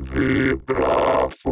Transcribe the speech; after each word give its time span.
Vibrafonen. 0.00 1.50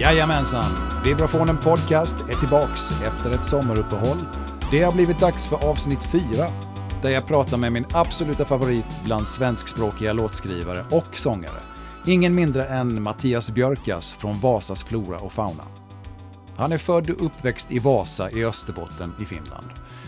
Jajamensan! 0.00 0.64
Vibrafonen 1.04 1.58
Podcast 1.58 2.16
är 2.28 2.34
tillbaks 2.34 2.92
efter 3.02 3.30
ett 3.30 3.44
sommaruppehåll. 3.44 4.18
Det 4.70 4.82
har 4.82 4.92
blivit 4.92 5.20
dags 5.20 5.48
för 5.48 5.64
avsnitt 5.70 6.02
4, 6.02 6.20
där 7.02 7.10
jag 7.10 7.26
pratar 7.26 7.56
med 7.56 7.72
min 7.72 7.86
absoluta 7.92 8.44
favorit 8.44 9.04
bland 9.04 9.28
svenskspråkiga 9.28 10.12
låtskrivare 10.12 10.84
och 10.90 11.16
sångare. 11.16 11.81
Ingen 12.06 12.34
mindre 12.34 12.64
än 12.64 13.02
Mattias 13.02 13.50
Björkas 13.50 14.12
från 14.12 14.38
Vasas 14.38 14.84
flora 14.84 15.18
och 15.18 15.32
fauna. 15.32 15.64
Han 16.56 16.72
är 16.72 16.78
född 16.78 17.10
och 17.10 17.26
uppväxt 17.26 17.72
i 17.72 17.78
Vasa 17.78 18.30
i 18.30 18.44
Österbotten 18.44 19.12
i 19.20 19.24
Finland, 19.24 19.66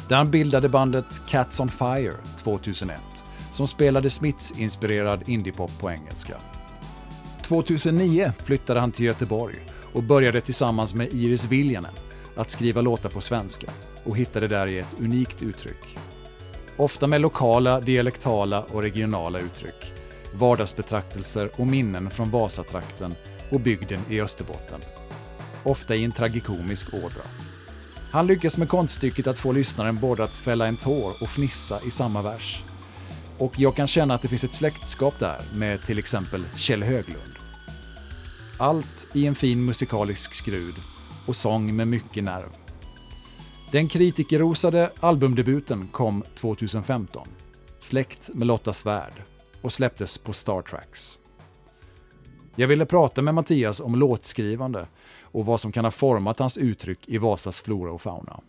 där 0.09 0.17
han 0.17 0.31
bildade 0.31 0.69
bandet 0.69 1.23
Cats 1.29 1.61
on 1.61 1.69
Fire 1.69 2.15
2001, 2.43 3.01
som 3.53 3.67
spelade 3.67 4.11
Smiths-inspirerad 4.11 5.29
indiepop 5.29 5.79
på 5.81 5.91
engelska. 5.91 6.35
2009 7.43 8.33
flyttade 8.45 8.81
han 8.81 8.93
till 8.93 9.05
Göteborg 9.05 9.57
och 9.93 10.03
började 10.03 10.41
tillsammans 10.41 10.95
med 10.95 11.13
Iris 11.13 11.45
Viljanen 11.45 11.95
att 12.37 12.51
skriva 12.51 12.81
låtar 12.81 13.09
på 13.09 13.21
svenska 13.21 13.67
och 14.05 14.17
hittade 14.17 14.49
där 14.49 14.67
i 14.67 14.79
ett 14.79 14.97
unikt 15.01 15.43
uttryck. 15.43 15.99
Ofta 16.77 17.07
med 17.07 17.21
lokala, 17.21 17.81
dialektala 17.81 18.63
och 18.63 18.83
regionala 18.83 19.39
uttryck, 19.39 19.94
vardagsbetraktelser 20.35 21.51
och 21.57 21.67
minnen 21.67 22.11
från 22.11 22.31
Vasatrakten 22.31 23.15
och 23.51 23.61
bygden 23.61 24.01
i 24.11 24.21
Österbotten. 24.21 24.81
Ofta 25.63 25.95
i 25.95 26.05
en 26.05 26.13
tragikomisk 26.13 26.95
ådra. 26.95 27.23
Han 28.11 28.27
lyckas 28.27 28.59
med 28.59 28.69
konststycket 28.69 29.27
att 29.27 29.39
få 29.39 29.53
lyssnaren 29.53 29.97
både 30.01 30.25
att 30.25 30.37
fälla 30.37 30.67
en 30.67 30.77
tår 30.77 31.15
och 31.21 31.29
fnissa 31.29 31.81
i 31.87 31.91
samma 31.91 32.23
vers. 32.23 32.65
Och 33.39 33.59
jag 33.59 33.77
kan 33.77 33.87
känna 33.87 34.15
att 34.15 34.23
det 34.23 34.29
finns 34.29 34.45
ett 34.45 34.55
släktskap 34.55 35.19
där 35.19 35.39
med 35.55 35.83
till 35.83 35.99
exempel 35.99 36.45
Kjell 36.57 36.83
Höglund. 36.83 37.35
Allt 38.59 39.09
i 39.13 39.27
en 39.27 39.35
fin 39.35 39.65
musikalisk 39.65 40.35
skrud 40.35 40.75
och 41.27 41.37
sång 41.37 41.77
med 41.77 41.89
mycket 41.89 42.25
nerv. 42.25 42.49
Den 43.73 43.89
kritikerrosade 43.89 44.91
albumdebuten 45.01 45.89
kom 45.89 46.25
2015, 46.35 47.29
Släkt 47.79 48.31
med 48.35 48.47
Lotta 48.47 48.73
Svärd, 48.73 49.23
och 49.65 49.73
släpptes 49.73 50.19
på 50.19 50.33
Star 50.33 50.63
Tracks. 50.63 51.21
Jag 52.57 52.69
ville 52.69 52.87
prata 52.87 53.23
med 53.23 53.35
Mattias 53.35 53.81
om 53.81 53.95
låtskrivande 53.95 54.87
och 55.21 55.47
vad 55.47 55.61
som 55.61 55.73
kan 55.73 55.85
ha 55.85 55.93
format 55.93 56.39
hans 56.39 56.59
uttryck 56.59 57.09
i 57.09 57.19
Vasas 57.19 57.61
flora 57.61 57.93
och 57.93 58.03
fauna. 58.03 58.41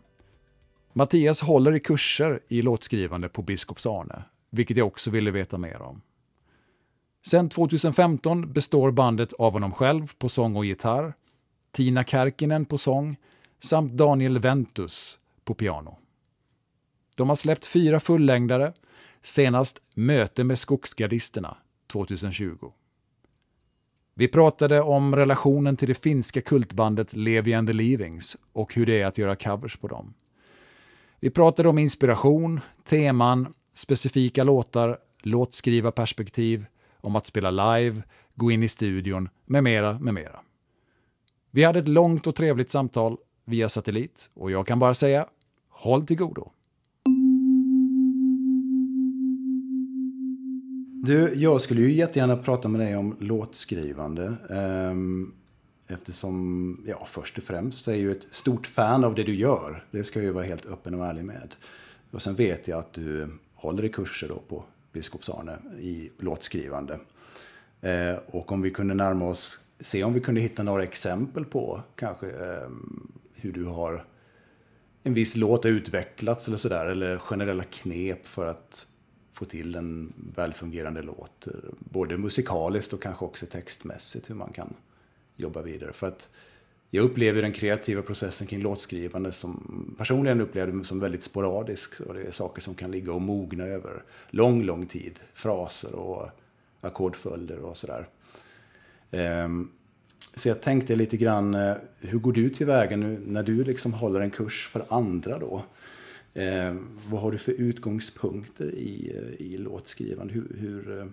Mattias 0.93 1.41
håller 1.41 1.75
i 1.75 1.79
kurser 1.79 2.39
i 2.47 2.61
låtskrivande 2.61 3.29
på 3.29 3.41
Biskops 3.41 3.85
Arne, 3.85 4.23
vilket 4.49 4.77
jag 4.77 4.87
också 4.87 5.11
ville 5.11 5.31
veta 5.31 5.57
mer 5.57 5.81
om. 5.81 6.01
Sen 7.25 7.49
2015 7.49 8.53
består 8.53 8.91
bandet 8.91 9.33
av 9.33 9.53
honom 9.53 9.71
själv 9.71 10.13
på 10.17 10.29
sång 10.29 10.55
och 10.55 10.65
gitarr, 10.65 11.13
Tina 11.71 12.03
Kärkinen 12.03 12.65
på 12.65 12.77
sång 12.77 13.15
samt 13.59 13.93
Daniel 13.93 14.39
Ventus 14.39 15.19
på 15.45 15.53
piano. 15.53 15.97
De 17.15 17.29
har 17.29 17.35
släppt 17.35 17.65
fyra 17.65 17.99
fullängdare, 17.99 18.73
senast 19.25 19.81
Möte 19.95 20.43
med 20.43 20.59
skogsgardisterna 20.59 21.57
2020. 21.91 22.71
Vi 24.13 24.27
pratade 24.27 24.81
om 24.81 25.15
relationen 25.15 25.77
till 25.77 25.87
det 25.87 25.95
finska 25.95 26.41
kultbandet 26.41 27.13
Levi 27.13 27.53
and 27.53 27.67
the 27.67 27.73
Leavings 27.73 28.37
och 28.53 28.73
hur 28.73 28.85
det 28.85 29.01
är 29.01 29.05
att 29.05 29.17
göra 29.17 29.35
covers 29.35 29.77
på 29.77 29.87
dem. 29.87 30.13
Vi 31.19 31.29
pratade 31.29 31.69
om 31.69 31.77
inspiration, 31.77 32.59
teman, 32.83 33.53
specifika 33.73 34.43
låtar, 34.43 34.97
låtskrivarperspektiv, 35.21 36.65
om 37.01 37.15
att 37.15 37.25
spela 37.25 37.51
live, 37.51 38.03
gå 38.35 38.51
in 38.51 38.63
i 38.63 38.67
studion, 38.67 39.29
med 39.45 39.63
mera, 39.63 39.99
med 39.99 40.13
mera. 40.13 40.39
Vi 41.51 41.63
hade 41.63 41.79
ett 41.79 41.87
långt 41.87 42.27
och 42.27 42.35
trevligt 42.35 42.71
samtal 42.71 43.17
via 43.45 43.69
satellit 43.69 44.31
och 44.33 44.51
jag 44.51 44.67
kan 44.67 44.79
bara 44.79 44.93
säga, 44.93 45.27
håll 45.69 46.05
till 46.05 46.17
godo. 46.17 46.51
Du, 51.03 51.33
jag 51.35 51.61
skulle 51.61 51.81
ju 51.81 51.91
jättegärna 51.91 52.37
prata 52.37 52.67
med 52.67 52.81
dig 52.81 52.95
om 52.95 53.15
låtskrivande. 53.19 54.35
Ehm, 54.49 55.33
eftersom, 55.87 56.83
ja, 56.87 57.07
först 57.11 57.37
och 57.37 57.43
främst 57.43 57.83
så 57.83 57.91
är 57.91 57.95
jag 57.95 58.01
ju 58.01 58.11
ett 58.11 58.27
stort 58.31 58.67
fan 58.67 59.03
av 59.03 59.15
det 59.15 59.23
du 59.23 59.35
gör. 59.35 59.85
Det 59.91 60.03
ska 60.03 60.19
jag 60.19 60.25
ju 60.25 60.31
vara 60.31 60.45
helt 60.45 60.65
öppen 60.65 60.93
och 60.93 61.05
ärlig 61.05 61.25
med. 61.25 61.55
Och 62.11 62.21
sen 62.21 62.35
vet 62.35 62.67
jag 62.67 62.79
att 62.79 62.93
du 62.93 63.27
håller 63.53 63.85
i 63.85 63.89
kurser 63.89 64.27
då 64.27 64.39
på 64.47 64.63
Biskops 64.91 65.29
Arne 65.29 65.57
i 65.79 66.11
låtskrivande. 66.19 66.99
Eh, 67.81 68.15
och 68.27 68.51
om 68.51 68.61
vi 68.61 68.71
kunde 68.71 68.93
närma 68.93 69.25
oss, 69.25 69.59
se 69.79 70.03
om 70.03 70.13
vi 70.13 70.19
kunde 70.19 70.41
hitta 70.41 70.63
några 70.63 70.83
exempel 70.83 71.45
på 71.45 71.81
kanske 71.95 72.29
ehm, 72.29 73.11
hur 73.33 73.51
du 73.51 73.65
har 73.65 74.05
en 75.03 75.13
viss 75.13 75.35
låt 75.35 75.63
har 75.63 75.71
utvecklats 75.71 76.47
eller 76.47 76.57
sådär. 76.57 76.85
Eller 76.85 77.17
generella 77.17 77.63
knep 77.63 78.27
för 78.27 78.45
att 78.45 78.87
få 79.35 79.45
till 79.45 79.75
en 79.75 80.13
välfungerande 80.35 81.01
låt. 81.01 81.47
Både 81.79 82.17
musikaliskt 82.17 82.93
och 82.93 83.01
kanske 83.01 83.25
också 83.25 83.45
textmässigt 83.45 84.29
hur 84.29 84.35
man 84.35 84.51
kan 84.53 84.73
jobba 85.35 85.61
vidare. 85.61 85.93
För 85.93 86.07
att 86.07 86.29
jag 86.89 87.05
upplever 87.05 87.41
den 87.41 87.51
kreativa 87.51 88.01
processen 88.01 88.47
kring 88.47 88.61
låtskrivande 88.61 89.31
som 89.31 89.95
personligen 89.97 90.41
upplever 90.41 90.71
det 90.71 90.83
som 90.83 90.99
väldigt 90.99 91.23
sporadisk. 91.23 92.01
Och 92.01 92.13
det 92.13 92.23
är 92.23 92.31
saker 92.31 92.61
som 92.61 92.75
kan 92.75 92.91
ligga 92.91 93.13
och 93.13 93.21
mogna 93.21 93.63
över 93.63 94.03
lång, 94.29 94.63
lång 94.63 94.85
tid. 94.85 95.19
Fraser 95.33 95.95
och 95.95 96.29
ackordföljder 96.81 97.59
och 97.59 97.77
sådär. 97.77 98.05
Ehm, 99.11 99.71
så 100.35 100.47
jag 100.47 100.61
tänkte 100.61 100.95
lite 100.95 101.17
grann, 101.17 101.55
eh, 101.55 101.75
hur 101.99 102.19
går 102.19 102.33
du 102.33 102.49
tillväga 102.49 102.97
nu 102.97 103.21
när 103.25 103.43
du 103.43 103.63
liksom 103.63 103.93
håller 103.93 104.19
en 104.19 104.31
kurs 104.31 104.67
för 104.67 104.85
andra 104.89 105.39
då? 105.39 105.63
Eh, 106.35 106.75
vad 107.09 107.21
har 107.21 107.31
du 107.31 107.37
för 107.37 107.51
utgångspunkter 107.51 108.75
i, 108.75 109.11
eh, 109.17 109.45
i 109.45 109.57
låtskrivande? 109.57 110.33
Hur, 110.33 110.55
hur, 110.59 110.99
eh, 110.99 111.05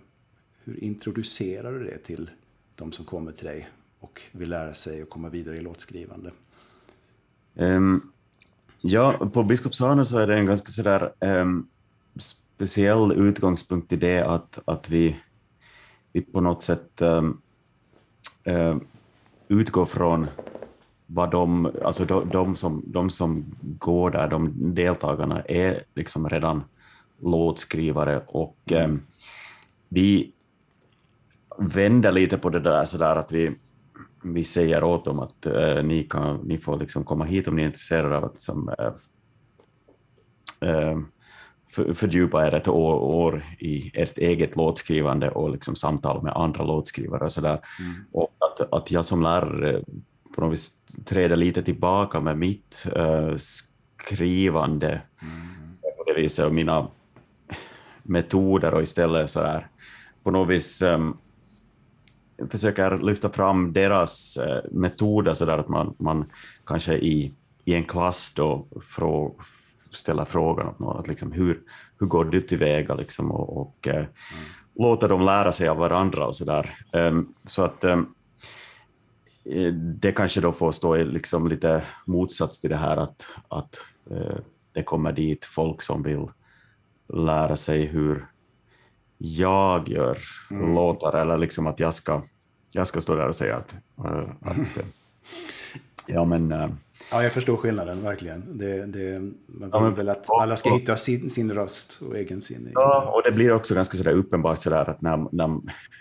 hur 0.65 0.85
introducerar 0.85 1.73
du 1.73 1.85
det 1.85 1.99
till 1.99 2.31
de 2.75 2.93
som 2.93 3.05
kommer 3.05 3.33
till 3.33 3.47
dig 3.47 3.69
och 4.01 4.23
vill 4.33 4.51
lära 4.51 4.75
sig 4.75 5.03
och 5.03 5.09
komma 5.09 5.29
vidare 5.29 5.57
i 5.57 5.61
låtskrivande? 5.61 6.31
Um, 7.55 8.13
ja, 8.81 9.31
på 9.33 9.43
Biskopsarne 9.43 10.05
så 10.05 10.19
är 10.19 10.27
det 10.27 10.39
en 10.39 10.47
ganska 10.47 10.71
sådär 10.71 11.13
um, 11.21 11.69
speciell 12.19 13.13
utgångspunkt 13.13 13.93
i 13.93 13.97
det 13.97 14.21
att, 14.21 14.59
att 14.65 14.91
vi, 14.91 15.17
vi 16.13 16.21
på 16.21 16.41
något 16.41 16.63
sätt 16.63 17.03
um, 17.03 17.41
um, 18.45 18.87
utgår 19.49 19.87
från 19.87 20.27
vad 21.15 21.31
de, 21.31 21.71
alltså 21.85 22.05
de, 22.05 22.29
de, 22.29 22.57
som, 22.57 22.83
de 22.87 23.11
som 23.11 23.45
går 23.63 24.11
där, 24.11 24.29
de 24.29 24.75
deltagarna, 24.75 25.43
är 25.43 25.85
liksom 25.95 26.29
redan 26.29 26.65
låtskrivare 27.23 28.23
och 28.27 28.57
um, 28.71 29.03
vi 29.89 30.33
vänder 31.59 32.13
lite 32.13 32.39
på 32.39 32.51
det 32.51 32.61
där 32.61 32.85
sådär 32.85 33.17
att 33.17 33.33
vi, 33.33 33.55
vi 34.25 34.45
säger 34.45 34.85
åt 34.85 35.05
dem 35.05 35.19
att 35.21 35.47
uh, 35.47 35.83
ni, 35.85 36.05
kan, 36.05 36.37
ni 36.37 36.59
får 36.59 36.79
liksom 36.79 37.05
komma 37.05 37.25
hit 37.25 37.49
om 37.49 37.57
ni 37.57 37.63
är 37.63 37.67
intresserade 37.67 38.17
av 38.17 38.25
att 38.25 38.35
liksom, 38.35 38.69
uh, 38.69 38.95
uh, 40.71 41.01
för, 41.71 41.93
fördjupa 41.93 42.47
er 42.47 42.55
ett 42.55 42.69
år, 42.69 42.95
år 42.95 43.45
i 43.59 43.91
ert 43.95 44.19
eget 44.19 44.57
låtskrivande 44.57 45.31
och 45.31 45.51
liksom 45.51 45.75
samtal 45.75 46.23
med 46.23 46.33
andra 46.37 46.65
låtskrivare 46.65 47.25
och 47.25 47.33
sådär. 47.33 47.59
Mm. 47.81 48.05
Och 48.13 48.35
att, 48.39 48.73
att 48.73 48.91
jag 48.91 49.05
som 49.05 49.23
lärare 49.23 49.83
på 50.35 50.41
något 50.41 50.53
vis 50.53 50.73
träder 51.05 51.37
lite 51.37 51.63
tillbaka 51.63 52.21
med 52.21 52.39
mitt 52.39 52.87
uh, 52.97 53.37
skrivande 53.37 55.03
Mm. 55.23 55.97
på 55.97 56.05
det 56.07 56.23
viset 56.23 56.47
och 56.47 56.55
mina 56.55 56.89
metoder 58.03 58.75
och 58.75 58.83
istället 58.83 59.31
så 59.31 59.41
här 59.41 59.67
på 60.23 60.31
något 60.31 60.49
vis 60.49 60.83
um, 60.83 61.17
försöker 62.49 62.99
lyfta 62.99 63.31
fram 63.31 63.73
deras 63.73 64.39
uh, 64.39 64.71
metoder 64.73 65.35
så 65.35 65.45
där 65.45 65.59
att 65.59 65.69
man, 65.69 65.95
man 65.99 66.25
kanske 66.67 66.95
i, 66.95 67.33
i 67.65 67.75
en 67.75 67.85
klass 67.85 68.33
då 68.37 68.67
frå, 68.83 69.35
ställer 69.91 70.25
frågan 70.25 70.69
åt 70.69 70.79
någon 70.79 71.01
att 71.01 71.09
liksom 71.09 71.33
hur, 71.33 71.61
hur 72.01 72.07
går 72.07 72.25
du 72.25 72.41
tillväga 72.41 72.95
liksom 72.95 73.31
och, 73.31 73.61
och 73.61 73.89
uh, 73.95 74.05
låta 74.75 75.09
dem 75.09 75.23
lära 75.23 75.53
sig 75.53 75.69
av 75.69 75.77
varandra 75.77 76.27
och 76.27 76.37
så 76.37 76.45
där. 76.45 76.79
Um, 76.93 77.35
så 77.45 77.63
att 77.63 77.85
um, 77.85 78.15
det 80.01 80.13
kanske 80.13 80.41
då 80.41 80.53
får 80.53 80.73
stå 80.73 80.97
i 80.97 81.05
liksom 81.05 81.49
lite 81.49 81.85
motsats 82.07 82.61
till 82.61 82.71
det 82.71 82.77
här 82.77 82.97
att, 82.97 83.27
att 83.49 83.77
uh, 84.11 84.39
det 84.73 84.83
kommer 84.83 85.13
dit 85.13 85.45
folk 85.45 85.83
som 85.83 86.03
vill 86.03 86.27
lära 87.15 87.57
sig 87.57 87.87
hur 87.87 88.27
jag 89.19 89.89
gör 89.89 90.19
Mm. 90.51 90.75
låtar 90.75 91.17
eller 91.17 91.39
liksom 91.39 91.67
att 91.67 91.81
jag 91.81 91.95
ska, 91.95 92.23
jag 92.73 92.87
ska 92.87 93.01
stå 93.01 93.17
där 93.17 93.29
och 93.29 93.37
säga 93.37 93.57
att, 93.57 93.75
uh, 93.99 94.31
att 94.41 94.85
Ja, 96.07 96.25
men... 96.25 96.51
Ja, 97.11 97.23
jag 97.23 97.33
förstår 97.33 97.57
skillnaden 97.57 98.03
verkligen. 98.03 98.59
Det, 98.59 98.87
det, 98.87 99.21
man 99.47 99.71
vill 99.71 99.71
ja, 99.73 99.91
väl 99.91 100.09
att 100.09 100.27
alla 100.41 100.57
ska 100.57 100.75
hitta 100.75 100.97
sin, 100.97 101.31
sin 101.31 101.53
röst 101.53 101.99
och 102.09 102.17
egen 102.17 102.43
sin. 102.43 102.71
Ja, 102.75 103.13
och 103.15 103.23
det 103.25 103.33
blir 103.33 103.53
också 103.53 103.75
ganska 103.75 103.97
sådär 103.97 104.13
uppenbart 104.13 104.59
sådär 104.59 104.91
att 104.91 105.01
när, 105.01 105.27
när, 105.33 105.61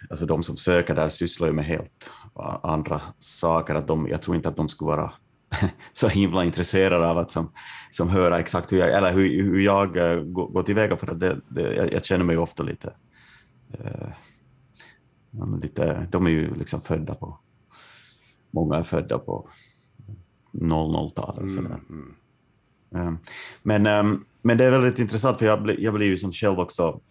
alltså 0.10 0.26
de 0.26 0.44
som 0.44 0.58
söker 0.58 0.96
där 0.96 1.10
sysslar 1.10 1.48
ju 1.48 1.54
med 1.54 1.66
helt 1.66 2.10
andra 2.64 3.02
saker. 3.20 3.76
Att 3.76 3.88
de, 3.88 4.08
jag 4.08 4.22
tror 4.22 4.36
inte 4.36 4.50
att 4.50 4.58
de 4.58 4.70
skulle 4.70 4.88
vara 4.88 5.12
så 5.94 6.08
himla 6.08 6.46
intresserade 6.46 7.08
av 7.08 7.18
att 7.18 7.32
som, 7.32 7.52
som 7.92 8.10
höra 8.10 8.40
exakt 8.40 8.74
hur 8.74 8.78
jag, 8.78 8.98
eller 8.98 9.14
hur, 9.14 9.44
hur 9.44 9.60
jag 9.60 9.98
uh, 9.98 10.24
går, 10.24 10.48
går 10.48 10.64
tillväga 10.64 10.98
för 10.98 11.12
att 11.12 11.20
det, 11.20 11.42
det, 11.50 11.76
jag, 11.76 11.94
jag, 11.94 12.06
känner 12.06 12.26
mig 12.26 12.38
ofta 12.38 12.64
lite, 12.64 12.94
uh, 13.80 14.10
lite, 15.62 16.08
de 16.12 16.26
är 16.26 16.32
ju 16.32 16.56
liksom 16.56 16.82
födda 16.82 17.14
på, 17.14 17.40
många 18.52 18.76
är 18.76 18.84
födda 18.84 19.20
på 19.20 19.50
00-talet. 20.54 21.58
Mm, 21.58 21.72
mm. 21.90 22.16
Um, 22.94 23.20
men, 23.64 23.88
um, 23.88 24.26
men 24.42 24.58
det 24.58 24.66
är 24.66 24.72
väldigt 24.72 25.00
intressant 25.00 25.38
för 25.38 25.46
jag, 25.46 25.64
blir, 25.64 25.80
jag 25.80 25.94
blir 25.94 26.08
ju 26.08 26.18
som 26.18 26.32
själv 26.32 26.60
också, 26.60 27.02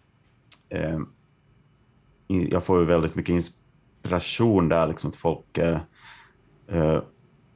um, 0.69 1.09
jag 2.27 2.63
får 2.63 2.79
ju 2.79 2.85
väldigt 2.85 3.15
mycket 3.15 3.33
inspiration 4.01 4.69
där, 4.69 4.87
liksom 4.87 5.09
att 5.09 5.15
folk 5.15 5.57
eh, 5.57 5.79
eh, 6.67 7.01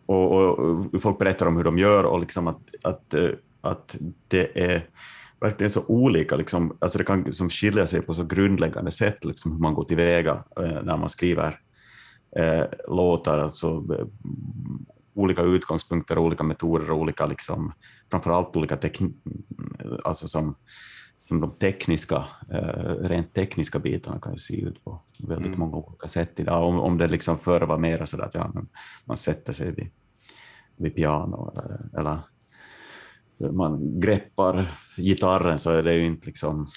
och, 0.06 0.32
och, 0.32 0.60
och, 0.94 1.02
folk 1.02 1.20
berättar 1.20 1.46
om 1.46 1.58
hur 1.58 1.64
de 1.64 1.78
gör 1.78 2.04
och 2.04 2.20
liksom 2.20 2.48
att, 2.48 2.62
att, 2.84 3.14
eh, 3.14 3.30
att 3.62 3.98
det 4.28 4.64
är 4.64 4.90
verkligen 5.40 5.72
så 5.72 5.84
olika, 5.88 6.36
liksom, 6.36 6.78
alltså 6.80 6.98
det 6.98 7.04
kan 7.04 7.24
liksom 7.24 7.50
skilja 7.50 7.88
sig 7.88 8.02
på 8.02 8.14
så 8.14 8.24
grundläggande 8.24 8.92
sätt, 8.92 9.26
liksom 9.26 9.52
hur 9.52 9.60
man 9.60 9.74
går 9.74 9.84
tillväga 9.84 10.44
eh, 10.60 10.84
när 10.84 10.98
man 10.98 11.10
skriver 11.10 11.60
låtar, 12.88 13.40
alltså 13.40 13.84
olika 15.14 15.42
utgångspunkter, 15.42 16.18
olika 16.18 16.44
metoder 16.44 16.92
och 16.92 16.98
olika, 16.98 17.26
liksom, 17.26 17.74
framförallt 18.12 18.56
olika 18.56 18.78
teknik, 18.78 19.16
alltså 20.04 20.28
som, 20.28 20.56
som 21.28 21.42
de 21.42 21.52
tekniska, 21.52 22.26
eh, 22.52 22.96
rent 23.02 23.34
tekniska 23.34 23.80
bitarna 23.80 24.20
kan 24.20 24.34
ju 24.34 24.40
se 24.40 24.62
ut 24.62 24.84
på 24.84 25.02
väldigt 25.18 25.48
mm. 25.48 25.60
många 25.60 25.78
olika 25.78 26.08
sätt 26.08 26.40
idag. 26.40 26.70
Om, 26.70 26.80
om 26.80 26.98
det 26.98 27.08
liksom 27.08 27.38
förr 27.38 27.62
var 27.62 27.78
mer 27.78 28.06
så 28.06 28.22
att 28.22 28.34
ja, 28.34 28.52
man 29.06 29.18
sätter 29.18 29.54
sig 29.54 29.72
vid, 29.72 29.90
vid 30.76 30.96
piano 30.96 31.54
eller, 31.54 32.00
eller 32.00 32.20
man 33.52 34.00
greppar 34.00 34.72
gitarren 34.98 35.60
så 35.60 35.72
är 35.72 35.84
det 35.84 35.94
ju 35.94 36.06
inte 36.06 36.26
liksom, 36.26 36.72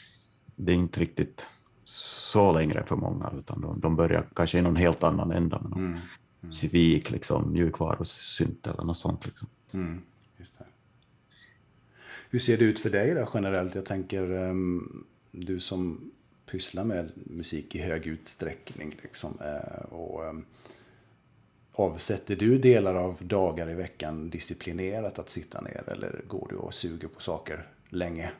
det 0.56 0.72
är 0.72 0.76
inte 0.76 1.00
riktigt 1.00 1.48
så 1.84 2.52
längre 2.52 2.84
för 2.86 2.96
många, 2.96 3.32
utan 3.38 3.60
de, 3.60 3.80
de 3.80 3.96
börjar 3.96 4.28
kanske 4.34 4.58
i 4.58 4.62
någon 4.62 4.76
helt 4.76 5.02
annan 5.02 5.30
ända. 5.30 5.60
Med 5.60 5.78
mm. 5.78 5.90
Mm. 5.90 6.52
Civik, 6.52 7.10
liksom, 7.10 7.52
mjukvarusynt 7.52 8.66
eller 8.66 8.84
något 8.84 8.96
sånt. 8.96 9.26
Liksom. 9.26 9.48
Mm, 9.72 10.00
Hur 12.30 12.38
ser 12.38 12.58
det 12.58 12.64
ut 12.64 12.80
för 12.80 12.90
dig 12.90 13.14
då 13.14 13.28
generellt? 13.34 13.74
Jag 13.74 13.84
tänker 13.84 14.32
um, 14.32 15.04
du 15.30 15.60
som 15.60 16.10
pysslar 16.50 16.84
med 16.84 17.10
musik 17.14 17.74
i 17.74 17.78
hög 17.78 18.06
utsträckning. 18.06 18.96
Liksom, 19.02 19.38
uh, 19.40 19.92
och, 19.92 20.24
um, 20.24 20.44
avsätter 21.72 22.36
du 22.36 22.58
delar 22.58 22.94
av 22.94 23.16
dagar 23.20 23.70
i 23.70 23.74
veckan 23.74 24.30
disciplinerat 24.30 25.18
att 25.18 25.30
sitta 25.30 25.60
ner 25.60 25.82
eller 25.86 26.22
går 26.28 26.46
du 26.50 26.56
och 26.56 26.74
suger 26.74 27.08
på 27.08 27.20
saker 27.20 27.66
länge? 27.88 28.30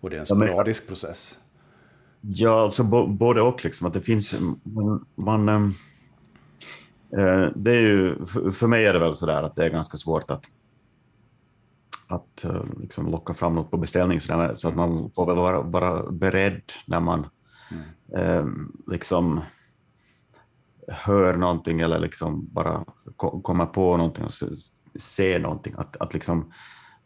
Och 0.00 0.10
det 0.10 0.16
är 0.16 0.20
en 0.20 0.26
sporadisk 0.26 0.82
ja, 0.82 0.84
men, 0.84 0.88
process? 0.88 1.38
Ja, 2.20 2.62
alltså 2.62 2.84
både 3.06 3.42
och. 3.42 3.64
Liksom, 3.64 3.86
att 3.86 3.94
det 3.94 4.00
finns, 4.00 4.34
man, 4.62 5.06
man 5.14 5.74
Eh, 7.16 7.48
det 7.54 7.70
är 7.70 7.80
ju, 7.80 8.26
för 8.52 8.66
mig 8.66 8.86
är 8.86 8.92
det 8.92 8.98
väl 8.98 9.14
så 9.14 9.26
där 9.26 9.42
att 9.42 9.56
det 9.56 9.64
är 9.64 9.70
ganska 9.70 9.96
svårt 9.96 10.30
att, 10.30 10.44
att 12.12 12.44
eh, 12.44 12.64
liksom 12.80 13.10
locka 13.10 13.34
fram 13.34 13.54
något 13.54 13.70
på 13.70 13.76
beställning 13.76 14.20
så, 14.20 14.32
där, 14.32 14.54
så 14.54 14.68
att 14.68 14.76
man 14.76 15.10
får 15.14 15.26
väl 15.26 15.36
vara, 15.36 15.62
vara 15.62 16.10
beredd 16.10 16.62
när 16.86 17.00
man 17.00 17.26
mm. 17.70 17.84
eh, 18.16 18.46
liksom 18.86 19.40
hör 20.88 21.36
någonting 21.36 21.80
eller 21.80 21.98
liksom 21.98 22.48
bara 22.52 22.84
kommer 23.16 23.66
på 23.66 23.96
någonting 23.96 24.24
och 24.24 24.32
ser 25.00 25.38
någonting, 25.38 25.74
att, 25.76 25.96
att 25.96 26.14
liksom 26.14 26.52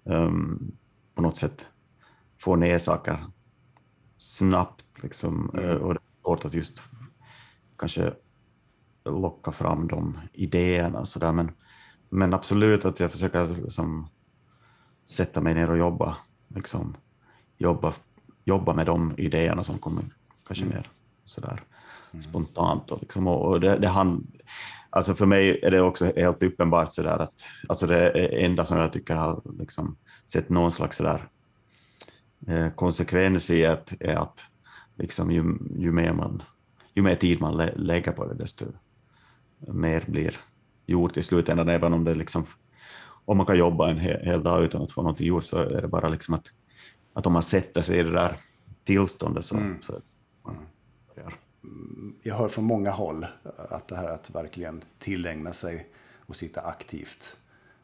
um, 0.05 0.73
på 1.15 1.23
något 1.23 1.37
sätt 1.37 1.67
få 2.41 2.57
ner 2.57 2.79
saker 2.79 3.25
snabbt. 4.17 4.85
Liksom, 5.03 5.51
mm. 5.55 5.83
och 5.83 5.95
det 5.95 6.01
är 6.01 6.23
svårt 6.23 6.45
att 6.45 6.55
just 6.55 6.83
kanske 7.79 8.13
locka 9.05 9.53
fram 9.53 9.89
de 9.89 10.19
idéerna. 10.33 11.05
Så 11.05 11.19
där. 11.19 11.33
Men, 11.33 11.51
men 12.09 12.35
absolut 12.35 12.85
att 12.85 13.01
jag 13.01 13.13
försöker 13.13 13.47
liksom, 13.47 14.09
sätta 15.09 15.41
mig 15.41 15.55
ner 15.55 15.71
och 15.71 15.79
jobba, 15.79 16.17
liksom, 16.49 16.97
jobba, 17.59 17.95
jobba 18.45 18.75
med 18.75 18.87
de 18.87 19.15
idéerna 19.19 19.65
som 19.65 19.79
kommer 19.79 20.05
kanske 20.47 20.65
mm. 20.65 20.77
mer 20.77 20.91
sådär 21.25 21.63
mm. 22.11 22.21
spontant. 22.21 22.91
Och, 22.91 23.01
liksom, 23.01 23.27
och 23.27 23.61
det, 23.61 23.79
det 23.79 23.89
han, 23.89 24.27
alltså 24.91 25.15
för 25.15 25.27
mig 25.27 25.61
är 25.63 25.71
det 25.71 25.81
också 25.81 26.13
helt 26.17 26.43
uppenbart 26.43 26.93
sådär 26.93 27.19
att 27.19 27.43
alltså 27.69 27.87
det 27.87 28.11
enda 28.45 28.65
som 28.65 28.79
jag 28.79 28.93
tycker 28.93 29.15
har 29.15 29.43
liksom, 29.59 29.97
sett 30.27 30.49
någon 30.49 30.71
slags 30.71 30.97
sådär, 30.97 31.29
eh, 32.47 32.71
konsekvens 32.71 33.51
i 33.51 33.67
att, 33.67 33.93
är 34.01 34.15
att 34.15 34.45
liksom, 34.97 35.31
ju, 35.31 35.59
ju, 35.79 35.93
mer 35.93 36.13
man, 36.13 36.43
ju 36.95 37.03
mer 37.03 37.17
tid 37.17 37.41
man 37.41 37.57
lä 37.57 37.73
lägger 37.77 38.13
på 38.13 38.27
det, 38.27 38.35
desto 38.35 38.65
mer 39.59 40.05
blir 40.07 40.35
gjort 40.87 41.17
i 41.17 41.23
slutändan, 41.23 41.69
även 41.69 41.93
om 41.93 42.05
det 42.05 42.15
liksom, 42.15 42.47
om 43.27 43.37
man 43.37 43.47
kan 43.47 43.59
jobba 43.59 43.91
en 43.91 43.99
hel, 43.99 44.25
hel 44.25 44.43
dag 44.43 44.65
utan 44.65 44.83
att 44.83 44.93
få 44.93 45.03
någonting 45.03 45.27
gjort 45.27 45.45
så 45.45 45.59
är 45.59 45.83
det 45.83 45.89
bara 45.89 46.09
liksom 46.09 46.35
att, 46.35 46.53
att 47.13 47.27
om 47.27 47.33
man 47.33 47.43
sätter 47.43 47.83
sig 47.83 47.99
i 47.99 48.03
det 48.03 48.13
där 48.13 48.37
tillståndet 48.85 49.45
så, 49.45 49.57
mm. 49.57 49.79
så 49.83 50.01
man 50.43 50.57
börjar. 51.15 51.35
Jag 52.23 52.35
hör 52.35 52.49
från 52.49 52.65
många 52.65 52.91
håll 52.91 53.27
att 53.57 53.89
det 53.89 53.97
här 53.97 54.09
att 54.09 54.35
verkligen 54.35 54.83
tillägna 54.99 55.53
sig 55.53 55.87
och 56.27 56.37
sitta 56.37 56.61
aktivt 56.61 57.37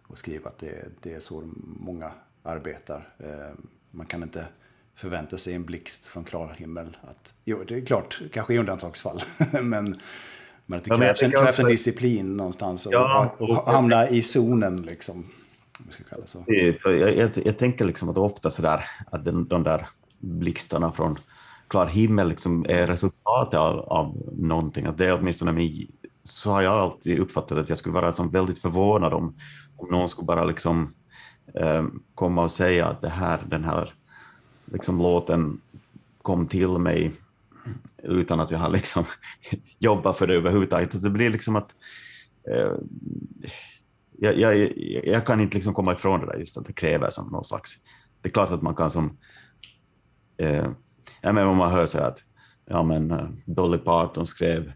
och 0.02 0.18
skriva 0.18 0.50
att 0.50 0.58
det, 0.58 0.88
det 1.00 1.14
är 1.14 1.20
så 1.20 1.42
många 1.80 2.10
arbetar. 2.42 3.08
Eh, 3.18 3.56
man 3.90 4.06
kan 4.06 4.22
inte 4.22 4.46
förvänta 4.94 5.38
sig 5.38 5.54
en 5.54 5.64
blixt 5.64 6.06
från 6.06 6.24
klar 6.24 6.54
himmel. 6.58 6.96
Att, 7.02 7.34
jo, 7.44 7.64
det 7.68 7.76
är 7.76 7.84
klart, 7.84 8.22
kanske 8.32 8.54
i 8.54 8.58
undantagsfall, 8.58 9.22
men 9.62 10.00
men 10.66 10.78
att 10.78 10.84
det 10.84 10.96
krävs, 10.96 11.22
en, 11.22 11.30
krävs 11.30 11.48
också... 11.48 11.62
en 11.62 11.68
disciplin 11.68 12.36
någonstans 12.36 12.86
och, 12.86 12.92
ja, 12.92 13.34
och, 13.38 13.50
och 13.50 13.72
hamna 13.72 14.08
i 14.08 14.22
zonen 14.22 14.82
liksom. 14.82 15.24
så. 16.26 16.44
Jag, 16.46 16.98
jag, 17.16 17.30
jag, 17.44 17.58
tänker 17.58 17.84
liksom 17.84 18.08
att 18.08 18.18
ofta 18.18 18.50
sådär 18.50 18.84
att 19.10 19.24
den, 19.24 19.48
de 19.48 19.62
där 19.62 19.88
blixtarna 20.18 20.92
från 20.92 21.16
klar 21.68 21.86
himmel 21.86 22.28
liksom 22.28 22.66
är 22.68 22.86
resultatet 22.86 23.58
av, 23.58 23.78
av 23.78 24.16
någonting. 24.32 24.86
Att 24.86 24.98
det 24.98 25.06
är 25.06 25.18
åtminstone 25.20 25.52
mig, 25.52 25.88
så 26.22 26.50
har 26.50 26.62
jag 26.62 26.74
alltid 26.74 27.18
uppfattat 27.18 27.58
att 27.58 27.68
jag 27.68 27.78
skulle 27.78 27.94
vara 27.94 28.12
som 28.12 28.30
väldigt 28.30 28.58
förvånad 28.58 29.12
om, 29.12 29.34
om 29.76 29.88
någon 29.90 30.08
skulle 30.08 30.26
bara 30.26 30.44
liksom 30.44 30.94
eh, 31.54 31.84
komma 32.14 32.42
och 32.42 32.50
säga 32.50 32.86
att 32.86 33.00
det 33.00 33.08
här, 33.08 33.42
den 33.46 33.64
här 33.64 33.94
liksom 34.64 34.98
låten 34.98 35.60
kom 36.22 36.46
till 36.46 36.68
mig 36.68 37.12
utan 38.02 38.40
att 38.40 38.50
jag 38.50 38.58
har 38.58 38.70
liksom 38.70 39.04
jobbat 39.78 40.18
för 40.18 40.26
det 40.26 40.34
överhuvudtaget. 40.34 41.02
Det 41.02 41.10
blir 41.10 41.30
liksom 41.30 41.56
att 41.56 41.74
eh, 42.50 42.72
jag, 44.18 44.38
jag, 44.38 44.78
jag, 45.04 45.26
kan 45.26 45.40
inte 45.40 45.54
liksom 45.54 45.74
komma 45.74 45.92
ifrån 45.92 46.20
det 46.20 46.26
där 46.26 46.38
just 46.38 46.56
att 46.56 46.66
det 46.66 46.72
kräver 46.72 47.10
som 47.10 47.28
någon 47.28 47.44
slags... 47.44 47.76
Det 48.20 48.28
är 48.28 48.32
klart 48.32 48.50
att 48.50 48.62
man 48.62 48.74
kan 48.74 48.90
som... 48.90 49.18
Eh, 50.36 50.66
ja, 51.20 51.32
men 51.32 51.46
om 51.46 51.56
man 51.56 51.72
hör 51.72 51.86
så 51.86 51.98
att 51.98 52.24
ja, 52.64 52.82
men, 52.82 53.10
uh, 53.10 53.28
Dolly 53.44 53.78
Parton 53.78 54.26
skrev 54.26 54.72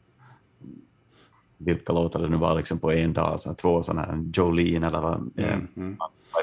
vilka 1.59 1.93
låtar 1.93 2.21
det 2.21 2.28
nu 2.28 2.37
var 2.37 2.57
liksom 2.57 2.78
på 2.78 2.93
en 2.93 3.12
dag, 3.12 3.40
så 3.40 3.55
två 3.55 3.83
sådana 3.83 4.02
här, 4.02 4.25
Jolene 4.35 4.87
eller 4.87 5.00
vad, 5.00 5.14
mm, 5.14 5.33
eh, 5.37 5.59
mm. 5.76 5.97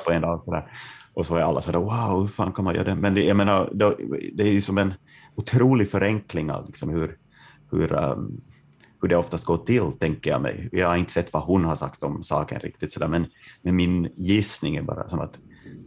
på 0.06 0.12
en 0.12 0.22
dag. 0.22 0.42
Så 0.46 0.52
där. 0.52 0.72
Och 1.14 1.26
så 1.26 1.36
är 1.36 1.42
alla 1.42 1.62
så 1.62 1.72
där, 1.72 1.80
wow, 1.80 2.22
hur 2.22 2.28
fan 2.28 2.52
kan 2.52 2.66
man 2.66 2.76
göra 2.76 2.84
det? 2.84 2.96
Men 2.96 3.14
det, 3.14 3.24
jag 3.24 3.38
menar, 3.38 3.70
då, 3.74 3.96
det 4.34 4.44
är 4.44 4.52
ju 4.52 4.62
som 4.62 4.78
en 4.78 4.94
otrolig 5.36 5.92
förenkling 5.92 6.52
av 6.52 6.66
liksom 6.66 6.90
hur, 6.90 7.18
hur, 7.72 7.94
um, 7.94 8.42
hur 9.02 9.10
det 9.10 9.16
oftast 9.16 9.46
går 9.46 9.58
till, 9.58 9.92
tänker 10.00 10.32
jag 10.32 10.42
mig. 10.42 10.70
Jag 10.72 10.88
har 10.88 10.96
inte 10.96 11.12
sett 11.12 11.34
vad 11.34 11.44
hon 11.44 11.66
har 11.66 11.76
sagt 11.76 12.04
om 12.04 12.24
saken 12.24 12.60
riktigt, 12.60 12.92
så 12.92 13.00
där, 13.00 13.08
men, 13.08 13.26
men 13.62 13.76
min 13.76 14.10
gissning 14.16 14.76
är 14.76 14.82
bara 14.82 15.10
som 15.10 15.20
att, 15.20 15.40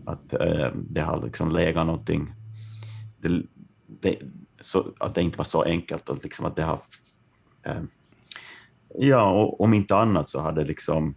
att 0.05 0.35
uh, 0.35 0.69
det 0.75 1.01
har 1.01 1.23
liksom 1.25 1.51
legat 1.51 1.87
någonting, 1.87 2.33
det, 3.21 3.43
det, 4.01 4.19
så, 4.61 4.95
att 4.99 5.15
det 5.15 5.23
inte 5.23 5.39
var 5.39 5.45
så 5.45 5.63
enkelt, 5.63 6.09
och 6.09 6.19
liksom 6.23 6.47
att 6.47 6.57
det 6.57 6.63
har... 6.63 6.81
Uh, 7.69 7.83
ja, 8.99 9.31
och 9.31 9.61
om 9.61 9.75
inte 9.75 9.97
annat 9.97 10.29
så 10.29 10.41
hade 10.41 10.65
liksom 10.65 11.15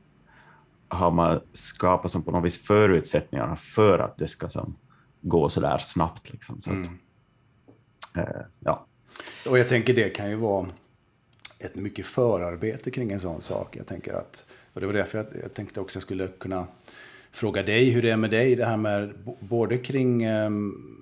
har 0.89 1.11
man 1.11 1.39
skapat 1.53 2.11
som 2.11 2.23
på 2.23 2.31
något 2.31 2.45
vis 2.45 2.63
förutsättningarna 2.63 3.55
för 3.55 3.99
att 3.99 4.17
det 4.17 4.27
ska 4.27 4.49
som, 4.49 4.75
gå 5.21 5.49
så 5.49 5.61
där 5.61 5.77
snabbt. 5.77 6.31
Liksom. 6.31 6.61
Så 6.61 6.69
mm. 6.69 6.81
att, 6.81 6.89
Eh, 8.17 8.23
ja. 8.59 8.85
Och 9.49 9.59
jag 9.59 9.69
tänker 9.69 9.93
det 9.93 10.09
kan 10.09 10.29
ju 10.29 10.35
vara 10.35 10.67
ett 11.59 11.75
mycket 11.75 12.05
förarbete 12.05 12.91
kring 12.91 13.11
en 13.11 13.19
sån 13.19 13.41
sak. 13.41 13.75
Jag 13.75 13.87
tänker 13.87 14.13
att 14.13 14.45
Och 14.73 14.81
det 14.81 14.87
var 14.87 14.93
därför 14.93 15.17
jag, 15.17 15.27
jag 15.41 15.53
tänkte 15.53 15.81
också 15.81 15.97
jag 15.97 16.03
skulle 16.03 16.27
kunna 16.27 16.67
fråga 17.31 17.63
dig 17.63 17.89
hur 17.89 18.01
det 18.01 18.09
är 18.09 18.17
med 18.17 18.29
dig, 18.29 18.55
det 18.55 18.65
här 18.65 18.77
med 18.77 19.13
både 19.39 19.77
kring 19.77 20.27
um, 20.27 20.95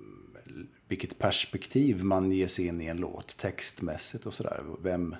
vilket 0.88 1.18
perspektiv 1.18 2.04
man 2.04 2.32
ger 2.32 2.46
sig 2.46 2.66
in 2.66 2.80
i 2.80 2.86
en 2.86 2.96
låt 2.96 3.36
textmässigt 3.36 4.26
och 4.26 4.34
sådär. 4.34 4.62
Vem, 4.82 5.16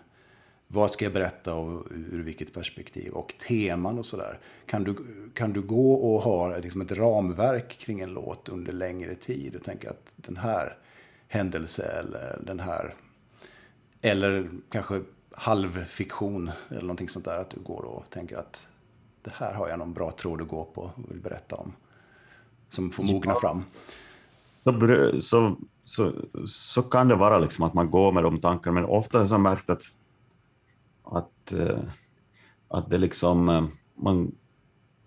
vad 0.67 0.91
ska 0.91 1.05
jag 1.05 1.13
berätta 1.13 1.55
och 1.55 1.87
ur 1.91 2.23
vilket 2.23 2.53
perspektiv? 2.53 3.13
Och 3.13 3.35
teman 3.49 3.99
och 3.99 4.07
sådär. 4.07 4.39
Kan 4.67 4.85
du, 4.85 4.97
kan 5.35 5.53
du 5.53 5.63
gå 5.63 5.93
och 5.93 6.23
ha 6.23 6.59
liksom 6.59 6.81
ett 6.81 6.93
ramverk 6.93 7.79
kring 7.79 8.01
en 8.01 8.13
låt 8.13 8.49
under 8.49 8.73
längre 8.73 9.15
tid 9.15 9.57
och 9.57 9.63
tänka 9.63 9.91
att 9.91 10.13
den 10.17 10.37
här 10.37 10.77
händelse 11.29 11.83
eller 11.83 12.41
den 12.47 12.61
här 12.61 12.95
eller 14.01 14.51
kanske 14.71 15.03
halvfiktion 15.31 16.51
eller 16.69 16.81
någonting 16.81 17.09
sånt 17.09 17.25
där. 17.25 17.39
Att 17.39 17.51
du 17.51 17.61
går 17.61 17.83
och 17.83 18.05
tänker 18.11 18.37
att 18.37 18.61
det 19.23 19.33
här 19.35 19.55
har 19.55 19.69
jag 19.69 19.79
någon 19.79 19.93
bra 19.93 20.11
tråd 20.11 20.43
att 20.43 20.49
gå 20.49 20.65
på 20.65 20.83
och 20.83 21.11
vill 21.11 21.21
berätta 21.21 21.57
om. 21.57 21.73
Som 22.71 22.91
får 22.91 23.03
mogna 23.05 23.33
ja. 23.33 23.41
fram. 23.41 23.65
Så, 24.59 24.73
så, 25.21 25.57
så, 25.85 26.13
så 26.47 26.83
kan 26.83 27.09
det 27.09 27.15
vara 27.15 27.39
liksom 27.39 27.65
att 27.65 27.75
man 27.75 27.91
går 27.91 28.13
med 28.13 28.23
de 28.23 28.41
tankarna, 28.41 28.75
men 28.75 28.85
ofta 28.85 29.19
har 29.19 29.27
jag 29.31 29.41
märkt 29.41 29.71
att, 29.71 29.83
att, 31.05 31.53
eh, 31.53 31.79
att 32.69 32.91
det 32.91 32.99
liksom, 32.99 33.49
eh, 33.49 33.65
man, 33.95 34.35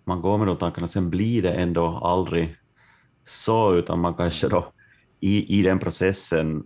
man 0.04 0.20
går 0.20 0.38
med 0.38 0.46
de 0.46 0.56
tankarna, 0.56 0.88
sen 0.88 1.10
blir 1.10 1.42
det 1.42 1.52
ändå 1.52 1.86
aldrig 1.86 2.56
så, 3.24 3.74
utan 3.74 4.00
man 4.00 4.14
kanske 4.14 4.48
då 4.48 4.71
i, 5.22 5.58
i 5.58 5.62
den 5.62 5.78
processen, 5.78 6.62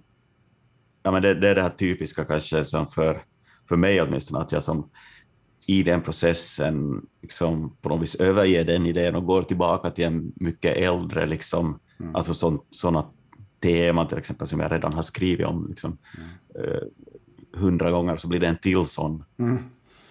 ja 1.02 1.10
men 1.10 1.22
det, 1.22 1.34
det 1.34 1.48
är 1.48 1.54
det 1.54 1.62
här 1.62 1.70
typiska 1.70 2.24
kanske 2.24 2.64
som 2.64 2.86
för, 2.86 3.24
för 3.68 3.76
mig 3.76 4.02
åtminstone, 4.02 4.42
att 4.42 4.52
jag 4.52 4.62
som 4.62 4.90
i 5.66 5.82
den 5.82 6.02
processen 6.02 7.06
liksom 7.22 7.76
på 7.80 7.88
något 7.88 8.02
vis 8.02 8.14
överger 8.14 8.64
den 8.64 8.86
idén 8.86 9.14
och 9.14 9.24
går 9.24 9.42
tillbaka 9.42 9.90
till 9.90 10.04
en 10.04 10.32
mycket 10.36 10.76
äldre, 10.76 11.26
liksom, 11.26 11.78
mm. 12.00 12.16
alltså 12.16 12.58
sådana 12.70 13.06
teman 13.62 14.08
till 14.08 14.18
exempel 14.18 14.46
som 14.46 14.60
jag 14.60 14.72
redan 14.72 14.92
har 14.92 15.02
skrivit 15.02 15.46
om 15.46 15.66
liksom, 15.68 15.98
mm. 16.18 16.68
uh, 16.68 16.80
hundra 17.52 17.90
gånger, 17.90 18.16
så 18.16 18.28
blir 18.28 18.40
det 18.40 18.46
en 18.46 18.58
till 18.58 18.84
sån. 18.84 19.24
Mm. 19.38 19.58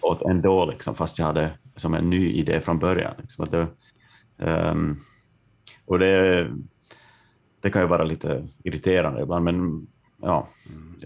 Och 0.01 0.29
ändå, 0.29 0.65
liksom, 0.65 0.95
fast 0.95 1.19
jag 1.19 1.25
hade 1.25 1.51
som 1.75 1.93
en 1.93 2.09
ny 2.09 2.31
idé 2.31 2.61
från 2.61 2.79
början. 2.79 3.13
Liksom, 3.21 3.43
att 3.43 3.51
det, 3.51 3.67
um, 4.37 4.99
och 5.85 5.99
det, 5.99 6.47
det 7.65 7.71
kan 7.71 7.81
ju 7.81 7.87
vara 7.87 8.03
lite 8.03 8.47
irriterande 8.63 9.21
ibland, 9.21 9.45
men 9.45 9.87
ja. 10.21 10.47
Mm. 10.69 11.01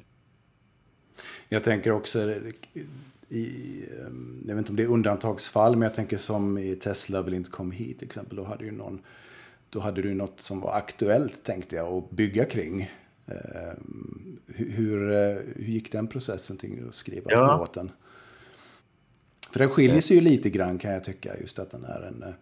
Jag 1.50 1.64
tänker 1.64 1.92
också 1.92 2.34
i, 3.30 3.84
ehm, 4.00 4.44
jag 4.48 4.56
vet 4.56 4.62
inte 4.62 4.70
om 4.70 4.76
det 4.76 4.84
är 4.84 4.88
undantagsfall, 4.88 5.72
men 5.72 5.82
jag 5.82 5.94
tänker 5.94 6.18
som 6.18 6.58
i 6.58 6.76
Tesla 6.76 7.22
vill 7.22 7.34
inte 7.34 7.50
komma 7.50 7.74
hit 7.74 8.00
till 8.00 8.08
exempel. 8.08 8.38
Då 8.38 8.44
hade, 8.44 8.66
ju 8.66 8.72
någon, 8.72 9.02
då 9.70 9.80
hade 9.80 10.02
du 10.02 10.14
något 10.14 10.42
som 10.42 10.60
var 10.60 10.74
aktuellt 10.74 11.44
tänkte 11.44 11.76
jag 11.76 11.94
att 11.94 12.10
bygga 12.10 12.46
kring. 12.46 12.92
Ehm, 13.28 14.40
hur, 14.48 15.12
eh, 15.12 15.38
hur 15.56 15.66
gick 15.66 15.92
den 15.92 16.08
processen 16.08 16.58
till 16.58 16.88
att 16.88 16.96
skriva 16.96 17.32
ja. 17.32 17.58
låten? 17.58 17.92
För 19.52 19.60
den 19.60 19.70
skiljer 19.70 20.02
sig 20.02 20.16
ju 20.16 20.22
lite 20.22 20.50
grann 20.50 20.78
kan 20.78 20.92
jag 20.92 21.04
tycka, 21.04 21.38
just 21.42 21.60
att 21.60 21.72
den 21.72 21.84
är 21.84 22.02
en 22.02 22.24
eh, 22.24 22.34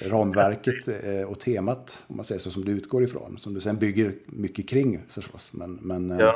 ramverket 0.00 0.88
eh, 0.88 1.22
och 1.22 1.40
temat, 1.40 2.02
om 2.06 2.16
man 2.16 2.24
säger 2.24 2.40
så, 2.40 2.50
som 2.50 2.64
du 2.64 2.72
utgår 2.72 3.04
ifrån. 3.04 3.38
Som 3.38 3.54
du 3.54 3.60
sen 3.60 3.78
bygger 3.78 4.14
mycket 4.26 4.68
kring 4.68 5.00
förstås. 5.08 5.52
Men, 5.52 5.78
men, 5.82 6.10
eh, 6.10 6.18
ja. 6.18 6.34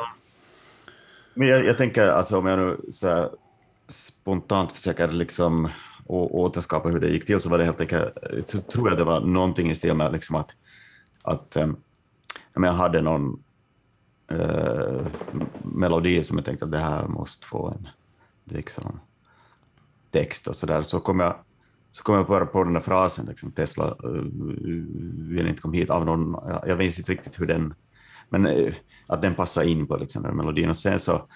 men 1.33 1.47
jag, 1.47 1.65
jag 1.65 1.77
tänker, 1.77 2.07
alltså 2.07 2.37
om 2.37 2.45
jag 2.45 2.59
nu 2.59 2.91
så 2.91 3.07
här, 3.07 3.29
spontant 3.87 4.71
försöker 4.71 5.07
liksom 5.07 5.69
återskapa 6.07 6.89
hur 6.89 6.99
det 6.99 7.09
gick 7.09 7.25
till 7.25 7.39
så 7.39 7.49
var 7.49 7.57
det 7.57 7.65
helt 7.65 7.81
enkelt, 7.81 8.17
så 8.45 8.61
tror 8.61 8.89
jag 8.89 8.97
det 8.97 9.03
var 9.03 9.21
någonting 9.21 9.71
i 9.71 9.75
stil 9.75 9.93
med 9.93 10.11
liksom 10.11 10.35
att, 10.35 10.55
att 11.21 11.55
eh, 11.55 11.63
äm, 12.55 12.63
jag 12.63 12.73
hade 12.73 13.01
någon 13.01 13.43
äh, 14.27 15.05
melodi 15.63 16.23
som 16.23 16.37
jag 16.37 16.45
tänkte 16.45 16.65
att 16.65 16.71
det 16.71 16.77
här 16.77 17.07
måste 17.07 17.47
få 17.47 17.67
en 17.67 17.87
liksom, 18.43 18.99
text 20.11 20.47
och 20.47 20.55
så 20.55 20.65
där. 20.65 20.81
Så 20.81 20.99
kom 20.99 21.19
jag, 21.19 21.35
så 21.95 22.03
kom 22.03 22.15
jag 22.15 22.27
bara 22.27 22.45
på 22.45 22.63
den 22.63 22.73
där 22.73 22.81
frasen, 22.81 23.25
liksom, 23.25 23.51
Tesla 23.51 23.95
uh, 24.05 24.23
vill 25.29 25.47
inte 25.47 25.61
komma 25.61 25.73
hit 25.73 25.89
av 25.89 26.05
någon, 26.05 26.35
jag 26.67 26.75
vet 26.75 26.97
inte 26.99 27.11
riktigt 27.11 27.39
hur 27.39 27.45
den, 27.47 27.73
men 28.29 28.47
uh, 28.47 28.73
att 29.07 29.21
den 29.21 29.35
passar 29.35 29.63
in 29.63 29.87
på 29.87 29.97
liksom, 29.97 30.23
den 30.23 30.37
melodin. 30.37 30.69
Och 30.69 30.77
sen 30.77 30.99
så 30.99 31.27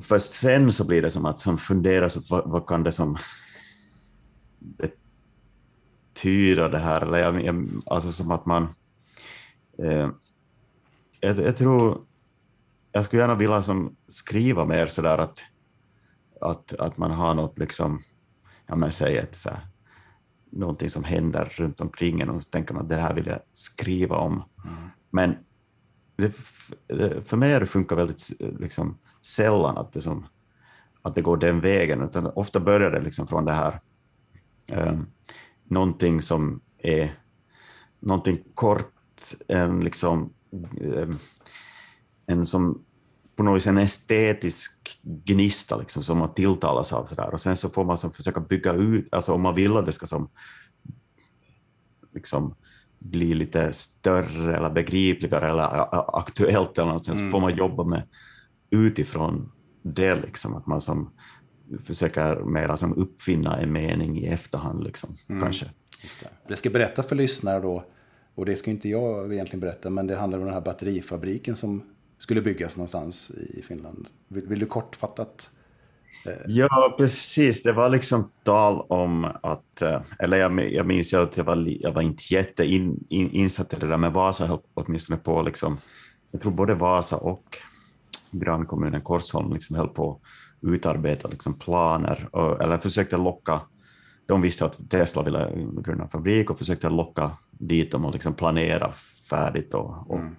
Först 0.00 0.32
sen 0.32 0.72
så 0.72 0.86
blir 0.86 1.02
det 1.02 1.10
som 1.10 1.24
att 1.24 1.40
som 1.40 1.58
funderas 1.58 2.16
att 2.16 2.30
vad, 2.30 2.50
vad 2.50 2.66
kan 2.66 2.82
det 2.82 2.92
som 2.92 3.16
betyda 6.14 6.68
det 6.68 6.78
här? 6.78 7.00
Eller 7.02 7.18
jag, 7.18 7.44
jag, 7.44 7.68
alltså 7.86 8.12
som 8.12 8.30
att 8.30 8.46
man... 8.46 8.68
Eh, 9.78 10.10
jag, 11.20 11.38
jag, 11.38 11.56
tror... 11.56 12.00
Jag 12.92 13.04
skulle 13.04 13.22
gärna 13.22 13.34
vilja 13.34 13.62
som 13.62 13.96
skriva 14.08 14.64
mer 14.64 14.86
sådär 14.86 15.18
att, 15.18 15.44
att, 16.40 16.72
att 16.72 16.98
man 16.98 17.10
har 17.10 17.34
något 17.34 17.58
liksom, 17.58 18.02
ja 18.66 18.76
men 18.76 18.92
säg 18.92 19.16
ett 19.16 19.36
så 19.36 19.50
här, 19.50 19.60
någonting 20.50 20.90
som 20.90 21.04
händer 21.04 21.44
runt 21.44 21.80
omkring 21.80 22.20
en 22.20 22.30
och 22.30 22.44
så 22.44 22.50
tänker 22.50 22.74
man 22.74 22.82
att 22.82 22.88
det 22.88 22.96
här 22.96 23.14
vill 23.14 23.26
jag 23.26 23.40
skriva 23.52 24.16
om. 24.16 24.32
Mm. 24.64 24.90
Men 25.10 25.36
det, 26.16 26.30
för 27.26 27.36
mig 27.36 27.52
har 27.52 27.60
det 27.60 27.66
funkat 27.66 27.98
väldigt 27.98 28.40
liksom, 28.40 28.98
sällan 29.22 29.78
att 29.78 29.92
det, 29.92 30.00
som, 30.00 30.26
att 31.02 31.14
det 31.14 31.22
går 31.22 31.36
den 31.36 31.60
vägen, 31.60 32.02
utan 32.02 32.26
ofta 32.26 32.60
börjar 32.60 32.90
det 32.90 33.00
liksom 33.00 33.26
från 33.26 33.44
det 33.44 33.52
här 33.52 33.80
um, 34.72 35.06
någonting 35.64 36.22
som 36.22 36.60
är 36.78 37.18
någonting 38.00 38.38
kort, 38.54 38.92
en, 39.48 39.80
liksom, 39.80 40.32
ehm, 40.80 41.18
en 42.26 42.46
som 42.46 42.84
på 43.36 43.42
något 43.42 43.56
vis 43.56 43.66
en 43.66 43.78
estetisk 43.78 45.00
gnista 45.02 45.76
liksom, 45.76 46.02
som 46.02 46.18
man 46.18 46.34
tilltalas 46.34 46.92
av. 46.92 47.04
Så 47.04 47.14
där. 47.14 47.34
Och 47.34 47.40
sen 47.40 47.56
så 47.56 47.68
får 47.68 47.84
man 47.84 47.98
som 47.98 48.12
försöka 48.12 48.40
bygga 48.40 48.72
ut, 48.72 49.14
alltså 49.14 49.32
om 49.32 49.42
man 49.42 49.54
vill 49.54 49.76
att 49.76 49.86
det 49.86 49.92
ska 49.92 50.06
som, 50.06 50.28
liksom, 52.14 52.54
bli 52.98 53.34
lite 53.34 53.72
större 53.72 54.56
eller 54.56 54.70
begripligare 54.70 55.50
eller 55.50 56.18
aktuellt 56.18 56.78
eller 56.78 56.92
något, 56.92 57.04
sen 57.04 57.14
mm. 57.14 57.26
så 57.26 57.30
får 57.30 57.40
man 57.40 57.56
jobba 57.56 57.84
med 57.84 58.02
utifrån 58.70 59.52
det, 59.82 60.14
liksom, 60.14 60.54
att 60.54 60.66
man 60.66 60.80
som 60.80 61.10
försöker 61.84 62.36
mera 62.36 62.76
som 62.76 62.94
uppfinna 62.94 63.60
en 63.60 63.72
mening 63.72 64.18
i 64.18 64.26
efterhand. 64.26 64.84
Liksom, 64.84 65.16
mm. 65.28 65.42
kanske. 65.42 65.64
Det. 66.20 66.28
det. 66.48 66.56
ska 66.56 66.70
berätta 66.70 67.02
för 67.02 67.16
lyssnare 67.16 67.60
då, 67.60 67.84
och 68.34 68.46
det 68.46 68.56
ska 68.56 68.70
inte 68.70 68.88
jag 68.88 69.32
egentligen 69.32 69.60
berätta, 69.60 69.90
men 69.90 70.06
det 70.06 70.16
handlar 70.16 70.38
om 70.38 70.44
den 70.44 70.54
här 70.54 70.60
batterifabriken 70.60 71.56
som 71.56 71.82
skulle 72.18 72.42
byggas 72.42 72.76
någonstans 72.76 73.30
i 73.30 73.62
Finland. 73.62 74.08
Vill, 74.28 74.46
vill 74.46 74.58
du 74.58 74.66
kortfattat? 74.66 75.50
Eh... 76.26 76.32
Ja, 76.46 76.94
precis. 76.98 77.62
Det 77.62 77.72
var 77.72 77.88
liksom 77.88 78.30
tal 78.42 78.80
om 78.88 79.24
att, 79.42 79.82
eh, 79.82 80.00
eller 80.18 80.36
jag, 80.36 80.72
jag 80.72 80.86
minns 80.86 81.14
att 81.14 81.36
jag 81.36 81.44
var, 81.44 81.66
jag 81.80 81.92
var 81.92 82.02
inte 82.02 82.34
jätteinsatt 82.34 83.06
in, 83.08 83.30
insatt 83.30 83.72
i 83.72 83.76
det 83.76 83.86
där, 83.86 83.96
men 83.96 84.12
Vasa 84.12 84.46
höll 84.46 84.58
åtminstone 84.74 85.18
på, 85.18 85.42
liksom, 85.42 85.78
jag 86.30 86.42
tror 86.42 86.52
både 86.52 86.74
Vasa 86.74 87.16
och 87.16 87.56
grannkommunen 88.30 89.00
Korsholm 89.00 89.52
liksom 89.52 89.76
höll 89.76 89.88
på 89.88 90.12
att 90.12 90.68
utarbeta 90.72 91.28
liksom 91.28 91.58
planer, 91.58 92.28
och, 92.32 92.62
eller 92.62 92.78
försökte 92.78 93.16
locka, 93.16 93.60
de 94.26 94.42
visste 94.42 94.64
att 94.64 94.90
Tesla 94.90 95.22
ville 95.22 95.52
grunda 95.82 96.04
en 96.04 96.10
fabrik 96.10 96.50
och 96.50 96.58
försökte 96.58 96.88
locka 96.88 97.30
dit 97.50 97.92
dem 97.92 98.04
och 98.04 98.12
liksom 98.12 98.34
planera 98.34 98.92
färdigt 99.30 99.74
och, 99.74 100.10
och, 100.10 100.18
mm. 100.18 100.34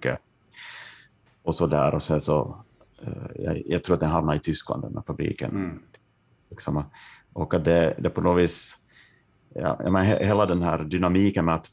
Eh, 1.46 1.48
och 1.48 1.54
så 1.54 1.66
där. 1.66 1.94
Och 1.94 2.02
sen 2.02 2.20
så, 2.20 2.64
eh, 3.02 3.42
jag, 3.44 3.62
jag, 3.66 3.82
tror 3.82 3.94
att 3.94 4.00
den 4.00 4.10
hamnade 4.10 4.36
i 4.36 4.40
Tyskland, 4.40 4.82
den 4.82 4.94
här 4.94 5.02
fabriken. 5.02 5.50
Mm. 5.50 5.82
Liksom, 6.50 6.84
och 7.32 7.54
att 7.54 7.64
det, 7.64 7.94
det 7.98 8.10
på 8.10 8.20
något 8.20 8.42
vis, 8.42 8.76
ja, 9.54 9.78
men 9.90 10.04
hela 10.04 10.46
den 10.46 10.62
här 10.62 10.84
dynamiken 10.84 11.44
med 11.44 11.54
att 11.54 11.70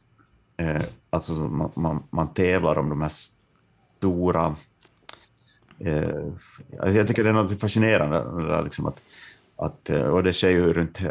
eh, 0.57 0.83
alltså 1.09 1.33
man, 1.33 1.71
man, 1.75 2.03
man 2.09 2.33
tävlar 2.33 2.77
om 2.77 2.89
de 2.89 3.01
här 3.01 3.11
stora 3.97 4.55
Eh, 5.79 6.93
jag 6.93 7.07
tycker 7.07 7.23
det 7.23 7.29
är 7.29 7.33
något 7.33 7.59
fascinerande, 7.59 8.63
liksom 8.63 8.85
att, 8.85 9.01
att, 9.55 9.89
eh, 9.89 10.01
och 10.01 10.23
det 10.23 10.33
sker 10.33 10.49
ju 10.49 10.73
runt 10.73 11.01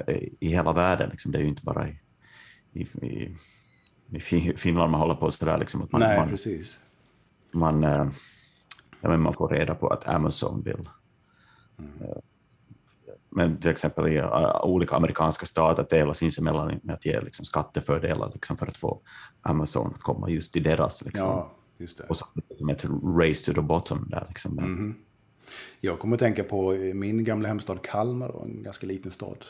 i 0.41 0.49
hela 0.49 0.73
världen, 0.73 1.11
liksom. 1.11 1.33
det 1.33 1.39
är 1.39 1.43
ju 1.43 1.49
inte 1.49 1.63
bara 1.63 1.89
i, 1.89 1.97
i, 2.73 2.83
i, 3.07 3.37
i 4.09 4.21
Finland 4.57 4.91
man 4.91 5.01
håller 5.01 5.15
på 5.15 5.31
sådär. 5.31 5.59
Liksom, 5.59 5.83
att 5.83 5.93
man, 5.93 6.01
Nej, 6.01 6.19
man, 6.19 6.29
precis. 6.29 6.79
Man, 7.53 7.85
eh, 9.03 9.11
ja, 9.11 9.17
man 9.17 9.35
får 9.35 9.49
reda 9.49 9.75
på 9.75 9.89
att 9.89 10.09
Amazon 10.09 10.63
vill 10.63 10.89
mm. 11.79 12.21
Men 13.35 13.61
till 13.61 13.71
exempel 13.71 14.09
i 14.09 14.23
olika 14.63 14.97
amerikanska 14.97 15.47
stater 15.47 15.85
tävlar 15.85 16.15
sinsemellan 16.15 16.81
med 16.83 16.95
att 16.95 17.07
ge 17.07 17.21
liksom, 17.21 17.45
skattefördelar 17.45 18.31
liksom, 18.35 18.57
för 18.57 18.67
att 18.67 18.77
få 18.77 19.01
Amazon 19.43 19.93
att 19.95 20.03
komma 20.03 20.31
just 20.31 20.53
till 20.53 20.63
deras 20.63 21.05
liksom, 21.05 21.29
ja 21.29 21.53
Just 21.83 21.99
det. 21.99 22.05
Och 22.05 22.17
så 22.17 22.27
som 22.59 22.69
ett 22.69 22.85
race 23.19 23.45
to 23.45 23.55
the 23.55 23.61
bottom 23.61 24.07
där. 24.11 24.27
Liksom. 24.29 24.59
Mm. 24.59 24.95
Jag 25.81 25.99
kommer 25.99 26.17
att 26.17 26.21
tänka 26.21 26.45
på 26.45 26.73
min 26.95 27.25
gamla 27.25 27.49
hemstad 27.49 27.83
Kalmar, 27.83 28.43
en 28.45 28.63
ganska 28.63 28.87
liten 28.87 29.11
stad. 29.11 29.45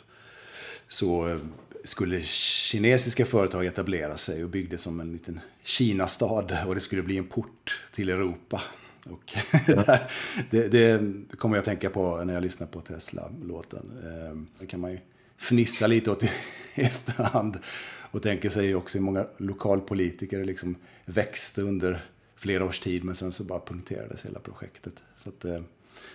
så 0.89 1.29
eh, 1.29 1.39
skulle 1.85 2.23
kinesiska 2.23 3.27
företag 3.27 3.67
etablera 3.67 4.17
sig 4.17 4.45
och 4.45 4.51
byggde 4.51 4.79
som 4.79 5.01
en 5.01 5.13
liten 5.13 5.41
Kina-stad 5.63 6.57
och 6.67 6.75
det 6.75 6.81
skulle 6.81 7.03
bli 7.03 7.19
en 7.19 7.27
port 7.27 7.83
till 7.93 8.09
Europa. 8.09 8.63
Och 9.11 9.35
där, 9.67 10.11
det, 10.51 10.69
det, 10.69 11.01
kommer 11.39 11.57
jag 11.57 11.61
att 11.61 11.67
tänka 11.67 11.91
på 11.91 12.25
när 12.25 12.35
jag 12.35 12.43
lyssnar 12.43 12.67
på 12.67 12.81
Tesla-låten. 12.81 13.93
Ehm, 14.07 14.47
det 14.59 14.67
kan 14.67 14.81
man 14.81 14.93
ju 14.93 14.99
fnissa 15.39 15.87
lite 15.87 16.11
åt 16.11 16.23
i 16.75 16.83
efterhand 16.83 17.59
och 18.11 18.23
tänker 18.23 18.51
sig 18.51 18.75
också 18.75 18.99
hur 18.99 19.05
många 19.05 19.27
lokalpolitiker 19.37 20.45
liksom 20.45 20.77
växte 21.05 21.63
under 21.63 22.05
flera 22.37 22.65
års 22.65 22.81
tid 22.81 23.05
men 23.05 23.15
sen 23.15 23.33
så 23.33 23.45
bara 23.45 23.61
punkterades 23.61 24.25
hela 24.25 24.41
projektet. 24.41 24.95
Så 25.17 25.29
att, 25.29 25.45
ehm, 25.45 25.65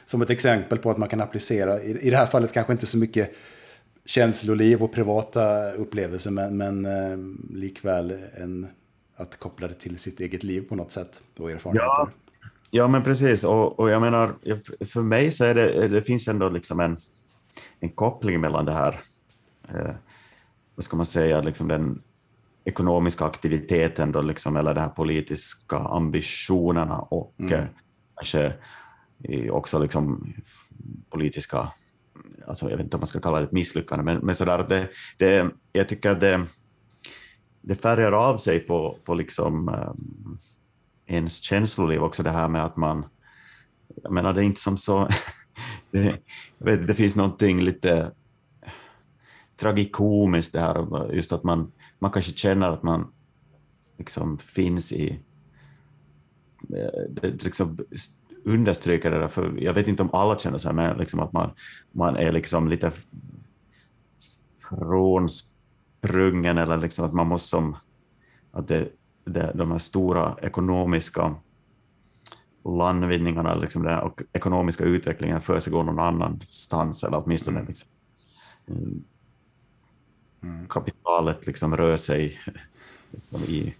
som 0.05 0.21
ett 0.21 0.29
exempel 0.29 0.77
på 0.77 0.91
att 0.91 0.97
man 0.97 1.09
kan 1.09 1.21
applicera, 1.21 1.81
i, 1.83 2.07
i 2.07 2.09
det 2.09 2.17
här 2.17 2.25
fallet 2.25 2.53
kanske 2.53 2.73
inte 2.73 2.85
så 2.85 2.97
mycket 2.97 3.35
känsloliv 4.05 4.83
och 4.83 4.93
privata 4.93 5.71
upplevelser 5.71 6.31
men, 6.31 6.57
men 6.57 6.85
ehm, 6.85 7.51
likväl 7.53 8.17
en, 8.35 8.67
att 9.15 9.37
koppla 9.37 9.67
det 9.67 9.73
till 9.73 9.99
sitt 9.99 10.19
eget 10.19 10.43
liv 10.43 10.61
på 10.69 10.75
något 10.75 10.91
sätt 10.91 11.19
och 11.37 11.51
erfarenheter. 11.51 11.85
Ja, 11.85 12.09
ja 12.71 12.87
men 12.87 13.03
precis 13.03 13.43
och, 13.43 13.79
och 13.79 13.89
jag 13.89 14.01
menar 14.01 14.35
för 14.85 15.01
mig 15.01 15.31
så 15.31 15.45
är 15.45 15.55
det, 15.55 15.87
det 15.87 16.01
finns 16.01 16.27
ändå 16.27 16.49
liksom 16.49 16.79
en, 16.79 16.97
en 17.79 17.89
koppling 17.89 18.41
mellan 18.41 18.65
det 18.65 18.71
här 18.71 19.01
eh, 19.69 19.95
vad 20.77 20.83
ska 20.83 20.97
man 20.97 21.05
säga, 21.05 21.41
liksom 21.41 21.67
den 21.67 22.01
ekonomiska 22.65 23.25
aktiviteten 23.25 24.11
då, 24.11 24.21
liksom, 24.21 24.57
eller 24.57 24.73
de 24.73 24.81
här 24.81 24.89
politiska 24.89 25.77
ambitionerna 25.77 26.99
och 26.99 27.35
mm. 27.37 27.53
eh, 27.53 27.65
kanske 28.15 28.53
också 29.51 29.79
liksom 29.79 30.33
politiska, 31.09 31.71
alltså 32.47 32.69
jag 32.69 32.77
vet 32.77 32.83
inte 32.83 32.97
om 32.97 33.01
man 33.01 33.07
ska 33.07 33.19
kalla 33.19 33.39
det 33.39 33.45
ett 33.45 33.51
misslyckande, 33.51 34.05
men, 34.05 34.17
men 34.17 34.35
sådär, 34.35 34.65
det, 34.69 34.89
det, 35.17 35.51
jag 35.71 35.89
tycker 35.89 36.11
att 36.11 36.19
det, 36.19 36.45
det 37.61 37.75
färgar 37.75 38.11
av 38.11 38.37
sig 38.37 38.59
på, 38.59 38.97
på 39.05 39.13
liksom, 39.13 39.69
um, 39.69 40.37
ens 41.07 41.41
känsloliv 41.41 42.03
också, 42.03 42.23
det 42.23 42.31
här 42.31 42.47
med 42.47 42.65
att 42.65 42.77
man, 42.77 43.05
jag 44.03 44.11
menar 44.11 44.33
det 44.33 44.41
är 44.41 44.45
inte 44.45 44.61
som 44.61 44.77
så, 44.77 45.09
det, 45.91 46.19
vet, 46.57 46.87
det 46.87 46.93
finns 46.93 47.15
någonting 47.15 47.61
lite 47.61 48.11
tragikomiskt 49.57 50.53
det 50.53 50.59
här, 50.59 51.13
just 51.13 51.31
att 51.31 51.43
man, 51.43 51.71
man 51.99 52.11
kanske 52.11 52.31
känner 52.31 52.69
att 52.69 52.83
man 52.83 53.11
liksom 53.97 54.37
finns 54.37 54.93
i, 54.93 55.19
eh, 56.69 57.01
det 57.09 57.43
liksom 57.43 57.77
understryker 58.45 59.11
det 59.11 59.19
där, 59.19 59.27
för 59.27 59.53
jag 59.57 59.73
vet 59.73 59.87
inte 59.87 60.03
om 60.03 60.13
alla 60.13 60.37
känner 60.37 60.57
så 60.57 60.67
här, 60.67 60.75
men 60.75 60.97
liksom 60.97 61.19
att 61.19 61.33
man, 61.33 61.51
man 61.91 62.15
är 62.15 62.31
liksom 62.31 62.67
lite 62.67 62.91
frånsprungen 64.69 66.57
eller 66.57 66.77
liksom 66.77 67.05
att 67.05 67.13
man 67.13 67.27
måste 67.27 67.49
som, 67.49 67.77
att 68.51 68.67
det, 68.67 68.89
de 69.33 69.71
här 69.71 69.77
stora 69.77 70.35
ekonomiska 70.41 71.35
landvinningarna, 72.65 73.55
liksom 73.55 73.83
den 73.83 74.11
ekonomiska 74.33 74.83
utvecklingen 74.83 75.41
försiggår 75.41 75.83
någon 75.83 75.99
annanstans 75.99 77.03
eller 77.03 77.23
åtminstone 77.25 77.57
mm. 77.57 77.67
liksom, 77.67 77.89
Mm. 80.43 80.67
kapitalet 80.67 81.47
liksom 81.47 81.75
rör 81.75 81.97
sig 81.97 82.39
liksom 83.11 83.53
i, 83.53 83.75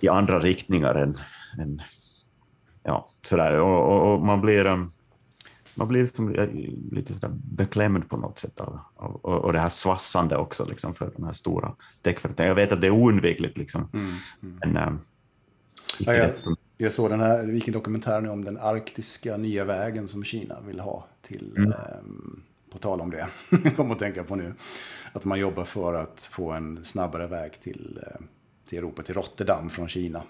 i 0.00 0.08
andra 0.08 0.40
riktningar 0.40 0.94
än, 0.94 1.18
än 1.58 1.82
ja, 2.82 3.08
sådär. 3.22 3.60
Och, 3.60 3.92
och, 3.92 4.12
och, 4.12 4.20
man 4.20 4.40
blir, 4.40 4.66
um, 4.66 4.92
man 5.76 5.88
blir 5.88 6.02
liksom 6.02 6.32
lite 6.90 7.14
sådär 7.14 7.30
beklämd 7.34 8.08
på 8.08 8.16
något 8.16 8.38
sätt 8.38 8.60
av, 8.60 8.78
av 8.96 9.14
och, 9.14 9.44
och 9.44 9.52
det 9.52 9.58
här 9.58 9.68
svassande 9.68 10.36
också 10.36 10.64
liksom 10.68 10.94
för 10.94 11.10
de 11.16 11.24
här 11.24 11.32
stora 11.32 11.74
techföretagen. 12.02 12.48
Jag 12.48 12.54
vet 12.54 12.72
att 12.72 12.80
det 12.80 12.86
är 12.86 12.90
oundvikligt, 12.90 13.58
liksom. 13.58 13.88
Mm, 13.92 14.06
mm. 14.42 14.58
men 14.60 14.88
um, 14.88 15.00
ja, 15.98 16.14
jag, 16.14 16.32
jag 16.76 16.94
såg 16.94 17.10
den 17.10 17.20
här 17.20 17.44
Viking-dokumentären 17.44 18.28
om 18.28 18.44
den 18.44 18.58
arktiska 18.58 19.36
nya 19.36 19.64
vägen 19.64 20.08
som 20.08 20.24
Kina 20.24 20.60
vill 20.60 20.80
ha 20.80 21.06
till 21.22 21.54
mm. 21.56 21.72
um, 21.72 22.42
på 22.70 22.78
tal 22.78 23.00
om 23.00 23.10
det, 23.10 23.28
kom 23.76 23.90
att 23.90 23.98
tänka 23.98 24.24
på 24.24 24.36
nu, 24.36 24.54
att 25.12 25.24
man 25.24 25.38
jobbar 25.38 25.64
för 25.64 25.94
att 25.94 26.30
få 26.32 26.52
en 26.52 26.84
snabbare 26.84 27.26
väg 27.26 27.60
till, 27.60 28.00
eh, 28.06 28.20
till 28.68 28.78
Europa, 28.78 29.02
till 29.02 29.14
Rotterdam 29.14 29.70
från 29.70 29.88
Kina. 29.88 30.22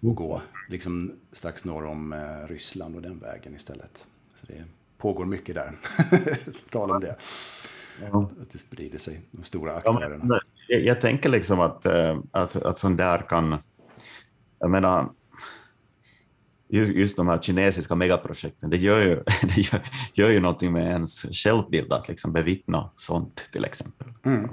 Och 0.00 0.16
gå 0.16 0.42
liksom 0.68 1.12
strax 1.32 1.64
norr 1.64 1.84
om 1.84 2.12
eh, 2.12 2.48
Ryssland 2.48 2.96
och 2.96 3.02
den 3.02 3.18
vägen 3.18 3.54
istället. 3.54 4.04
Så 4.42 4.52
det 4.52 4.64
pågår 4.98 5.24
mycket 5.24 5.54
där, 5.54 5.72
tal 6.70 6.90
om 6.90 7.00
det. 7.00 7.16
Ja. 8.00 8.30
Att 8.42 8.50
det 8.52 8.58
sprider 8.58 8.98
sig, 8.98 9.20
de 9.30 9.44
stora 9.44 9.74
aktörerna. 9.74 10.24
Ja, 10.28 10.40
jag, 10.68 10.80
jag, 10.84 11.00
tänker 11.00 11.28
liksom 11.28 11.60
att, 11.60 11.86
eh, 11.86 12.18
att, 12.30 12.56
att 12.56 12.78
sånt 12.78 12.98
där 12.98 13.18
kan, 13.18 13.56
jag 14.58 14.70
menar, 14.70 15.10
just, 16.68 16.92
just 16.92 17.16
de 17.16 17.28
här 17.28 17.38
kinesiska 17.38 17.94
megaprojekten, 17.94 18.70
det 18.70 18.76
gör 18.76 19.00
ju, 19.02 19.14
det 19.42 19.56
gör, 19.72 19.82
gör 20.14 20.30
ju 20.30 20.40
någonting 20.40 20.72
med 20.72 20.86
ens 20.86 21.22
självbild 21.22 21.92
att 21.92 22.08
liksom 22.08 22.32
bevittna 22.32 22.90
sånt 22.94 23.48
till 23.52 23.64
exempel. 23.64 24.08
Mm. 24.24 24.50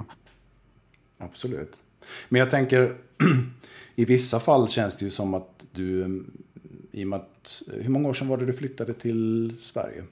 Absolut. 1.18 1.76
Men 2.28 2.38
jag 2.38 2.50
tänker, 2.50 2.96
i 3.94 4.04
vissa 4.04 4.40
fall 4.40 4.68
känns 4.68 4.96
det 4.96 5.04
ju 5.04 5.10
som 5.10 5.34
att 5.34 5.66
du, 5.72 6.24
i 6.92 7.04
och 7.04 7.08
med 7.08 7.18
att, 7.18 7.62
hur 7.72 7.88
många 7.88 8.08
år 8.08 8.14
sedan 8.14 8.28
var 8.28 8.36
det 8.36 8.46
du 8.46 8.52
flyttade 8.52 8.94
till 8.94 9.54
Sverige? 9.60 10.04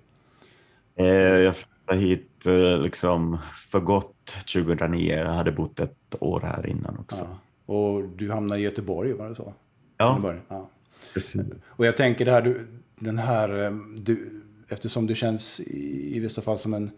Eh, 0.95 1.07
jag 1.07 1.57
flyttade 1.57 2.01
hit 2.01 2.47
eh, 2.47 2.83
liksom 2.83 3.39
för 3.69 3.81
gott 3.81 4.37
2009. 4.55 5.15
Jag 5.15 5.33
hade 5.33 5.53
bott 5.53 5.81
ett 5.81 6.15
år 6.21 6.41
här 6.41 6.67
innan 6.67 6.99
också. 6.99 7.29
Ja. 7.31 7.75
Och 7.75 8.09
du 8.09 8.31
hamnade 8.31 8.61
i 8.61 8.65
Göteborg, 8.65 9.13
var 9.13 9.29
det 9.29 9.35
så? 9.35 9.55
Ja. 9.97 10.35
ja. 10.49 10.71
Precis. 11.15 11.43
Och 11.67 11.87
jag 11.87 11.97
tänker 11.97 12.25
det 12.25 12.31
här, 12.31 12.43
du, 12.43 12.67
den 12.99 13.19
här, 13.19 13.65
eh, 13.65 13.73
du, 13.97 14.43
eftersom 14.69 15.07
du 15.07 15.15
känns 15.15 15.61
i, 15.61 16.17
i 16.17 16.21
vissa 16.21 16.43
fall 16.43 16.59
som 16.59 16.75
en 16.75 16.91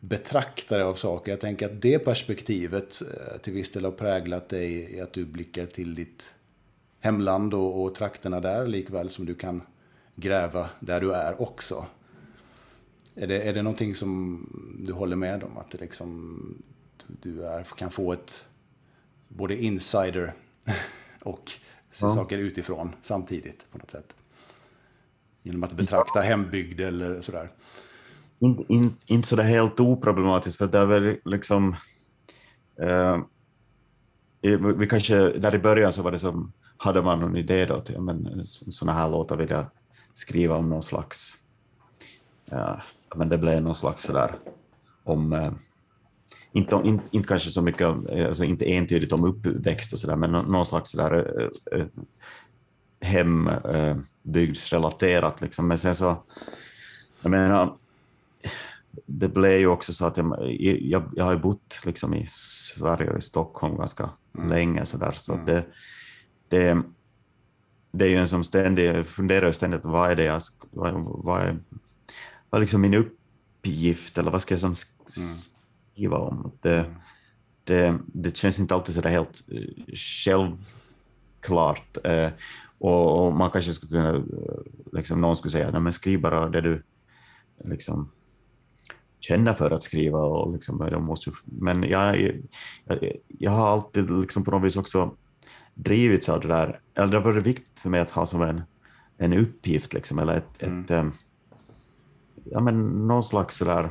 betraktare 0.00 0.84
av 0.84 0.94
saker. 0.94 1.32
Jag 1.32 1.40
tänker 1.40 1.66
att 1.66 1.82
det 1.82 1.98
perspektivet 1.98 3.02
eh, 3.02 3.38
till 3.38 3.52
viss 3.52 3.70
del 3.70 3.84
har 3.84 3.92
präglat 3.92 4.48
dig 4.48 4.96
i 4.96 5.00
att 5.00 5.12
du 5.12 5.24
blickar 5.24 5.66
till 5.66 5.94
ditt 5.94 6.34
hemland 7.00 7.54
och, 7.54 7.82
och 7.82 7.94
trakterna 7.94 8.40
där 8.40 8.66
likväl 8.66 9.10
som 9.10 9.26
du 9.26 9.34
kan 9.34 9.62
gräva 10.14 10.70
där 10.80 11.00
du 11.00 11.12
är 11.12 11.42
också. 11.42 11.86
Är 13.14 13.26
det, 13.26 13.42
är 13.42 13.52
det 13.52 13.62
någonting 13.62 13.94
som 13.94 14.46
du 14.86 14.92
håller 14.92 15.16
med 15.16 15.44
om? 15.44 15.58
Att 15.58 15.70
det 15.70 15.80
liksom, 15.80 16.38
du 17.06 17.46
är, 17.46 17.62
kan 17.62 17.90
få 17.90 18.12
ett 18.12 18.44
både 19.28 19.62
insider 19.62 20.32
och 21.22 21.50
se 21.90 22.06
ja. 22.06 22.14
saker 22.14 22.38
utifrån 22.38 22.94
samtidigt 23.02 23.66
på 23.70 23.78
något 23.78 23.90
sätt. 23.90 24.14
Genom 25.42 25.64
att 25.64 25.72
betrakta 25.72 26.20
hembygd 26.20 26.80
eller 26.80 27.20
sådär. 27.20 27.50
In, 28.38 28.64
in, 28.68 28.96
inte 29.06 29.28
sådär 29.28 29.44
helt 29.44 29.80
oproblematiskt, 29.80 30.58
för 30.58 30.66
det 30.66 30.78
är 30.78 30.86
väl 30.86 31.16
liksom... 31.24 31.76
Eh, 32.80 33.20
vi 34.76 34.86
kanske, 34.86 35.16
där 35.38 35.54
i 35.54 35.58
början 35.58 35.92
så 35.92 36.02
var 36.02 36.12
det 36.12 36.18
som, 36.18 36.52
hade 36.82 37.02
man 37.02 37.20
någon 37.20 37.36
idé 37.36 37.66
då 37.66 37.78
till, 37.78 38.00
men 38.00 38.46
sådana 38.46 38.98
här 38.98 39.10
låtar 39.10 39.36
vill 39.36 39.50
jag 39.50 39.64
skriva 40.14 40.56
om 40.56 40.68
någon 40.68 40.82
slags, 40.82 41.34
ja, 42.44 42.82
men 43.14 43.28
det 43.28 43.38
blev 43.38 43.62
någon 43.62 43.74
slags 43.74 44.02
sådär 44.02 44.34
om 45.04 45.32
eh, 45.32 45.52
inte, 46.52 46.80
inte, 46.84 47.04
inte 47.10 47.28
kanske 47.28 47.50
så 47.50 47.62
mycket, 47.62 47.86
alltså 48.26 48.44
inte 48.44 48.72
entydigt 48.72 49.12
om 49.12 49.24
uppväxt 49.24 49.92
och 49.92 49.98
sådär, 49.98 50.16
men 50.16 50.30
någon 50.30 50.66
slags 50.66 50.90
sådär 50.90 51.50
äh, 51.72 51.86
hembygdsrelaterat 53.00 55.40
liksom. 55.40 55.68
Men 55.68 55.78
sen 55.78 55.94
så, 55.94 56.22
jag 57.22 57.30
menar, 57.30 57.76
det 59.06 59.28
blev 59.28 59.58
ju 59.58 59.66
också 59.66 59.92
så 59.92 60.06
att 60.06 60.16
jag, 60.16 60.52
jag, 60.80 61.12
jag 61.16 61.24
har 61.24 61.32
ju 61.32 61.38
bott 61.38 61.82
liksom 61.84 62.14
i 62.14 62.26
Sverige 62.30 63.10
och 63.10 63.18
i 63.18 63.22
Stockholm 63.22 63.76
ganska 63.76 64.10
mm. 64.38 64.50
länge 64.50 64.86
så 64.86 64.98
där, 64.98 65.12
så 65.12 65.32
mm. 65.32 65.46
det, 65.46 65.64
det, 66.50 66.82
det 67.92 68.04
är 68.04 68.08
ju 68.08 68.16
en 68.16 68.28
som 68.28 68.44
ständig, 68.44 68.84
jag 68.84 69.06
funderar 69.06 69.52
ständigt 69.52 69.84
vad 69.84 70.10
är 70.10 70.16
det 70.16 70.24
jag, 70.24 70.40
vad, 70.70 70.94
vad 70.94 71.42
är, 71.42 71.58
vad 72.50 72.58
är 72.58 72.60
liksom 72.60 72.80
min 72.80 72.94
uppgift 72.94 74.18
eller 74.18 74.30
vad 74.30 74.42
ska 74.42 74.52
jag 74.52 74.60
som 74.60 74.68
mm 74.68 74.76
skriva 76.00 76.18
om. 76.18 76.52
Det, 76.60 76.94
det, 77.64 77.98
det 78.06 78.36
känns 78.36 78.58
inte 78.58 78.74
alltid 78.74 78.94
så 78.94 79.00
där 79.00 79.10
helt 79.10 79.44
eh, 79.48 79.94
självklart. 79.94 81.98
Eh, 82.04 82.30
och, 82.78 83.26
och, 83.26 83.32
man 83.32 83.50
kanske 83.50 83.72
skulle 83.72 83.90
kunna, 83.90 84.16
eh, 84.16 84.22
liksom, 84.92 85.20
någon 85.20 85.36
skulle 85.36 85.50
säga, 85.50 85.70
Nej, 85.70 85.80
men 85.80 85.92
skriv 85.92 86.20
bara 86.20 86.48
det 86.48 86.60
du 86.60 86.82
liksom, 87.64 88.10
känner 89.20 89.54
för 89.54 89.70
att 89.70 89.82
skriva. 89.82 90.18
Och 90.18 90.52
liksom, 90.52 90.88
måste, 90.98 91.30
men 91.44 91.82
jag, 91.82 92.20
jag, 92.84 93.12
jag 93.38 93.50
har 93.50 93.68
alltid 93.68 94.10
liksom 94.10 94.44
på 94.44 94.50
något 94.50 94.64
vis 94.64 94.76
också 94.76 95.16
drivits 95.74 96.28
av 96.28 96.40
det 96.40 96.48
där, 96.48 96.80
eller 96.94 97.06
det 97.06 97.16
har 97.18 97.24
varit 97.24 97.46
viktigt 97.46 97.80
för 97.80 97.90
mig 97.90 98.00
att 98.00 98.10
ha 98.10 98.26
som 98.26 98.42
en, 98.42 98.62
en 99.18 99.32
uppgift, 99.32 99.92
liksom, 99.92 100.18
eller 100.18 100.36
ett, 100.36 100.62
mm. 100.62 100.84
ett 100.84 101.14
ja, 102.44 102.60
men 102.60 103.06
någon 103.06 103.22
slags 103.22 103.56
sådär 103.56 103.90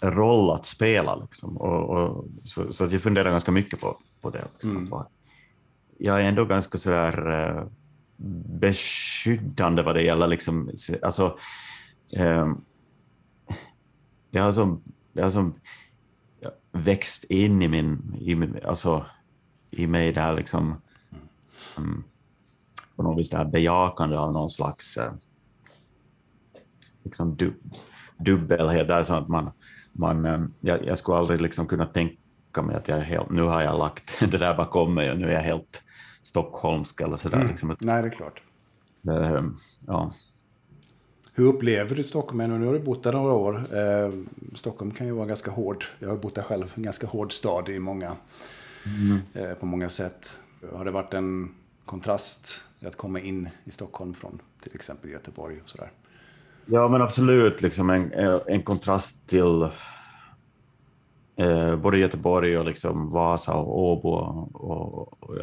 roll 0.00 0.50
att 0.50 0.64
spela. 0.64 1.16
Liksom. 1.16 1.56
Och, 1.56 1.90
och, 1.90 2.24
så, 2.44 2.72
så 2.72 2.84
att 2.84 2.92
jag 2.92 3.02
funderar 3.02 3.30
ganska 3.30 3.52
mycket 3.52 3.80
på, 3.80 3.96
på 4.20 4.30
det. 4.30 4.44
Liksom. 4.52 4.76
Mm. 4.76 5.04
Jag 5.98 6.22
är 6.22 6.28
ändå 6.28 6.44
ganska 6.44 6.78
sådär 6.78 7.30
eh, 7.30 7.66
beskyddande 8.60 9.82
vad 9.82 9.94
det 9.94 10.02
gäller 10.02 10.26
liksom, 10.26 10.70
alltså, 11.02 11.38
eh, 12.12 12.52
det 14.30 14.38
har 14.38 14.52
som, 14.52 14.82
det 15.12 15.22
har 15.22 15.30
som 15.30 15.54
växt 16.72 17.24
in 17.24 17.62
i 17.62 17.68
min, 17.68 18.16
i 18.20 18.34
min 18.34 18.58
alltså, 18.64 19.06
i 19.70 19.86
mig 19.86 20.12
det 20.12 20.20
här 20.20 20.36
liksom, 20.36 20.74
um, 21.76 22.04
på 22.96 23.02
något 23.02 23.18
vis 23.18 23.30
det 23.30 23.36
här 23.36 23.44
bejakande 23.44 24.16
av 24.16 24.32
någon 24.32 24.50
slags 24.50 24.98
uh, 24.98 25.12
liksom 27.02 27.36
du, 27.36 27.54
dubbelhet, 28.18 28.88
där 28.88 29.02
så 29.02 29.14
att 29.14 29.28
man, 29.28 29.50
man 29.92 30.26
um, 30.26 30.54
jag, 30.60 30.84
jag, 30.84 30.98
skulle 30.98 31.18
aldrig 31.18 31.40
liksom 31.40 31.66
kunna 31.66 31.86
tänka 31.86 32.62
mig 32.62 32.76
att 32.76 32.88
jag 32.88 33.00
helt, 33.00 33.30
nu 33.30 33.42
har 33.42 33.62
jag 33.62 33.78
lagt 33.78 34.20
det 34.30 34.38
där 34.38 34.56
bakom 34.56 34.94
mig 34.94 35.10
och 35.10 35.18
nu 35.18 35.28
är 35.28 35.32
jag 35.32 35.42
helt 35.42 35.82
stockholmsk 36.22 37.00
eller 37.00 37.16
sådär. 37.16 37.36
Mm. 37.36 37.48
Liksom. 37.48 37.76
Nej, 37.80 38.02
det 38.02 38.08
är 38.08 38.12
klart. 38.12 38.42
Uh, 39.08 39.50
ja. 39.86 40.12
Hur 41.38 41.46
upplever 41.46 41.96
du 41.96 42.04
Stockholm? 42.04 42.60
Nu 42.60 42.66
har 42.66 42.72
du 42.72 42.78
bott 42.78 43.02
där 43.02 43.12
några 43.12 43.32
år. 43.32 43.76
Eh, 43.76 44.12
Stockholm 44.54 44.90
kan 44.90 45.06
ju 45.06 45.12
vara 45.12 45.26
ganska 45.26 45.50
hård. 45.50 45.84
Jag 45.98 46.08
har 46.08 46.16
bott 46.16 46.34
där 46.34 46.42
själv. 46.42 46.72
En 46.74 46.82
ganska 46.82 47.06
hård 47.06 47.32
stad 47.32 47.68
i 47.68 47.78
många, 47.78 48.16
mm. 48.86 49.18
eh, 49.34 49.54
på 49.54 49.66
många 49.66 49.90
sätt. 49.90 50.32
Har 50.72 50.84
det 50.84 50.90
varit 50.90 51.14
en 51.14 51.54
kontrast 51.84 52.64
att 52.86 52.96
komma 52.96 53.20
in 53.20 53.48
i 53.64 53.70
Stockholm 53.70 54.14
från 54.14 54.42
till 54.60 54.74
exempel 54.74 55.10
Göteborg 55.10 55.60
och 55.62 55.68
sådär? 55.68 55.90
Ja, 56.66 56.88
men 56.88 57.02
absolut. 57.02 57.62
Liksom 57.62 57.90
en, 57.90 58.12
en 58.46 58.62
kontrast 58.62 59.28
till 59.28 59.62
eh, 61.36 61.76
både 61.76 61.98
Göteborg 61.98 62.58
och 62.58 62.64
liksom 62.64 63.10
Vasa 63.10 63.56
och 63.56 63.78
Åbo 63.78 64.08
och, 64.08 64.70
och, 64.70 65.22
och 65.22 65.36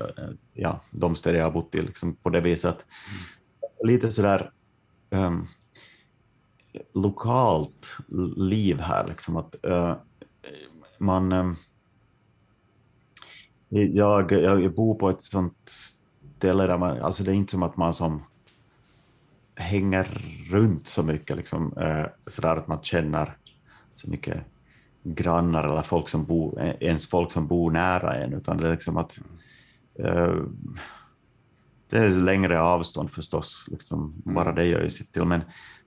ja, 0.53 0.79
de 0.91 1.15
städer 1.15 1.37
jag 1.37 1.45
har 1.45 1.51
bott 1.51 1.75
i 1.75 1.81
liksom 1.81 2.15
på 2.15 2.29
det 2.29 2.41
viset. 2.41 2.85
Mm. 2.85 3.93
Lite 3.93 4.11
sådär 4.11 4.51
um, 5.09 5.47
lokalt 6.93 7.97
liv 8.37 8.79
här. 8.79 9.07
Liksom 9.07 9.37
att, 9.37 9.55
uh, 9.67 9.95
man, 10.97 11.31
um, 11.31 11.55
jag, 13.83 14.31
jag 14.31 14.73
bor 14.73 14.95
på 14.95 15.09
ett 15.09 15.21
sånt 15.21 15.71
ställe 16.37 16.67
där 16.67 16.77
man, 16.77 17.01
alltså 17.01 17.23
det 17.23 17.31
är 17.31 17.35
inte 17.35 17.51
som 17.51 17.63
att 17.63 17.77
man 17.77 17.93
som 17.93 18.23
hänger 19.55 20.07
runt 20.51 20.87
så 20.87 21.03
mycket, 21.03 21.37
liksom, 21.37 21.77
uh, 21.77 22.05
sådär 22.27 22.55
att 22.55 22.67
man 22.67 22.81
känner 22.81 23.37
så 23.95 24.09
mycket 24.09 24.37
grannar 25.03 25.63
eller 25.63 25.81
folk 25.81 26.09
som 26.09 26.25
bor, 26.25 26.75
ens 26.79 27.09
folk 27.09 27.31
som 27.31 27.47
bor 27.47 27.71
nära 27.71 28.15
en, 28.15 28.33
utan 28.33 28.57
det 28.57 28.67
är 28.67 28.71
liksom 28.71 28.97
att 28.97 29.19
uh, 29.99 30.43
det 31.89 31.97
är 31.97 32.09
längre 32.09 32.61
avstånd 32.61 33.11
förstås, 33.11 33.67
liksom, 33.71 34.13
bara 34.25 34.45
mm. 34.49 34.55
det 34.55 34.65
gör 34.65 34.81
ju 34.81 34.89
sitt 34.89 35.13
till, 35.13 35.25
men 35.25 35.41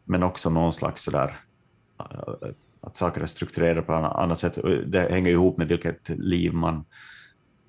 men 0.08 0.22
också 0.22 0.50
någon 0.50 0.72
slags 0.72 1.04
sådär 1.04 1.40
eh, 1.98 2.48
att 2.80 2.96
saker 2.96 3.20
är 3.20 3.26
strukturerade 3.26 3.82
på 3.82 3.92
ett 3.92 3.98
annat 3.98 4.38
sätt. 4.38 4.58
Det 4.86 5.00
hänger 5.00 5.30
ihop 5.30 5.58
med 5.58 5.68
vilket 5.68 6.08
liv 6.08 6.52
man 6.52 6.84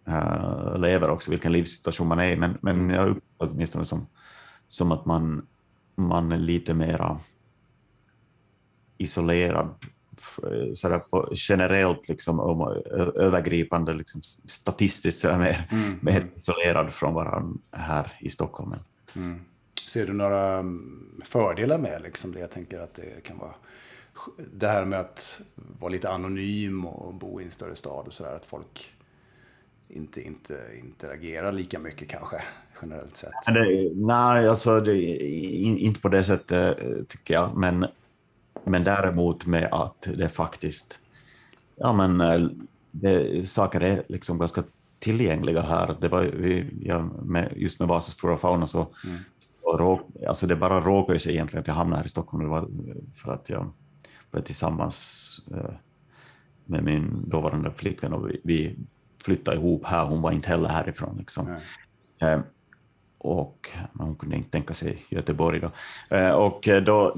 uh, 0.10 0.80
lever 0.80 1.10
också, 1.10 1.32
vilken 1.32 1.52
livssituation 1.52 2.08
man 2.08 2.20
är 2.20 2.32
i. 2.32 2.36
Men, 2.36 2.58
men 2.62 2.80
mm. 2.80 2.96
jag 2.96 3.10
uppfattar 3.10 3.54
åtminstone 3.54 3.86
som, 3.86 4.08
som 4.68 4.92
att 4.92 5.06
man, 5.06 5.48
man 5.96 6.32
är 6.32 6.38
lite 6.38 6.74
mera 6.74 7.20
isolerad 8.98 9.76
sådär 10.74 11.00
på 11.00 11.30
generellt 11.36 12.10
liksom, 12.10 12.40
övergripande 13.16 13.94
liksom, 13.94 14.22
statistiskt 14.48 15.20
så 15.20 15.30
är 15.30 15.38
mer, 15.38 15.68
mm. 15.72 16.00
mer 16.02 16.28
isolerad 16.36 16.94
från 16.94 17.14
varandra 17.14 17.60
här 17.72 18.18
i 18.20 18.30
Stockholm. 18.30 18.76
Mm. 19.16 19.42
Ser 19.88 20.08
du 20.08 20.14
några 20.14 20.58
mm, 20.58 21.22
fördelar 21.26 21.78
med 21.78 22.02
liksom 22.02 22.32
det? 22.32 22.40
Jag 22.40 22.52
tänker 22.52 22.80
att 22.80 22.94
det 22.94 23.24
kan 23.24 23.38
vara 23.38 23.54
det 24.54 24.68
här 24.68 24.86
med 24.86 25.00
att 25.00 25.42
vara 25.56 25.92
lite 25.92 26.10
anonym 26.10 26.86
och 26.86 27.14
bo 27.14 27.42
i 27.42 27.44
en 27.44 27.52
större 27.52 27.76
stad 27.76 28.08
och 28.08 28.14
sådär. 28.14 28.36
Att 28.36 28.46
folk 28.46 28.92
inte, 29.90 30.22
inte 30.22 30.54
interagerar 30.80 31.52
lika 31.52 31.80
mycket 31.80 32.10
kanske 32.10 32.42
generellt 32.82 33.16
sett. 33.16 33.32
Det, 33.46 33.92
nej, 33.96 34.50
alltså 34.50 34.80
det, 34.80 34.98
inte 35.62 36.02
på 36.02 36.10
det 36.10 36.24
sättet 36.24 36.78
tycker 37.08 37.34
jag. 37.34 37.58
Men, 37.58 37.86
men 38.64 38.84
däremot 38.84 39.46
med 39.46 39.70
att 39.72 40.08
det 40.16 40.30
faktiskt, 40.30 41.00
ja 41.76 41.94
men 41.94 42.18
det, 42.92 43.48
saker 43.50 43.82
är 43.82 44.04
liksom 44.08 44.38
ganska 44.38 44.64
tillgängliga 45.00 45.62
här. 45.62 45.96
Det 46.00 46.08
var, 46.08 46.24
ja, 46.82 47.10
med, 47.22 47.54
just 47.56 47.80
med 47.80 47.92
och 48.24 48.40
fauna 48.42 48.68
så, 48.68 48.88
mm 49.06 49.20
råk, 49.78 50.02
alltså 50.28 50.48
det 50.48 50.56
bara 50.56 50.82
råkade 50.82 51.20
sig 51.20 51.34
egentligen 51.34 51.62
att 51.62 51.68
jag 51.68 51.76
hamnade 51.76 52.00
här 52.00 52.06
i 52.06 52.10
Stockholm. 52.10 52.44
Det 52.44 52.50
var 52.50 52.68
för 53.16 53.32
att 53.32 53.50
jag 53.50 53.72
var 54.32 54.42
tillsammans 54.42 55.40
eh, 55.52 55.74
med 56.66 56.84
min 56.84 57.30
dåvarande 57.30 57.72
flickvän 57.72 58.14
och 58.14 58.30
vi, 58.30 58.42
vi 58.44 58.76
flyttade 59.24 59.58
ihop 59.58 59.86
här. 59.86 60.06
Hon 60.06 60.22
var 60.22 60.32
inte 60.32 60.50
heller 60.50 60.70
härifrån. 60.70 61.16
Liksom. 61.18 61.56
Eh, 62.22 62.40
och 63.18 63.70
hon 63.94 64.16
kunde 64.16 64.36
inte 64.36 64.50
tänka 64.50 64.74
sig 64.74 65.06
Göteborg 65.10 65.60
då. 65.60 65.72
Eh, 66.16 66.32
och 66.32 66.68
då. 66.86 67.16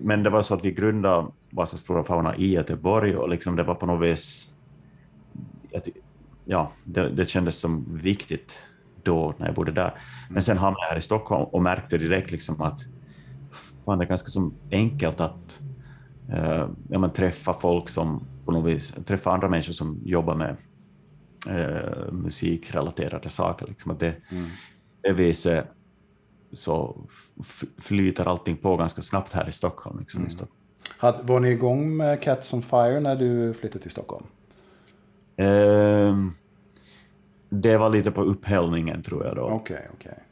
Men 0.00 0.22
det 0.22 0.30
var 0.30 0.42
så 0.42 0.54
att 0.54 0.64
vi 0.64 0.70
grundade 0.70 1.28
Vasas 1.50 1.80
flora 1.80 2.00
och 2.00 2.06
fauna 2.06 2.36
i 2.36 2.52
Göteborg 2.52 3.16
och 3.16 3.28
liksom 3.28 3.56
det 3.56 3.62
var 3.62 3.74
på 3.74 3.86
något 3.86 4.08
vis 4.08 4.56
ja, 6.46 6.72
det, 6.84 7.08
det 7.08 7.28
kändes 7.28 7.58
som 7.60 7.98
viktigt 8.02 8.66
då 9.02 9.34
när 9.38 9.46
jag 9.46 9.54
bodde 9.54 9.72
där. 9.72 9.94
Men 10.30 10.42
sen 10.42 10.58
hamnade 10.58 10.84
jag 10.84 10.90
här 10.90 10.98
i 10.98 11.02
Stockholm 11.02 11.44
och 11.44 11.62
märkte 11.62 11.98
direkt 11.98 12.30
liksom 12.30 12.60
att 12.60 12.80
fan, 13.84 13.98
det 13.98 14.04
är 14.04 14.08
ganska 14.08 14.28
som 14.28 14.54
enkelt 14.70 15.20
att 15.20 15.60
uh, 16.32 16.68
ja, 16.88 17.08
träffa 17.08 17.52
folk 17.52 17.88
som 17.88 18.26
på 18.44 18.52
något 18.52 18.72
vis, 18.72 18.94
träffa 19.06 19.32
andra 19.32 19.48
människor 19.48 19.72
som 19.72 20.00
jobbar 20.04 20.34
med 20.34 20.56
uh, 21.48 22.12
musikrelaterade 22.12 23.28
saker. 23.28 23.66
Liksom. 23.66 23.90
Att 23.90 24.00
det, 24.00 24.14
mm. 24.28 24.46
det 25.00 25.12
viset 25.12 25.66
så 26.52 26.96
flyter 27.78 28.28
allting 28.28 28.56
på 28.56 28.76
ganska 28.76 29.02
snabbt 29.02 29.32
här 29.32 29.48
i 29.48 29.52
Stockholm. 29.52 29.98
Liksom, 29.98 30.20
mm. 30.20 30.30
Just 30.30 30.42
var 31.22 31.40
ni 31.40 31.50
igång 31.50 31.96
med 31.96 32.22
Cats 32.22 32.52
on 32.54 32.62
Fire 32.62 33.00
när 33.00 33.16
du 33.16 33.54
flyttade 33.54 33.82
till 33.82 33.90
Stockholm? 33.90 34.26
Uh, 35.40 36.28
det 37.48 37.78
var 37.78 37.90
lite 37.90 38.10
på 38.10 38.22
upphällningen 38.22 39.02
tror 39.02 39.26
jag 39.26 39.36
då. 39.36 39.42
Okej, 39.42 39.54
okay, 39.54 39.76
okej. 39.94 40.12
Okay. 40.12 40.22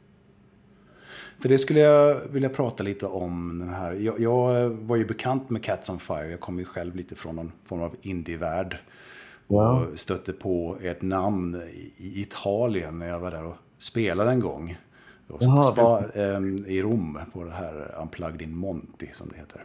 För 1.39 1.49
det 1.49 1.57
skulle 1.57 1.79
jag 1.79 2.27
vilja 2.29 2.49
prata 2.49 2.83
lite 2.83 3.05
om. 3.05 3.59
Den 3.59 3.69
här. 3.69 3.93
Jag, 3.93 4.19
jag, 4.19 4.69
var 4.69 4.95
ju 4.95 5.05
bekant 5.05 5.49
med 5.49 5.63
Cats 5.63 5.89
on 5.89 5.99
Fire. 5.99 6.29
Jag 6.29 6.39
kommer 6.39 6.59
ju 6.59 6.65
själv 6.65 6.95
lite 6.95 7.15
från 7.15 7.35
någon 7.35 7.51
form 7.65 7.81
av 7.81 7.95
indievärld. 8.01 8.77
Wow. 9.47 9.87
Och 9.93 9.99
stötte 9.99 10.33
på 10.33 10.77
ert 10.81 11.01
namn 11.01 11.61
i 11.97 12.21
Italien 12.21 12.99
när 12.99 13.07
jag 13.07 13.19
var 13.19 13.31
där 13.31 13.43
och 13.43 13.55
spelade 13.79 14.31
en 14.31 14.39
gång. 14.39 14.77
Jaha, 15.39 15.71
spa, 15.71 16.03
eh, 16.13 16.39
I 16.67 16.81
Rom 16.81 17.19
på 17.33 17.43
det 17.43 17.51
här 17.51 17.95
Unplugged 18.01 18.41
in 18.41 18.55
Monti 18.55 19.09
som 19.11 19.29
det 19.29 19.37
heter. 19.37 19.63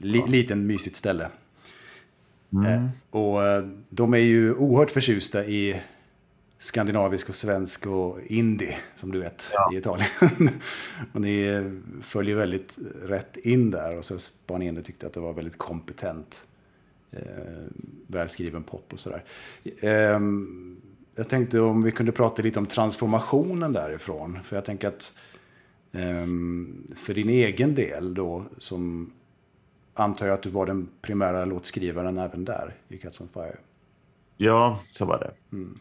Li, 0.00 0.22
liten 0.26 0.66
mysigt 0.66 0.96
ställe. 0.96 1.28
Mm. 2.52 2.72
Eh, 2.72 2.88
och 3.10 3.46
eh, 3.46 3.64
de 3.88 4.14
är 4.14 4.18
ju 4.18 4.54
oerhört 4.54 4.90
förtjusta 4.90 5.44
i 5.44 5.80
skandinavisk 6.58 7.28
och 7.28 7.34
svensk 7.34 7.86
och 7.86 8.18
indie, 8.26 8.76
som 8.96 9.12
du 9.12 9.20
vet, 9.20 9.46
ja. 9.52 9.70
i 9.74 9.76
Italien. 9.76 10.10
och 11.12 11.20
ni 11.20 11.64
följer 12.02 12.36
väldigt 12.36 12.78
rätt 13.02 13.36
in 13.36 13.70
där 13.70 13.98
och 13.98 14.04
så 14.04 14.18
Spanien 14.18 14.82
tyckte 14.82 15.06
att 15.06 15.12
det 15.12 15.20
var 15.20 15.32
väldigt 15.32 15.58
kompetent, 15.58 16.46
välskriven 18.06 18.62
pop 18.62 18.92
och 18.92 19.00
sådär. 19.00 19.24
Eh, 19.80 20.20
jag 21.14 21.28
tänkte 21.28 21.60
om 21.60 21.82
vi 21.82 21.92
kunde 21.92 22.12
prata 22.12 22.42
lite 22.42 22.58
om 22.58 22.66
transformationen 22.66 23.72
därifrån. 23.72 24.38
För 24.44 24.56
jag 24.56 24.64
tänker 24.64 24.88
att 24.88 25.18
eh, 25.92 26.26
för 26.96 27.14
din 27.14 27.28
egen 27.28 27.74
del 27.74 28.14
då, 28.14 28.44
som 28.58 29.12
antar 29.94 30.26
jag 30.26 30.34
att 30.34 30.42
du 30.42 30.50
var 30.50 30.66
den 30.66 30.88
primära 31.00 31.44
låtskrivaren 31.44 32.18
även 32.18 32.44
där 32.44 32.74
i 32.88 32.98
Cats 32.98 33.20
on 33.20 33.28
Fire. 33.34 33.56
Ja, 34.36 34.80
så 34.90 35.04
var 35.04 35.18
det. 35.18 35.56
Mm. 35.56 35.78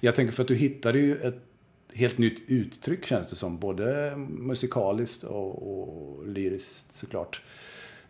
Jag 0.00 0.14
tänker 0.14 0.32
för 0.32 0.42
att 0.42 0.48
du 0.48 0.54
hittade 0.54 0.98
ju 0.98 1.16
ett 1.16 1.42
helt 1.92 2.18
nytt 2.18 2.42
uttryck 2.46 3.06
känns 3.06 3.30
det 3.30 3.36
som. 3.36 3.58
Både 3.58 4.16
musikaliskt 4.28 5.24
och, 5.24 5.72
och 5.72 6.28
lyriskt 6.28 6.92
såklart. 6.92 7.42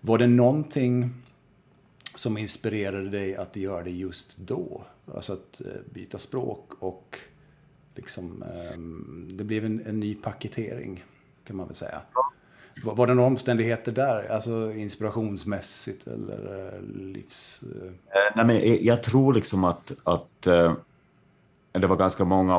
Var 0.01 0.19
det 0.19 0.27
någonting 0.27 1.11
som 2.21 2.39
inspirerade 2.39 3.11
dig 3.11 3.37
att 3.37 3.57
göra 3.57 3.85
det 3.85 3.91
just 3.91 4.39
då? 4.39 4.83
Alltså 5.15 5.33
att 5.33 5.61
eh, 5.61 5.73
byta 5.93 6.19
språk 6.19 6.71
och 6.79 7.19
liksom, 7.95 8.43
ehm, 8.43 9.29
det 9.33 9.45
blev 9.45 9.65
en, 9.65 9.87
en, 9.87 10.01
ny 10.01 10.15
paketering 10.15 11.05
kan 11.45 11.57
man 11.57 11.67
väl 11.67 11.75
säga. 11.75 12.01
Var 12.85 13.07
det 13.07 13.15
några 13.15 13.27
omständigheter 13.27 13.93
där, 13.93 14.29
alltså 14.33 14.73
inspirationsmässigt 14.73 16.07
eller 16.07 16.67
eh, 16.75 16.83
livs... 16.83 17.63
Eh? 17.63 17.93
Nej, 18.37 18.45
men 18.45 18.85
jag 18.85 19.03
tror 19.03 19.35
liksom 19.35 19.65
att, 19.65 19.93
att 20.05 20.43
det 21.73 21.87
var 21.87 21.97
ganska 21.97 22.25
många 22.25 22.59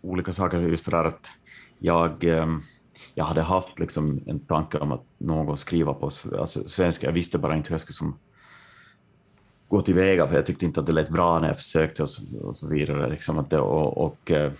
olika 0.00 0.32
saker. 0.32 0.58
Just 0.58 0.90
det 0.90 0.96
där 0.96 1.04
att 1.04 1.30
jag, 1.78 2.24
ehm, 2.24 2.60
jag 3.14 3.24
hade 3.24 3.42
haft 3.42 3.78
liksom 3.78 4.20
en 4.26 4.40
tanke 4.40 4.78
om 4.78 4.92
att 4.92 5.04
någon 5.18 5.46
gång 5.46 5.56
skriva 5.56 5.94
på 5.94 6.10
alltså, 6.38 6.68
svenska. 6.68 7.06
Jag 7.06 7.12
visste 7.12 7.38
bara 7.38 7.56
inte 7.56 7.68
hur 7.68 7.74
jag 7.74 7.80
skulle 7.80 7.94
som, 7.94 8.18
gå 9.70 9.82
tillväga, 9.82 10.26
för 10.26 10.36
jag 10.36 10.46
tyckte 10.46 10.64
inte 10.64 10.80
att 10.80 10.86
det 10.86 10.92
lät 10.92 11.08
bra 11.08 11.40
när 11.40 11.48
jag 11.48 11.56
försökte 11.56 12.02
och 12.02 12.08
så, 12.08 12.38
och 12.40 12.56
så 12.56 12.66
vidare. 12.66 13.10
Liksom 13.10 13.38
att 13.38 13.50
det, 13.50 13.58
och, 13.60 13.98
och 13.98 14.30
eh, 14.30 14.52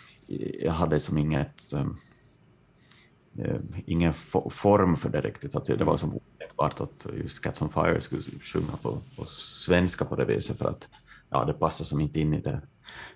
jag 0.61 0.73
hade 0.73 1.01
som 1.01 1.19
inget 1.19 1.73
Eh, 3.39 3.45
eh 3.45 3.61
ingen 3.87 4.15
form 4.51 4.97
för 4.97 5.09
det 5.09 5.21
riktigt. 5.21 5.57
Att 5.57 5.65
det 5.65 5.85
var 5.85 5.97
som 5.97 6.15
otänkbart 6.15 6.81
att 6.81 7.07
just 7.25 7.43
Cats 7.43 7.63
on 7.63 7.69
Fire 7.69 8.01
skulle 8.01 8.23
sjunga 8.41 8.77
på, 8.83 8.99
på 9.17 9.25
svenska 9.25 10.05
på 10.05 10.17
det 10.17 10.25
viset 10.25 10.59
för 10.59 10.69
att 10.69 10.89
ja, 11.31 11.45
det 11.45 11.53
passar 11.53 11.85
som 11.85 12.01
inte 12.01 12.21
in 12.21 12.35
i 12.35 12.41
det, 12.41 12.61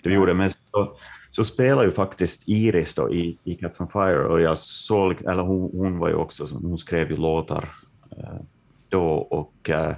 det 0.02 0.08
vi 0.08 0.14
gjorde. 0.14 0.34
Men 0.34 0.50
så, 0.50 0.96
så 1.30 1.44
spelar 1.44 1.84
ju 1.84 1.90
faktiskt 1.90 2.48
Iris 2.48 2.94
då 2.94 3.12
i, 3.12 3.38
i 3.44 3.54
Cats 3.54 3.80
on 3.80 3.88
Fire 3.88 4.24
och 4.24 4.40
jag 4.40 4.58
såg, 4.58 5.22
eller 5.22 5.42
hon, 5.42 5.70
hon 5.72 5.98
var 5.98 6.08
ju 6.08 6.14
också, 6.14 6.46
hon 6.62 6.78
skrev 6.78 7.10
ju 7.10 7.16
låtar 7.16 7.76
eh, 8.16 8.40
då 8.88 9.06
och 9.14 9.70
eh, 9.70 9.96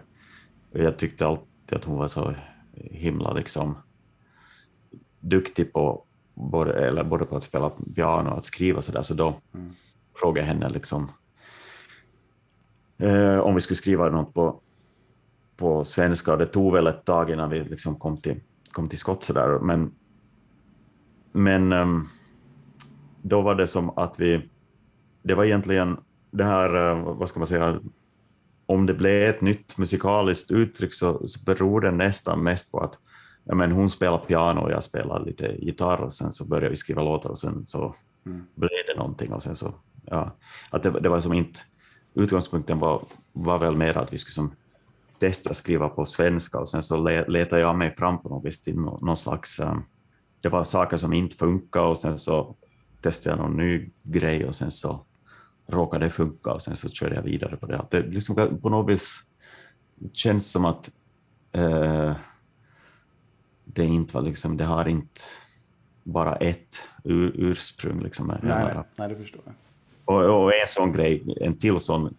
jag 0.73 0.99
tyckte 0.99 1.27
alltid 1.67 1.79
att 1.79 1.85
hon 1.85 1.99
var 1.99 2.09
så 2.09 2.35
himla 2.73 3.33
liksom 3.33 3.79
duktig 5.21 5.73
på 5.73 6.05
både, 6.35 6.73
eller 6.73 7.05
både 7.05 7.25
på 7.25 7.37
att 7.37 7.43
spela 7.43 7.71
piano 7.95 8.31
och 8.31 8.39
att 8.39 8.45
skriva 8.45 8.83
så 8.83 8.93
där, 8.93 9.03
så 9.03 9.15
då 9.15 9.35
mm 9.55 9.73
frågade 10.21 10.47
henne 10.47 10.69
liksom, 10.69 11.11
eh, 12.99 13.39
om 13.39 13.55
vi 13.55 13.61
skulle 13.61 13.77
skriva 13.77 14.11
något 14.11 14.35
på, 14.35 14.61
på 15.57 15.85
svenska. 15.85 16.37
Det 16.37 16.47
tog 16.47 16.73
väl 16.73 16.87
ett 16.87 17.05
tag 17.05 17.31
innan 17.31 17.51
vi 17.51 17.65
liksom 17.65 17.95
kom, 17.95 18.17
till, 18.17 18.41
kom 18.73 18.89
till 18.89 18.99
skott. 18.99 19.25
Så 19.25 19.33
där. 19.33 19.59
Men, 19.59 19.93
men 21.33 21.73
um, 21.73 22.07
då 23.23 23.43
var 23.43 23.55
det 23.55 23.67
som 23.67 23.99
att 23.99 24.21
vi... 24.21 24.49
Det 25.23 25.35
var 25.35 25.45
egentligen 25.45 25.97
det 26.31 26.45
här, 26.45 26.77
uh, 26.77 27.15
vad 27.19 27.29
ska 27.29 27.41
man 27.41 27.47
säga, 27.47 27.81
om 28.67 28.87
det 28.87 28.95
blev 28.95 29.29
ett 29.29 29.41
nytt 29.41 29.79
musikaliskt 29.79 30.51
uttryck 30.51 30.95
så, 30.95 31.29
så 31.29 31.45
beror 31.45 31.81
det 31.81 31.91
nästan 31.91 32.43
mest 32.43 32.73
på 32.73 32.81
att 32.81 32.99
ja, 33.45 33.55
men 33.55 33.73
hon 33.73 33.91
spelar 33.91 34.19
piano 34.19 34.61
och 34.61 34.71
jag 34.71 34.85
spelar 34.85 35.25
lite 35.25 35.47
gitarr 35.59 36.01
och 36.01 36.13
sen 36.13 36.33
så 36.33 36.45
började 36.45 36.69
vi 36.69 36.77
skriva 36.77 37.03
låtar 37.03 37.31
och 37.31 37.39
sen 37.39 37.67
så 37.67 37.95
mm. 38.27 38.47
blev 38.55 38.71
det 38.87 38.97
någonting 38.97 39.33
och 39.33 39.43
sen 39.43 39.57
så 39.57 39.75
ja, 40.05 40.37
att 40.71 40.83
det, 40.83 41.01
det, 41.01 41.09
var 41.09 41.21
som 41.21 41.33
inte, 41.33 41.61
utgångspunkten 42.15 42.79
var, 42.79 43.05
var 43.33 43.59
väl 43.59 43.77
mer 43.77 43.99
att 43.99 44.13
vi 44.13 44.19
skulle 44.19 44.35
som 44.35 44.53
testa 45.19 45.55
skriva 45.55 45.89
på 45.89 46.05
svenska 46.05 46.59
och 46.59 46.69
sen 46.69 46.83
så 46.83 46.97
letade 47.29 47.63
jag 47.63 47.79
mig 47.79 47.95
fram 47.95 48.23
på 48.23 48.29
något 48.29 48.45
vis 48.45 48.63
till 48.63 48.77
någon 48.77 49.17
slags, 49.17 49.61
um, 49.61 49.85
det 50.41 50.49
var 50.49 50.65
saker 50.65 50.97
som 50.97 51.13
inte 51.13 51.37
funkade 51.37 51.87
och 51.87 51.97
sen 51.97 52.19
så 52.19 52.57
testade 53.01 53.37
jag 53.37 53.45
någon 53.45 53.57
ny 53.57 53.91
grej 54.03 54.45
och 54.45 54.55
sen 54.55 54.71
så 54.71 55.06
råkade 55.67 56.07
det 56.07 56.11
funka 56.11 56.53
och 56.53 56.63
sen 56.63 56.77
så 56.77 56.89
körde 56.89 57.15
jag 57.15 57.23
vidare 57.23 57.57
på 57.57 57.67
det. 57.67 57.79
Att 57.79 57.91
det 57.91 58.03
liksom 58.03 58.59
på 58.63 58.69
något 58.69 58.93
vis 58.93 59.23
känns 60.13 60.53
som 60.53 60.65
att 60.65 60.91
uh, 61.57 62.13
det 63.65 63.85
inte 63.85 64.15
var 64.15 64.23
liksom, 64.23 64.57
det 64.57 64.65
har 64.65 64.89
inte 64.89 65.21
bara 66.03 66.37
ett 66.37 66.89
ur, 67.05 67.33
ursprung. 67.35 68.03
Liksom, 68.03 68.27
nej, 68.27 68.39
nej, 68.43 68.85
nej, 68.99 69.09
det 69.09 69.17
förstår 69.17 69.43
jag. 69.45 69.55
Och, 70.05 70.45
och 70.45 70.55
en 70.55 70.69
sån 70.69 70.93
grej, 70.93 71.37
en 71.41 71.59
till 71.59 71.81
sån 71.81 72.15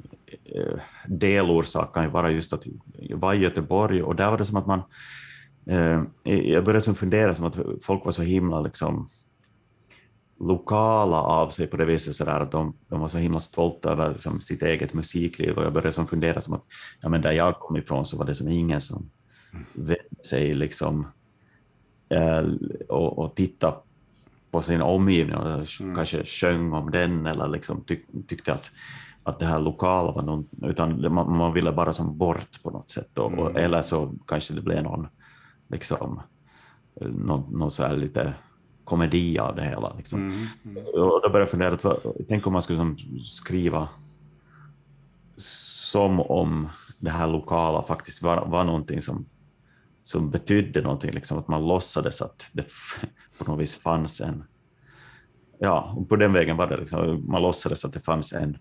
eh, 0.45 0.79
delorsak 1.07 1.93
kan 1.93 2.03
ju 2.03 2.09
vara 2.09 2.31
just 2.31 2.53
att 2.53 2.63
jag 2.99 3.17
var 3.17 3.33
i 3.33 3.37
Göteborg 3.37 4.03
och 4.03 4.15
där 4.15 4.31
var 4.31 4.37
det 4.37 4.45
som 4.45 4.57
att 4.57 4.67
man, 4.67 4.81
eh, 5.65 6.03
jag 6.23 6.63
började 6.63 6.81
som 6.81 6.95
fundera 6.95 7.35
som 7.35 7.45
att 7.45 7.57
folk 7.81 8.05
var 8.05 8.11
så 8.11 8.23
himla 8.23 8.61
liksom 8.61 9.07
lokala 10.39 11.21
av 11.21 11.49
sig 11.49 11.67
på 11.67 11.77
det 11.77 11.85
viset 11.85 12.15
så 12.15 12.25
där, 12.25 12.39
att 12.39 12.51
de, 12.51 12.73
de 12.87 12.99
var 12.99 13.07
så 13.07 13.17
himla 13.17 13.39
stolta 13.39 13.91
över 13.91 14.11
liksom, 14.11 14.41
sitt 14.41 14.63
eget 14.63 14.93
musikliv 14.93 15.57
och 15.57 15.63
jag 15.63 15.73
började 15.73 15.91
som 15.91 16.07
fundera 16.07 16.41
som 16.41 16.53
att 16.53 16.63
ja, 17.01 17.09
men 17.09 17.21
där 17.21 17.31
jag 17.31 17.59
kom 17.59 17.77
ifrån 17.77 18.05
så 18.05 18.17
var 18.17 18.25
det 18.25 18.35
som 18.35 18.47
ingen 18.47 18.81
som 18.81 19.09
vände 19.73 20.25
sig 20.29 20.53
liksom 20.53 21.07
eh, 22.09 22.43
och, 22.89 23.19
och 23.19 23.35
titta 23.35 23.75
på 24.51 24.61
sin 24.61 24.81
omgivning 24.81 25.35
och 25.35 25.81
mm. 25.81 25.95
kanske 25.95 26.25
sjöng 26.25 26.73
om 26.73 26.91
den 26.91 27.25
eller 27.25 27.47
liksom 27.47 27.81
tyck, 27.83 28.05
tyckte 28.27 28.53
att, 28.53 28.71
att 29.23 29.39
det 29.39 29.45
här 29.45 29.59
lokala 29.59 30.11
var 30.11 30.21
någon, 30.21 30.47
utan 30.61 31.13
man, 31.13 31.37
man 31.37 31.53
ville 31.53 31.71
bara 31.71 31.93
som 31.93 32.17
bort 32.17 32.63
på 32.63 32.71
något 32.71 32.89
sätt. 32.89 33.17
Och, 33.17 33.31
mm. 33.31 33.55
eller 33.55 33.81
så 33.81 34.13
kanske 34.27 34.53
det 34.53 34.61
blev 34.61 34.83
någon, 34.83 35.07
liksom, 35.67 36.21
någon, 37.01 37.43
någon 37.51 37.71
så 37.71 37.83
här 37.83 37.95
lite 37.95 38.33
komedi 38.87 39.39
av 39.39 39.55
det 39.55 39.63
hela. 39.63 39.93
Liksom. 39.97 40.19
Mm. 40.19 40.47
Mm. 40.65 40.77
Och 40.77 41.21
då 41.21 41.29
började 41.29 41.39
jag 41.39 41.49
fundera, 41.49 41.73
att, 41.73 42.05
tänk 42.27 42.47
om 42.47 42.53
man 42.53 42.61
skulle 42.61 42.77
som 42.77 42.97
skriva 43.25 43.89
som 45.37 46.19
om 46.21 46.69
det 46.99 47.09
här 47.09 47.27
lokala 47.27 47.83
faktiskt 47.83 48.23
var, 48.23 48.45
var 48.45 48.63
någonting 48.63 49.01
som, 49.01 49.25
som 50.03 50.29
betydde 50.29 50.81
någonting, 50.81 51.11
liksom, 51.11 51.37
att 51.37 51.47
man 51.47 51.67
låtsades 51.67 52.21
att 52.21 52.49
det 52.53 52.65
på 53.37 53.51
något 53.51 53.61
vis 53.61 53.75
fanns 53.75 54.21
en... 54.21 54.43
Ja, 55.59 55.93
och 55.97 56.09
på 56.09 56.15
den 56.15 56.33
vägen 56.33 56.57
var 56.57 56.67
det 56.67 56.77
liksom, 56.77 57.25
man 57.27 57.41
låtsades 57.41 57.85
att 57.85 57.93
det 57.93 57.99
fanns 57.99 58.33
en, 58.33 58.57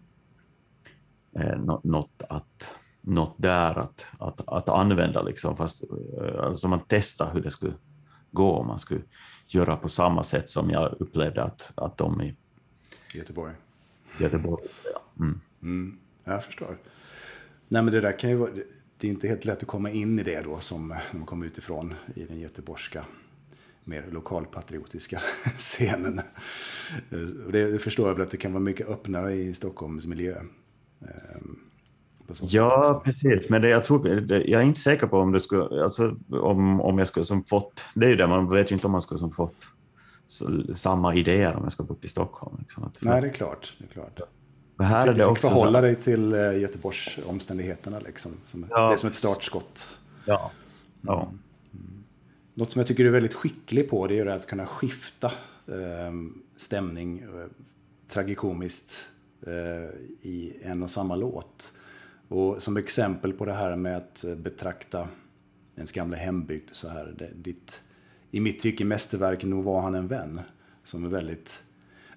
eh, 1.39 1.59
något, 1.85 2.23
att, 2.29 2.77
något 3.01 3.35
där 3.39 3.79
att, 3.79 4.12
att, 4.19 4.49
att 4.49 4.69
använda, 4.69 5.23
liksom, 5.23 5.57
fast 5.57 5.85
eh, 5.85 6.45
alltså 6.45 6.69
man 6.69 6.81
testade 6.81 7.31
hur 7.33 7.43
det 7.43 7.51
skulle 7.51 7.75
gå 8.31 8.53
om 8.53 8.67
man 8.67 8.79
skulle 8.79 9.03
göra 9.46 9.76
på 9.76 9.88
samma 9.88 10.24
sätt 10.24 10.48
som 10.48 10.70
jag 10.70 10.96
upplevde 11.00 11.42
att, 11.42 11.72
att 11.76 11.98
de 11.98 12.22
i 12.22 12.35
Göteborg. 13.14 13.54
Göteborg 14.20 14.64
ja. 14.85 15.02
Mm. 15.24 15.40
Mm, 15.62 15.98
jag 16.24 16.44
förstår. 16.44 16.78
Nej, 17.68 17.82
men 17.82 17.92
det 17.94 18.00
där 18.00 18.18
kan 18.18 18.30
ju 18.30 18.37
vara, 18.37 18.50
det 18.98 19.06
är 19.06 19.11
inte 19.11 19.28
helt 19.28 19.44
lätt 19.44 19.62
att 19.62 19.68
komma 19.68 19.90
in 19.90 20.18
i 20.18 20.22
det 20.22 20.42
då 20.42 20.61
som 20.61 20.88
när 20.88 21.18
man 21.18 21.26
kommer 21.26 21.46
utifrån 21.46 21.94
i 22.14 22.24
den 22.24 22.40
göteborgska 22.40 23.04
mer 23.85 24.04
lokalpatriotiska 24.11 25.22
scenen. 25.59 26.20
Och 27.46 27.52
det 27.52 27.82
förstår 27.82 28.09
jag 28.09 28.14
väl 28.14 28.22
att 28.22 28.30
det 28.30 28.37
kan 28.37 28.52
vara 28.52 28.62
mycket 28.62 28.88
öppnare 28.88 29.35
i 29.35 29.54
Stockholms 29.54 30.06
miljö. 30.06 30.42
Ja, 32.41 33.03
precis. 33.05 33.51
Men 33.51 33.62
det, 33.62 33.69
jag, 33.69 33.85
tror, 33.85 34.21
det, 34.21 34.45
jag 34.45 34.61
är 34.61 34.65
inte 34.65 34.81
säker 34.81 35.07
på 35.07 35.19
om 35.19 35.33
det 35.33 35.41
skulle, 35.41 35.83
alltså, 35.83 36.17
om, 36.31 36.81
om 36.81 36.99
jag 36.99 37.09
skulle 37.09 37.27
som 37.27 37.45
fått, 37.45 37.85
det 37.95 38.07
är 38.07 38.11
ju 38.11 38.17
det, 38.17 38.27
man 38.27 38.51
vet 38.51 38.71
ju 38.71 38.75
inte 38.75 38.87
om 38.87 38.93
man 38.93 39.03
skulle 39.03 39.19
som 39.19 39.33
fått 39.33 39.67
så, 40.27 40.75
samma 40.75 41.15
idéer 41.15 41.57
om 41.57 41.62
jag 41.62 41.73
ska 41.73 41.83
bo 41.83 41.97
i 42.03 42.09
Stockholm. 42.09 42.57
Liksom. 42.59 42.91
Nej, 43.01 43.21
det 43.21 43.29
är 43.29 43.33
klart. 43.33 43.75
Det 43.79 43.85
är 43.85 43.89
klart. 43.89 44.21
Men 44.77 44.87
här 44.87 45.09
är 45.09 45.15
det 45.15 45.27
också 45.27 45.49
förhålla 45.49 45.79
så... 45.79 45.83
dig 45.83 45.95
till 45.95 46.35
uh, 46.35 46.61
Göteborgs 46.61 47.19
omständigheterna, 47.27 47.99
liksom. 47.99 48.33
Som, 48.47 48.67
ja. 48.71 48.89
Det 48.89 48.95
är 48.95 48.97
som 48.97 49.09
ett 49.09 49.17
startskott. 49.17 49.89
Ja. 50.25 50.51
ja. 51.01 51.23
Mm. 51.73 52.05
Något 52.55 52.71
som 52.71 52.81
jag 52.81 52.87
tycker 52.87 53.03
du 53.05 53.09
är 53.09 53.12
väldigt 53.12 53.35
skicklig 53.35 53.91
på 53.91 54.07
det 54.07 54.19
är 54.19 54.27
att 54.27 54.47
kunna 54.47 54.67
skifta 54.67 55.27
eh, 55.67 56.12
stämning 56.57 57.19
eh, 57.19 57.47
tragikomiskt 58.09 59.07
eh, 59.47 60.01
i 60.31 60.57
en 60.62 60.83
och 60.83 60.91
samma 60.91 61.17
låt. 61.17 61.73
Och 62.29 62.62
som 62.62 62.77
exempel 62.77 63.33
på 63.33 63.45
det 63.45 63.53
här 63.53 63.77
med 63.77 63.97
att 63.97 64.25
eh, 64.25 64.35
betrakta 64.35 65.09
ens 65.77 65.93
gamla 65.93 66.17
hembygd 66.17 66.69
så 66.73 66.89
här. 66.89 67.15
Det, 67.19 67.31
ditt, 67.35 67.81
I 68.31 68.41
mitt 68.41 68.61
tycke 68.61 68.85
mästerverk 68.85 69.45
Nog 69.45 69.65
var 69.65 69.81
han 69.81 69.95
en 69.95 70.09
vän. 70.09 70.41
Som 70.85 71.05
är 71.05 71.09
väldigt 71.09 71.62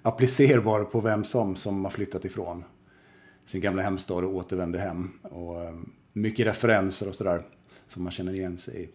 applicerbar 0.02 0.84
på 0.84 1.02
vem 1.02 1.24
som, 1.24 1.56
som 1.56 1.84
har 1.84 1.92
flyttat 1.92 2.26
ifrån 2.26 2.64
sin 3.46 3.62
gamla 3.62 3.82
hemstad 3.82 4.24
och 4.24 4.36
återvänder 4.36 4.80
hem. 4.80 5.20
Och 5.22 5.64
eh, 5.64 5.76
mycket 6.14 6.48
referenser 6.48 7.08
och 7.08 7.16
sådär 7.16 7.42
som 7.88 8.04
man 8.04 8.12
känner 8.12 8.34
igen 8.34 8.58
sig 8.58 8.84
i. 8.84 8.90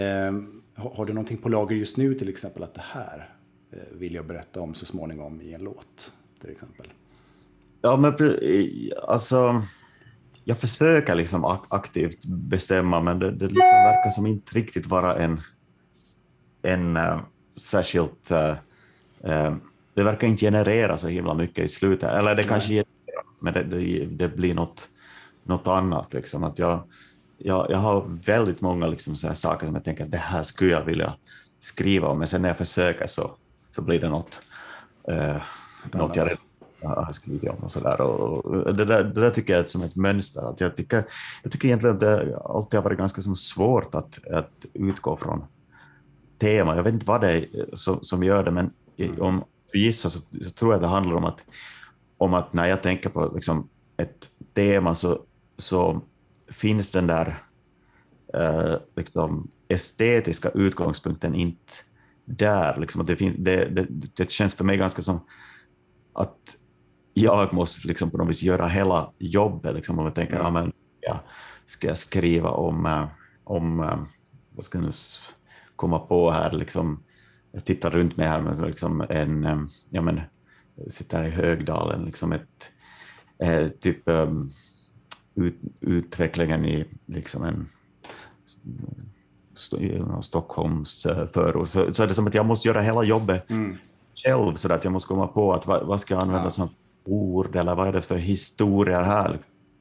Eh, 0.00 0.32
har 0.74 1.06
du 1.06 1.12
någonting 1.12 1.38
på 1.38 1.48
lager 1.48 1.76
just 1.76 1.96
nu 1.96 2.14
till 2.14 2.28
exempel 2.28 2.62
att 2.62 2.74
det 2.74 2.84
här 2.84 3.34
eh, 3.70 3.78
vill 3.92 4.14
jag 4.14 4.26
berätta 4.26 4.60
om 4.60 4.74
så 4.74 4.86
småningom 4.86 5.40
i 5.40 5.54
en 5.54 5.62
låt 5.62 6.12
till 6.40 6.50
exempel? 6.50 6.92
Ja, 7.80 7.96
men 7.96 8.14
alltså 9.08 9.62
jag 10.48 10.58
försöker 10.58 11.14
liksom 11.14 11.58
aktivt 11.68 12.26
bestämma, 12.26 13.00
men 13.00 13.18
det, 13.18 13.30
det 13.30 13.46
liksom 13.46 13.68
verkar 13.68 14.10
som 14.10 14.26
inte 14.26 14.54
riktigt 14.58 14.86
vara 14.86 15.16
en, 15.16 15.40
en 16.62 16.96
uh, 16.96 17.20
särskilt... 17.56 18.30
Uh, 18.30 18.54
uh, 19.30 19.56
det 19.94 20.02
verkar 20.02 20.26
inte 20.26 20.46
generera 20.46 20.98
så 20.98 21.08
himla 21.08 21.34
mycket 21.34 21.64
i 21.64 21.68
slutet. 21.68 22.10
Eller 22.10 22.34
det 22.34 22.42
kanske 22.42 22.68
genererar, 22.68 23.24
men 23.40 23.54
det, 23.54 23.62
det, 23.62 24.06
det, 24.06 24.28
blir 24.28 24.54
något, 24.54 24.88
något 25.44 25.66
annat. 25.66 26.12
Liksom. 26.12 26.44
Att 26.44 26.58
jag, 26.58 26.82
jag, 27.38 27.70
jag 27.70 27.78
har 27.78 28.04
väldigt 28.24 28.60
många 28.60 28.86
liksom 28.86 29.16
så 29.16 29.34
saker 29.34 29.66
som 29.66 29.74
jag 29.74 29.84
tänker 29.84 30.04
att 30.04 30.10
det 30.10 30.18
här 30.18 30.42
skulle 30.42 30.70
jag 30.70 30.84
vilja 30.84 31.14
skriva 31.58 32.08
om, 32.08 32.18
men 32.18 32.26
sen 32.26 32.42
när 32.42 32.48
jag 32.48 32.58
försöker 32.58 33.06
så, 33.06 33.30
så 33.70 33.82
blir 33.82 34.00
det 34.00 34.08
något, 34.08 34.42
eh, 35.08 35.36
något 35.92 36.16
jag 36.16 36.28
har 36.82 37.12
skrivit 37.12 37.50
om 37.50 37.56
och 37.56 37.70
sådär. 37.70 38.00
Och 38.00 38.74
det, 38.74 38.84
där, 38.84 39.04
det 39.04 39.20
där 39.20 39.30
tycker 39.30 39.52
jag 39.52 39.62
är 39.62 39.66
som 39.66 39.82
ett 39.82 39.96
mönster. 39.96 40.50
Att 40.50 40.60
jag, 40.60 40.76
tycker, 40.76 41.04
jag 41.42 41.52
tycker 41.52 41.68
egentligen 41.68 41.94
att 41.94 42.00
det 42.00 42.38
alltid 42.44 42.78
har 42.78 42.84
varit 42.84 42.98
ganska 42.98 43.20
som 43.20 43.34
svårt 43.34 43.94
att, 43.94 44.26
att 44.26 44.66
utgå 44.72 45.16
från 45.16 45.44
tema. 46.38 46.76
Jag 46.76 46.82
vet 46.82 46.94
inte 46.94 47.06
vad 47.06 47.20
det 47.20 47.30
är 47.30 47.46
som, 47.72 47.98
som 48.02 48.22
gör 48.22 48.44
det, 48.44 48.50
men 48.50 48.70
om 49.18 49.44
du 49.72 49.80
gissar 49.80 50.08
så, 50.08 50.18
så, 50.42 50.50
tror 50.50 50.72
jag 50.72 50.80
det 50.80 50.86
handlar 50.86 51.16
om 51.16 51.24
att, 51.24 51.44
om 52.18 52.34
att 52.34 52.52
när 52.52 52.66
jag 52.66 52.82
tänker 52.82 53.10
på 53.10 53.30
liksom 53.34 53.68
ett 53.96 54.30
tema 54.54 54.94
så, 54.94 55.22
så 55.56 56.00
finns 56.48 56.90
den 56.90 57.06
där 57.06 57.42
eh, 58.34 58.74
liksom 58.96 59.50
estetiska 59.68 60.48
utgångspunkten 60.48 61.34
inte 61.34 61.72
där. 62.24 62.80
Liksom 62.80 63.00
att 63.00 63.06
det, 63.06 63.16
finns, 63.16 63.36
det, 63.38 63.64
det, 63.64 63.86
det 63.88 64.30
känns 64.30 64.54
för 64.54 64.64
mig 64.64 64.76
ganska 64.76 65.02
som 65.02 65.20
att 66.12 66.56
jag 67.18 67.52
måste 67.52 67.88
liksom 67.88 68.10
på 68.10 68.18
något 68.18 68.28
vis 68.28 68.42
göra 68.42 68.68
hela 68.68 69.12
jobbet. 69.18 69.74
Liksom, 69.74 69.98
om 69.98 70.04
jag 70.04 70.14
tänker, 70.14 70.34
mm. 70.34 70.44
ja, 70.44 70.50
men, 70.50 70.72
ja, 71.00 71.20
ska 71.66 71.88
jag 71.88 71.98
skriva 71.98 72.50
om, 72.50 72.86
eh, 72.86 73.06
om 73.44 73.80
eh, 73.80 73.98
vad 74.50 74.64
ska 74.64 74.78
jag 74.78 74.84
nu 74.84 74.90
komma 75.76 75.98
på 75.98 76.30
här, 76.30 76.52
liksom, 76.52 77.02
jag 77.52 77.64
tittar 77.64 77.90
runt 77.90 78.16
mig 78.16 78.26
här, 78.26 78.40
men 78.40 78.66
liksom 78.66 79.06
en, 79.08 79.44
eh, 79.44 79.58
ja 79.90 80.02
men, 80.02 80.20
sitter 80.88 81.18
här 81.18 81.26
i 81.26 81.30
Högdalen, 81.30 82.04
liksom 82.04 82.32
ett, 82.32 82.70
eh, 83.38 83.68
typ 83.68 84.02
um, 84.04 84.50
ut, 85.34 85.58
utvecklingen 85.80 86.64
i 86.64 86.86
liksom 87.06 87.44
en 87.44 87.68
Stockholms 90.22 91.06
förort, 91.32 91.68
så, 91.68 91.94
så 91.94 92.02
är 92.02 92.06
det 92.06 92.14
som 92.14 92.26
att 92.26 92.34
jag 92.34 92.46
måste 92.46 92.68
göra 92.68 92.82
hela 92.82 93.02
jobbet 93.02 93.50
mm. 93.50 93.76
själv, 94.24 94.54
så 94.54 94.72
att 94.72 94.84
jag 94.84 94.92
måste 94.92 95.08
komma 95.08 95.26
på 95.26 95.52
att 95.52 95.66
vad, 95.66 95.86
vad 95.86 96.00
ska 96.00 96.14
jag 96.14 96.22
använda 96.22 96.44
ja. 96.46 96.50
som 96.50 96.68
ord, 97.12 97.56
eller 97.56 97.74
vad 97.74 97.88
är 97.88 97.92
det 97.92 98.02
för 98.02 98.16
historia 98.16 99.02
här? 99.02 99.38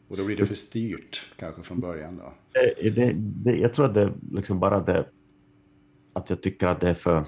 Och 0.07 0.17
då 0.17 0.25
blir 0.25 0.37
det 0.37 0.45
för 0.45 0.55
styrt 0.55 1.33
kanske 1.37 1.63
från 1.63 1.79
början 1.79 2.17
då? 2.17 2.33
Det, 2.53 2.89
det, 2.89 3.13
det, 3.15 3.57
jag 3.57 3.73
tror 3.73 3.85
att 3.85 3.93
det 3.93 4.13
liksom 4.31 4.59
bara 4.59 4.79
det, 4.79 5.05
att 6.13 6.29
jag 6.29 6.41
tycker 6.41 6.67
att 6.67 6.79
det 6.79 6.89
är 6.89 6.93
för 6.93 7.25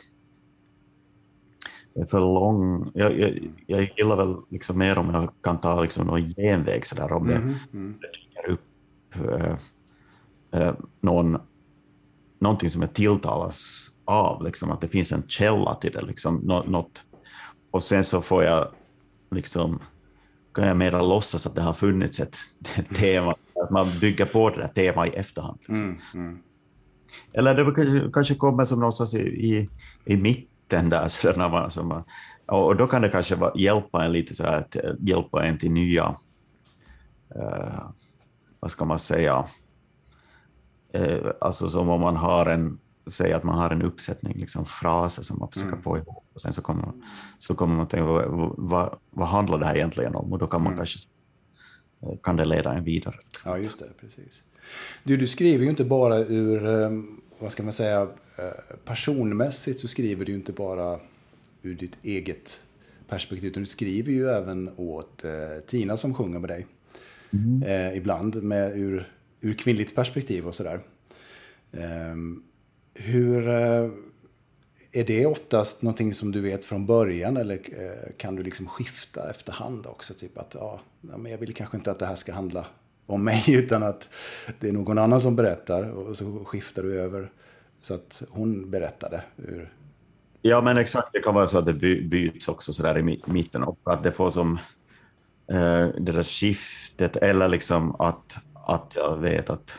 är 1.93 2.05
för 2.05 2.19
lång. 2.19 2.91
Jag, 2.93 3.19
jag, 3.19 3.51
jag 3.67 3.91
gillar 3.97 4.15
väl 4.15 4.35
liksom 4.49 4.77
mer 4.77 4.97
om 4.97 5.13
jag 5.13 5.33
kan 5.41 5.59
ta 5.59 5.81
liksom 5.81 6.07
någon 6.07 6.33
genväg 6.37 6.85
sådär 6.85 7.11
om 7.11 7.29
mm, 7.29 7.55
mm. 7.73 7.99
det 8.01 8.07
dyker 8.07 8.49
upp 8.51 8.61
äh, 10.51 10.61
äh, 10.61 10.73
någon, 11.01 11.37
någonting 12.39 12.69
som 12.69 12.81
jag 12.81 12.93
tilltalas 12.93 13.89
av, 14.05 14.43
liksom, 14.43 14.71
att 14.71 14.81
det 14.81 14.87
finns 14.87 15.11
en 15.11 15.23
källa 15.27 15.75
till 15.75 15.91
det. 15.91 16.01
Liksom, 16.01 16.35
något, 16.65 17.03
och 17.71 17.83
sen 17.83 18.03
så 18.03 18.21
får 18.21 18.43
jag 18.43 18.67
liksom 19.31 19.79
kan 20.53 20.67
jag 20.67 20.77
mera 20.77 21.01
låtsas 21.01 21.47
att 21.47 21.55
det 21.55 21.61
har 21.61 21.73
funnits 21.73 22.19
ett 22.19 22.37
tema, 22.95 23.35
att 23.63 23.69
man 23.69 23.87
bygger 24.01 24.25
på 24.25 24.49
det 24.49 24.57
där 24.57 24.67
temat 24.67 25.07
i 25.07 25.09
efterhand. 25.09 25.59
Liksom. 25.59 25.85
Mm, 25.85 25.99
mm. 26.13 26.39
Eller 27.33 27.55
det 27.55 28.11
kanske, 28.13 28.35
kommer 28.35 28.65
som 28.65 28.79
någonstans 28.79 29.13
i, 29.13 29.19
i, 29.19 29.69
i 30.05 30.17
mitten 30.17 30.89
där, 30.89 31.07
så 31.07 31.31
när 31.31 31.49
man, 31.49 31.71
så 31.71 31.83
man, 31.83 32.03
och 32.45 32.75
då 32.75 32.87
kan 32.87 33.01
det 33.01 33.09
kanske 33.09 33.35
vara, 33.35 33.51
hjälpa 33.55 34.05
en 34.05 34.11
lite 34.11 34.35
så 34.35 34.43
här, 34.43 34.57
att 34.57 34.75
hjälpa 34.99 35.45
en 35.45 35.57
till 35.57 35.71
nya, 35.71 36.15
uh, 37.35 37.89
vad 38.59 38.71
ska 38.71 38.85
man 38.85 38.99
säga, 38.99 39.45
uh, 40.97 41.31
alltså 41.41 41.67
som 41.67 41.89
om 41.89 42.01
man 42.01 42.15
har 42.15 42.45
en 42.45 42.79
säga 43.11 43.37
att 43.37 43.43
man 43.43 43.57
har 43.57 43.69
en 43.69 43.81
uppsättning 43.81 44.33
liksom, 44.37 44.65
fraser 44.65 45.23
som 45.23 45.39
man 45.39 45.51
försöker 45.51 45.71
mm. 45.71 45.83
få 45.83 45.97
ihop 45.97 46.25
och 46.33 46.41
sen 46.41 46.53
så 46.53 46.61
kommer 46.61 46.81
man, 46.81 47.03
så 47.39 47.55
kommer 47.55 47.75
man 47.75 47.87
tänka 47.87 48.05
vad, 48.05 48.53
vad, 48.57 48.97
vad 49.09 49.27
handlar 49.27 49.57
det 49.57 49.65
här 49.65 49.75
egentligen 49.75 50.15
om 50.15 50.33
och 50.33 50.39
då 50.39 50.47
kan 50.47 50.61
man 50.61 50.73
mm. 50.73 50.77
kanske 50.77 50.99
kan 52.23 52.35
det 52.35 52.45
leda 52.45 52.73
en 52.73 52.83
vidare. 52.83 53.15
Liksom. 53.25 53.51
Ja, 53.51 53.57
just 53.57 53.79
det. 53.79 53.89
Precis. 53.99 54.43
Du, 55.03 55.17
du 55.17 55.27
skriver 55.27 55.63
ju 55.63 55.69
inte 55.69 55.85
bara 55.85 56.19
ur, 56.19 56.67
ehm, 56.67 57.21
vad 57.39 57.51
ska 57.51 57.63
man 57.63 57.73
säga, 57.73 58.01
eh, 58.37 58.75
personmässigt 58.85 59.79
så 59.79 59.87
skriver 59.87 60.25
du 60.25 60.31
ju 60.31 60.37
inte 60.37 60.53
bara 60.53 60.99
ur 61.61 61.75
ditt 61.75 61.97
eget 62.01 62.59
perspektiv, 63.07 63.49
utan 63.49 63.63
du 63.63 63.67
skriver 63.67 64.11
ju 64.11 64.27
även 64.27 64.69
åt 64.75 65.23
eh, 65.23 65.63
Tina 65.67 65.97
som 65.97 66.13
sjunger 66.13 66.39
med 66.39 66.49
dig. 66.49 66.67
Mm. 67.31 67.63
Eh, 67.63 67.97
ibland 67.97 68.43
med 68.43 68.77
ur, 68.77 69.11
ur 69.41 69.53
kvinnligt 69.53 69.95
perspektiv 69.95 70.47
och 70.47 70.55
sådär. 70.55 70.79
Um, 71.71 72.43
hur 72.99 73.49
eh, 73.49 73.89
är 74.91 75.03
det 75.03 75.25
oftast 75.25 75.81
någonting 75.81 76.13
som 76.13 76.31
du 76.31 76.41
vet 76.41 76.65
från 76.65 76.85
början 76.85 77.37
eller 77.37 77.55
eh, 77.55 78.11
kan 78.17 78.35
du 78.35 78.43
liksom 78.43 78.67
skifta 78.67 79.29
efterhand 79.29 79.85
också? 79.85 80.13
Typ 80.13 80.37
att 80.37 80.55
ja, 80.59 80.79
men 81.01 81.31
jag 81.31 81.37
vill 81.37 81.53
kanske 81.53 81.77
inte 81.77 81.91
att 81.91 81.99
det 81.99 82.05
här 82.05 82.15
ska 82.15 82.33
handla 82.33 82.65
om 83.05 83.23
mig 83.23 83.43
utan 83.47 83.83
att 83.83 84.09
det 84.59 84.67
är 84.67 84.71
någon 84.71 84.97
annan 84.97 85.21
som 85.21 85.35
berättar 85.35 85.89
och 85.91 86.17
så 86.17 86.45
skiftar 86.45 86.83
du 86.83 86.99
över 86.99 87.31
så 87.81 87.93
att 87.93 88.21
hon 88.29 88.71
berättade. 88.71 89.23
Ur... 89.37 89.73
Ja 90.41 90.61
men 90.61 90.77
exakt, 90.77 91.09
det 91.13 91.19
kan 91.19 91.35
vara 91.35 91.47
så 91.47 91.57
att 91.57 91.65
det 91.65 91.73
byts 91.73 92.49
också 92.49 92.73
så 92.73 92.83
där 92.83 92.97
i 92.97 93.21
mitten 93.25 93.63
och 93.63 93.79
att 93.83 94.03
det 94.03 94.11
får 94.11 94.29
som 94.29 94.59
eh, 95.51 95.87
det 95.87 96.11
där 96.11 96.23
skiftet 96.23 97.15
eller 97.15 97.49
liksom 97.49 97.95
att, 98.01 98.37
att 98.53 98.93
jag 98.95 99.17
vet 99.17 99.49
att 99.49 99.75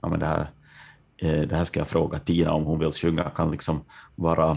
ja, 0.00 0.08
men 0.08 0.20
det 0.20 0.26
här 0.26 0.46
Eh, 1.22 1.40
det 1.40 1.56
här 1.56 1.64
ska 1.64 1.80
jag 1.80 1.88
fråga 1.88 2.18
Tina 2.18 2.52
om 2.52 2.64
hon 2.64 2.78
vill 2.78 2.92
sjunga, 2.92 3.30
kan 3.30 3.50
liksom 3.50 3.84
vara... 4.14 4.50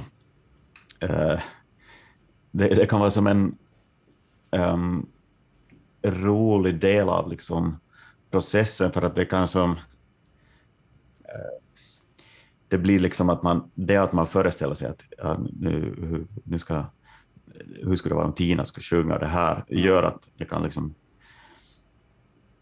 Eh, 1.00 1.40
det, 2.52 2.68
det, 2.68 2.86
kan 2.86 3.00
vara 3.00 3.10
som 3.10 3.28
en 3.28 3.58
um, 4.52 5.10
rolig 6.04 6.80
del 6.80 7.10
av 7.10 7.30
liksom 7.30 7.80
processen 8.32 8.92
för 8.92 9.02
att 9.02 9.16
det 9.16 9.26
kan 9.26 9.48
som... 9.48 9.72
Eh, 9.72 11.60
det 12.68 12.78
blir 12.78 13.00
liksom 13.00 13.30
att 13.30 13.44
man, 13.44 13.72
det 13.76 13.98
att 13.98 14.14
man 14.14 14.28
föreställer 14.28 14.76
sig 14.76 14.88
att 14.88 15.06
ja, 15.18 15.38
nu, 15.60 16.28
nu 16.44 16.60
ska, 16.60 16.86
hur 17.84 17.96
skulle 17.96 18.14
det 18.14 18.18
vara 18.18 18.28
om 18.28 18.34
Tina 18.34 18.66
skulle 18.66 18.84
sjunga 18.84 19.18
det 19.18 19.28
här, 19.28 19.64
gör 19.68 20.04
att 20.04 20.30
det 20.38 20.46
kan 20.46 20.64
liksom 20.64 20.96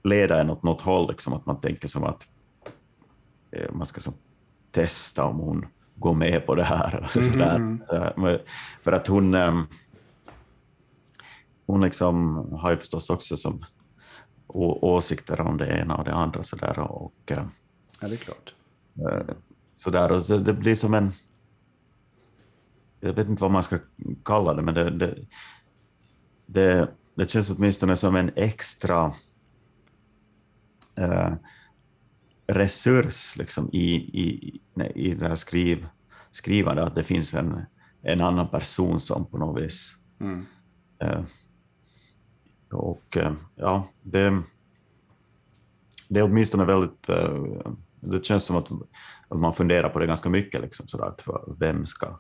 leda 0.04 0.42
en 0.42 0.50
åt 0.50 0.64
något 0.64 0.82
håll, 0.82 1.10
liksom, 1.10 1.34
att 1.34 1.46
man 1.46 1.62
tänker 1.62 1.88
som 1.88 2.04
att 2.04 2.28
man 3.74 3.86
ska 3.86 4.02
så 4.02 4.14
testa 4.72 5.26
om 5.26 5.40
hon 5.40 5.66
går 5.96 6.14
med 6.14 6.46
på 6.46 6.56
det 6.56 6.64
här. 6.64 6.98
Mm 6.98 7.80
-hmm. 7.80 7.80
så, 7.82 8.40
för 8.82 8.92
att 8.92 9.08
hon, 9.08 9.34
ehm, 9.34 9.68
hon 11.66 11.82
liksom 11.82 12.36
har 12.54 12.72
ju 12.72 12.78
förstås 12.78 13.10
också 13.10 13.38
som 13.38 13.66
åsikter 14.82 15.42
om 15.42 15.58
det 15.58 15.68
ena 15.68 15.96
och 15.96 16.06
det 16.06 16.14
andra. 16.14 16.44
Så 16.44 16.56
där, 16.56 16.80
och, 16.80 17.14
ja, 17.26 17.50
det 18.00 18.14
är 18.14 18.18
klart. 18.18 18.56
Eh, 18.96 19.36
så 19.78 19.90
där, 19.90 20.12
och 20.12 20.42
det 20.42 20.54
blir 20.54 20.76
som 20.76 20.94
en... 20.94 21.12
Jag 23.00 23.14
vet 23.14 23.28
inte 23.28 23.42
vad 23.42 23.52
man 23.52 23.64
ska 23.64 23.78
kalla 24.24 24.54
det, 24.54 24.62
men 24.62 24.74
det, 24.74 24.90
det, 24.90 25.26
det, 26.46 26.92
det 27.16 27.30
känns 27.30 27.50
åtminstone 27.50 27.96
som 27.96 28.16
en 28.16 28.32
extra... 28.36 29.14
Uh, 31.00 31.34
resurs 32.48 33.38
liksom, 33.38 33.70
i, 33.72 33.96
i, 33.96 34.62
i 34.96 35.14
det 35.14 35.28
här 35.28 35.36
skriv, 35.36 35.88
skrivandet, 36.32 36.86
att 36.86 36.96
det 36.96 37.04
finns 37.04 37.34
en, 37.34 37.62
en 38.02 38.22
annan 38.22 38.48
person 38.48 39.00
som 39.00 39.26
på 39.26 39.38
något 39.38 39.64
vis... 39.64 39.96
Mm. 40.20 40.46
Eh, 41.00 41.24
och 42.72 43.18
eh, 43.18 43.34
ja, 43.56 43.88
det, 44.02 44.42
det 46.08 46.20
är 46.20 46.24
åtminstone 46.24 46.66
väldigt... 46.66 47.10
Eh, 47.10 47.38
det 48.00 48.26
känns 48.26 48.44
som 48.44 48.58
att, 48.58 48.72
att 49.28 49.40
man 49.40 49.54
funderar 49.54 49.90
på 49.90 50.00
det 50.00 50.08
ganska 50.08 50.30
mycket, 50.30 50.62
liksom, 50.62 50.88
sådär, 50.88 51.06
att 51.06 51.28
vem, 51.60 51.86
ska, 51.86 52.20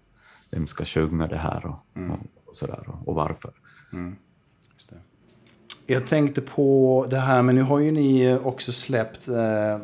vem 0.51 0.67
ska 0.67 0.85
sjunga 0.85 1.27
det 1.27 1.37
här 1.37 1.65
och, 1.65 1.97
mm. 1.97 2.11
och, 2.11 2.19
och, 2.45 2.55
sådär, 2.57 2.83
och, 2.87 3.07
och 3.07 3.15
varför. 3.15 3.53
Mm. 3.93 4.15
Jag 5.85 6.07
tänkte 6.07 6.41
på 6.41 7.07
det 7.09 7.19
här, 7.19 7.41
men 7.41 7.55
nu 7.55 7.61
har 7.61 7.79
ju 7.79 7.91
ni 7.91 8.35
också 8.43 8.71
släppt 8.71 9.27
Eh, 9.27 9.79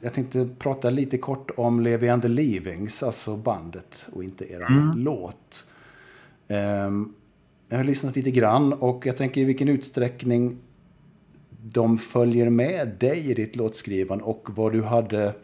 jag 0.00 0.12
tänkte 0.12 0.48
prata 0.58 0.90
lite 0.90 1.18
kort 1.18 1.50
om 1.56 1.80
Levi 1.80 2.08
and 2.08 2.22
the 2.22 2.28
Leavings, 2.28 3.02
alltså 3.02 3.36
bandet 3.36 4.06
och 4.12 4.24
inte 4.24 4.52
er 4.52 4.60
mm. 4.60 4.98
låt. 4.98 5.66
Ehm, 6.48 7.14
jag 7.68 7.76
har 7.76 7.84
lyssnat 7.84 8.16
lite 8.16 8.30
grann 8.30 8.72
och 8.72 9.06
jag 9.06 9.16
tänker 9.16 9.40
i 9.40 9.44
vilken 9.44 9.68
utsträckning 9.68 10.58
de 11.62 11.98
följer 11.98 12.50
med 12.50 12.88
dig 12.98 13.30
i 13.30 13.34
ditt 13.34 13.56
låtskrivande 13.56 14.24
och 14.24 14.48
vad 14.56 14.72
du 14.72 14.82
hade, 14.82 15.34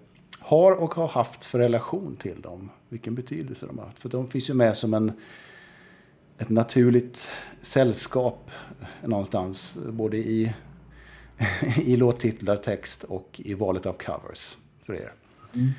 har 0.40 0.72
och 0.72 0.94
har 0.94 1.08
haft 1.08 1.44
för 1.44 1.58
relation 1.58 2.16
till 2.16 2.40
dem. 2.40 2.70
Vilken 2.88 3.14
betydelse 3.14 3.66
de 3.66 3.78
har 3.78 3.84
haft. 3.84 3.98
För 3.98 4.08
de 4.08 4.28
finns 4.28 4.50
ju 4.50 4.54
med 4.54 4.76
som 4.76 4.94
en, 4.94 5.12
ett 6.38 6.48
naturligt 6.48 7.28
sällskap 7.60 8.50
någonstans. 9.04 9.78
Både 9.88 10.16
i 10.16 10.52
i 11.76 11.96
låttitlar, 11.96 12.56
text 12.56 13.04
och 13.04 13.40
i 13.44 13.54
valet 13.54 13.86
av 13.86 13.92
covers 13.92 14.58
för 14.86 14.94
er. 14.94 15.12
Mm. 15.54 15.70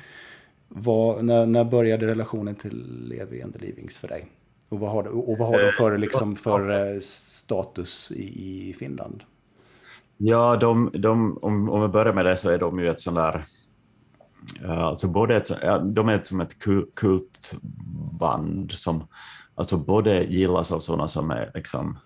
Var, 0.68 1.22
när, 1.22 1.46
när 1.46 1.64
började 1.64 2.06
relationen 2.06 2.54
till 2.54 3.06
Levi 3.08 3.42
and 3.42 3.52
the 3.52 3.58
Leavings 3.58 3.98
för 3.98 4.08
dig? 4.08 4.26
Och 4.68 4.80
vad 4.80 4.90
har, 4.90 5.06
och 5.06 5.38
vad 5.38 5.48
har 5.48 5.62
de 5.62 5.72
för, 5.72 5.98
liksom, 5.98 6.36
för 6.36 7.00
status 7.00 8.12
i, 8.12 8.68
i 8.68 8.72
Finland? 8.72 9.22
Ja, 10.16 10.56
de, 10.56 10.90
de, 10.94 11.38
om, 11.42 11.70
om 11.70 11.82
vi 11.82 11.88
börjar 11.88 12.12
med 12.12 12.24
det 12.24 12.36
så 12.36 12.50
är 12.50 12.58
de 12.58 12.78
ju 12.78 12.90
ett 12.90 13.00
sånt 13.00 13.16
där... 13.16 13.44
Alltså 14.66 15.08
både 15.08 15.36
ett, 15.36 15.48
de 15.82 16.08
är 16.08 16.20
som 16.22 16.40
ett 16.40 16.56
kultband 16.94 18.72
som 18.72 19.04
alltså 19.54 19.76
både 19.76 20.24
gillas 20.24 20.72
av 20.72 20.78
sådana 20.78 21.08
som 21.08 21.30
är 21.30 21.50
liksom 21.54 21.98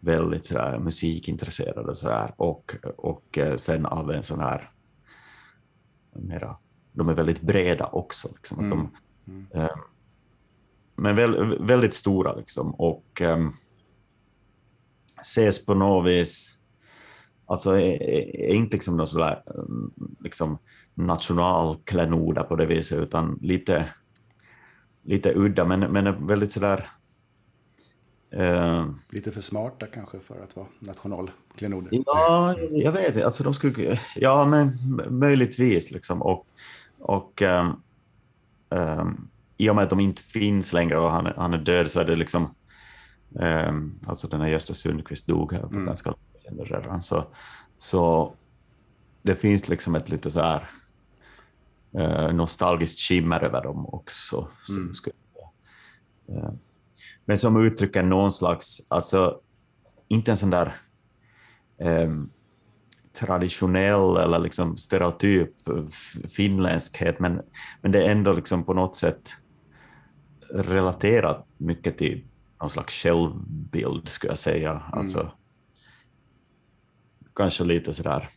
väldigt 0.00 0.46
sådär 0.46 0.78
musikintresserade 0.78 1.94
sådär, 1.94 2.34
och, 2.36 2.74
och 2.96 3.38
eh, 3.38 3.56
sen 3.56 3.86
av 3.86 4.10
en 4.10 4.22
sån 4.22 4.40
här 4.40 4.70
mera, 6.12 6.56
de 6.92 7.08
är 7.08 7.14
väldigt 7.14 7.40
breda 7.40 7.86
också. 7.86 8.28
Liksom, 8.34 8.58
mm. 8.58 8.70
de, 8.70 8.90
mm. 9.32 9.46
Eh, 9.54 9.76
men 10.96 11.16
väl, 11.16 11.58
väldigt 11.66 11.94
stora 11.94 12.34
liksom, 12.34 12.74
och 12.74 13.20
um, 13.20 13.56
ses 15.20 15.66
på 15.66 15.74
något 15.74 16.06
vis, 16.06 16.60
alltså 17.46 17.70
är, 17.70 18.02
är 18.40 18.54
inte 18.54 18.76
liksom 18.76 18.96
någon 18.96 19.06
sådär 19.06 19.42
liksom 20.20 20.58
nationalklenoder 20.94 22.42
på 22.42 22.56
det 22.56 22.66
viset, 22.66 22.98
utan 22.98 23.38
lite, 23.42 23.88
lite 25.02 25.32
udda, 25.34 25.64
men, 25.64 25.80
men 25.80 26.26
väldigt 26.26 26.52
sådär 26.52 26.90
Lite 29.10 29.32
för 29.32 29.40
smarta 29.40 29.86
kanske 29.86 30.20
för 30.20 30.44
att 30.44 30.56
vara 30.56 30.66
nationalklenoder? 30.78 32.02
Ja, 32.06 32.58
jag 32.58 32.92
vet 32.92 33.08
inte. 33.08 33.24
Alltså, 33.24 33.44
de 33.44 33.54
skulle, 33.54 34.00
ja, 34.16 34.44
men 34.44 34.78
möjligtvis. 35.08 35.90
Liksom. 35.90 36.22
Och, 36.22 36.46
och 36.98 37.42
um, 37.42 37.82
um, 38.68 39.28
i 39.56 39.70
och 39.70 39.76
med 39.76 39.84
att 39.84 39.90
de 39.90 40.00
inte 40.00 40.22
finns 40.22 40.72
längre 40.72 40.98
och 40.98 41.10
han, 41.10 41.26
han 41.36 41.54
är 41.54 41.58
död 41.58 41.90
så 41.90 42.00
är 42.00 42.04
det 42.04 42.16
liksom... 42.16 42.54
Um, 43.30 44.00
alltså 44.06 44.28
den 44.28 44.40
här 44.40 44.48
Gösta 44.48 44.74
Sundqvist 44.74 45.26
dog 45.26 45.52
här 45.52 45.60
för 45.60 45.68
mm. 45.68 45.86
ganska 45.86 46.14
länge 46.44 46.64
redan. 46.64 47.02
Så, 47.02 47.24
så 47.76 48.32
det 49.22 49.34
finns 49.34 49.68
liksom 49.68 49.94
ett 49.94 50.08
lite 50.08 50.30
så 50.30 50.40
här 50.40 50.70
uh, 51.94 52.34
nostalgiskt 52.34 53.00
skimmer 53.00 53.44
över 53.44 53.62
dem 53.62 53.86
också. 53.86 54.48
Mm. 54.68 54.94
Så, 54.94 55.10
uh, 56.30 56.50
men 57.28 57.38
som 57.38 57.64
uttrycker 57.64 58.02
någon 58.02 58.32
slags, 58.32 58.86
alltså 58.88 59.40
inte 60.08 60.30
en 60.30 60.36
sån 60.36 60.50
där 60.50 60.76
um, 61.78 62.30
traditionell 63.12 64.16
eller 64.16 64.38
liksom 64.38 64.76
stereotyp 64.76 65.50
finländskhet, 66.28 67.20
men, 67.20 67.42
men 67.80 67.92
det 67.92 68.04
är 68.04 68.10
ändå 68.10 68.32
liksom 68.32 68.64
på 68.64 68.74
något 68.74 68.96
sätt 68.96 69.32
relaterat 70.50 71.46
mycket 71.56 71.98
till 71.98 72.24
någon 72.60 72.70
slags 72.70 72.94
självbild, 72.94 74.08
skulle 74.08 74.30
jag 74.30 74.38
säga. 74.38 74.70
Mm. 74.70 74.82
Alltså, 74.92 75.32
kanske 77.34 77.64
lite 77.64 77.94
sådär, 77.94 78.30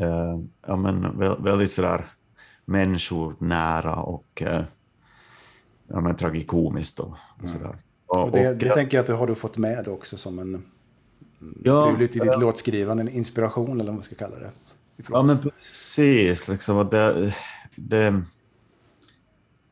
uh, 0.00 0.40
ja 0.66 0.76
men 0.76 1.18
väldigt 1.44 1.70
sådär 1.70 2.06
människonära 2.64 3.94
och 3.96 4.42
uh, 4.46 4.62
ja, 5.88 6.00
men, 6.00 6.16
tragikomiskt 6.16 7.00
och, 7.00 7.08
och 7.36 7.44
mm. 7.44 7.52
sådär. 7.52 7.76
Och, 8.06 8.24
och 8.24 8.30
det, 8.30 8.54
det 8.54 8.74
tänker 8.74 8.96
jag 8.96 9.02
att 9.02 9.06
du 9.06 9.12
har 9.12 9.26
du 9.26 9.34
fått 9.34 9.58
med 9.58 9.88
också 9.88 10.16
som 10.16 10.38
en 10.38 10.62
ja, 11.64 11.90
tydligt 11.90 12.16
i 12.16 12.18
ditt 12.18 12.32
äh, 12.32 12.40
låtskrivande, 12.40 13.00
en 13.00 13.08
inspiration 13.08 13.80
eller 13.80 13.84
vad 13.84 13.94
man 13.94 14.04
ska 14.04 14.14
kalla 14.14 14.38
det. 14.38 14.50
Ja 15.08 15.22
men 15.22 15.38
precis, 15.38 16.48
liksom, 16.48 16.88
det, 16.90 17.34
det, 17.74 18.22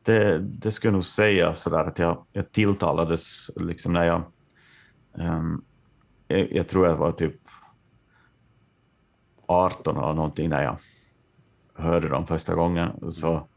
det, 0.03 0.39
det 0.39 0.71
skulle 0.71 0.89
jag 0.89 0.93
nog 0.93 1.05
säga 1.05 1.53
sådär 1.53 1.83
att 1.83 1.99
jag, 1.99 2.25
jag 2.31 2.51
tilltalades 2.51 3.49
liksom 3.55 3.93
när 3.93 4.05
jag, 4.05 4.21
um, 5.13 5.63
jag, 6.27 6.51
jag 6.51 6.67
tror 6.67 6.87
jag 6.87 6.97
var 6.97 7.11
typ 7.11 7.35
18 9.45 9.97
eller 9.97 10.13
någonting 10.13 10.49
när 10.49 10.63
jag 10.63 10.77
hörde 11.73 12.09
dem 12.09 12.27
första 12.27 12.55
gången. 12.55 13.11
Så, 13.11 13.47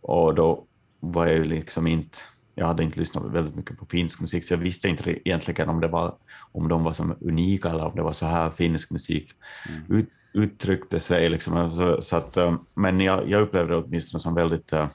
och 0.00 0.34
då 0.34 0.67
var 1.00 1.26
jag 1.26 1.36
ju 1.36 1.44
liksom 1.44 1.86
inte, 1.86 2.18
jag 2.54 2.66
hade 2.66 2.82
inte 2.82 2.98
lyssnat 2.98 3.24
väldigt 3.24 3.54
mycket 3.54 3.78
på 3.78 3.86
finsk 3.86 4.20
musik, 4.20 4.44
så 4.44 4.54
jag 4.54 4.58
visste 4.58 4.88
inte 4.88 5.28
egentligen 5.28 5.68
om, 5.68 5.80
det 5.80 5.88
var, 5.88 6.14
om 6.52 6.68
de 6.68 6.84
var 6.84 6.92
som 6.92 7.16
unika 7.20 7.70
eller 7.70 7.84
om 7.84 7.96
det 7.96 8.02
var 8.02 8.12
så 8.12 8.26
här 8.26 8.50
finsk 8.50 8.90
musik 8.90 9.32
mm. 9.68 9.98
ut, 9.98 10.08
uttryckte 10.32 11.00
sig. 11.00 11.28
Liksom, 11.28 11.72
så, 11.72 12.02
så 12.02 12.16
att, 12.16 12.36
eh, 12.36 12.56
men 12.74 13.00
jag, 13.00 13.28
jag 13.28 13.42
upplevde 13.42 13.74
det 13.74 13.82
åtminstone 13.82 14.20
som 14.20 14.34
väldigt, 14.34 14.72
eh, 14.72 14.88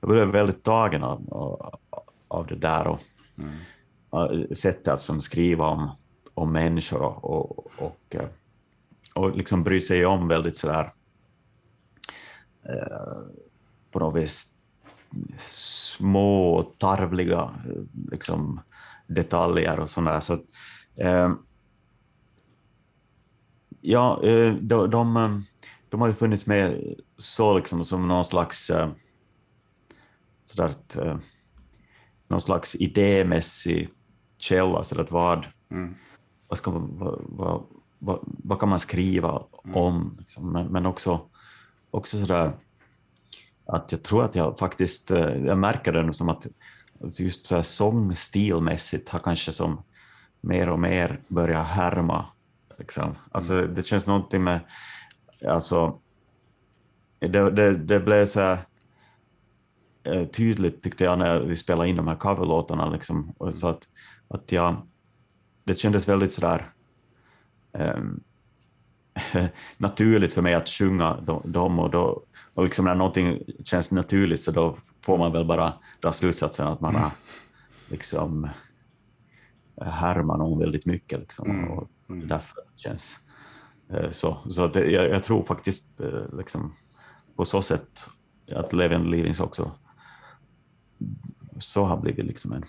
jag 0.00 0.10
blev 0.10 0.28
väldigt 0.28 0.62
tagen 0.62 1.04
av, 1.04 1.32
av, 1.32 1.78
av 2.28 2.46
det 2.46 2.56
där 2.56 2.86
och 2.86 3.00
mm. 3.38 4.54
sättet 4.54 4.88
att 4.88 5.00
som 5.00 5.20
skriva 5.20 5.66
om, 5.66 5.90
om 6.34 6.52
människor 6.52 7.02
och, 7.02 7.24
och, 7.24 7.66
och, 7.78 8.16
eh, 8.16 8.28
och 9.14 9.36
liksom 9.36 9.62
bry 9.64 9.80
sig 9.80 10.06
om 10.06 10.28
väldigt 10.28 10.56
sådär 10.56 10.92
på 13.90 13.98
något 13.98 14.22
vis 14.22 14.53
små 15.48 16.62
tarvliga 16.78 17.50
liksom, 18.10 18.60
detaljer 19.06 19.80
och 19.80 19.90
sådär. 19.90 20.20
Så, 20.20 20.32
eh, 20.96 21.32
ja, 23.80 24.22
eh, 24.22 24.54
de, 24.54 24.90
de, 24.90 25.44
de, 25.88 26.00
har 26.00 26.08
ju 26.08 26.14
funnits 26.14 26.46
med 26.46 26.94
så 27.16 27.58
liksom 27.58 27.84
som 27.84 28.08
någon 28.08 28.24
slags 28.24 28.70
eh, 28.70 28.90
sådär 30.44 30.68
att, 30.68 30.96
eh, 30.96 31.16
någon 32.28 32.40
slags 32.40 32.74
idémässig 32.74 33.88
källa, 34.38 34.82
så 34.82 35.00
att 35.00 35.10
vad, 35.10 35.46
mm. 35.70 35.94
vad, 36.48 36.58
ska 36.58 36.70
vad, 36.70 37.24
vad, 37.28 37.66
vad, 37.98 38.18
vad, 38.22 38.60
kan 38.60 38.68
man 38.68 38.78
skriva 38.78 39.42
mm. 39.64 39.76
om? 39.76 40.16
Liksom. 40.18 40.52
Men, 40.52 40.66
men 40.66 40.86
också, 40.86 41.20
också 41.90 42.18
sådär 42.18 42.52
att 43.66 43.92
jag 43.92 44.02
tror 44.02 44.24
att 44.24 44.34
jag 44.34 44.58
faktiskt, 44.58 45.10
eh, 45.10 45.36
jag 45.36 45.58
märker 45.58 45.92
det 45.92 46.12
som 46.12 46.28
att 46.28 46.46
just 47.18 47.46
så 47.46 47.56
här 47.56 47.62
sångstilmässigt 47.62 49.08
har 49.08 49.18
kanske 49.18 49.52
som 49.52 49.82
mer 50.40 50.68
och 50.68 50.78
mer 50.78 51.20
börjat 51.28 51.66
härma. 51.66 52.26
Liksom. 52.78 53.14
Alltså, 53.30 53.66
det 53.66 53.86
känns 53.86 54.06
någonting 54.06 54.44
med, 54.44 54.60
alltså, 55.48 55.98
det, 57.18 57.50
det, 57.50 57.76
det 57.76 58.00
blev 58.00 58.26
så 58.26 58.40
här 58.40 58.58
eh, 60.02 60.26
tydligt 60.26 60.82
tyckte 60.82 61.04
jag 61.04 61.18
när 61.18 61.40
vi 61.40 61.56
spelade 61.56 61.88
in 61.88 61.96
de 61.96 62.08
här 62.08 62.16
coverlåtarna, 62.16 62.90
liksom, 62.90 63.34
och 63.38 63.54
så 63.54 63.68
att, 63.68 63.88
att 64.28 64.52
jag, 64.52 64.76
det 65.64 65.74
kändes 65.74 66.08
väldigt 66.08 66.32
sådär 66.32 66.70
um, 67.72 67.80
ehm, 67.80 68.20
naturligt 69.78 70.32
för 70.32 70.42
mig 70.42 70.54
att 70.54 70.68
sjunga 70.68 71.20
dem 71.44 71.78
och 71.78 71.90
då 71.90 72.24
och 72.54 72.64
liksom 72.64 72.84
när 72.84 72.94
någonting 72.94 73.42
känns 73.64 73.90
naturligt 73.90 74.42
så 74.42 74.50
då 74.50 74.76
får 75.00 75.18
man 75.18 75.32
väl 75.32 75.44
bara 75.44 75.72
dra 76.00 76.12
slutsatsen 76.12 76.66
att 76.66 76.80
man 76.80 76.94
har 76.94 77.10
liksom 77.88 78.48
härmat 79.80 80.38
någon 80.38 80.58
väldigt 80.58 80.86
mycket. 80.86 81.20
Liksom, 81.20 81.50
mm. 81.50 81.70
och 81.70 81.90
mm. 82.08 82.28
därför 82.28 82.58
känns 82.76 83.18
eh, 83.90 84.10
så. 84.10 84.36
Så 84.48 84.66
det, 84.66 84.90
jag, 84.90 85.10
jag, 85.10 85.24
tror 85.24 85.42
faktiskt 85.42 86.00
eh, 86.00 86.36
liksom, 86.38 86.74
på 87.36 87.44
så 87.44 87.62
sätt 87.62 88.08
att 88.52 88.72
Levin 88.72 89.10
Livings 89.10 89.40
också 89.40 89.72
så 91.58 91.84
har 91.84 92.00
blivit 92.00 92.26
liksom 92.26 92.52
en, 92.52 92.64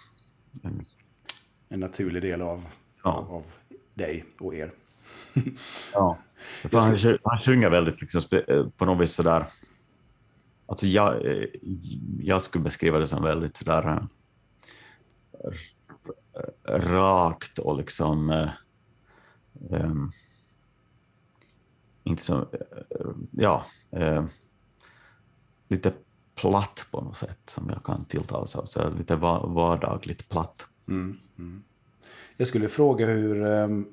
en, 0.64 0.86
en 1.70 1.80
naturlig 1.80 2.22
del 2.22 2.42
av, 2.42 2.66
ja. 3.04 3.28
av 3.30 3.44
dig 3.94 4.26
och 4.40 4.56
er. 4.56 4.72
ja, 5.94 6.18
han, 6.72 6.98
han 7.24 7.40
sjunger 7.40 7.70
väldigt 7.70 8.02
liksom, 8.02 8.40
eh, 8.48 8.68
på 8.78 8.86
något 8.86 9.02
vis 9.02 9.14
sådär 9.14 9.46
Alltså 10.68 10.88
jag, 10.88 11.26
eh, 11.26 11.48
jag 12.20 12.42
skulle 12.42 12.64
beskriva 12.64 13.00
det 13.00 13.08
som 13.08 13.24
väldigt 13.24 13.58
sådär 13.58 14.08
eh, 15.44 15.52
rakt 16.68 17.60
och 17.60 17.78
liksom 17.78 18.50
um, 19.70 20.12
inte 22.04 22.22
så, 22.22 22.48
ja, 23.32 23.66
uh, 23.98 24.26
lite 25.68 25.94
platt 26.36 26.88
på 26.92 27.02
något 27.02 27.18
sätt 27.18 27.40
som 27.46 27.70
jag 27.70 27.84
kan 27.84 28.06
tilltalas 28.06 28.56
av, 28.56 28.66
så 28.66 28.90
lite 28.90 29.16
vardagligt 29.16 30.30
platt. 30.30 30.68
Mm, 30.88 31.18
mm. 31.38 31.64
Jag 32.38 32.48
skulle 32.48 32.70
fråga 32.70 33.06
hur, 33.06 33.42
um, 33.42 33.88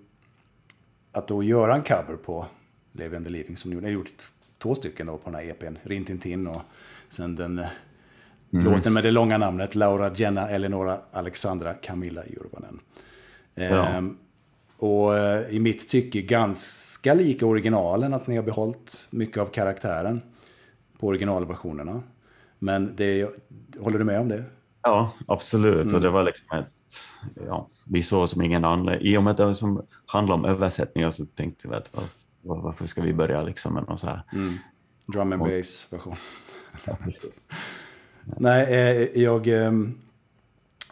att 1.12 1.28
då 1.28 1.42
göra 1.42 1.74
en 1.74 1.82
cover 1.82 2.16
på 2.16 2.46
Levi 2.92 3.16
and 3.16 3.26
the 3.26 3.30
Leading 3.30 3.56
som 3.56 3.70
ni 3.70 3.80
har 3.82 3.88
gjort 3.88 4.10
två 4.58 4.74
stycken 4.74 5.06
då 5.06 5.18
på 5.18 5.30
den 5.30 5.34
här 5.34 5.50
EPn. 5.50 5.76
Rintintin 5.82 6.46
och 6.46 6.62
sen 7.08 7.36
den 7.36 7.58
eh, 7.58 7.68
mm. 8.52 8.64
låten 8.64 8.92
med 8.92 9.04
det 9.04 9.10
långa 9.10 9.38
namnet 9.38 9.74
Laura 9.74 10.14
Jenna 10.14 10.48
Eleonora 10.48 10.98
Alexandra 11.12 11.74
Camilla 11.74 12.22
Jurvanen. 12.26 12.80
Ja. 13.54 13.86
Ehm, 13.86 14.16
och 14.76 15.18
eh, 15.18 15.48
i 15.50 15.58
mitt 15.58 15.88
tycke 15.88 16.22
ganska 16.22 17.14
lika 17.14 17.46
originalen, 17.46 18.14
att 18.14 18.26
ni 18.26 18.36
har 18.36 18.42
behållit 18.42 19.06
mycket 19.10 19.38
av 19.38 19.46
karaktären 19.46 20.20
på 20.98 21.06
originalversionerna. 21.06 22.02
Men 22.58 22.96
det, 22.96 23.30
håller 23.80 23.98
du 23.98 24.04
med 24.04 24.20
om 24.20 24.28
det? 24.28 24.44
Ja, 24.82 25.12
absolut. 25.26 25.82
Mm. 25.82 25.94
Och 25.94 26.00
det 26.00 26.10
var 26.10 26.22
liksom 26.22 26.58
ett, 26.58 26.66
ja, 27.46 27.68
vi 27.86 28.02
såg 28.02 28.28
som 28.28 28.42
ingen 28.42 28.64
anledning. 28.64 29.08
I 29.08 29.16
och 29.16 29.22
med 29.22 29.30
att 29.30 29.36
det 29.36 29.54
som 29.54 29.82
handlar 30.06 30.34
om 30.34 30.44
översättningar 30.44 31.10
så 31.10 31.26
tänkte 31.26 31.68
vi 31.68 31.74
att 31.74 31.94
var, 32.42 32.56
varför 32.56 32.86
ska 32.86 33.02
vi 33.02 33.12
börja 33.12 33.42
liksom 33.42 33.74
med 33.74 33.84
någon 33.88 33.98
så 33.98 34.06
här... 34.06 34.22
Mm. 34.32 34.54
Drum 35.06 35.32
and 35.32 35.42
bass 35.42 35.88
version. 35.90 36.16
Ja, 36.84 36.96
Nej, 38.24 38.74
eh, 38.74 39.22
jag, 39.22 39.46
ehm, 39.46 39.98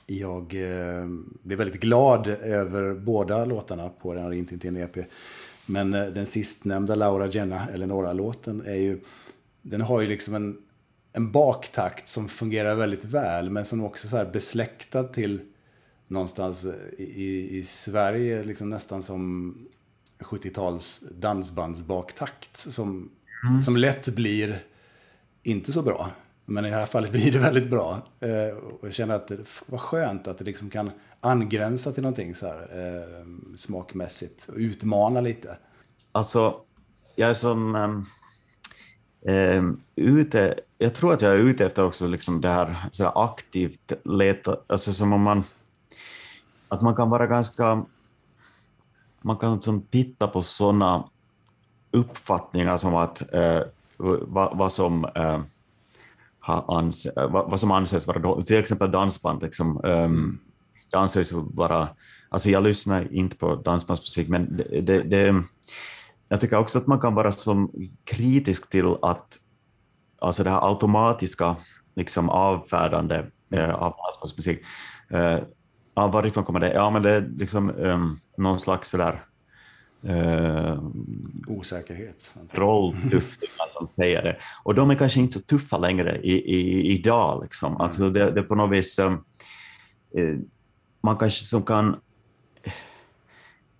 jag 0.06 0.54
ehm, 0.54 1.38
blev 1.42 1.58
väldigt 1.58 1.80
glad 1.80 2.28
över 2.28 2.94
båda 2.94 3.44
låtarna 3.44 3.88
på 3.88 4.14
den 4.14 4.22
här 4.22 4.30
Rintintin 4.30 4.76
EP. 4.76 4.96
Men 5.66 5.94
eh, 5.94 6.06
den 6.06 6.26
sistnämnda 6.26 6.94
Laura 6.94 7.26
Jenna, 7.26 7.68
Eleonora-låten, 7.68 8.62
är 8.66 8.74
ju... 8.74 9.00
Den 9.62 9.80
har 9.80 10.00
ju 10.00 10.08
liksom 10.08 10.34
en, 10.34 10.58
en 11.12 11.32
baktakt 11.32 12.08
som 12.08 12.28
fungerar 12.28 12.74
väldigt 12.74 13.04
väl, 13.04 13.50
men 13.50 13.64
som 13.64 13.84
också 13.84 14.16
är 14.16 14.24
besläktad 14.24 15.04
till 15.04 15.40
någonstans 16.10 16.66
i, 16.98 17.58
i 17.58 17.62
Sverige, 17.62 18.42
liksom 18.42 18.68
nästan 18.68 19.02
som 19.02 19.54
70-tals 20.18 21.04
dansbandsbaktakt 21.18 22.56
som, 22.56 23.10
mm. 23.48 23.62
som 23.62 23.76
lätt 23.76 24.08
blir 24.08 24.62
inte 25.42 25.72
så 25.72 25.82
bra. 25.82 26.10
Men 26.44 26.66
i 26.66 26.68
det 26.68 26.76
här 26.76 26.86
fallet 26.86 27.10
blir 27.12 27.32
det 27.32 27.38
väldigt 27.38 27.70
bra. 27.70 28.02
Eh, 28.20 28.56
och 28.56 28.86
jag 28.86 28.94
känner 28.94 29.14
att 29.14 29.28
det 29.28 29.38
var 29.66 29.78
skönt 29.78 30.28
att 30.28 30.38
det 30.38 30.44
liksom 30.44 30.70
kan 30.70 30.90
angränsa 31.20 31.92
till 31.92 32.02
någonting 32.02 32.34
så 32.34 32.46
här 32.46 32.60
eh, 32.60 33.56
smakmässigt 33.56 34.48
och 34.48 34.56
utmana 34.56 35.20
lite. 35.20 35.56
Alltså, 36.12 36.60
jag 37.16 37.30
är 37.30 37.34
som 37.34 37.74
um, 39.20 39.80
ute, 39.96 40.60
jag 40.78 40.94
tror 40.94 41.12
att 41.12 41.22
jag 41.22 41.32
är 41.32 41.36
ute 41.36 41.66
efter 41.66 41.84
också 41.84 42.06
liksom 42.06 42.40
det 42.40 42.48
här, 42.48 42.88
så 42.92 43.04
här 43.04 43.24
aktivt 43.24 43.92
leta, 44.04 44.56
alltså 44.66 44.92
som 44.92 45.12
om 45.12 45.22
man, 45.22 45.44
att 46.70 46.82
man 46.82 46.94
kan 46.94 47.10
vara 47.10 47.26
ganska, 47.26 47.84
man 49.20 49.36
kan 49.36 49.54
liksom 49.54 49.82
titta 49.82 50.28
på 50.28 50.42
sådana 50.42 51.04
uppfattningar 51.90 52.76
som 52.76 52.94
att 52.94 53.34
eh, 53.34 53.62
vad, 53.96 54.58
vad 54.58 54.72
som 54.72 55.04
eh, 55.04 55.40
anse, 56.46 57.12
eh, 57.16 57.30
vad, 57.30 57.50
vad, 57.50 57.60
som 57.60 57.70
anses 57.70 58.06
vara 58.06 58.18
dåligt. 58.18 58.46
Till 58.46 58.58
exempel 58.58 58.90
dansband. 58.90 59.42
Liksom, 59.42 59.80
um, 59.84 60.38
det 60.90 60.96
anses 60.96 61.32
vara... 61.32 61.88
Alltså 62.28 62.50
jag 62.50 62.62
lyssnar 62.62 63.14
inte 63.14 63.36
på 63.36 63.56
dansbandsmusik, 63.56 64.28
men 64.28 64.56
det, 64.56 64.80
det, 64.80 65.02
det, 65.02 65.42
jag 66.28 66.40
tycker 66.40 66.58
också 66.58 66.78
att 66.78 66.86
man 66.86 67.00
kan 67.00 67.14
vara 67.14 67.32
som 67.32 67.70
kritisk 68.04 68.70
till 68.70 68.96
att 69.02 69.38
alltså 70.18 70.44
det 70.44 70.50
här 70.50 70.68
automatiska 70.68 71.56
liksom, 71.94 72.28
avfärdande 72.28 73.26
eh, 73.50 73.74
av 73.74 73.94
dansbandsmusik. 73.96 74.60
Eh, 75.08 75.38
varifrån 75.94 76.44
kommer 76.44 76.60
det? 76.60 76.72
Ja, 76.72 76.90
men 76.90 77.02
det 77.02 77.10
är 77.10 77.30
liksom 77.36 77.70
um, 77.70 78.18
någon 78.36 78.58
slags 78.58 78.90
sådär 78.90 79.22
eh, 80.02 80.82
osäkerhet. 81.46 82.32
Trolltufflingar 82.54 83.72
som 83.72 83.86
säger 83.86 84.22
det. 84.22 84.36
Och 84.62 84.74
de 84.74 84.90
är 84.90 84.94
kanske 84.94 85.20
inte 85.20 85.38
så 85.38 85.40
tuffa 85.40 85.78
längre 85.78 86.20
i, 86.22 86.32
i, 86.32 86.92
idag. 86.98 87.42
Liksom. 87.42 87.72
Mm. 87.72 87.80
Alltså 87.80 88.10
det, 88.10 88.30
det 88.30 88.40
är 88.40 88.44
på 88.44 88.54
något 88.54 88.78
vis, 88.78 88.98
eh, 88.98 89.12
man 91.00 91.16
kanske 91.16 91.44
som 91.44 91.62
kan 91.62 91.96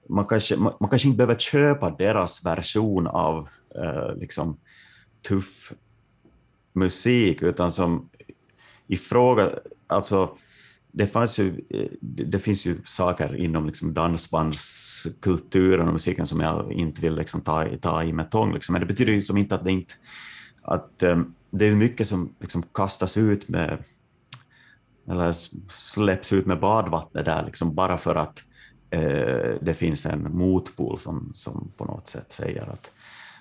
man 0.09 0.27
kanske, 0.27 0.57
man, 0.57 0.73
man, 0.81 0.91
kanske 0.91 1.09
inte 1.09 1.17
behöver 1.17 1.35
köpa 1.35 1.91
deras 1.91 2.45
version 2.45 3.07
av 3.07 3.49
eh, 3.75 4.15
liksom, 4.17 4.59
tuff 5.29 5.73
musik, 6.73 7.43
utan 7.43 7.73
som 7.73 8.09
ifråga, 8.87 9.51
alltså 9.87 10.37
det, 10.93 11.07
fanns 11.07 11.39
ju, 11.39 11.61
det 12.01 12.39
finns 12.39 12.67
ju 12.67 12.79
saker 12.85 13.37
inom 13.37 13.67
liksom 13.67 13.95
dansbandskulturen 13.95 15.87
och 15.87 15.93
musiken 15.93 16.27
som 16.27 16.41
jag 16.41 16.73
inte 16.73 17.03
vill 17.03 17.17
liksom 17.17 17.41
ta, 17.41 17.69
ta 17.81 18.05
i 18.05 18.13
med 18.13 18.31
tång. 18.31 18.55
Liksom. 18.55 18.73
Men 18.73 18.81
det 18.81 18.87
betyder 18.87 19.13
ju 19.13 19.23
som 19.23 19.37
inte 19.37 19.55
att 19.55 19.65
det 19.65 19.73
inte 19.73 19.95
att 20.63 21.03
um, 21.03 21.35
det 21.51 21.65
är 21.65 21.75
mycket 21.75 22.09
som 22.09 22.35
liksom 22.41 22.63
kastas 22.63 23.17
ut 23.17 23.49
med 23.49 23.85
eller 25.09 25.33
släpps 25.71 26.33
ut 26.33 26.47
med 26.47 26.61
badvattnet 26.61 27.25
där, 27.25 27.47
liksom 27.47 27.75
bara 27.75 27.99
för 27.99 28.15
att 28.15 28.43
eh, 28.91 29.55
det 29.61 29.75
finns 29.75 30.07
en 30.07 30.37
motpol 30.37 30.99
som, 30.99 31.31
som 31.35 31.73
på 31.77 31.85
något 31.85 32.09
sätt 32.09 32.33
säger 32.33 32.71
att, 32.71 32.93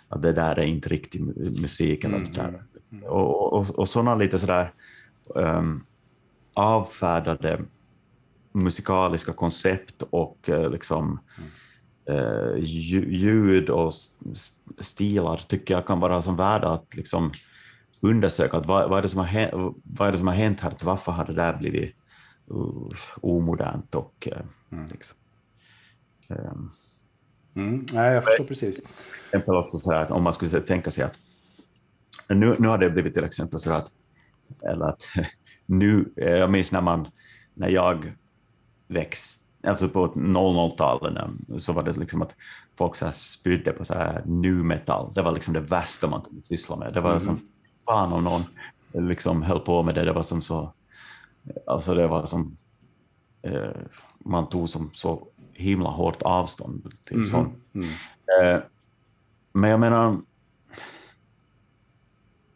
att 0.10 0.22
det 0.22 0.34
där 0.34 0.60
är 0.60 0.64
inte 0.64 0.90
riktig 0.90 1.22
musik. 1.62 2.04
Eller 2.04 2.18
mm, 2.18 2.34
där. 2.34 2.48
Mm, 2.48 2.62
mm. 2.92 3.04
Och, 3.04 3.54
och, 3.54 3.80
och 3.80 3.90
sådana 3.90 4.16
lite 4.16 4.40
sådär 4.40 4.74
um, 5.36 5.84
avfärdade 6.60 7.62
musikaliska 8.52 9.34
koncept 9.34 10.04
och 10.10 10.50
eh, 10.50 10.70
liksom 10.70 11.20
mm. 11.38 12.64
ljud 13.10 13.70
och 13.70 13.94
stilar 14.80 15.38
tycker 15.38 15.74
jag 15.74 15.88
kan 15.88 16.00
vara 16.00 16.22
som 16.22 16.36
värda 16.36 16.70
att 16.70 16.96
liksom 16.96 17.32
undersöka 18.02 18.58
att 18.58 18.66
vad, 18.66 18.90
vad, 18.90 18.98
är 18.98 19.02
det 19.02 19.10
som 19.10 19.20
har 19.20 19.26
hänt, 19.26 19.52
vad 19.84 20.08
är 20.08 20.12
det 20.12 20.18
som 20.18 20.28
har 20.28 20.34
hänt 20.34 20.62
här, 20.62 20.74
varför 20.84 21.12
har 21.12 21.26
det 21.26 21.34
där 21.34 21.58
blivit 21.58 21.96
uh, 22.52 22.90
omodernt 23.22 23.96
och 23.96 24.28
uh, 24.32 24.42
mm. 24.72 24.86
liksom, 24.86 25.18
um, 26.28 26.72
mm. 27.56 27.86
Nej, 27.92 28.14
jag 28.14 28.24
förstår 28.24 28.44
precis. 28.46 28.82
Exempel 29.26 29.56
också 29.56 29.80
så 29.80 29.94
att 29.94 30.12
om 30.12 30.24
man 30.24 30.34
skulle 30.34 30.62
tänka 30.62 30.92
sig 30.92 31.04
att 31.04 31.18
nu, 32.28 32.56
nu 32.60 32.68
har 32.68 32.78
det 32.78 32.90
blivit 32.90 33.14
till 33.14 33.24
exempel 33.24 33.60
så 33.60 33.74
att, 33.74 33.92
eller 34.72 34.86
att 34.86 35.04
nu, 35.70 36.12
eh, 36.16 36.30
jag 36.30 36.52
minns 36.52 36.72
när, 36.72 36.82
man, 36.82 37.08
när 37.54 37.70
jag 37.70 38.14
växte, 38.88 39.50
alltså 39.68 39.90
på 39.90 40.08
00-talet 40.08 41.30
så 41.58 41.74
var 41.74 41.84
det 41.84 41.98
liksom 41.98 42.22
att 42.22 42.36
folk 42.78 42.96
så 42.96 43.06
här 43.06 43.12
spydde 43.12 43.72
på 43.72 43.86
så 43.86 43.94
här 43.94 44.24
nu 44.26 44.64
metal. 44.64 45.12
Det 45.14 45.22
var 45.22 45.32
liksom 45.32 45.54
det 45.54 45.60
värsta 45.60 46.08
man 46.08 46.22
kunde 46.22 46.44
syssla 46.44 46.76
med. 46.76 46.94
Det 46.94 47.02
var 47.02 47.12
mm. 47.12 47.20
som 47.20 47.40
fan 47.86 48.14
om 48.14 48.24
någon 48.24 48.44
liksom 48.92 49.42
höll 49.42 49.60
på 49.60 49.84
med 49.84 49.96
det. 49.96 50.06
Det 50.06 50.14
var 50.14 50.24
som 50.24 50.42
så, 50.42 50.74
alltså 51.68 51.94
det 51.94 52.08
var 52.08 52.26
som, 52.26 52.58
eh, 53.42 53.72
man 54.20 54.50
tog 54.50 54.70
som 54.70 54.90
så 54.94 55.28
himla 55.54 55.90
hårt 55.90 56.22
avstånd 56.22 56.94
till 57.04 57.16
mm. 57.16 57.28
sånt. 57.28 57.54
Mm. 57.74 57.90
Eh, 58.42 58.62
men 59.52 59.70
jag 59.70 59.80
menar, 59.80 60.22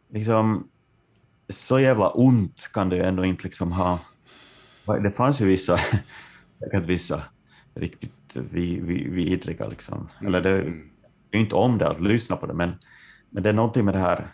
liksom, 0.08 0.68
så 1.48 1.80
jävla 1.80 2.10
ont 2.10 2.70
kan 2.72 2.88
det 2.88 2.96
ju 2.96 3.02
ändå 3.02 3.24
inte 3.24 3.44
liksom 3.44 3.72
ha. 3.72 3.98
Det 4.86 5.10
fanns 5.10 5.40
ju 5.40 5.46
vissa, 5.46 5.78
vissa 6.86 7.22
riktigt 7.74 8.36
vidriga, 8.36 9.68
liksom. 9.68 10.08
eller 10.20 10.40
det 10.40 10.50
är 10.50 10.62
ju 11.32 11.40
inte 11.40 11.54
om 11.54 11.78
det 11.78 11.88
att 11.88 12.00
lyssna 12.00 12.36
på 12.36 12.46
det, 12.46 12.54
men, 12.54 12.72
men 13.30 13.42
det 13.42 13.48
är 13.48 13.52
någonting 13.52 13.84
med 13.84 13.94
det 13.94 14.00
här, 14.00 14.28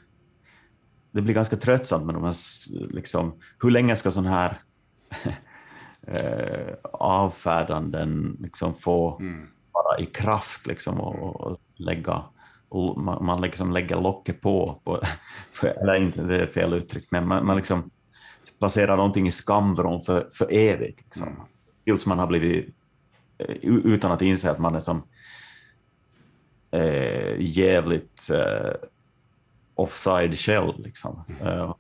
det 1.11 1.23
blir 1.23 1.35
ganska 1.35 1.57
tröttsamt 1.57 2.07
med 2.07 2.15
de 2.15 2.25
här, 2.25 2.35
liksom, 2.95 3.33
hur 3.63 3.71
länge 3.71 3.97
ska 3.97 4.11
sån 4.11 4.27
här 4.27 4.61
eh, 6.03 6.75
avfärdanden 6.93 8.37
liksom 8.41 8.75
få 8.75 9.19
mm. 9.21 9.49
vara 9.73 9.99
i 9.99 10.07
kraft 10.07 10.67
liksom, 10.67 11.01
och, 11.01 11.41
och 11.41 11.61
lägga 11.77 12.23
man, 12.97 13.25
man 13.25 13.41
liksom 13.41 13.73
lägger 13.73 14.01
locket 14.01 14.41
på, 14.41 14.81
på 14.85 15.01
eller 15.67 15.95
inte, 15.95 16.23
det 16.23 16.43
är 16.43 16.47
fel 16.47 16.75
uttryck, 16.75 17.07
men 17.11 17.29
man, 17.29 17.47
man 17.47 17.57
liksom 17.57 17.91
placerar 18.59 18.97
någonting 18.97 19.27
i 19.27 19.31
skamvrån 19.31 20.03
för, 20.03 20.29
för 20.33 20.53
evigt. 20.53 21.01
Liksom. 21.05 21.29
Mm. 21.29 21.41
Tills 21.85 22.07
man 22.07 22.19
har 22.19 22.27
blivit, 22.27 22.75
eh, 23.39 23.57
utan 23.65 24.13
att 24.13 24.23
inse 24.23 24.51
att 24.51 24.59
man 24.59 24.75
är 24.75 24.81
som 24.81 25.03
eh, 26.71 27.35
jävligt 27.39 28.31
eh, 28.31 28.89
offside 29.75 30.39
själv. 30.39 30.73
Liksom. 30.79 31.25
Eh, 31.41 31.75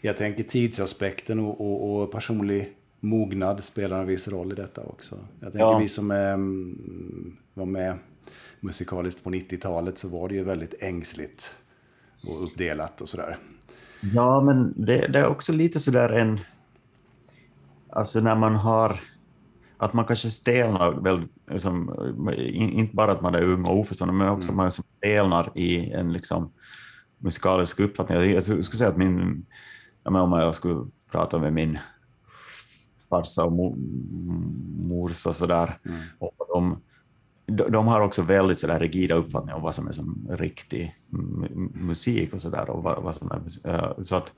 Jag 0.00 0.16
tänker 0.16 0.42
tidsaspekten 0.42 1.40
och, 1.40 1.60
och, 1.60 2.02
och, 2.02 2.12
personlig 2.12 2.76
mognad 3.00 3.64
spelar 3.64 4.00
en 4.00 4.06
viss 4.06 4.28
roll 4.28 4.52
i 4.52 4.54
detta 4.54 4.82
också. 4.82 5.18
Jag 5.40 5.52
tänker 5.52 5.66
ja. 5.66 5.78
vi 5.78 5.88
som 5.88 6.10
är, 6.10 6.34
mm, 6.34 7.36
var 7.54 7.66
med 7.66 7.98
musikaliskt 8.62 9.24
på 9.24 9.30
90-talet 9.30 9.98
så 9.98 10.08
var 10.08 10.28
det 10.28 10.34
ju 10.34 10.44
väldigt 10.44 10.82
ängsligt 10.82 11.54
och 12.28 12.44
uppdelat 12.44 13.00
och 13.00 13.08
sådär. 13.08 13.38
Ja, 14.14 14.40
men 14.40 14.84
det, 14.86 15.06
det 15.08 15.18
är 15.18 15.26
också 15.26 15.52
lite 15.52 15.80
sådär 15.80 16.08
en... 16.08 16.40
Alltså 17.90 18.20
när 18.20 18.36
man 18.36 18.54
har... 18.54 19.00
Att 19.76 19.92
man 19.92 20.04
kanske 20.04 20.30
stelnar 20.30 20.92
väl, 20.92 21.28
liksom, 21.50 21.94
inte 22.48 22.96
bara 22.96 23.12
att 23.12 23.20
man 23.20 23.34
är 23.34 23.42
ung 23.42 23.64
och 23.64 23.78
oförstående, 23.78 24.14
men 24.14 24.28
också 24.28 24.52
mm. 24.52 24.56
man 24.56 24.70
stelnar 24.70 25.58
i 25.58 25.92
en 25.92 26.12
liksom, 26.12 26.52
musikalisk 27.18 27.80
uppfattning. 27.80 28.32
Jag 28.32 28.42
skulle 28.42 28.62
säga 28.62 28.90
att 28.90 28.96
min... 28.96 29.46
om 30.02 30.32
jag 30.32 30.54
skulle 30.54 30.86
prata 31.10 31.38
med 31.38 31.52
min 31.52 31.78
farsa 33.10 33.44
och 33.44 33.52
morsa 34.78 35.28
och 35.28 35.36
sådär, 35.36 35.78
mm. 35.84 36.00
och 36.18 36.46
de, 36.48 36.80
de 37.46 37.86
har 37.86 38.00
också 38.00 38.22
väldigt 38.22 38.58
så 38.58 38.66
där 38.66 38.80
rigida 38.80 39.14
uppfattningar 39.14 39.56
om 39.56 39.62
vad 39.62 39.74
som 39.74 39.88
är 39.88 39.92
som 39.92 40.28
riktig 40.30 40.96
musik 41.74 42.34
och 42.34 42.42
sådär. 42.42 42.66
vad, 42.68 43.02
vad 43.02 43.14
som 43.16 43.30
är, 43.30 43.70
eh, 43.70 44.02
så 44.02 44.16
att 44.16 44.32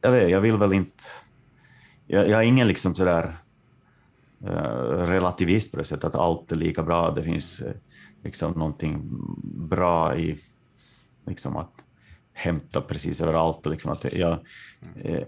jag, 0.00 0.10
vet, 0.10 0.30
jag 0.30 0.40
vill 0.40 0.56
väl 0.56 0.72
inte... 0.72 1.04
Jag, 2.06 2.28
jag 2.28 2.40
är 2.40 2.44
ingen 2.44 2.66
liksom 2.66 2.94
sådär 2.94 3.36
uh, 4.44 4.50
eh, 4.50 5.06
relativist 5.06 5.70
på 5.70 5.78
det 5.78 5.84
sättet 5.84 6.04
att 6.04 6.14
allt 6.14 6.52
är 6.52 6.56
lika 6.56 6.82
bra. 6.82 7.10
Det 7.10 7.22
finns 7.22 7.60
eh, 7.60 7.74
liksom 8.22 8.52
någonting 8.52 9.02
bra 9.68 10.16
i 10.16 10.40
liksom 11.26 11.56
att 11.56 11.84
hämta 12.32 12.80
precis 12.80 13.20
överallt. 13.20 13.66
Liksom 13.66 13.92
att 13.92 14.12
jag, 14.12 14.38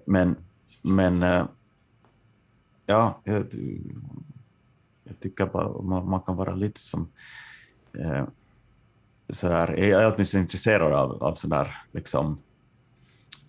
men 0.05 0.37
men 0.83 1.23
ja, 2.87 3.21
jag, 3.25 3.45
jag 5.09 5.21
tycker 5.21 5.47
bara 5.47 5.83
man, 5.83 6.09
man, 6.09 6.21
kan 6.21 6.37
vara 6.37 6.55
lite 6.55 6.81
som 6.81 7.09
eh, 7.99 8.25
sådär, 9.31 9.77
jag 9.79 10.03
är 10.03 10.15
åtminstone 10.15 10.43
intresserad 10.43 10.93
av, 10.93 11.25
av 11.25 11.35
sådär 11.35 11.77
liksom 11.93 12.39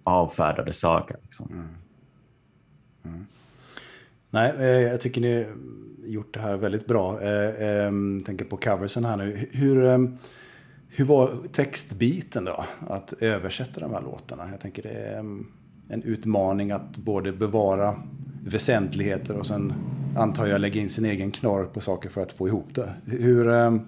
avfärdade 0.04 0.74
saker. 0.74 1.18
Liksom. 1.24 1.50
Mm. 1.52 1.68
Mm. 3.04 3.26
Nej, 4.30 4.54
eh, 4.58 4.82
jag 4.82 5.02
tycker 5.02 5.22
ni 5.22 5.44
har 5.44 5.56
gjort 6.08 6.34
det 6.34 6.40
här 6.40 6.58
väldigt 6.58 6.88
bra. 6.88 7.24
Jag 7.24 8.26
tänker 8.26 8.46
på 8.46 8.58
coversen 8.58 9.06
här 9.06 9.18
nu. 9.18 9.48
Hur, 9.52 9.84
ehm, 9.84 10.18
hur 10.88 11.06
var 11.06 11.38
textbiten 11.52 12.46
då? 12.46 12.66
Att 12.88 13.14
översätta 13.20 13.80
de 13.80 13.94
här 13.94 14.02
låtarna? 14.02 14.50
Jag 14.52 14.60
tänker 14.60 14.84
det 14.84 14.90
är 14.90 15.20
ehm, 15.20 15.48
en 15.90 16.04
utmaning 16.04 16.72
att 16.72 16.98
både 16.98 17.32
bevara 17.32 18.04
väsentligheter 18.44 19.38
och 19.38 19.48
sen 19.48 19.74
antar 20.18 20.48
jag 20.48 20.62
lägga 20.62 20.82
in 20.82 20.90
sin 20.90 21.06
egen 21.06 21.32
knorr 21.32 21.66
på 21.66 21.82
saker 21.82 22.10
för 22.10 22.22
att 22.22 22.32
få 22.32 22.48
ihop 22.48 22.76
det. 22.76 22.94
Hur, 23.06 23.50
ehm, 23.50 23.82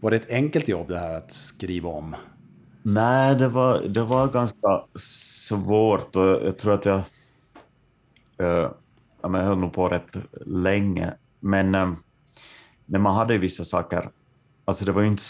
var 0.00 0.10
det 0.10 0.16
ett 0.16 0.30
enkelt 0.30 0.68
jobb 0.68 0.88
det 0.88 0.98
här 0.98 1.16
att 1.16 1.32
skriva 1.32 1.90
om? 1.90 2.16
Nej, 2.82 3.34
det 3.34 3.48
var, 3.48 3.80
det 3.80 4.02
var 4.02 4.28
ganska 4.28 4.82
svårt 4.94 6.16
och 6.16 6.24
jag 6.24 6.58
tror 6.58 6.74
att 6.74 6.84
jag, 6.84 6.98
eh, 8.38 8.70
jag, 9.22 9.34
jag 9.34 9.44
höll 9.44 9.58
nog 9.58 9.72
på 9.72 9.88
rätt 9.88 10.16
länge. 10.46 11.14
Men, 11.40 11.74
ehm, 11.74 11.96
men 12.86 13.02
man 13.02 13.16
hade 13.16 13.32
ju 13.32 13.38
vissa 13.38 13.64
saker, 13.64 14.10
alltså 14.64 14.84
det 14.84 14.92
var 14.92 15.02
ju 15.02 15.08
inte, 15.08 15.22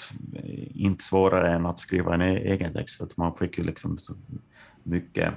inte 0.74 1.04
svårare 1.04 1.54
än 1.54 1.66
att 1.66 1.78
skriva 1.78 2.14
en 2.14 2.22
e-, 2.22 2.38
egen 2.38 2.72
text 2.72 2.96
för 2.96 3.04
att 3.04 3.16
man 3.16 3.34
fick 3.34 3.58
ju 3.58 3.64
liksom 3.64 3.98
så 3.98 4.14
mycket 4.82 5.34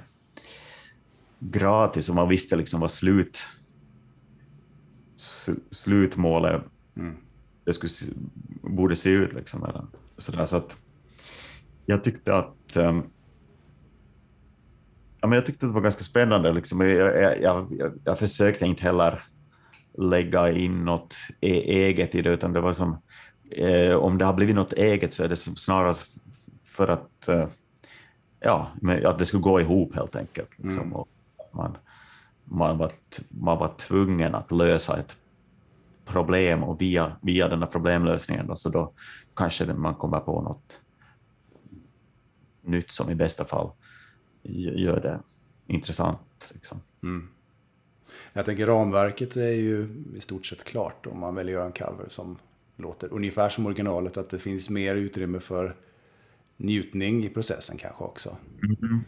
gratis 1.38 2.08
och 2.08 2.14
man 2.14 2.28
visste 2.28 2.56
liksom 2.56 2.80
vad 2.80 2.90
slut, 2.90 3.38
slutmålet 5.70 6.62
mm. 6.96 7.16
det 7.64 7.72
skulle, 7.72 8.14
borde 8.62 8.96
se 8.96 9.10
ut. 9.10 9.34
Liksom, 9.34 9.64
eller, 9.64 9.84
så, 10.16 10.46
så 10.46 10.56
att, 10.56 10.76
jag 11.86 12.04
tyckte 12.04 12.36
att 12.36 12.76
um, 12.76 13.10
ja, 15.20 15.28
men 15.28 15.36
jag 15.36 15.46
tyckte 15.46 15.66
det 15.66 15.72
var 15.72 15.80
ganska 15.80 16.04
spännande. 16.04 16.52
Liksom. 16.52 16.80
Jag, 16.80 17.22
jag, 17.22 17.42
jag, 17.42 17.92
jag 18.04 18.18
försökte 18.18 18.66
inte 18.66 18.82
heller 18.82 19.24
lägga 19.98 20.52
in 20.52 20.84
något 20.84 21.14
e 21.40 21.86
eget 21.86 22.14
i 22.14 22.22
det, 22.22 22.30
utan 22.30 22.52
det 22.52 22.60
var 22.60 22.72
som 22.72 22.98
eh, 23.50 23.94
om 23.94 24.18
det 24.18 24.24
har 24.24 24.34
blivit 24.34 24.54
något 24.54 24.72
eget 24.72 25.12
så 25.12 25.24
är 25.24 25.28
det 25.28 25.36
snarare 25.36 25.94
för 26.64 26.88
att, 26.88 27.28
eh, 27.28 27.48
ja, 28.40 28.70
att 29.04 29.18
det 29.18 29.24
skulle 29.24 29.42
gå 29.42 29.60
ihop 29.60 29.94
helt 29.94 30.16
enkelt. 30.16 30.58
Liksom. 30.58 30.82
Mm. 30.82 30.92
Och 30.92 31.08
man, 31.56 31.76
man, 32.44 32.78
var, 32.78 32.92
man 33.28 33.58
var 33.58 33.74
tvungen 33.78 34.34
att 34.34 34.52
lösa 34.52 34.98
ett 34.98 35.16
problem 36.04 36.62
och 36.62 36.80
via, 36.80 37.16
via 37.22 37.48
den 37.48 37.60
här 37.60 37.66
problemlösningen 37.66 38.46
då, 38.46 38.56
så 38.56 38.68
då 38.68 38.92
kanske 39.34 39.66
man 39.66 39.94
kommer 39.94 40.20
på 40.20 40.42
något 40.42 40.80
nytt 42.62 42.90
som 42.90 43.10
i 43.10 43.14
bästa 43.14 43.44
fall 43.44 43.70
gör 44.76 45.00
det 45.00 45.20
intressant. 45.66 46.50
Liksom. 46.54 46.80
Mm. 47.02 47.28
Jag 48.32 48.44
tänker 48.44 48.66
ramverket 48.66 49.36
är 49.36 49.52
ju 49.52 49.88
i 50.16 50.20
stort 50.20 50.46
sett 50.46 50.64
klart 50.64 51.06
om 51.06 51.20
man 51.20 51.34
väljer 51.34 51.54
att 51.56 51.58
göra 51.58 51.66
en 51.66 51.96
cover 51.96 52.08
som 52.08 52.38
låter 52.76 53.12
ungefär 53.12 53.48
som 53.48 53.66
originalet. 53.66 54.16
Att 54.16 54.30
det 54.30 54.38
finns 54.38 54.70
mer 54.70 54.94
utrymme 54.94 55.40
för 55.40 55.76
njutning 56.56 57.24
i 57.24 57.28
processen 57.28 57.76
kanske 57.76 58.04
också. 58.04 58.36
Mm. 58.62 59.04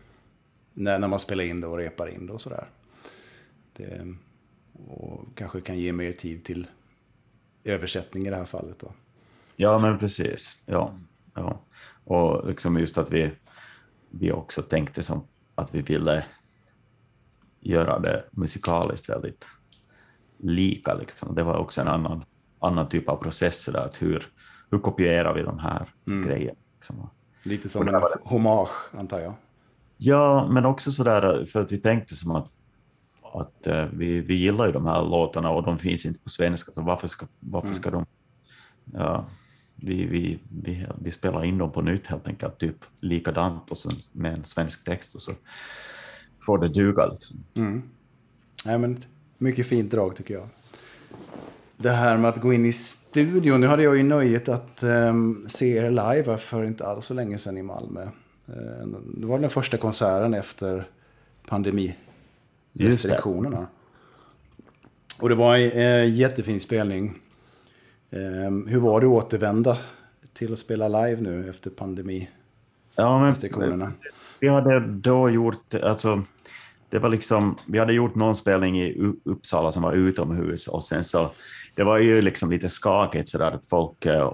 När, 0.78 0.98
när 0.98 1.08
man 1.08 1.20
spelar 1.20 1.44
in 1.44 1.60
det 1.60 1.66
och 1.66 1.76
repar 1.76 2.06
in 2.08 2.26
det 2.26 2.32
och 2.32 2.40
sådär. 2.40 2.68
Det, 3.72 4.14
och 4.88 5.24
kanske 5.34 5.60
kan 5.60 5.78
ge 5.78 5.92
mer 5.92 6.12
tid 6.12 6.44
till 6.44 6.66
översättning 7.64 8.26
i 8.26 8.30
det 8.30 8.36
här 8.36 8.44
fallet. 8.44 8.78
Då. 8.78 8.92
Ja, 9.56 9.78
men 9.78 9.98
precis. 9.98 10.62
Ja, 10.66 10.94
ja. 11.34 11.60
Och 12.04 12.48
liksom 12.48 12.78
just 12.78 12.98
att 12.98 13.12
vi 13.12 13.30
vi 14.10 14.32
också 14.32 14.62
tänkte 14.62 15.02
som 15.02 15.26
att 15.54 15.74
vi 15.74 15.82
ville 15.82 16.24
göra 17.60 17.98
det 17.98 18.24
musikaliskt 18.30 19.08
väldigt 19.08 19.46
lika. 20.38 20.94
Liksom. 20.94 21.34
Det 21.34 21.42
var 21.42 21.56
också 21.56 21.80
en 21.80 21.88
annan, 21.88 22.24
annan 22.58 22.88
typ 22.88 23.08
av 23.08 23.16
process 23.16 23.66
där, 23.66 23.86
att 23.86 24.02
hur, 24.02 24.26
hur 24.70 24.78
kopierar 24.78 25.34
vi 25.34 25.42
de 25.42 25.58
här 25.58 25.88
mm. 26.06 26.28
grejerna. 26.28 26.58
Liksom. 26.74 27.10
Lite 27.42 27.68
som 27.68 27.88
en 27.88 28.02
hommage, 28.22 28.94
antar 28.94 29.20
jag. 29.20 29.34
Ja, 29.98 30.48
men 30.50 30.64
också 30.64 30.92
så 30.92 31.04
där 31.04 31.46
för 31.46 31.62
att 31.62 31.72
vi 31.72 31.78
tänkte 31.78 32.16
som 32.16 32.30
att, 32.30 32.48
att 33.22 33.66
uh, 33.66 33.84
vi, 33.92 34.20
vi 34.20 34.34
gillar 34.34 34.66
ju 34.66 34.72
de 34.72 34.86
här 34.86 35.04
låtarna 35.04 35.50
och 35.50 35.62
de 35.62 35.78
finns 35.78 36.06
inte 36.06 36.20
på 36.20 36.28
svenska, 36.28 36.72
så 36.72 36.82
varför 36.82 37.08
ska, 37.08 37.26
varför 37.40 37.68
mm. 37.68 37.74
ska 37.74 37.90
de 37.90 38.06
ja, 38.92 39.26
vi, 39.76 40.06
vi, 40.06 40.38
vi, 40.62 40.86
vi 41.02 41.10
spelar 41.10 41.44
in 41.44 41.58
dem 41.58 41.72
på 41.72 41.82
nytt 41.82 42.06
helt 42.06 42.26
enkelt, 42.26 42.58
typ 42.58 42.76
likadant 43.00 43.70
och 43.70 43.78
så 43.78 43.90
med 44.12 44.32
en 44.32 44.44
svensk 44.44 44.84
text 44.84 45.14
och 45.14 45.22
så 45.22 45.32
får 46.40 46.58
det 46.58 46.68
duga. 46.68 47.06
Liksom. 47.06 47.44
Mm. 47.54 47.82
Ja, 48.64 48.78
men, 48.78 49.04
mycket 49.38 49.66
fint 49.66 49.90
drag 49.90 50.16
tycker 50.16 50.34
jag. 50.34 50.48
Det 51.76 51.90
här 51.90 52.16
med 52.16 52.28
att 52.28 52.40
gå 52.40 52.52
in 52.52 52.66
i 52.66 52.72
studion. 52.72 53.60
Nu 53.60 53.66
hade 53.66 53.82
jag 53.82 53.96
ju 53.96 54.02
nöjet 54.02 54.48
att 54.48 54.82
um, 54.82 55.46
se 55.48 55.76
er 55.76 55.90
live 55.90 56.38
för 56.38 56.64
inte 56.64 56.86
alls 56.86 57.04
så 57.04 57.14
länge 57.14 57.38
sedan 57.38 57.58
i 57.58 57.62
Malmö. 57.62 58.08
Uh, 58.48 58.86
det 59.16 59.26
var 59.26 59.38
den 59.38 59.50
första 59.50 59.76
konserten 59.76 60.34
efter 60.34 60.88
pandemirestriktionerna. 61.46 63.66
Och 65.20 65.28
det 65.28 65.34
var 65.34 65.56
en 65.56 65.78
uh, 65.78 66.14
jättefin 66.14 66.60
spelning. 66.60 67.14
Ehm, 68.10 68.66
hur 68.66 68.80
var 68.80 69.00
det 69.00 69.06
att 69.06 69.12
återvända 69.12 69.78
till 70.32 70.52
att 70.52 70.58
spela 70.58 70.88
live 70.88 71.20
nu 71.20 71.50
efter 71.50 71.70
pandemi? 71.70 72.30
Ja, 72.94 73.34
vi 74.40 74.48
hade 74.48 74.80
då 74.80 75.30
gjort, 75.30 75.74
alltså, 75.74 76.22
det 76.88 76.98
var 76.98 77.08
liksom, 77.08 77.56
vi 77.66 77.78
hade 77.78 77.92
gjort 77.92 78.14
någon 78.14 78.34
spelning 78.34 78.80
i 78.80 79.12
Uppsala 79.24 79.72
som 79.72 79.82
var 79.82 79.92
utomhus 79.92 80.68
och 80.68 80.84
sen 80.84 81.04
så, 81.04 81.30
det 81.74 81.84
var 81.84 81.98
ju 81.98 82.22
liksom 82.22 82.50
lite 82.50 82.68
skakigt 82.68 83.28
sådär 83.28 83.50
att 83.50 83.66
folk 83.66 84.06
äh, 84.06 84.32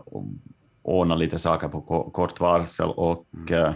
ordnade 0.83 1.21
lite 1.21 1.39
saker 1.39 1.69
på 1.69 2.11
kort 2.11 2.41
varsel 2.41 2.91
och 2.91 3.27
mm. 3.49 3.73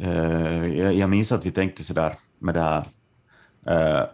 Äh, 0.00 0.90
jag 0.90 1.10
minns 1.10 1.32
att 1.32 1.46
vi 1.46 1.50
tänkte 1.50 1.84
sådär 1.84 2.14
med 2.38 2.54
det 2.54 2.60
här 2.60 2.84
äh, 3.66 4.08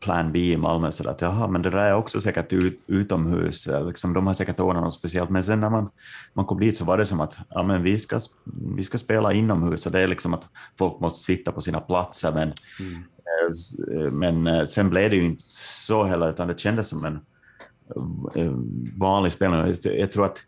Plan 0.00 0.32
B 0.32 0.38
i 0.38 0.56
Malmö, 0.56 0.92
så 0.92 1.08
att 1.08 1.20
jaha, 1.20 1.48
men 1.48 1.62
det 1.62 1.70
där 1.70 1.78
är 1.78 1.94
också 1.94 2.20
säkert 2.20 2.52
ut, 2.52 2.80
utomhus, 2.86 3.68
liksom, 3.86 4.12
de 4.12 4.26
har 4.26 4.34
säkert 4.34 4.60
ordnat 4.60 4.84
något 4.84 4.94
speciellt, 4.94 5.30
men 5.30 5.44
sen 5.44 5.60
när 5.60 5.70
man, 5.70 5.90
man 6.34 6.44
kom 6.44 6.60
dit 6.60 6.76
så 6.76 6.84
var 6.84 6.98
det 6.98 7.06
som 7.06 7.20
att 7.20 7.38
ja, 7.50 7.62
men 7.62 7.82
vi, 7.82 7.98
ska, 7.98 8.20
vi 8.76 8.82
ska 8.82 8.98
spela 8.98 9.32
inomhus 9.32 9.86
och 9.86 9.92
det 9.92 10.02
är 10.02 10.08
liksom 10.08 10.34
att 10.34 10.44
folk 10.78 11.00
måste 11.00 11.18
sitta 11.18 11.52
på 11.52 11.60
sina 11.60 11.80
platser, 11.80 12.32
men, 12.32 12.52
mm. 12.80 13.02
Eh, 13.92 14.10
men 14.10 14.46
eh, 14.46 14.64
sen 14.64 14.90
blev 14.90 15.10
det 15.10 15.16
ju 15.16 15.24
inte 15.24 15.42
så 15.46 16.04
heller, 16.04 16.30
utan 16.30 16.48
det 16.48 16.60
kändes 16.60 16.88
som 16.88 17.04
en 17.04 17.20
eh, 18.34 18.52
vanlig 18.96 19.32
spelning. 19.32 19.74
Jag 19.82 20.12
tror 20.12 20.24
att 20.24 20.38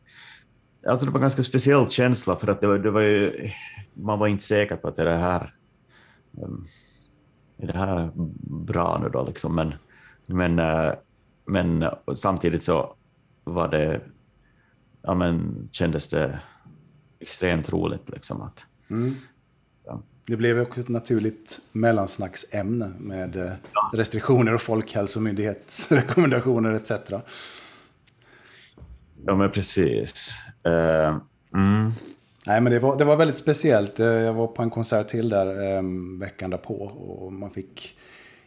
alltså 0.89 1.07
det 1.07 1.13
var 1.13 1.19
en 1.19 1.23
ganska 1.23 1.43
speciell 1.43 1.91
känsla, 1.91 2.37
för 2.37 2.49
att 2.49 2.61
det 2.61 2.67
var, 2.67 2.79
det 2.79 2.91
var 2.91 3.01
ju, 3.01 3.51
man 3.95 4.19
var 4.19 4.27
inte 4.27 4.45
säker 4.45 4.77
på 4.77 4.89
att 4.89 4.97
det 4.97 5.03
är 5.03 5.07
det 5.07 5.17
här 5.17 5.55
är 7.59 7.67
det 7.67 7.79
här 7.79 8.11
bra 8.65 8.99
nu 9.03 9.09
då 9.09 9.25
liksom? 9.25 9.55
Men, 9.55 9.75
men, 10.27 10.59
eh, 10.59 10.93
men 11.45 11.89
samtidigt 12.15 12.63
så 12.63 12.95
var 13.45 13.69
det, 13.69 14.01
ja 15.03 15.15
men 15.15 15.69
kändes 15.73 16.09
det 16.09 16.41
extremt 17.21 17.73
roligt 17.73 18.09
liksom 18.09 18.43
att 18.43 18.67
mm. 18.91 19.15
ja. 19.85 20.03
Det 20.27 20.37
blev 20.37 20.61
också 20.61 20.81
ett 20.81 20.89
naturligt 20.89 21.61
mellansnacksämne 21.73 22.93
med 22.99 23.37
eh, 23.37 23.53
restriktioner 23.93 24.55
och 24.55 24.63
folkhälsomyndighetsrekommendationer 24.63 26.73
etc. 26.73 26.93
Ja 29.27 29.35
men 29.35 29.51
precis. 29.51 30.33
Eh, 30.63 31.17
mm. 31.55 31.93
Nej, 32.47 32.61
men 32.61 32.73
det 32.73 32.79
var, 32.79 32.99
det 32.99 33.05
var 33.05 33.17
väldigt 33.17 33.39
speciellt. 33.39 34.01
Eh, 34.01 34.07
jag 34.07 34.35
var 34.35 34.47
på 34.47 34.63
en 34.63 34.71
konsert 34.71 35.09
till 35.09 35.29
där 35.29 35.77
eh, 35.77 35.83
veckan 36.19 36.51
därpå 36.51 36.75
och 36.75 37.33
man 37.33 37.51
fick 37.51 37.97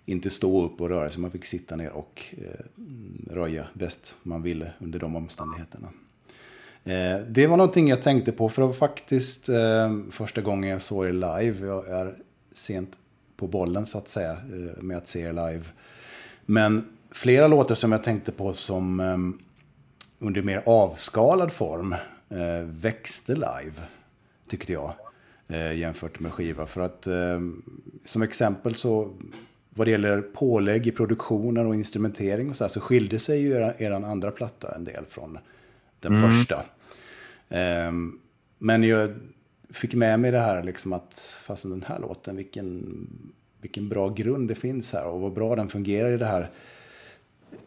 inte 0.05 0.29
stå 0.29 0.65
upp 0.65 0.81
och 0.81 0.89
röra 0.89 1.09
sig. 1.09 1.21
Man 1.21 1.31
fick 1.31 1.45
sitta 1.45 1.75
ner 1.75 1.89
och 1.89 2.25
eh, 2.31 2.65
röja 3.33 3.65
bäst 3.73 4.15
man 4.23 4.41
ville 4.41 4.71
under 4.79 4.99
de 4.99 5.15
omständigheterna. 5.15 5.87
Eh, 6.83 7.19
det 7.27 7.47
var 7.47 7.57
någonting 7.57 7.87
jag 7.87 8.01
tänkte 8.01 8.31
på 8.31 8.49
för 8.49 8.61
det 8.61 8.67
var 8.67 8.73
faktiskt 8.73 9.49
eh, 9.49 9.97
första 10.11 10.41
gången 10.41 10.69
jag 10.69 10.81
såg 10.81 11.05
er 11.05 11.13
live. 11.13 11.67
Jag 11.67 11.89
är 11.89 12.15
sent 12.53 12.97
på 13.37 13.47
bollen 13.47 13.85
så 13.85 13.97
att 13.97 14.07
säga 14.07 14.31
eh, 14.31 14.83
med 14.83 14.97
att 14.97 15.07
se 15.07 15.21
er 15.21 15.33
live. 15.33 15.63
Men 16.45 16.85
flera 17.11 17.47
låtar 17.47 17.75
som 17.75 17.91
jag 17.91 18.03
tänkte 18.03 18.31
på 18.31 18.53
som 18.53 18.99
ehm, 18.99 19.39
under 20.21 20.41
mer 20.41 20.63
avskalad 20.65 21.51
form 21.51 21.95
uh, 22.31 22.63
växte 22.63 23.33
live, 23.35 23.73
tyckte 24.47 24.73
jag. 24.73 24.93
Uh, 25.51 25.75
jämfört 25.75 26.19
med 26.19 26.31
skiva. 26.31 26.65
För 26.65 26.81
att 26.81 27.07
um, 27.07 27.63
som 28.05 28.21
exempel 28.21 28.75
så 28.75 29.13
vad 29.69 29.87
det 29.87 29.91
gäller 29.91 30.21
pålägg 30.21 30.87
i 30.87 30.91
produktionen 30.91 31.67
och 31.67 31.75
instrumentering 31.75 32.49
och 32.49 32.55
så, 32.55 32.63
här, 32.63 32.69
så 32.69 32.79
skilde 32.79 33.19
sig 33.19 33.41
ju 33.41 33.51
er, 33.51 33.75
er 33.77 33.91
andra 33.91 34.31
platta 34.31 34.75
en 34.75 34.83
del 34.83 35.05
från 35.09 35.37
den 35.99 36.15
mm. 36.15 36.29
första. 36.29 36.65
Um, 37.87 38.19
men 38.57 38.83
jag 38.83 39.15
fick 39.69 39.93
med 39.93 40.19
mig 40.19 40.31
det 40.31 40.39
här 40.39 40.63
liksom 40.63 40.93
att, 40.93 41.41
fast 41.43 41.63
den 41.63 41.85
här 41.87 41.99
låten, 41.99 42.35
vilken, 42.35 43.07
vilken 43.61 43.89
bra 43.89 44.09
grund 44.09 44.47
det 44.47 44.55
finns 44.55 44.93
här 44.93 45.07
och 45.07 45.21
vad 45.21 45.33
bra 45.33 45.55
den 45.55 45.69
fungerar 45.69 46.11
i 46.11 46.17
det 46.17 46.25
här 46.25 46.49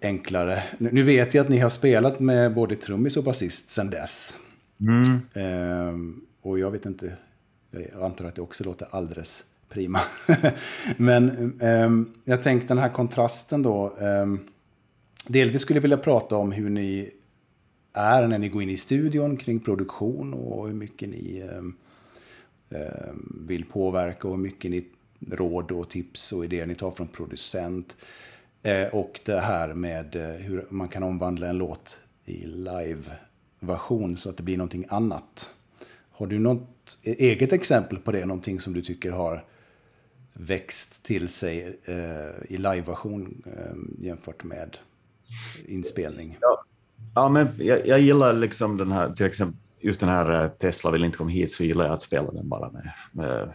enklare. 0.02 0.62
Nu 0.78 1.02
vet 1.02 1.34
jag 1.34 1.42
att 1.42 1.48
ni 1.48 1.58
har 1.58 1.70
spelat 1.70 2.20
med 2.20 2.54
både 2.54 2.76
trummis 2.76 3.16
och 3.16 3.24
basist 3.24 3.70
sedan 3.70 3.90
dess. 3.90 4.34
Mm. 4.80 5.20
Um, 5.88 6.26
och 6.42 6.58
jag 6.58 6.70
vet 6.70 6.86
inte, 6.86 7.16
jag 7.70 8.02
antar 8.02 8.24
att 8.24 8.34
det 8.34 8.42
också 8.42 8.64
låter 8.64 8.86
alldeles 8.90 9.44
prima. 9.68 10.00
Men 10.96 11.52
um, 11.60 12.14
jag 12.24 12.42
tänkte 12.42 12.68
den 12.68 12.78
här 12.78 12.88
kontrasten 12.88 13.62
då. 13.62 13.96
Um, 13.98 14.40
delvis 15.26 15.62
skulle 15.62 15.76
jag 15.76 15.82
vilja 15.82 15.96
prata 15.96 16.36
om 16.36 16.52
hur 16.52 16.70
ni 16.70 17.10
är 17.92 18.26
när 18.26 18.38
ni 18.38 18.48
går 18.48 18.62
in 18.62 18.70
i 18.70 18.76
studion 18.76 19.36
kring 19.36 19.60
produktion 19.60 20.34
och 20.34 20.66
hur 20.66 20.74
mycket 20.74 21.08
ni 21.08 21.42
um, 21.42 21.76
vill 23.46 23.64
påverka 23.64 24.28
och 24.28 24.34
hur 24.34 24.42
mycket 24.42 24.70
ni 24.70 24.84
råd 25.30 25.72
och 25.72 25.90
tips 25.90 26.32
och 26.32 26.44
idéer 26.44 26.66
ni 26.66 26.74
tar 26.74 26.90
från 26.90 27.08
producent. 27.08 27.96
Eh, 28.64 28.94
och 28.94 29.20
det 29.24 29.40
här 29.40 29.74
med 29.74 30.16
eh, 30.16 30.22
hur 30.22 30.66
man 30.68 30.88
kan 30.88 31.02
omvandla 31.02 31.46
en 31.46 31.58
låt 31.58 31.98
i 32.24 32.46
live-version 32.46 34.16
så 34.16 34.30
att 34.30 34.36
det 34.36 34.42
blir 34.42 34.56
någonting 34.56 34.86
annat. 34.88 35.50
Har 36.10 36.26
du 36.26 36.38
något 36.38 36.98
e-, 37.02 37.16
eget 37.18 37.52
exempel 37.52 37.98
på 37.98 38.12
det? 38.12 38.26
Någonting 38.26 38.60
som 38.60 38.72
du 38.72 38.82
tycker 38.82 39.10
har 39.10 39.44
växt 40.32 41.02
till 41.02 41.28
sig 41.28 41.78
eh, 41.84 42.52
i 42.52 42.56
live-version 42.56 43.42
jämfört 43.98 44.44
med 44.44 44.76
inspelning? 45.66 46.38
Ja, 46.40 46.64
Ja, 47.14 47.28
men 47.28 47.48
jag, 47.58 47.86
jag 47.86 48.00
gillar 48.00 48.32
liksom 48.32 48.76
den 48.76 48.92
här, 48.92 49.12
till 49.12 49.26
exempel 49.26 49.58
just 49.80 50.00
den 50.00 50.08
här 50.08 50.48
Tesla 50.48 50.90
vill 50.90 51.04
inte 51.04 51.18
komma 51.18 51.30
hit, 51.30 51.52
så 51.52 51.64
gillar 51.64 51.84
jag 51.84 51.94
att 51.94 52.02
spela 52.02 52.30
den 52.30 52.48
bara 52.48 52.70
med, 52.70 52.92
med 53.12 53.52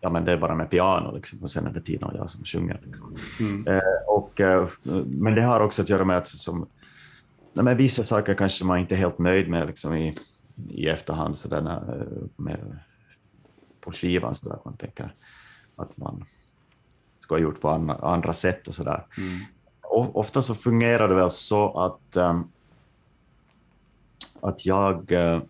ja, 0.00 0.10
men 0.10 0.24
det 0.24 0.32
är 0.32 0.38
bara 0.38 0.54
med 0.54 0.70
piano 0.70 1.14
liksom, 1.14 1.42
och 1.42 1.50
sen 1.50 1.66
är 1.66 1.72
det 1.72 1.80
Tina 1.80 2.06
och 2.06 2.16
jag 2.16 2.30
som 2.30 2.44
sjunger. 2.44 2.80
Liksom. 2.84 3.16
Mm. 3.40 3.66
Eh, 3.66 3.80
och, 4.08 4.40
eh, 4.40 4.68
men 5.06 5.34
det 5.34 5.42
har 5.42 5.60
också 5.60 5.82
att 5.82 5.88
göra 5.88 6.04
med 6.04 6.18
att 6.18 6.28
som, 6.28 6.66
nej, 7.52 7.64
men 7.64 7.76
vissa 7.76 8.02
saker 8.02 8.34
kanske 8.34 8.64
man 8.64 8.78
inte 8.78 8.94
är 8.94 8.98
helt 8.98 9.18
nöjd 9.18 9.48
med 9.48 9.66
liksom, 9.66 9.94
i, 9.94 10.18
i 10.68 10.88
efterhand, 10.88 11.38
så 11.38 11.48
där, 11.48 11.66
eh, 11.66 12.26
med, 12.36 12.78
på 13.80 13.92
skivan, 13.92 14.34
så 14.34 14.48
där, 14.48 14.58
man 14.64 14.76
tänker 14.76 15.14
att 15.76 15.96
man 15.96 16.24
ska 17.18 17.34
ha 17.34 17.40
gjort 17.40 17.60
på 17.60 17.68
andra, 17.68 17.94
andra 17.94 18.32
sätt 18.32 18.68
och 18.68 18.74
sådär. 18.74 19.06
Mm. 19.18 19.40
ofta 20.14 20.42
så 20.42 20.54
fungerar 20.54 21.08
det 21.08 21.14
väl 21.14 21.30
så 21.30 21.80
att 21.80 22.16
um, 22.16 22.50
att 24.40 24.66
jag 24.66 25.12
äh, 25.12 25.40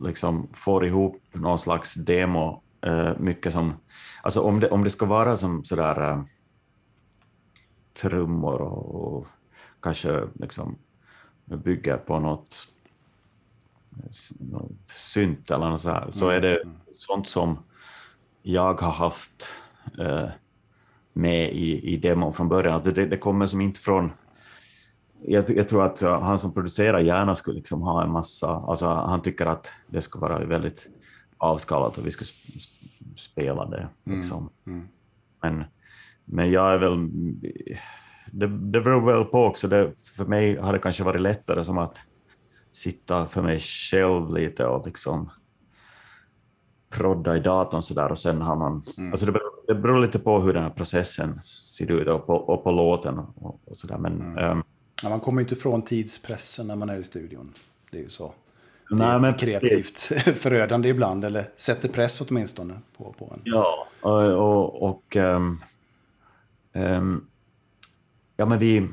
liksom 0.00 0.48
får 0.52 0.86
ihop 0.86 1.22
någon 1.32 1.58
slags 1.58 1.94
demo, 1.94 2.62
äh, 2.82 3.12
mycket 3.18 3.52
som, 3.52 3.74
alltså 4.22 4.40
om 4.40 4.60
det, 4.60 4.70
om 4.70 4.84
det 4.84 4.90
ska 4.90 5.06
vara 5.06 5.36
som 5.36 5.64
sådär 5.64 6.10
äh, 6.10 6.22
trummor 8.02 8.60
och, 8.60 8.94
och 8.94 9.26
kanske 9.80 10.28
liksom 10.34 10.78
bygger 11.44 11.96
på 11.96 12.20
något, 12.20 12.68
något 14.38 14.72
synt 14.90 15.50
eller 15.50 15.68
något 15.68 15.80
så 15.80 15.90
här, 15.90 16.10
så 16.10 16.28
är 16.28 16.40
det 16.40 16.62
mm. 16.62 16.76
sånt 16.96 17.28
som 17.28 17.58
jag 18.42 18.80
har 18.80 18.92
haft 18.92 19.46
äh, 19.98 20.28
med 21.12 21.52
i, 21.52 21.94
i 21.94 21.96
demon 21.96 22.32
från 22.32 22.48
början. 22.48 22.74
Alltså 22.74 22.90
det, 22.90 23.06
det 23.06 23.16
kommer 23.16 23.46
som 23.46 23.60
inte 23.60 23.80
från 23.80 24.12
jag, 25.22 25.50
jag, 25.50 25.68
tror 25.68 25.84
att 25.84 26.00
han 26.00 26.38
som 26.38 26.54
producerar 26.54 27.00
gärna 27.00 27.34
skulle 27.34 27.56
liksom 27.56 27.82
ha 27.82 28.04
en 28.04 28.10
massa, 28.10 28.48
alltså 28.48 28.86
han 28.86 29.22
tycker 29.22 29.46
att 29.46 29.70
det 29.86 30.00
ska 30.00 30.18
vara 30.18 30.44
väldigt 30.44 30.88
avskalat 31.40 31.98
och 31.98 32.06
vi 32.06 32.10
ska 32.10 32.24
spela 33.16 33.66
det. 33.66 33.88
Mm, 34.06 34.18
liksom. 34.18 34.50
Mm, 34.66 34.78
mm. 34.78 34.88
Men, 35.42 35.64
men 36.24 36.50
jag 36.50 36.72
är 36.72 36.78
väl, 36.78 37.08
det, 38.30 38.46
det 38.46 38.80
beror 38.80 39.06
väl 39.06 39.24
på 39.24 39.44
också, 39.44 39.68
det, 39.68 39.92
för 40.16 40.24
mig 40.24 40.56
har 40.56 40.72
det 40.72 40.78
kanske 40.78 41.04
varit 41.04 41.20
lättare 41.20 41.64
som 41.64 41.78
att 41.78 41.98
sitta 42.72 43.26
för 43.26 43.42
mig 43.42 43.58
själv 43.58 44.34
lite 44.34 44.66
och 44.66 44.86
liksom 44.86 45.30
prodda 46.90 47.36
i 47.36 47.40
datorn 47.40 47.82
sådär 47.82 48.10
och 48.10 48.18
sen 48.18 48.42
har 48.42 48.56
man, 48.56 48.84
mm. 48.98 49.12
alltså 49.12 49.26
det 49.26 49.32
beror, 49.32 49.66
det 49.66 49.74
beror 49.74 50.00
lite 50.00 50.18
på 50.18 50.40
hur 50.40 50.52
den 50.52 50.62
här 50.62 50.70
processen 50.70 51.40
ser 51.44 51.90
ut 51.90 52.08
och 52.08 52.26
på, 52.26 52.34
och 52.34 52.64
på 52.64 52.70
låten 52.70 53.18
och, 53.18 53.60
och 53.64 53.76
sådär 53.76 53.98
men 53.98 54.38
um, 54.38 54.62
Ja, 55.02 55.08
man 55.08 55.20
kommer 55.20 55.40
inte 55.42 55.54
ifrån 55.54 55.82
tidspressen 55.82 56.66
när 56.66 56.76
man 56.76 56.90
är 56.90 56.96
i 56.96 57.04
studion. 57.04 57.54
Det 57.90 57.98
är 57.98 58.02
ju 58.02 58.08
så. 58.08 58.32
Det 58.90 58.96
Nej, 58.96 59.20
men 59.20 59.34
kreativt 59.34 59.98
förödande 60.36 60.88
ibland, 60.88 61.24
eller 61.24 61.50
sätter 61.56 61.88
press 61.88 62.20
åtminstone 62.20 62.74
på, 62.96 63.14
på 63.18 63.32
en. 63.34 63.40
Ja, 63.44 63.86
och, 64.00 64.22
och, 64.22 64.82
och 64.82 65.16
um, 65.16 65.60
um, 66.72 67.26
ja, 68.36 68.46
men 68.46 68.58
vi, 68.58 68.88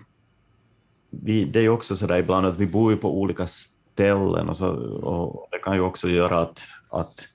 vi, 1.10 1.46
det 1.46 1.60
är 1.60 1.64
ju 1.64 1.70
också 1.70 1.96
så 1.96 2.08
där 2.08 2.18
ibland 2.18 2.46
att 2.46 2.58
vi 2.58 2.68
bor 2.68 2.92
ju 2.92 2.98
på 2.98 3.22
olika 3.22 3.48
ställen 3.48 4.50
och, 4.50 4.58
så, 4.58 4.70
och 5.04 5.48
det 5.52 5.58
kan 5.58 5.76
ju 5.76 5.82
också 5.82 6.10
göra 6.10 6.40
att, 6.40 6.60
att 6.90 7.28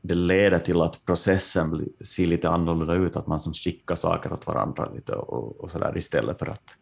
det 0.00 0.14
leder 0.14 0.58
till 0.58 0.82
att 0.82 1.04
processen 1.04 1.88
ser 2.00 2.26
lite 2.26 2.48
annorlunda 2.48 2.94
ut, 2.94 3.16
att 3.16 3.26
man 3.26 3.40
som 3.40 3.54
skickar 3.54 3.94
saker 3.94 4.32
åt 4.32 4.46
varandra 4.46 4.88
lite 4.94 5.12
och, 5.12 5.60
och 5.60 5.70
så 5.70 5.78
där 5.78 5.98
istället 5.98 6.38
för 6.38 6.46
att 6.46 6.76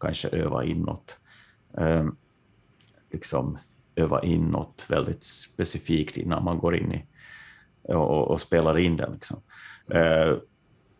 kanske 0.00 0.28
öva 0.28 0.64
inåt. 0.64 1.20
Um, 1.72 2.16
liksom 3.12 3.58
öva 4.00 4.22
inåt 4.22 4.86
väldigt 4.88 5.24
specifikt 5.24 6.16
innan 6.16 6.44
man 6.44 6.58
går 6.58 6.76
in 6.76 6.92
i 6.92 7.04
och, 7.94 8.30
och 8.30 8.40
spelar 8.40 8.78
in 8.78 8.96
den. 8.96 9.12
Liksom. 9.12 9.36
Uh, 9.94 10.38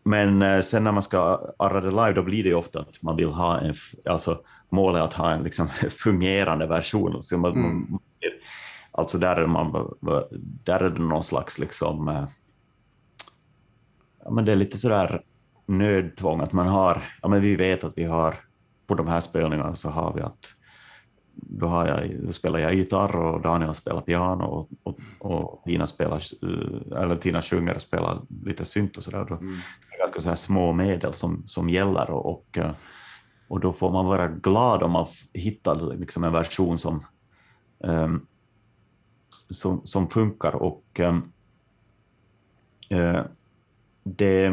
men 0.05 0.43
uh, 0.43 0.61
sen 0.61 0.85
när 0.85 0.93
man 0.93 1.03
ska 1.03 1.53
arra 1.59 1.81
det 1.81 1.91
live, 1.91 2.13
då 2.13 2.23
blir 2.23 2.45
det 2.45 2.55
ofta 2.55 2.81
att 2.81 3.03
man 3.03 3.17
vill 3.17 3.29
ha 3.29 3.61
en, 3.61 3.75
alltså 4.05 4.41
målet 4.69 5.03
att 5.03 5.13
ha 5.13 5.31
en 5.31 5.43
liksom, 5.43 5.69
fungerande 5.91 6.67
version. 6.67 7.23
Så 7.23 7.39
man, 7.39 7.53
mm. 7.53 7.99
Alltså 8.93 9.19
där 9.19 9.37
är, 9.37 9.47
man, 9.47 9.95
där 10.65 10.81
är 10.81 10.91
det 10.91 11.03
någon 11.03 11.25
slags 11.25 11.59
liksom, 11.59 12.09
uh, 12.09 12.25
ja, 14.25 14.31
men 14.31 14.45
det 14.45 14.53
är 14.53 14.57
lite 14.57 14.79
sådär 14.79 15.23
nödtvång 15.67 16.41
att 16.41 16.53
man 16.53 16.67
har, 16.67 17.05
ja 17.23 17.29
men 17.29 17.41
vi 17.41 17.57
vet 17.57 17.85
att 17.85 17.99
vi 17.99 18.05
har 18.05 18.35
på 18.87 18.95
de 18.95 19.09
här 19.09 19.21
spelningarna 19.21 19.77
så 19.77 19.91
har 19.91 20.15
vi 20.15 20.21
att 20.21 20.55
då, 21.43 21.66
har 21.66 21.86
jag, 21.86 22.26
då 22.26 22.32
spelar 22.32 22.59
jag 22.59 22.74
gitarr 22.74 23.16
och 23.16 23.41
Daniel 23.41 23.74
spelar 23.74 24.01
piano 24.01 24.45
och, 24.45 24.68
och, 24.82 24.99
och 25.18 25.62
Tina, 25.64 25.86
spelar, 25.86 26.22
eller 27.03 27.16
Tina 27.16 27.43
sjunger 27.43 27.74
och 27.74 27.82
spelar 27.82 28.20
lite 28.45 28.64
synt 28.64 28.97
och 28.97 29.05
sådär. 29.05 29.26
Mm. 29.32 29.57
Det 30.12 30.18
är 30.18 30.20
så 30.20 30.28
här 30.28 30.36
små 30.36 30.72
medel 30.72 31.14
som, 31.14 31.43
som 31.47 31.68
gäller 31.68 32.11
och, 32.11 32.26
och, 32.26 32.59
och 33.49 33.61
då 33.61 33.72
får 33.72 33.93
man 33.93 34.07
vara 34.07 34.28
glad 34.28 34.82
om 34.82 34.93
man 34.93 35.07
hittar 35.32 35.97
liksom 35.97 36.24
en 36.24 36.32
version 36.32 36.78
som, 36.78 37.01
um, 37.78 38.26
som, 39.49 39.80
som 39.84 40.11
funkar 40.11 40.55
och 40.55 41.01
um, 41.01 41.32
uh, 42.93 43.22
det 44.03 44.53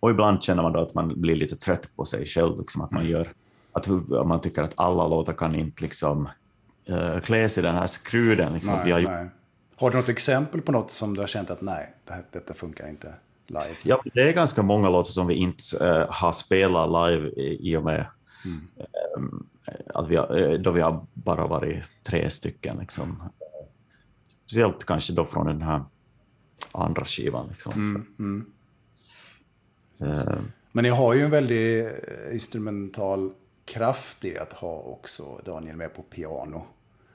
och 0.00 0.10
ibland 0.10 0.42
känner 0.42 0.62
man 0.62 0.72
då 0.72 0.80
att 0.80 0.94
man 0.94 1.20
blir 1.20 1.36
lite 1.36 1.56
trött 1.56 1.90
på 1.96 2.04
sig 2.04 2.26
själv, 2.26 2.58
liksom 2.58 2.82
att 2.82 2.90
man 2.90 3.06
gör 3.06 3.32
att 3.76 3.88
man 4.26 4.40
tycker 4.40 4.62
att 4.62 4.72
alla 4.76 5.08
låtar 5.08 5.32
kan 5.32 5.54
inte 5.54 5.82
liksom 5.82 6.28
uh, 6.90 7.20
klä 7.20 7.48
sig 7.48 7.62
i 7.62 7.66
den 7.66 7.74
här 7.74 7.86
skruden. 7.86 8.52
Liksom. 8.52 8.74
Nej, 8.74 8.92
har, 8.92 9.00
nej. 9.00 9.28
har, 9.76 9.90
du 9.90 9.96
något 9.96 10.08
exempel 10.08 10.60
på 10.62 10.72
något 10.72 10.90
som 10.90 11.14
du 11.14 11.20
har 11.20 11.26
känt 11.26 11.50
att 11.50 11.60
nej, 11.60 11.94
det 12.04 12.12
här, 12.12 12.24
detta 12.32 12.54
funkar 12.54 12.88
inte 12.88 13.14
live? 13.46 13.76
Ja, 13.82 14.02
det 14.14 14.20
är 14.20 14.32
ganska 14.32 14.62
många 14.62 14.88
låtar 14.88 15.10
som 15.10 15.26
vi 15.26 15.34
inte 15.34 15.62
uh, 15.80 16.06
har 16.10 16.32
spelat 16.32 16.88
live 16.88 17.28
i, 17.28 17.70
i 17.70 17.76
och 17.76 17.84
med 17.84 18.06
mm. 18.44 18.68
um, 19.16 19.46
att 19.94 20.08
vi 20.08 20.16
har, 20.16 20.58
då 20.58 20.70
vi 20.70 20.80
har 20.80 21.06
bara 21.14 21.46
varit 21.46 21.84
tre 22.02 22.30
stycken. 22.30 22.76
Liksom. 22.80 23.22
Speciellt 24.26 24.84
kanske 24.84 25.12
då 25.12 25.24
från 25.24 25.46
den 25.46 25.62
här 25.62 25.82
andra 26.72 27.04
skivan. 27.04 27.48
Liksom. 27.48 27.72
Mm, 27.72 28.06
mm. 28.18 28.46
Men 30.72 30.82
ni 30.82 30.88
har 30.88 31.14
ju 31.14 31.22
en 31.22 31.30
väldigt 31.30 31.88
instrumental 32.32 33.32
kraft 33.66 34.24
i 34.24 34.38
att 34.38 34.52
ha 34.52 34.78
också 34.78 35.40
Daniel 35.44 35.76
med 35.76 35.94
på 35.94 36.02
piano. 36.02 36.66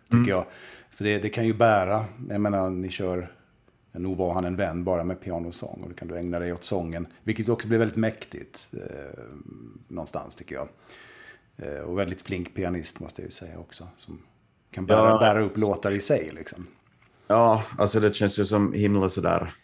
Tycker 0.04 0.18
mm. 0.18 0.30
jag. 0.30 0.46
För 0.90 1.04
det, 1.04 1.20
det, 1.20 1.30
kan 1.30 1.46
ju 1.46 1.54
bära. 1.54 2.06
Jag 2.30 2.42
menar, 2.42 2.70
ni 2.70 2.90
kör 2.90 3.32
Nog 3.92 4.18
var 4.18 4.34
han 4.34 4.46
en 4.46 4.56
vän 4.56 4.84
bara 4.84 5.04
med 5.04 5.22
pianosång 5.22 5.80
och 5.84 5.90
då 5.90 5.96
kan 5.96 6.08
du 6.08 6.18
ägna 6.18 6.40
dig 6.40 6.54
åt 6.54 6.64
sången. 6.64 7.08
Vilket 7.24 7.50
också 7.50 7.68
blir 7.68 7.80
väldigt 7.80 7.98
mäktigt 7.98 8.70
eh, 8.74 9.24
någonstans 9.88 10.36
tycker 10.36 10.56
jag. 10.56 10.68
Eh, 11.58 11.82
och 11.82 12.00
väldigt 12.00 12.22
flink 12.22 12.56
pianist 12.56 13.00
måste 13.00 13.22
jag 13.22 13.28
ju 13.28 13.32
säga 13.32 13.60
också. 13.60 13.88
Som 13.98 14.22
kan 14.72 14.86
bära, 14.86 15.10
ja. 15.10 15.20
bära 15.20 15.42
upp 15.42 15.58
låtar 15.58 15.92
i 15.92 16.02
sig 16.02 16.32
liksom. 16.36 16.68
Ja, 17.28 17.64
alltså 17.78 18.00
det 18.00 18.16
känns 18.16 18.40
ju 18.40 18.46
som 18.46 18.74
himla 18.74 19.10
sådär 19.10 19.56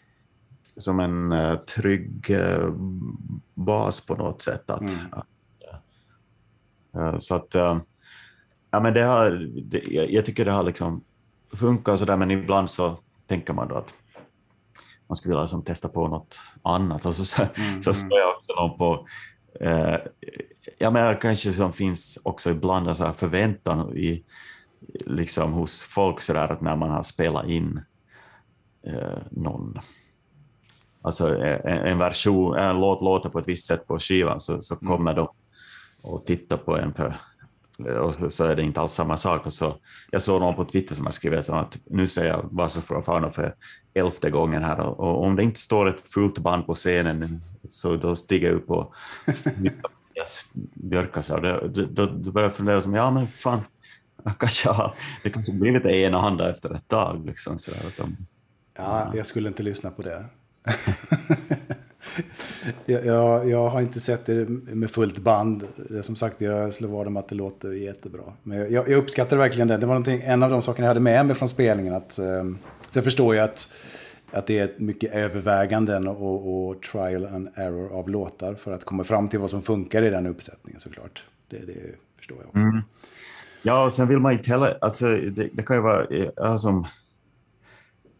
som 0.76 1.00
en 1.00 1.32
uh, 1.32 1.58
trygg 1.58 2.30
uh, 2.30 2.72
bas 3.54 4.06
på 4.06 4.14
något 4.14 4.42
sätt. 4.42 4.70
Att, 4.70 4.80
mm. 4.80 4.94
att 5.12 5.26
så 7.18 7.34
att, 7.34 7.54
ja 8.70 8.80
men 8.80 8.94
det 8.94 9.04
har, 9.04 9.30
det, 9.62 9.82
jag, 10.10 10.24
tycker 10.24 10.44
det 10.44 10.52
har 10.52 10.62
liksom 10.62 11.04
funkat 11.52 11.98
sådär, 11.98 12.16
men 12.16 12.30
ibland 12.30 12.70
så 12.70 12.98
tänker 13.26 13.52
man 13.52 13.68
då 13.68 13.74
att 13.74 13.94
man 15.06 15.16
skulle 15.16 15.32
vilja 15.32 15.42
liksom 15.42 15.64
testa 15.64 15.88
på 15.88 16.08
något 16.08 16.40
annat. 16.62 17.06
Och 17.06 17.14
så, 17.14 17.24
så, 17.24 17.42
mm. 17.42 17.82
så 17.82 17.94
står 17.94 18.18
jag 18.18 18.36
också 18.36 18.52
någon 18.60 18.78
på 18.78 19.06
ja, 20.78 20.90
men 20.90 21.16
kanske 21.16 21.52
som 21.52 21.72
finns 21.72 22.18
också 22.24 22.50
ibland 22.50 22.88
en 22.88 22.94
så 22.94 23.12
förväntan 23.12 23.96
i, 23.96 24.24
liksom 25.06 25.52
hos 25.52 25.82
folk 25.82 26.20
så 26.20 26.32
där 26.32 26.48
att 26.48 26.60
när 26.60 26.76
man 26.76 26.90
har 26.90 27.02
spelat 27.02 27.46
in 27.46 27.80
eh, 28.86 29.18
någon 29.30 29.78
alltså 31.02 31.36
en, 31.36 31.78
en, 31.78 31.98
version, 31.98 32.56
en 32.56 32.80
låt 32.80 33.02
låter 33.02 33.28
på 33.28 33.38
ett 33.38 33.48
visst 33.48 33.66
sätt 33.66 33.86
på 33.86 33.98
skivan 33.98 34.40
så, 34.40 34.62
så 34.62 34.74
mm. 34.74 34.88
kommer 34.88 35.12
mm. 35.12 35.24
de 35.24 35.28
och 36.02 36.26
tittar 36.26 36.56
på 36.56 36.76
en 36.76 36.94
för 36.94 37.14
och 38.00 38.32
så 38.32 38.44
är 38.44 38.56
det 38.56 38.62
inte 38.62 38.80
alls 38.80 38.92
samma 38.92 39.16
sak. 39.16 39.46
Och 39.46 39.52
så, 39.52 39.76
jag 40.10 40.22
såg 40.22 40.40
någon 40.40 40.54
på 40.54 40.64
Twitter 40.64 40.94
som 40.94 41.04
har 41.04 41.12
skrivit 41.12 41.48
att 41.48 41.78
nu 41.84 42.06
säger 42.06 42.30
jag 42.30 42.48
Vasa 42.50 42.80
för 42.80 43.02
fauna 43.02 43.30
för 43.30 43.54
elfte 43.94 44.30
gången 44.30 44.64
här 44.64 44.80
och, 44.80 45.00
och, 45.00 45.24
om 45.24 45.36
det 45.36 45.42
inte 45.42 45.60
står 45.60 45.88
ett 45.88 46.00
fullt 46.00 46.38
band 46.38 46.66
på 46.66 46.74
scenen 46.74 47.42
så 47.68 47.96
då 47.96 48.16
stiger 48.16 48.48
jag 48.48 48.56
upp 48.56 48.70
och 48.70 48.94
björkar 50.74 51.22
sig. 51.22 51.40
Då, 51.40 51.68
då, 51.68 52.06
då 52.06 52.30
börjar 52.32 52.48
jag 52.48 52.56
fundera 52.56 52.80
som, 52.80 52.94
ja 52.94 53.10
men 53.10 53.26
fan, 53.26 53.60
kanske 54.38 54.68
har, 54.68 54.94
det 55.22 55.30
kanske 55.30 55.52
blir 55.52 55.72
lite 55.72 55.88
enahanda 55.88 56.50
efter 56.50 56.74
ett 56.74 56.88
tag. 56.88 57.26
Liksom, 57.26 57.58
så 57.58 57.70
där, 57.70 57.86
att 57.86 57.96
de, 57.96 58.16
ja, 58.76 59.12
jag 59.14 59.26
skulle 59.26 59.48
inte 59.48 59.62
lyssna 59.62 59.90
på 59.90 60.02
det. 60.02 60.24
jag, 62.84 63.06
jag, 63.06 63.48
jag, 63.48 63.68
har 63.68 63.80
inte 63.80 64.00
sett 64.00 64.26
det 64.26 64.48
med 64.48 64.90
fullt 64.90 65.18
band. 65.18 65.64
Som 66.02 66.16
sagt, 66.16 66.40
jag 66.40 66.74
slår 66.74 66.88
vad 66.88 67.06
om 67.06 67.16
att 67.16 67.28
det 67.28 67.34
låter 67.34 67.72
jättebra. 67.72 68.22
Men 68.42 68.58
jag, 68.58 68.88
jag 68.88 68.98
uppskattar 68.98 69.36
verkligen 69.36 69.68
det. 69.68 69.76
Det 69.76 69.86
var 69.86 70.08
en 70.08 70.42
av 70.42 70.50
de 70.50 70.62
sakerna 70.62 70.84
jag 70.84 70.90
hade 70.90 71.00
med 71.00 71.26
mig 71.26 71.36
från 71.36 71.48
spelningen. 71.48 71.94
Att, 71.94 72.18
eh, 72.18 72.44
sen 72.90 73.02
förstår 73.02 73.34
jag 73.34 73.44
att, 73.44 73.72
att 74.30 74.46
det 74.46 74.58
är 74.58 74.70
mycket 74.76 75.14
överväganden 75.14 76.08
och, 76.08 76.68
och, 76.68 76.82
trial 76.82 77.26
and 77.26 77.48
error 77.54 77.98
av 77.98 78.08
låtar 78.08 78.54
för 78.54 78.72
att 78.72 78.84
komma 78.84 79.04
fram 79.04 79.28
till 79.28 79.38
vad 79.38 79.50
som 79.50 79.62
funkar 79.62 80.02
i 80.02 80.10
den 80.10 80.26
uppsättningen 80.26 80.80
såklart. 80.80 81.24
Det, 81.48 81.58
det 81.58 81.94
förstår 82.16 82.38
jag 82.38 82.46
också. 82.46 82.58
Mm. 82.58 82.82
Ja, 83.62 83.84
och 83.84 83.92
sen 83.92 84.08
vill 84.08 84.18
man 84.18 84.32
inte 84.32 84.50
heller, 84.50 84.78
alltså 84.80 85.06
det, 85.06 85.48
det 85.52 85.62
kan 85.62 85.76
ju 85.76 85.82
vara, 85.82 86.04
eh, 86.04 86.30
jag 86.36 86.60
som 86.60 86.86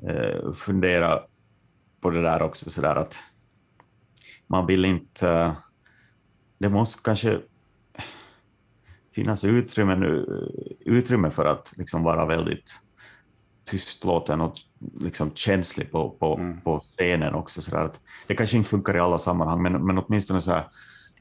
eh, 0.08 0.52
fundera 0.52 1.20
på 2.00 2.10
det 2.10 2.22
där 2.22 2.42
också 2.42 2.70
sådär 2.70 2.96
att 2.96 3.16
man 4.48 4.66
vill 4.66 4.84
inte, 4.84 5.30
eh, 5.30 5.52
det 6.58 6.68
måste 6.68 7.02
kanske 7.02 7.40
finnas 9.14 9.44
utrymme, 9.44 9.96
nu, 9.96 10.26
utrymme 10.80 11.30
för 11.30 11.44
att 11.44 11.74
liksom 11.76 12.02
vara 12.02 12.26
väldigt 12.26 12.80
tystlåten 13.70 14.40
och 14.40 14.54
liksom 15.00 15.30
känslig 15.34 15.92
på, 15.92 16.10
på, 16.10 16.36
mm. 16.36 16.60
på 16.60 16.84
scenen 16.92 17.34
också. 17.34 17.62
Så 17.62 17.76
att 17.76 18.00
det 18.26 18.34
kanske 18.34 18.56
inte 18.56 18.70
funkar 18.70 18.96
i 18.96 19.00
alla 19.00 19.18
sammanhang, 19.18 19.62
men, 19.62 19.86
men 19.86 19.98
åtminstone 19.98 20.40
så 20.40 20.52
här, 20.52 20.66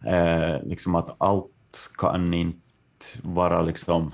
eh, 0.05 0.63
liksom 0.63 0.95
att 0.95 1.15
allt 1.17 1.91
kan 1.97 2.33
inte 2.33 3.05
vara 3.23 3.61
liksom... 3.61 4.13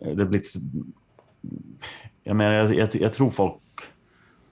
Eh, 0.00 0.16
det 0.16 0.24
blir, 0.24 0.42
jag, 2.22 2.36
menar, 2.36 2.52
jag, 2.52 2.74
jag, 2.74 2.94
jag, 2.94 3.12
tror 3.12 3.30
folk 3.30 3.62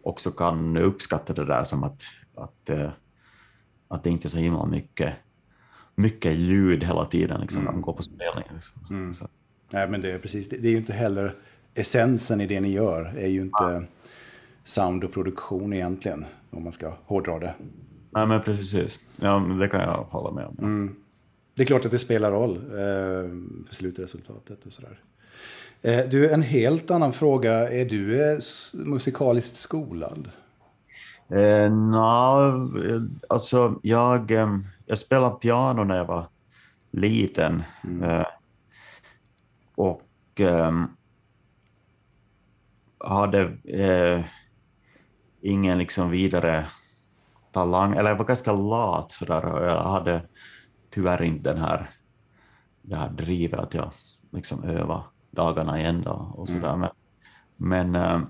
också 0.02 0.30
kan 0.30 0.76
uppskatta 0.76 1.32
det 1.32 1.44
där 1.44 1.64
som 1.64 1.84
att, 1.84 2.02
att, 2.34 2.70
eh, 2.70 2.90
att 3.90 4.02
det 4.02 4.10
inte 4.10 4.26
är 4.26 4.30
så 4.30 4.38
himla 4.38 4.66
mycket, 4.66 5.14
mycket 5.94 6.36
ljud 6.36 6.84
hela 6.84 7.04
tiden 7.04 7.40
liksom, 7.40 7.60
mm. 7.60 7.64
när 7.64 7.72
man 7.72 7.82
går 7.82 7.92
på 7.92 8.02
spelning. 8.02 8.44
Liksom. 8.54 8.82
Mm. 8.90 9.14
Nej, 9.70 9.88
men 9.88 10.00
det 10.00 10.12
är 10.12 10.18
precis, 10.18 10.48
det, 10.48 10.56
det 10.56 10.68
är 10.68 10.72
ju 10.72 10.78
inte 10.78 10.92
heller 10.92 11.34
essensen 11.74 12.40
i 12.40 12.46
det 12.46 12.60
ni 12.60 12.72
gör 12.72 13.14
är 13.16 13.28
ju 13.28 13.40
inte 13.40 13.64
ja. 13.64 13.82
sound 14.64 15.04
och 15.04 15.12
produktion 15.12 15.72
egentligen, 15.72 16.24
om 16.50 16.64
man 16.64 16.72
ska 16.72 16.92
hårdra 17.04 17.38
det. 17.38 17.54
Nej, 18.10 18.26
men 18.26 18.42
precis. 18.42 18.98
Ja, 19.16 19.38
det 19.60 19.68
kan 19.68 19.80
jag 19.80 20.06
hålla 20.10 20.30
med 20.30 20.46
om. 20.46 20.56
Mm. 20.58 20.96
Det 21.54 21.62
är 21.62 21.66
klart 21.66 21.84
att 21.84 21.90
det 21.90 21.98
spelar 21.98 22.30
roll 22.30 22.56
eh, 22.56 23.30
för 23.68 23.74
slutresultatet 23.74 24.66
och 24.66 24.72
sådär. 24.72 25.00
Eh, 25.82 26.08
du, 26.08 26.30
en 26.30 26.42
helt 26.42 26.90
annan 26.90 27.12
fråga. 27.12 27.68
Är 27.68 27.84
du 27.84 28.22
eh, 28.22 28.38
musikaliskt 28.74 29.56
skolad? 29.56 30.30
Eh, 31.30 31.72
no, 31.72 32.70
alltså 33.28 33.80
jag, 33.82 34.30
eh, 34.30 34.58
jag 34.86 34.98
spelade 34.98 35.36
piano 35.36 35.84
när 35.84 35.96
jag 35.96 36.04
var 36.04 36.26
liten. 36.90 37.62
Mm. 37.84 38.02
Eh, 38.02 38.26
och 39.74 40.02
ehm, 40.36 40.86
hade 42.98 43.40
eh, 43.64 44.24
ingen 45.40 45.78
liksom 45.78 46.10
vidare 46.10 46.66
talang, 47.52 47.96
eller 47.96 48.10
jag 48.10 48.16
var 48.16 48.24
ganska 48.24 48.52
lat 48.52 49.10
sådär 49.10 49.44
och 49.44 49.64
jag 49.64 49.82
hade 49.82 50.22
tyvärr 50.90 51.22
inte 51.22 51.52
den 51.52 51.62
här, 51.62 51.90
det 52.82 52.96
här 52.96 53.08
drivet 53.10 53.60
att 53.60 53.74
jag 53.74 53.92
liksom 54.30 54.64
övar 54.64 55.02
dagarna 55.30 55.80
i 55.80 55.84
ända 55.84 56.10
och 56.10 56.48
sådär. 56.48 56.74
Mm. 56.74 56.88
Men, 57.56 57.92
men 57.92 58.02
äh, 58.02 58.20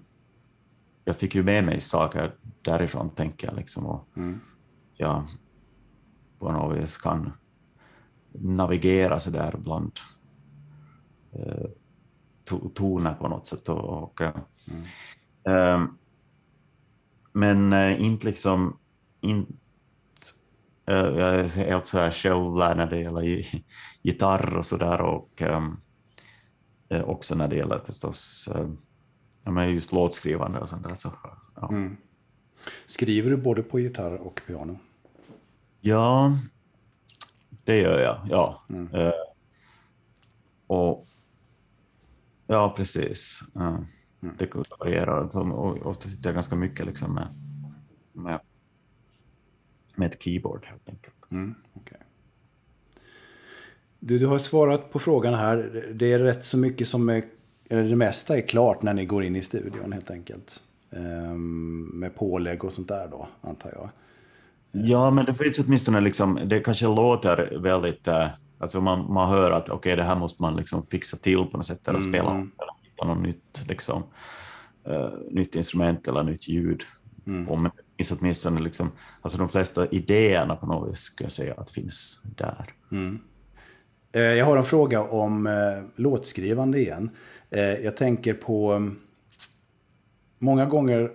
jag 1.04 1.16
fick 1.16 1.34
ju 1.34 1.42
med 1.42 1.64
mig 1.64 1.80
saker 1.80 2.34
därifrån, 2.62 3.10
tänker 3.10 3.46
jag. 3.46 3.56
Liksom, 3.56 3.86
och 3.86 4.08
mm. 4.16 4.40
jag 4.96 5.24
på 6.38 6.52
något 6.52 6.78
vis 6.78 6.98
kan 6.98 7.32
navigera 8.32 9.20
så 9.20 9.30
där 9.30 9.54
bland 9.58 9.92
äh, 11.32 11.70
toner 12.74 13.14
på 13.14 13.28
något 13.28 13.46
sätt. 13.46 13.68
Och, 13.68 14.02
och 14.02 14.20
mm. 14.20 15.84
äh, 15.84 15.88
men 17.32 17.72
äh, 17.72 18.02
inte 18.02 18.26
liksom... 18.26 18.76
Inte, 19.20 19.52
jag 20.84 21.18
är 21.18 21.48
helt 21.48 21.86
så 21.86 21.98
här 21.98 22.10
självlärd 22.10 22.76
när 22.76 22.86
det 22.86 23.00
gäller 23.00 23.46
gitarr 24.02 24.56
och 24.56 24.66
sådär. 24.66 25.00
Och, 25.00 25.42
ähm, 25.42 25.80
eh, 26.88 27.04
också 27.04 27.34
när 27.34 27.48
det 27.48 27.56
gäller 27.56 27.78
förstås 27.86 28.48
eh, 28.54 28.68
ja, 29.50 29.54
men 29.54 29.74
just 29.74 29.92
låtskrivande 29.92 30.58
och 30.58 30.68
sånt 30.68 30.82
där. 30.82 30.94
Så, 30.94 31.12
ja. 31.54 31.68
mm. 31.68 31.96
Skriver 32.86 33.30
du 33.30 33.36
både 33.36 33.62
på 33.62 33.80
gitarr 33.80 34.16
och 34.16 34.40
piano? 34.46 34.78
Ja, 35.80 36.38
det 37.64 37.76
gör 37.76 37.98
jag. 38.00 38.20
Ja. 38.28 38.62
Mm. 38.68 38.94
Eh, 38.94 39.12
och, 40.66 41.06
ja, 42.46 42.74
precis. 42.76 43.42
Uh, 43.56 43.62
mm. 44.20 44.34
Det 44.38 44.54
varierar. 44.54 45.38
Ofta 45.86 46.08
sitter 46.08 46.28
jag 46.28 46.34
ganska 46.34 46.56
mycket 46.56 46.86
liksom 46.86 47.14
med, 47.14 47.28
med, 48.12 48.40
med 49.94 50.12
ett 50.12 50.22
keyboard 50.22 50.66
helt 50.66 50.88
enkelt. 50.88 51.30
Mm, 51.30 51.54
okay. 51.74 51.98
Du, 53.98 54.18
du 54.18 54.26
har 54.26 54.38
svarat 54.38 54.92
på 54.92 54.98
frågan 54.98 55.34
här. 55.34 55.88
Det 55.94 56.12
är 56.12 56.18
rätt 56.18 56.44
så 56.44 56.58
mycket 56.58 56.88
som 56.88 57.08
är, 57.08 57.24
eller 57.70 57.82
det 57.82 57.96
mesta 57.96 58.36
är 58.36 58.40
klart 58.40 58.82
när 58.82 58.94
ni 58.94 59.06
går 59.06 59.24
in 59.24 59.36
i 59.36 59.42
studion 59.42 59.92
helt 59.92 60.10
enkelt. 60.10 60.60
Ehm, 60.92 61.82
med 61.82 62.14
pålägg 62.14 62.64
och 62.64 62.72
sånt 62.72 62.88
där 62.88 63.08
då, 63.08 63.28
antar 63.40 63.70
jag. 63.72 63.90
Ja, 64.72 65.10
men 65.10 65.24
det 65.24 65.34
finns 65.34 65.58
åtminstone 65.58 66.00
liksom, 66.00 66.40
det 66.46 66.60
kanske 66.60 66.86
låter 66.86 67.58
väldigt, 67.62 68.08
eh, 68.08 68.28
alltså 68.58 68.80
man, 68.80 69.12
man 69.12 69.30
hör 69.30 69.50
att 69.50 69.62
okej, 69.62 69.76
okay, 69.76 69.96
det 69.96 70.02
här 70.02 70.16
måste 70.16 70.42
man 70.42 70.56
liksom 70.56 70.86
fixa 70.86 71.16
till 71.16 71.44
på 71.44 71.56
något 71.56 71.66
sätt 71.66 71.88
eller 71.88 71.98
mm. 71.98 72.12
spela 72.12 72.46
hitta 72.82 73.04
något 73.04 73.22
nytt, 73.22 73.64
liksom, 73.68 74.02
uh, 74.88 75.10
nytt 75.30 75.54
instrument 75.54 76.08
eller 76.08 76.22
nytt 76.22 76.48
ljud. 76.48 76.82
Mm. 77.26 77.62
Men 77.62 77.62
det 77.62 78.04
finns 78.04 78.20
åtminstone 78.20 78.60
liksom, 78.60 78.90
alltså 79.22 79.38
de 79.38 79.48
flesta 79.48 79.86
idéerna 79.86 80.56
på 80.56 80.66
något 80.66 80.92
vis 80.92 80.98
skulle 80.98 81.24
jag 81.24 81.32
säga 81.32 81.54
att 81.56 81.70
finns 81.70 82.22
där. 82.36 82.72
Mm. 82.92 83.18
Eh, 84.12 84.22
jag 84.22 84.46
har 84.46 84.56
en 84.56 84.64
fråga 84.64 85.02
om 85.02 85.48
låtskrivande 85.96 86.78
igen. 86.78 87.10
Eh, 87.50 87.62
jag 87.62 87.96
tänker 87.96 88.34
på... 88.34 88.72
Mm, 88.72 88.98
många 90.38 90.66
gånger 90.66 91.12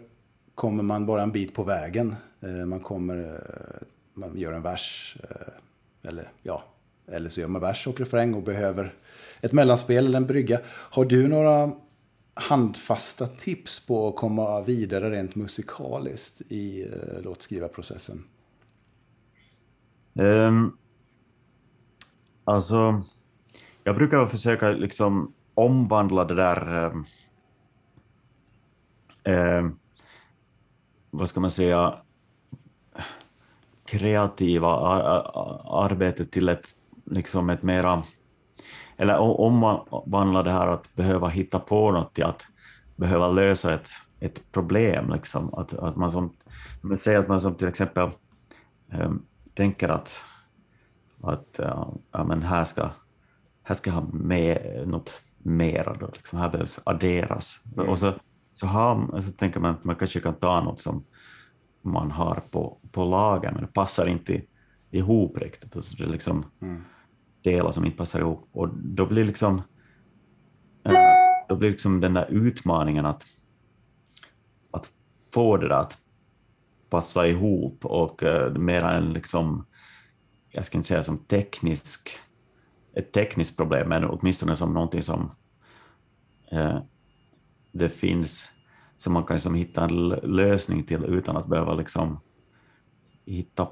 kommer 0.56 0.84
man 0.84 1.06
bara 1.06 1.22
en 1.22 1.32
bit 1.32 1.54
på 1.54 1.64
vägen. 1.64 2.16
Eh, 2.42 2.66
man 2.66 2.80
kommer... 2.80 3.34
Eh, 3.34 3.88
man 4.14 4.38
gör 4.38 4.54
en 4.54 4.62
vers. 4.62 5.18
Eh, 5.24 6.10
eller 6.10 6.32
ja, 6.44 6.64
eller 7.08 7.30
så 7.30 7.42
gör 7.42 7.48
man 7.48 7.62
vers 7.62 7.88
och 7.88 8.00
refräng 8.00 8.34
och 8.34 8.44
behöver 8.44 8.94
ett 9.42 9.54
mellanspel 9.54 10.06
eller 10.06 10.18
en 10.18 10.28
brygga. 10.28 10.62
Har 10.68 11.06
du 11.06 11.28
några 11.28 11.72
handfasta 12.34 13.28
tips 13.28 13.86
på 13.86 14.08
att 14.08 14.16
komma 14.16 14.62
vidare 14.62 15.10
rent 15.10 15.36
musikaliskt 15.36 16.42
i 16.50 16.82
eh, 16.82 17.22
låtskrivarprocessen? 17.22 18.24
Um, 20.14 20.78
alltså, 22.44 23.04
jag 23.84 23.96
brukar 23.96 24.28
försöka 24.28 24.70
liksom 24.70 25.34
omvandla 25.56 26.26
det 26.26 26.36
där 26.36 26.92
Eh, 29.26 29.70
vad 31.12 31.30
ska 31.30 31.40
man 31.40 31.52
säga, 31.52 31.98
kreativa 33.86 34.68
ar 34.68 35.86
arbetet 35.86 36.32
till 36.32 36.50
ett, 36.50 36.68
liksom 37.06 37.50
ett 37.50 37.64
mera, 37.64 38.04
eller 38.98 39.18
omvandla 39.20 40.44
det 40.44 40.52
här 40.52 40.68
att 40.68 40.96
behöva 40.96 41.28
hitta 41.28 41.60
på 41.60 41.92
något 41.92 42.14
till 42.14 42.24
att 42.24 42.48
behöva 42.96 43.28
lösa 43.28 43.74
ett, 43.74 43.90
ett 44.20 44.52
problem. 44.52 45.14
Liksom. 45.14 45.54
Att, 45.54 45.74
att 45.74 45.96
man 45.96 46.12
som, 46.12 46.34
men 46.82 46.98
säg 46.98 47.16
att 47.16 47.28
man 47.28 47.42
som 47.42 47.56
till 47.56 47.68
exempel 47.68 48.10
um, 48.92 49.26
tänker 49.54 49.90
att, 49.90 50.26
att 51.22 51.60
uh, 51.60 51.88
ja, 52.12 52.24
men 52.24 52.42
här, 52.42 52.66
ska, 52.66 52.90
här 53.64 53.76
ska 53.76 53.90
jag 53.90 53.96
ha 53.96 54.08
med, 54.12 54.84
något 54.88 55.25
mera, 55.46 55.94
då, 55.94 56.10
liksom, 56.14 56.40
här 56.40 56.50
behövs 56.50 56.80
adderas. 56.86 57.64
Mm. 57.78 57.90
Och 57.90 58.00
så, 58.00 58.14
så, 58.54 58.68
har, 58.68 59.22
så 59.22 59.32
tänker 59.32 59.60
man 59.60 59.72
att 59.72 59.84
man 59.84 59.96
kanske 59.96 60.20
kan 60.20 60.36
ta 60.36 60.64
något 60.64 60.80
som 60.80 61.04
man 61.82 62.12
har 62.12 62.44
på, 62.52 62.78
på 62.92 63.06
lager, 63.06 63.52
men 63.52 63.62
det 63.62 63.74
passar 63.74 64.08
inte 64.08 64.42
ihop 64.92 65.38
riktigt. 65.38 65.76
Alltså 65.76 65.98
det 65.98 66.04
är 66.04 66.08
liksom 66.08 66.46
mm. 66.62 66.84
delar 67.42 67.72
som 67.72 67.86
inte 67.86 67.98
passar 67.98 68.20
ihop. 68.20 68.50
Och 68.52 68.70
då 68.70 69.06
blir 69.06 69.26
liksom, 69.26 69.62
äh, 70.84 70.94
då 71.50 71.56
blir 71.56 71.70
liksom 71.70 72.02
den 72.02 72.14
där 72.14 72.28
utmaningen 72.30 73.06
att, 73.06 73.24
att 74.72 74.90
få 75.34 75.58
det 75.58 75.68
där 75.68 75.80
att 75.80 75.98
passa 76.90 77.28
ihop 77.28 77.86
och 77.86 78.24
äh, 78.24 78.54
mera 78.54 78.92
en 78.92 79.14
liksom, 79.14 79.66
jag 80.50 80.66
ska 80.66 80.78
inte 80.78 80.88
säga 80.88 81.04
som 81.04 81.18
teknisk, 81.18 82.10
ett 82.96 83.12
tekniskt 83.12 83.58
problem, 83.58 83.90
men 83.90 84.06
åtminstone 84.06 84.56
som 84.56 84.74
någonting 84.74 85.02
som 85.02 85.32
äh, 86.52 86.78
det 87.72 87.90
finns 87.90 88.52
som 88.98 89.14
man 89.14 89.24
kan 89.24 89.36
liksom 89.36 89.56
hitta 89.56 89.84
en 89.84 90.10
lösning 90.10 90.84
till 90.84 91.04
utan 91.04 91.38
att 91.38 91.48
behöva 91.48 91.74
liksom 91.74 92.20
hitta 93.26 93.68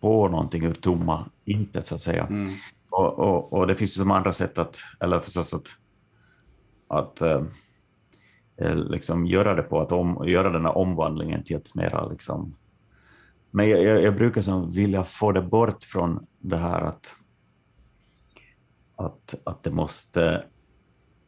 på 0.00 0.28
någonting 0.28 0.64
ur 0.64 0.74
tomma 0.74 1.30
intet 1.44 1.86
så 1.86 1.94
att 1.94 2.00
säga. 2.00 2.26
Mm. 2.26 2.54
Och, 2.90 3.18
och, 3.18 3.52
och, 3.52 3.66
det 3.66 3.74
finns 3.74 3.98
ju 3.98 4.02
som 4.02 4.10
andra 4.10 4.32
sätt 4.32 4.58
att, 4.58 4.76
eller 5.00 5.20
förstås 5.20 5.54
att, 5.54 5.68
att 6.88 7.20
äh, 7.20 8.74
liksom 8.74 9.26
göra 9.26 9.54
det 9.54 9.62
på, 9.62 9.80
att 9.80 9.92
om, 9.92 10.28
göra 10.28 10.50
den 10.50 10.64
här 10.64 10.78
omvandlingen 10.78 11.44
till 11.44 11.56
ett 11.56 11.74
mera 11.74 12.08
liksom 12.08 12.54
men 13.54 13.68
jag, 13.68 13.82
jag, 13.82 14.02
jag 14.02 14.16
brukar 14.16 14.40
som 14.40 14.70
vilja 14.70 15.04
få 15.04 15.32
det 15.32 15.42
bort 15.42 15.84
från 15.84 16.26
det 16.38 16.56
här 16.56 16.80
att, 16.80 17.16
att, 19.02 19.34
att 19.44 19.62
det 19.62 19.70
måste 19.70 20.44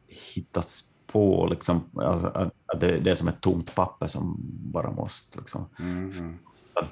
hittas 0.09 0.95
på, 1.07 1.47
liksom, 1.51 1.91
alltså, 1.95 2.27
att 2.67 2.81
det, 2.81 2.97
det, 2.97 3.11
är 3.11 3.15
som 3.15 3.29
ett 3.29 3.41
tomt 3.41 3.75
papper 3.75 4.07
som 4.07 4.37
bara 4.49 4.91
måste... 4.91 5.39
Liksom. 5.39 5.67
Mm. 5.79 6.39
Jag 6.75 6.89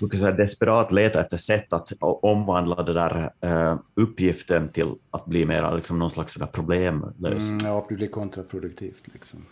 brukar 0.00 0.18
säga 0.18 0.32
desperat 0.32 0.92
leta 0.92 1.20
efter 1.20 1.36
sätt 1.36 1.72
att 1.72 1.92
omvandla 2.00 2.82
den 2.82 2.94
där 2.94 3.32
uh, 3.44 3.78
uppgiften 3.94 4.68
till 4.68 4.94
att 5.10 5.26
bli 5.26 5.46
mer 5.46 5.76
liksom, 5.76 5.98
någon 5.98 6.10
slags 6.10 6.38
problemlös. 6.52 7.50
Mm, 7.50 7.66
ja, 7.66 7.86
det 7.88 7.94
blir 7.94 8.08
kontraproduktivt. 8.08 9.02
Liksom. 9.04 9.46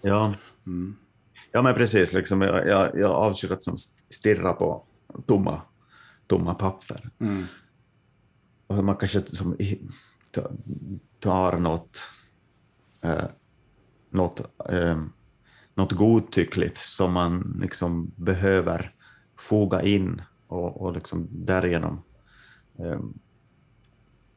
Ja. 0.00 0.34
Mm. 0.66 0.96
ja, 1.52 1.62
men 1.62 1.74
precis. 1.74 2.12
Liksom, 2.12 2.42
jag, 2.42 2.68
jag, 2.68 2.98
jag 2.98 3.10
avskyr 3.10 3.52
att 3.52 3.62
som 3.62 3.76
stirra 4.10 4.52
på 4.52 4.84
tomma, 5.26 5.60
tomma 6.26 6.54
papper. 6.54 7.10
Mm. 7.18 7.44
Man 8.68 8.96
kanske 8.96 9.20
som, 9.20 9.56
tar 11.20 11.58
något 11.58 12.02
eh, 13.00 13.24
något, 14.10 14.40
eh, 14.70 15.02
något 15.74 15.92
godtyckligt 15.92 16.76
som 16.76 17.12
man 17.12 17.58
liksom 17.60 18.12
behöver 18.16 18.92
foga 19.36 19.82
in 19.82 20.22
och, 20.46 20.80
och 20.80 20.92
liksom 20.92 21.28
därigenom 21.30 22.02
eh, 22.78 23.00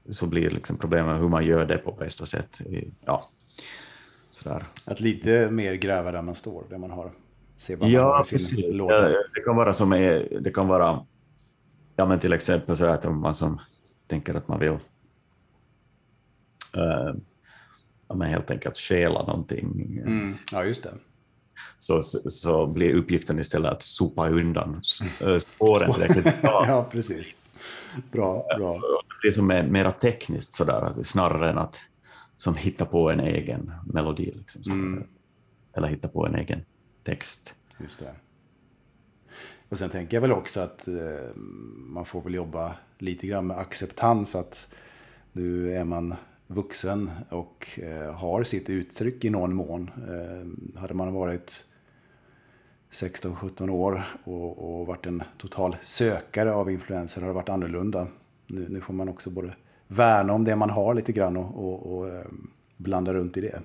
så 0.10 0.28
blir 0.28 0.50
liksom 0.50 0.78
problemet 0.78 1.22
hur 1.22 1.30
man 1.30 1.46
gör 1.46 1.66
det 1.66 1.78
på 1.78 1.92
bästa 1.92 2.26
sätt. 2.26 2.60
Ja, 3.06 3.30
sådär. 4.30 4.64
Att 4.86 5.00
lite 5.00 5.50
mer 5.52 5.74
gräva 5.74 6.12
där 6.12 6.22
man 6.22 6.36
står, 6.36 6.64
där 6.70 6.78
man 6.78 6.92
har, 6.92 7.12
ser 7.58 7.76
vad 7.76 7.90
ja, 7.90 8.04
man 8.04 8.12
har 8.12 8.20
precis. 8.20 8.50
Det 9.36 9.42
kan 9.46 9.56
vara 9.56 9.74
som, 9.74 9.90
det 10.42 10.52
kan 10.54 10.68
vara, 10.68 11.06
ja 11.96 12.06
men 12.06 12.20
till 12.20 12.34
exempel 12.34 12.78
så 12.78 12.86
att 12.86 13.06
om 13.06 13.20
man 13.20 13.36
som 13.36 13.60
tänker 14.12 14.34
att 14.34 14.48
man 14.48 14.60
vill 14.60 14.70
uh, 16.78 17.16
ja, 18.08 18.16
men 18.16 18.28
helt 18.28 18.52
enkelt 18.52 18.78
stjäla 18.78 19.26
någonting. 19.26 20.02
Mm. 20.06 20.38
Ja, 20.52 20.64
just 20.64 20.84
det. 20.84 20.94
Så, 21.78 22.02
så 22.04 22.68
blir 22.68 22.94
uppgiften 22.94 23.40
istället 23.40 23.72
att 23.72 23.82
sopa 23.82 24.30
undan 24.30 24.82
äh, 25.22 25.38
spåren. 25.56 26.24
ja, 26.44 26.90
precis. 26.92 27.36
Bra, 28.12 28.46
bra. 28.58 28.82
Det 29.24 29.34
som 29.34 29.52
är 29.52 29.64
mera 29.64 29.92
tekniskt 29.92 30.54
sådär, 30.54 30.94
snarare 31.04 31.50
än 31.50 31.58
att 31.58 31.80
som 32.36 32.56
hitta 32.56 32.86
på 32.86 33.10
en 33.10 33.20
egen 33.20 33.72
melodi. 33.86 34.32
Liksom, 34.36 34.62
mm. 34.72 35.04
Eller 35.74 35.88
hitta 35.88 36.08
på 36.08 36.26
en 36.26 36.36
egen 36.36 36.66
text. 37.04 37.56
Just 37.80 38.00
det. 38.00 38.16
Och 39.72 39.80
sen 39.80 39.90
tänker 39.90 40.18
jag 40.18 40.22
väl 40.22 40.32
också 40.32 40.60
att 40.60 40.88
eh, 40.88 41.36
man 41.76 42.06
får 42.06 42.22
väl 42.22 42.34
jobba 42.34 42.76
lite 42.98 43.28
grann 43.28 43.48
med 43.48 43.58
acceptans. 43.58 44.36
Att 44.36 44.68
nu 45.32 45.74
är 45.74 45.84
man 45.84 46.16
vuxen 46.48 47.12
och 47.30 47.80
eh, 47.80 48.14
har 48.14 48.44
sitt 48.44 48.70
uttryck 48.70 49.26
i 49.26 49.30
någon 49.30 49.56
mån. 49.56 49.92
Eh, 50.10 50.80
hade 50.80 50.94
man 50.94 51.14
varit 51.14 51.66
16-17 52.92 53.70
år 53.70 54.04
och, 54.24 54.80
och, 54.80 54.88
varit 54.88 55.06
en 55.06 55.24
total 55.38 55.76
sökare 55.82 56.54
av 56.54 56.72
influenser 56.72 57.22
har 57.22 57.28
det 57.28 57.34
varit 57.34 57.50
annorlunda. 57.50 58.08
Nu, 58.48 58.66
nu, 58.70 58.82
får 58.82 58.94
man 58.94 59.10
också 59.10 59.30
både 59.30 59.56
värna 59.88 60.34
om 60.34 60.44
det 60.44 60.56
man 60.56 60.70
har 60.70 60.94
lite 60.94 61.12
grann 61.12 61.38
och, 61.38 61.56
och, 61.56 61.98
och 61.98 62.10
eh, 62.10 62.26
blanda 62.78 63.14
runt 63.14 63.38
i 63.38 63.42
det. 63.42 63.62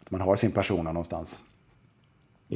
Att 0.00 0.10
man 0.10 0.20
har 0.20 0.36
sin 0.36 0.52
persona 0.52 0.92
någonstans. 0.92 1.40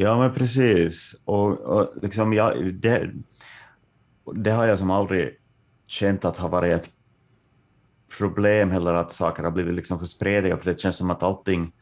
Ja, 0.01 0.19
men 0.19 0.35
precis. 0.35 1.17
Och, 1.25 1.61
och 1.61 1.93
liksom 2.03 2.33
jag, 2.33 2.75
det, 2.75 3.11
det 4.35 4.51
har 4.51 4.67
jag 4.67 4.79
som 4.79 4.91
aldrig 4.91 5.39
känt 5.87 6.25
att 6.25 6.37
har 6.37 6.49
varit 6.49 6.75
ett 6.75 6.91
problem 8.19 8.71
heller 8.71 8.95
att 8.95 9.13
saker 9.13 9.43
har 9.43 9.51
blivit 9.51 9.75
liksom 9.75 9.99
för 9.99 10.07
spretiga, 10.07 10.57
för 10.57 10.71
det 10.71 10.81
känns 10.81 10.97
som 10.97 11.11
att 11.11 11.23
allting 11.23 11.73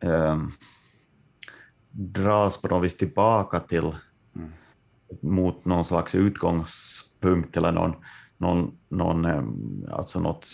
um, 0.00 0.52
dras 1.90 2.62
på 2.62 2.68
något 2.68 2.84
vis 2.84 2.96
tillbaka 2.96 3.60
till 3.60 3.94
mm. 4.36 4.52
mot 5.20 5.64
någon 5.64 5.84
slags 5.84 6.14
utgångspunkt 6.14 7.56
eller 7.56 7.72
någon, 7.72 7.94
någon, 8.38 8.78
någon 8.88 9.24
um, 9.24 9.86
alltså 9.92 10.20
något 10.20 10.46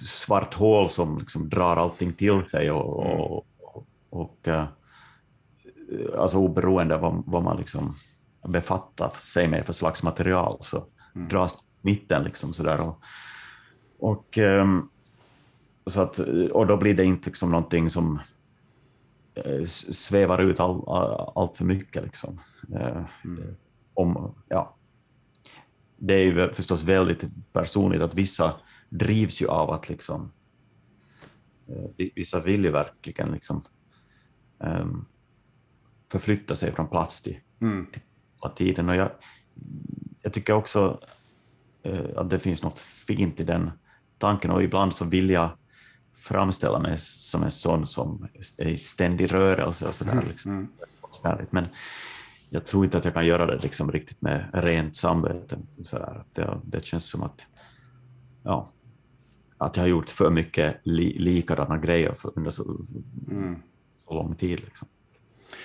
svart 0.00 0.54
hål 0.54 0.88
som 0.88 1.18
liksom 1.18 1.48
drar 1.48 1.76
allting 1.76 2.12
till 2.12 2.44
sig 2.50 2.70
och, 2.70 3.06
mm. 3.06 3.20
och, 3.20 3.46
och, 3.58 3.86
och 4.10 4.48
uh, 4.48 4.64
alltså 6.18 6.38
oberoende 6.38 6.96
vad, 6.96 7.22
vad 7.26 7.42
man 7.42 7.56
liksom 7.56 7.96
befattar 8.48 9.10
sig 9.10 9.48
med 9.48 9.66
för 9.66 9.72
slags 9.72 10.02
material 10.02 10.56
så 10.60 10.84
mm. 11.14 11.28
dras 11.28 11.58
mitten. 11.80 12.24
Liksom 12.24 12.52
sådär. 12.52 12.80
Och, 12.80 13.02
och, 13.98 14.38
ehm, 14.38 14.88
så 15.86 16.00
att, 16.00 16.18
och 16.52 16.66
då 16.66 16.76
blir 16.76 16.94
det 16.94 17.04
inte 17.04 17.28
liksom 17.28 17.50
någonting 17.50 17.90
som 17.90 18.20
eh, 19.34 19.64
svävar 19.64 20.38
ut 20.38 20.60
all, 20.60 20.88
all, 20.88 21.32
allt 21.34 21.56
för 21.56 21.64
mycket. 21.64 22.04
Liksom. 22.04 22.40
Eh, 22.74 23.04
mm. 23.24 23.56
Om, 23.94 24.34
ja. 24.48 24.76
Det 25.96 26.14
är 26.14 26.24
ju 26.24 26.52
förstås 26.52 26.82
väldigt 26.82 27.24
personligt 27.52 28.02
att 28.02 28.14
vissa 28.14 28.54
drivs 28.88 29.42
ju 29.42 29.46
av 29.46 29.70
att 29.70 29.88
liksom, 29.88 30.32
eh, 31.68 32.06
vissa 32.14 32.40
vill 32.40 32.64
ju 32.64 32.70
verkligen 32.70 33.32
liksom, 33.32 33.62
um, 34.58 35.06
förflytta 36.12 36.56
sig 36.56 36.72
från 36.72 36.88
plats 36.88 37.22
till, 37.22 37.38
mm. 37.60 37.86
till 37.86 38.00
tiden. 38.56 38.88
Och 38.88 38.96
jag, 38.96 39.10
jag 40.22 40.32
tycker 40.32 40.52
också 40.52 41.00
Eh, 41.82 42.04
att 42.16 42.30
det 42.30 42.38
finns 42.38 42.62
något 42.62 42.78
fint 42.78 43.40
i 43.40 43.44
den 43.44 43.70
tanken 44.18 44.50
och 44.50 44.62
ibland 44.62 44.94
så 44.94 45.04
vill 45.04 45.30
jag 45.30 45.50
framställa 46.16 46.78
mig 46.78 46.98
som 46.98 47.42
en 47.42 47.50
sån 47.50 47.86
som 47.86 48.28
är 48.58 48.66
i 48.66 48.76
ständig 48.76 49.32
rörelse 49.32 49.86
och 49.88 49.94
sådär. 49.94 50.12
Mm, 50.12 50.28
liksom. 50.28 50.52
Mm. 51.24 51.46
Men 51.50 51.66
jag 52.50 52.66
tror 52.66 52.84
inte 52.84 52.98
att 52.98 53.04
jag 53.04 53.14
kan 53.14 53.26
göra 53.26 53.46
det 53.46 53.62
liksom 53.62 53.92
riktigt 53.92 54.20
med 54.20 54.50
rent 54.52 54.96
samvete. 54.96 55.58
Sådär. 55.82 56.24
Det, 56.32 56.60
det 56.64 56.84
känns 56.84 57.10
som 57.10 57.22
att, 57.22 57.46
ja, 58.42 58.68
att 59.58 59.76
jag 59.76 59.82
har 59.82 59.88
gjort 59.88 60.10
för 60.10 60.30
mycket 60.30 60.80
li, 60.84 61.18
likadana 61.18 61.78
grejer 61.78 62.14
för, 62.14 62.32
under 62.36 62.50
så, 62.50 62.62
Mm. 63.30 63.62
så 64.08 64.14
lång 64.14 64.34
tid. 64.34 64.60
Liksom. 64.60 64.88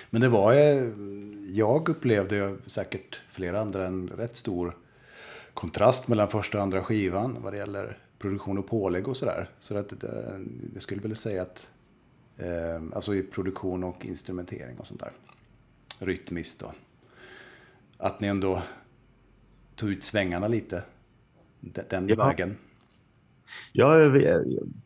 Men 0.10 0.22
det 0.22 0.30
var, 0.30 0.54
eh, 0.54 0.90
jag 1.50 1.90
upplevde 1.90 2.58
säkert 2.66 3.22
flera 3.32 3.60
andra 3.62 3.88
en 3.88 4.08
rätt 4.08 4.36
stor 4.36 4.78
kontrast 5.54 6.08
mellan 6.08 6.28
första 6.30 6.58
och 6.58 6.64
andra 6.64 6.84
skivan 6.84 7.38
vad 7.42 7.54
det 7.54 7.58
gäller 7.58 7.98
produktion 8.20 8.58
och 8.58 8.68
pålägg 8.68 9.08
och 9.08 9.18
sådär. 9.18 9.50
Så 9.60 9.78
att 9.78 10.00
det, 10.02 10.40
jag 10.74 10.84
skulle 10.84 11.02
vilja 11.02 11.18
säga 11.18 11.42
att, 11.42 11.70
eh, 12.38 12.82
alltså 12.94 13.16
i 13.16 13.24
produktion 13.24 13.84
och 13.84 14.06
instrumentering 14.06 14.78
och 14.78 14.88
sånt 14.88 15.00
där. 15.00 15.12
Rytmiskt 16.00 16.60
då. 16.60 16.72
Att 17.98 18.20
ni 18.20 18.28
ändå 18.28 18.62
tog 19.76 19.90
ut 19.90 20.04
svängarna 20.04 20.48
lite. 20.48 20.84
de- 21.60 21.82
Den 21.90 22.08
Ja. 22.10 22.16
vägen. 22.16 22.58
Ja, 23.72 23.96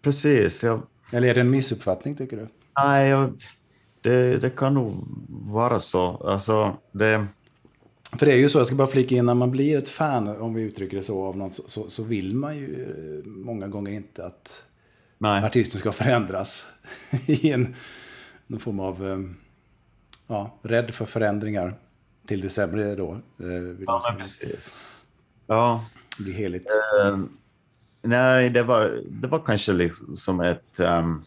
precis. 0.01 0.63
Jag, 0.63 0.81
Eller 1.13 1.27
är 1.27 1.33
det 1.33 1.41
en 1.41 1.49
missuppfattning 1.49 2.15
tycker 2.15 2.37
du? 2.37 2.47
nej, 2.77 3.09
jag, 3.09 3.33
det, 4.01 4.37
det 4.37 4.49
kan 4.49 4.73
nog 4.73 5.03
vara 5.29 5.79
så. 5.79 6.07
Alltså, 6.17 6.77
det, 6.91 7.27
För 8.17 8.25
det 8.25 8.33
är 8.33 8.37
ju 8.37 8.49
så, 8.49 8.57
jag 8.59 8.67
ska 8.67 8.75
bara 8.75 8.87
flika 8.87 9.15
in, 9.15 9.25
när 9.25 9.33
man 9.33 9.51
blir 9.51 9.77
ett 9.77 9.89
fan, 9.89 10.27
om 10.27 10.53
vi 10.53 10.61
uttrycker 10.61 10.97
det 10.97 11.03
så, 11.03 11.23
av 11.25 11.37
någon, 11.37 11.51
så, 11.51 11.63
så, 11.67 11.89
så 11.89 12.03
vill 12.03 12.35
man 12.35 12.57
ju 12.57 12.83
eh, 12.83 13.25
många 13.29 13.67
gånger 13.67 13.91
inte 13.91 14.25
att 14.25 14.63
nej. 15.17 15.43
artisten 15.45 15.79
ska 15.79 15.91
förändras 15.91 16.65
i 17.25 17.51
en 17.51 17.75
någon 18.47 18.59
form 18.59 18.79
av, 18.79 19.07
eh, 19.09 19.19
ja, 20.27 20.57
rädd 20.61 20.93
för 20.93 21.05
förändringar 21.05 21.73
till 22.27 22.41
det 22.41 22.49
sämre 22.49 22.95
då. 22.95 23.11
eh, 23.39 23.47
Ja, 23.85 24.01
men 24.09 24.17
precis. 24.27 24.83
Ja, 25.47 25.85
bli 26.19 26.31
heligt. 26.31 26.67
eh, 27.03 27.19
nej, 28.01 28.49
det 28.49 28.63
var, 28.63 29.01
det 29.09 29.27
var 29.27 29.39
kanske 29.39 29.71
liksom 29.71 30.17
som 30.17 30.39
ett... 30.39 30.79
ehm, 30.79 31.21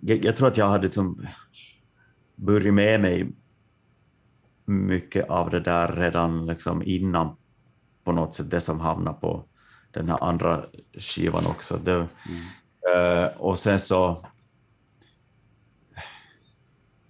jag, 0.00 0.24
jag 0.24 0.36
tror 0.36 0.48
att 0.48 0.56
jag 0.56 0.68
hade 0.68 0.82
liksom 0.82 1.26
burit 2.36 2.74
med 2.74 3.00
mig 3.00 3.30
mycket 4.64 5.30
av 5.30 5.50
det 5.50 5.60
där 5.60 5.92
redan 5.92 6.46
liksom 6.46 6.82
innan 6.82 7.36
på 8.04 8.12
något 8.12 8.34
sätt, 8.34 8.50
det 8.50 8.60
som 8.60 8.80
hamnade 8.80 9.20
på 9.20 9.44
den 9.90 10.08
här 10.08 10.24
andra 10.24 10.64
skivan 10.98 11.46
också. 11.46 11.76
Det, 11.84 11.94
eh, 12.94 13.36
och 13.38 13.58
sen 13.58 13.78
så... 13.78 14.26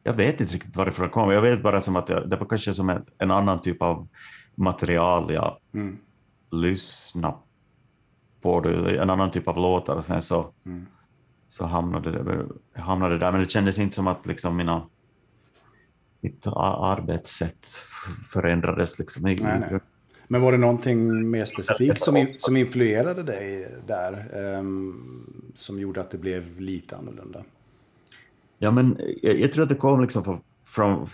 Jag 0.02 0.12
vet 0.12 0.40
inte 0.40 0.54
riktigt 0.54 0.76
varifrån 0.76 1.06
det 1.06 1.12
kom. 1.12 1.30
Jag 1.30 1.42
vet 1.42 1.62
bara 1.62 1.80
som 1.80 1.96
att 1.96 2.08
jag, 2.08 2.30
det 2.30 2.36
var 2.36 2.46
kanske 2.46 2.72
som 2.74 2.90
en, 2.90 3.04
en 3.18 3.30
annan 3.30 3.60
typ 3.60 3.82
av 3.82 4.08
material 4.54 5.32
jag 5.34 5.58
Mm. 5.74 5.98
lyssnade 6.50 7.34
på, 8.40 8.62
en 8.68 9.10
annan 9.10 9.30
typ 9.30 9.48
av 9.48 9.56
låtar 9.56 9.96
och 9.96 10.04
sen 10.04 10.22
så, 10.22 10.52
Mm. 10.66 10.86
Så 11.48 11.66
hamnade, 11.66 12.10
det, 12.10 12.46
hamnade 12.80 13.18
där. 13.18 13.32
Men 13.32 13.40
det 13.40 13.50
kändes 13.50 13.78
inte 13.78 13.94
som 13.94 14.06
att 14.06 14.26
liksom 14.26 14.56
mina, 14.56 14.86
mitt 16.20 16.46
arbetssätt 16.46 17.66
förändrades. 18.26 18.98
Liksom. 18.98 19.22
Nej, 19.22 19.36
nej. 19.40 19.80
Men 20.28 20.40
var 20.40 20.52
det 20.52 20.58
någonting 20.58 21.30
mer 21.30 21.44
specifikt 21.44 22.02
som, 22.02 22.16
in, 22.16 22.34
som 22.38 22.56
influerade 22.56 23.22
dig 23.22 23.68
där? 23.86 24.30
ehm, 24.34 25.52
som 25.54 25.80
gjorde 25.80 26.00
att 26.00 26.10
det 26.10 26.18
blev 26.18 26.60
lite 26.60 26.96
annorlunda? 26.96 27.44
Ja, 28.58 28.70
men 28.70 29.00
jag, 29.22 29.40
jag 29.40 29.52
tror 29.52 29.62
att 29.62 29.68
det 29.68 29.74
kom 29.74 30.00
liksom 30.02 30.24
från, 30.24 30.40
från 30.66 31.06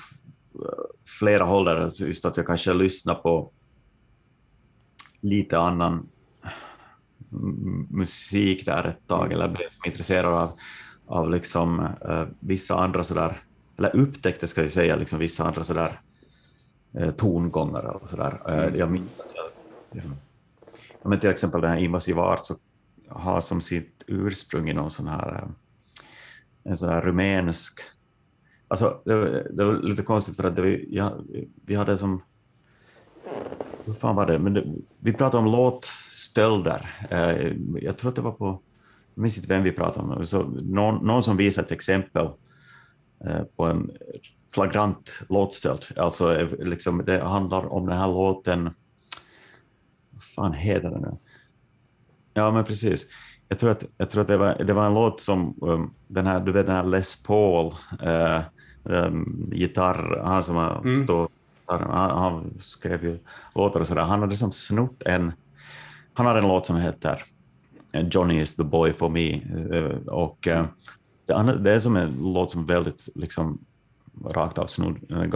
flera 1.19 1.45
håll 1.45 1.65
där, 1.65 1.77
alltså 1.77 2.07
just 2.07 2.25
att 2.25 2.37
jag 2.37 2.47
kanske 2.47 2.75
lyssnade 2.75 3.21
på 3.21 3.51
lite 5.21 5.59
annan 5.59 6.09
musik 7.91 8.65
där 8.67 8.85
ett 8.85 9.07
tag, 9.09 9.33
eller 9.33 9.49
blev 9.49 9.69
intresserad 9.87 10.35
av, 10.35 10.51
av 11.07 11.31
liksom, 11.31 11.81
eh, 12.09 12.25
vissa 12.41 12.79
andra 12.79 13.05
sådär, 13.05 13.41
eller 13.79 13.97
upptäckte 13.97 14.47
ska 14.47 14.61
jag 14.61 14.71
säga, 14.71 14.97
liksom 14.97 15.19
vissa 15.19 15.45
andra 15.45 15.65
sådär 15.65 16.01
eh, 16.99 17.11
tongångar 17.11 17.85
och 17.85 18.11
sådär. 18.11 18.41
Eh, 18.49 18.77
jag 18.77 18.91
minns 18.91 19.11
att 19.19 19.33
jag, 19.35 19.45
jag, 19.91 20.05
jag 21.03 21.09
men 21.11 21.21
till 21.21 21.31
exempel 21.31 21.61
den 21.61 21.71
här 21.71 21.79
invasiva 21.79 22.23
art 22.23 22.47
så 22.47 22.55
har 23.09 23.41
som 23.41 23.61
sitt 23.61 24.05
ursprung 24.07 24.69
i 24.71 24.73
någon 24.73 24.91
sån 24.91 25.07
här 25.09 25.49
en 26.65 26.77
sån 26.77 26.89
här 26.89 27.01
rumänsk... 27.01 27.81
Alltså, 28.69 29.01
det, 29.05 29.15
var- 29.15 29.47
det 29.53 29.65
var 29.65 29.75
lite 29.75 30.03
konstigt 30.03 30.37
för 30.37 30.45
att 30.45 30.59
var- 30.59 30.85
ja, 30.89 31.13
vi 31.67 31.75
hade 31.75 31.97
som... 31.97 32.23
Hur 33.85 33.95
fan 33.95 34.17
var 34.17 34.27
det? 34.27 34.39
Men 34.39 34.55
det, 34.55 34.65
vi 34.99 35.13
pratade 35.13 35.45
om 35.45 35.53
låtstölder. 35.53 36.04
Eh, 36.39 37.53
jag 37.81 37.99
tror 37.99 38.09
att 38.09 38.17
det 38.17 38.23
var 38.23 38.33
på... 38.33 38.61
Jag 39.15 39.23
minns 39.23 39.39
inte 39.39 39.49
vem 39.49 39.63
vi 39.63 39.73
pratade 39.73 40.15
om. 40.15 40.27
Så 40.27 40.43
någon, 40.63 41.07
någon 41.07 41.23
som 41.23 41.37
visade 41.37 41.65
ett 41.65 41.73
exempel 41.73 42.29
eh, 43.25 43.43
på 43.57 43.65
en 43.65 43.91
flagrant 44.55 45.21
låtstöld. 45.29 45.85
Alltså, 45.97 46.37
eh, 46.37 46.49
liksom, 46.59 47.03
det 47.07 47.23
handlar 47.23 47.73
om 47.73 47.87
den 47.87 47.99
här 47.99 48.09
låten... 48.09 48.71
Vad 50.11 50.23
fan 50.23 50.53
heter 50.53 50.91
den 50.91 51.01
nu? 51.01 51.17
Ja, 52.35 52.51
men 52.51 52.65
precis. 52.65 53.07
Jag 53.49 53.59
tror 53.59 53.71
att, 53.71 53.85
jag 53.97 54.11
tror 54.11 54.23
att 54.23 54.29
det, 54.29 54.37
var, 54.37 54.65
det 54.65 54.73
var 54.73 54.87
en 54.87 54.95
låt 54.95 55.21
som, 55.21 55.59
um, 55.63 55.95
den 56.09 56.27
här, 56.27 56.41
du 56.41 56.53
vet 56.53 56.67
den 56.67 56.77
här 56.77 56.85
Les 56.85 57.23
Paul, 57.23 57.75
uh, 58.03 58.41
um, 58.83 59.51
gitarr, 59.53 60.23
han 60.25 60.43
som 60.43 60.57
har 60.57 60.81
Mm. 60.85 60.97
stått, 60.97 61.33
han, 61.67 61.83
han 62.19 62.59
skrev 62.61 63.05
ju 63.05 63.19
låtar 63.55 63.81
och 63.81 63.89
sådär, 63.89 64.03
han 64.03 64.21
hade 64.21 64.37
som 64.37 64.53
snott 64.53 65.03
en, 65.03 65.33
han 66.15 66.27
har 66.27 66.35
en 66.35 66.49
låt 66.49 66.67
som 66.67 66.77
heter 66.77 67.23
Johnny 67.93 68.41
is 68.41 68.57
the 68.57 68.65
boy 68.65 68.93
for 68.93 69.09
me, 69.09 69.41
uh, 69.41 70.07
och 70.07 70.49
uh, 70.51 70.67
det, 71.27 71.71
är 71.71 71.79
som 71.79 71.97
en 71.97 72.17
låt 72.21 72.51
som 72.51 72.67
väldigt 72.67 73.09
liksom 73.15 73.59
rakt 74.25 74.59
av 74.59 74.67
snodd, 74.67 75.11
en 75.11 75.33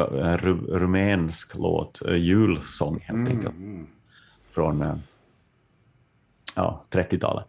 rumänsk 0.69 1.57
låt, 1.59 2.03
julsång 2.17 3.01
helt 3.01 3.29
enkelt 3.29 3.55
Mm. 3.57 3.87
från 4.51 4.83
eh, 4.83 4.97
ja, 6.55 6.85
30-talet. 6.91 7.45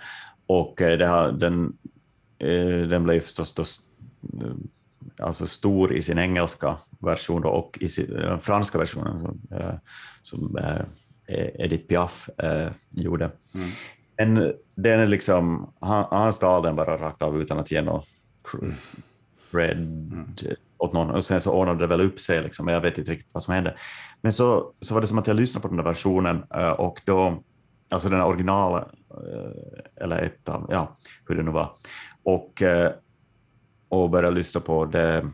Och 0.46 0.82
eh, 0.82 0.98
det 0.98 1.08
har, 1.08 1.32
den, 1.32 1.78
eh, 2.40 2.88
den 2.88 3.04
blev 3.04 3.20
förstås 3.20 3.54
då, 3.54 3.64
eh, 4.46 4.54
alltså 5.20 5.48
stor 5.48 5.94
i 5.94 6.02
sin 6.02 6.18
engelska 6.18 6.78
version 7.00 7.42
då, 7.42 7.50
och 7.50 7.78
i 7.82 7.88
sin 7.88 8.16
eh, 8.16 8.40
franska 8.40 8.78
versionen 8.78 9.20
som, 9.20 9.42
eh, 9.52 9.74
som 10.22 10.58
eh, 10.58 10.82
Edith 11.30 11.88
Piaf 11.88 12.30
eh, 12.38 12.72
gjorde. 12.90 13.32
Mm. 13.56 13.70
Men 14.18 14.54
den 14.76 15.00
är 15.00 15.08
liksom, 15.08 15.74
han, 15.80 16.06
han 16.12 16.34
stal 16.34 16.64
den 16.64 16.76
bara 16.76 16.98
rakt 16.98 17.22
av 17.22 17.42
utan 17.42 17.60
att 17.60 17.72
ge 17.72 17.82
något 17.82 18.08
cr- 18.44 18.74
cred 19.52 20.12
åt 20.78 20.94
någon. 20.94 21.10
Och 21.10 21.24
sen 21.24 21.42
så 21.42 21.54
ordnade 21.54 21.80
det 21.80 21.88
väl 21.88 22.02
upp 22.02 22.20
sig, 22.20 22.44
liksom, 22.44 22.66
men 22.66 22.74
jag 22.74 22.82
vet 22.82 22.98
inte 22.98 23.12
riktigt 23.12 23.34
vad 23.34 23.44
som 23.44 23.54
hände. 23.54 23.76
Men 24.22 24.34
så, 24.34 24.74
så 24.80 24.94
var 24.94 25.02
det 25.02 25.08
som 25.08 25.18
att 25.18 25.28
jag 25.28 25.36
lyssnade 25.36 25.62
på 25.62 25.68
den 25.68 25.78
där 25.78 25.84
versionen 25.84 26.44
eh, 26.56 26.72
och 26.72 27.02
då, 27.06 27.44
alltså 27.90 28.10
den 28.10 28.22
originala, 28.22 28.78
eh, 29.12 30.04
eller 30.04 30.22
ett 30.22 30.50
av, 30.50 30.68
ja, 30.70 30.96
hur 31.28 31.36
det 31.36 31.44
nu 31.44 31.52
var, 31.52 31.72
och, 32.24 32.62
eh, 32.62 32.92
och 33.90 34.10
började 34.10 34.36
lyssna 34.36 34.62
på 34.62 34.86
det, 34.86 35.30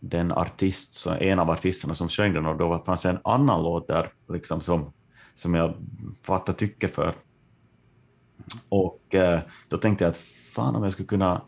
den 0.00 0.32
artist, 0.32 0.94
så 0.94 1.10
en 1.10 1.38
av 1.38 1.50
artisterna 1.50 1.94
som 1.94 2.08
sjöng 2.08 2.34
den 2.34 2.46
och 2.46 2.56
då 2.56 2.82
fanns 2.86 3.02
det 3.02 3.08
en 3.08 3.20
annan 3.24 3.62
låt 3.62 3.88
där 3.88 4.12
liksom 4.32 4.60
som, 4.60 4.92
som 5.38 5.54
jag 5.54 5.74
fattar 6.22 6.52
tycke 6.52 6.88
för. 6.88 7.14
Och 8.68 9.14
eh, 9.14 9.40
då 9.68 9.78
tänkte 9.78 10.04
jag 10.04 10.10
att 10.10 10.16
fan 10.52 10.76
om 10.76 10.82
jag 10.82 10.92
skulle 10.92 11.06
kunna 11.06 11.42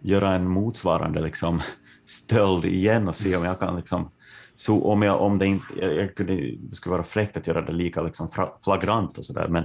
göra 0.00 0.34
en 0.34 0.48
motsvarande 0.48 1.20
liksom, 1.20 1.60
stöld 2.04 2.64
igen 2.64 3.08
och 3.08 3.16
se 3.16 3.36
om 3.36 3.44
jag 3.44 3.58
kan 3.58 3.76
liksom, 3.76 4.10
så 4.54 4.84
om, 4.84 5.02
jag, 5.02 5.20
om 5.20 5.38
det 5.38 5.46
inte, 5.46 5.66
jag, 5.80 5.94
jag 5.94 6.14
kunde, 6.14 6.34
det 6.56 6.74
skulle 6.74 6.92
vara 6.92 7.02
fräckt 7.02 7.36
att 7.36 7.46
göra 7.46 7.62
det 7.62 7.72
lika 7.72 8.02
liksom 8.02 8.28
flagrant 8.64 9.18
och 9.18 9.24
sådär, 9.24 9.48
men 9.48 9.64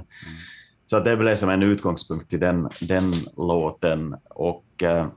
så 0.85 0.97
att 0.97 1.05
det 1.05 1.17
blev 1.17 1.35
som 1.35 1.49
en 1.49 1.63
utgångspunkt 1.63 2.29
till 2.29 2.39
den, 2.39 2.69
den 2.81 3.13
låten 3.37 4.15
och 4.29 4.83
eh, 4.83 5.07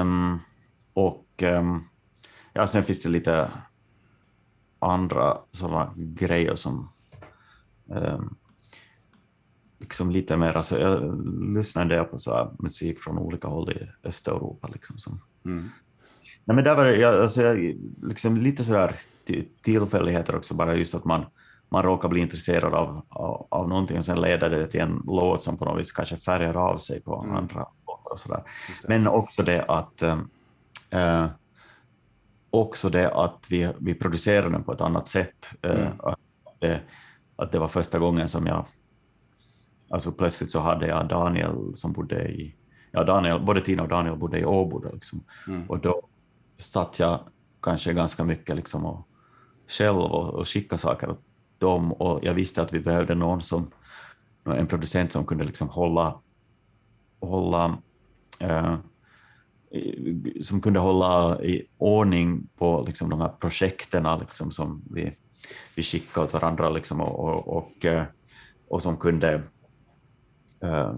um, 0.00 0.40
och 0.94 1.42
um, 1.42 1.84
ja, 2.52 2.66
sen 2.66 2.84
finns 2.84 3.02
det 3.02 3.08
lite 3.08 3.50
andra 4.78 5.38
sådana 5.50 5.92
grejer 5.96 6.54
som 6.54 6.88
ehm, 7.90 8.34
liksom 9.78 10.10
lite 10.10 10.36
mer, 10.36 10.52
alltså 10.56 10.78
jag 10.80 11.22
lyssnar 11.56 11.82
en 11.82 11.88
del 11.88 12.04
på 12.04 12.18
så 12.18 12.56
musik 12.58 13.00
från 13.00 13.18
olika 13.18 13.48
håll 13.48 13.70
i 13.70 13.88
Östeuropa 14.08 14.68
liksom 14.72 14.98
som 14.98 15.20
Mm. 15.44 15.68
Nej, 16.44 16.54
men 16.54 16.64
där 16.64 16.76
var 16.76 16.84
det 16.84 16.96
jag, 16.96 17.14
alltså, 17.22 17.42
jag, 17.42 17.76
liksom 18.02 18.36
lite 18.36 18.64
sådär 18.64 18.96
ti- 19.28 19.48
tillfälligheter 19.62 20.36
också, 20.36 20.54
bara 20.54 20.74
just 20.74 20.94
att 20.94 21.04
man, 21.04 21.24
man 21.68 21.82
råkar 21.82 22.08
bli 22.08 22.20
intresserad 22.20 22.74
av, 22.74 23.02
av, 23.08 23.46
av 23.50 23.68
någonting 23.68 23.96
och 23.98 24.04
sen 24.04 24.20
leder 24.20 24.50
det 24.50 24.66
till 24.66 24.80
en 24.80 25.02
låt 25.06 25.42
som 25.42 25.56
på 25.58 25.64
något 25.64 25.80
vis 25.80 25.92
kanske 25.92 26.16
färgar 26.16 26.54
av 26.54 26.78
sig 26.78 27.02
på 27.02 27.22
Mm. 27.24 27.36
andra 27.36 27.58
låtar 27.86 28.12
och 28.12 28.18
sådär. 28.18 28.42
Men 28.88 29.06
också 29.08 29.42
det 29.42 29.64
att 29.68 30.02
eh, 30.90 31.26
också 32.60 32.88
det 32.88 33.10
att 33.10 33.46
vi, 33.50 33.68
vi 33.78 33.94
producerar 33.94 34.50
den 34.50 34.64
på 34.64 34.72
ett 34.72 34.80
annat 34.80 35.08
sätt. 35.08 35.54
eh, 35.62 35.80
Mm. 35.80 36.00
att, 36.00 36.18
det, 36.58 36.80
att 37.36 37.52
det 37.52 37.58
var 37.58 37.68
första 37.68 37.98
gången 37.98 38.28
som 38.28 38.46
jag 38.46 38.66
alltså 39.90 40.12
plötsligt 40.12 40.50
så 40.50 40.60
hade 40.60 40.86
jag 40.86 41.08
Daniel 41.08 41.74
som 41.74 41.92
bodde 41.92 42.28
i, 42.28 42.54
ja 42.90 43.04
Daniel, 43.04 43.40
både 43.40 43.60
Tina 43.60 43.82
och 43.82 43.88
Daniel 43.88 44.16
bodde 44.16 44.38
i 44.38 44.44
Åbo 44.44 44.78
då, 44.78 44.90
liksom. 44.92 45.24
Mm. 45.48 45.70
och 45.70 45.78
då 45.78 46.02
satt 46.56 46.98
jag 46.98 47.20
kanske 47.62 47.92
ganska 47.92 48.24
mycket 48.24 48.56
liksom 48.56 48.86
och 48.86 49.08
själv 49.68 49.98
och, 49.98 50.34
och 50.34 50.48
skicka 50.48 50.78
saker 50.78 51.10
åt 51.10 51.20
dem 51.58 51.92
och 51.92 52.24
jag 52.24 52.34
visste 52.34 52.62
att 52.62 52.72
vi 52.72 52.80
behövde 52.80 53.14
någon 53.14 53.42
som, 53.42 53.70
en 54.44 54.66
producent 54.66 55.12
som 55.12 55.26
kunde 55.26 55.44
liksom 55.44 55.68
hålla, 55.68 56.20
hålla 57.20 57.78
eh, 58.40 58.76
som 60.42 60.60
kunde 60.60 60.78
hålla 60.78 61.42
i 61.42 61.66
ordning 61.78 62.48
på 62.56 62.84
liksom 62.86 63.10
de 63.10 63.20
här 63.20 63.28
projekten 63.28 64.06
liksom 64.20 64.50
som 64.50 64.82
vi, 64.90 65.12
vi 65.74 65.82
skickade 65.82 66.26
åt 66.26 66.32
varandra 66.32 66.70
liksom 66.70 67.00
och, 67.00 67.18
och, 67.18 67.56
och, 67.56 67.84
eh, 67.84 68.04
som 68.78 68.96
kunde 68.96 69.42
uh, 70.64 70.94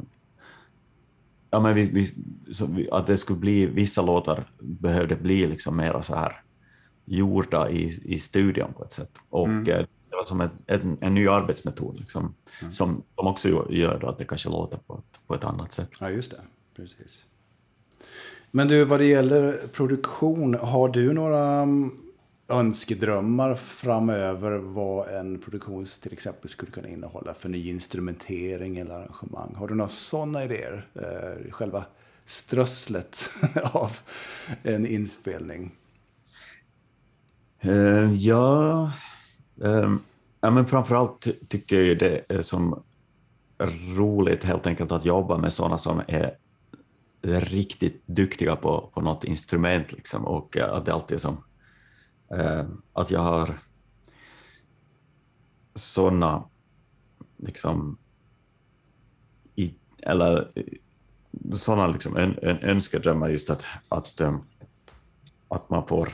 ja, 1.51 1.61
men 1.61 1.75
vi, 1.75 1.83
vi, 1.83 2.89
att 2.91 3.07
det 3.07 3.17
skulle 3.17 3.39
bli, 3.39 3.67
vissa 3.67 4.03
låtar 4.03 4.51
behövde 4.59 5.17
bli 5.17 5.47
liksom 5.47 5.77
mera 5.77 6.03
så 6.03 6.15
här 6.15 6.43
gjorda 7.05 7.71
i, 7.71 8.01
i 8.05 8.19
studion 8.19 8.73
på 8.73 8.85
ett 8.85 8.93
sätt. 8.93 9.19
Och 9.29 9.47
mm. 9.47 9.69
Eh, 9.69 9.87
det 10.11 10.17
var 10.17 10.25
som 10.25 10.41
ett, 10.41 10.53
en, 10.67 10.99
en 11.01 11.15
ny 11.15 11.29
arbetsmetod 11.29 11.99
liksom, 11.99 12.35
mm. 12.61 12.73
som 12.73 13.03
de 13.15 13.27
också 13.27 13.73
gör 13.73 14.09
att 14.09 14.19
det 14.19 14.25
kanske 14.25 14.49
låter 14.49 14.79
på 14.79 14.99
ett, 14.99 15.21
på 15.27 15.35
ett 15.35 15.45
annat 15.45 15.73
sätt. 15.73 15.91
Ja, 16.01 16.11
just 16.11 16.31
det. 16.31 16.41
Precis. 16.77 17.25
Men 18.51 18.69
du, 18.69 18.85
vad 18.85 19.01
det 19.01 19.07
gäller 19.07 19.61
produktion, 19.73 20.55
har 20.55 20.89
du 20.89 21.13
några 21.13 21.63
mm, 21.63 21.91
önskedrömmar 22.49 23.55
framöver 23.55 24.59
vad 24.59 25.09
en 25.09 25.39
produktion 25.39 25.87
till 26.03 26.13
exempel 26.13 26.49
skulle 26.51 26.73
kunna 26.73 26.89
innehålla 26.89 27.35
för 27.35 27.49
ny 27.49 27.69
instrumentering 27.69 28.79
eller 28.79 28.95
arrangemang? 28.95 29.55
Har 29.57 29.69
du 29.69 29.75
några 29.75 29.89
sådana 29.89 30.45
idéer? 30.45 30.87
Eh, 30.95 31.53
själva 31.53 31.85
strösslet 32.27 33.31
av 33.73 33.99
en 34.63 34.87
inspelning? 34.87 35.71
Uh, 37.65 38.15
ja, 38.15 38.93
um, 39.57 40.03
ja, 40.41 40.51
men 40.51 40.67
framförallt 40.67 41.21
ty 41.21 41.33
tycker 41.33 41.83
jag 41.83 41.99
det 41.99 42.25
är 42.29 42.43
som 42.43 42.83
roligt 43.97 44.45
helt 44.45 44.67
enkelt 44.67 44.93
att 44.93 45.05
jobba 45.05 45.39
med 45.39 45.53
sådana 45.53 45.79
som 45.79 46.03
är 46.09 46.35
riktigt 47.29 48.03
duktiga 48.07 48.57
på, 48.57 48.91
på 48.95 49.01
något 49.01 49.25
instrument 49.25 49.93
liksom, 49.93 50.25
och 50.25 50.57
eh, 50.57 50.73
att 50.73 50.87
det 50.87 50.93
alltid 50.93 51.15
är 51.15 51.19
som 51.19 51.45
eh, 52.31 52.67
att 52.93 53.11
jag 53.11 53.21
har 53.21 53.59
sådana 55.75 56.45
liksom 57.37 57.99
i, 59.55 59.75
eller 60.03 60.51
sådana 61.53 61.87
liksom 61.87 62.17
en, 62.17 62.39
en 62.43 62.59
önskedrömmar 62.59 63.29
just 63.29 63.51
att, 63.51 63.65
att, 63.89 64.21
um, 64.21 64.41
att 65.49 65.71
man 65.71 65.87
får 65.87 66.09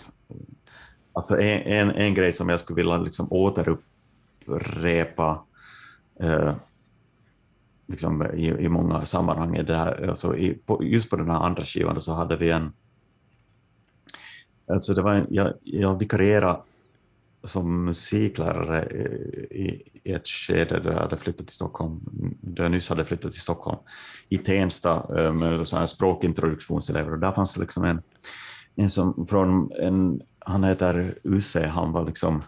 Alltså 1.16 1.40
en, 1.40 1.60
en, 1.60 1.90
en 1.90 2.14
grej 2.14 2.32
som 2.32 2.48
jag 2.48 2.60
skulle 2.60 2.76
vilja 2.76 2.96
liksom 2.96 3.26
återupprepa 3.30 5.44
eh, 6.20 6.54
liksom 7.86 8.22
i, 8.22 8.46
i 8.46 8.68
många 8.68 9.04
sammanhang 9.04 9.56
är 9.56 9.62
det 9.62 9.78
här, 9.78 10.08
alltså 10.08 10.36
i, 10.36 10.54
på, 10.54 10.84
just 10.84 11.10
på 11.10 11.16
den 11.16 11.30
här 11.30 11.40
andra 11.40 11.62
skivan 11.62 12.00
så 12.00 12.12
hade 12.12 12.36
vi 12.36 12.50
en, 12.50 12.72
alltså 14.68 14.94
det 14.94 15.02
var 15.02 15.12
en, 15.12 15.26
jag, 15.30 15.52
jag 15.62 15.98
vikarierade 15.98 16.58
som 17.44 17.84
musiklärare 17.84 18.86
i, 19.50 19.82
i 20.02 20.12
ett 20.12 20.28
skede 20.28 20.80
där 20.80 20.92
jag 20.92 21.00
hade 21.00 21.16
flyttat 21.16 21.46
till 21.46 21.54
Stockholm, 21.54 22.00
där 22.40 22.62
jag 22.62 22.72
nyss 22.72 22.88
hade 22.88 23.04
flyttat 23.04 23.32
till 23.32 23.40
Stockholm, 23.40 23.78
i 24.28 24.38
Tensta 24.38 25.18
eh, 25.18 25.32
med 25.32 25.68
så 25.68 25.76
här 25.76 25.86
språkintroduktionselever. 25.86 27.12
Och 27.12 27.18
där 27.18 27.32
fanns 27.32 27.54
det 27.54 27.60
liksom 27.60 27.84
en, 27.84 28.02
en 28.74 28.90
som 28.90 29.26
från 29.26 29.72
en 29.72 30.22
han 30.46 30.64
heter 30.64 31.18
Use, 31.22 31.66
han 31.66 31.92
var 31.92 32.06
liksom 32.06 32.42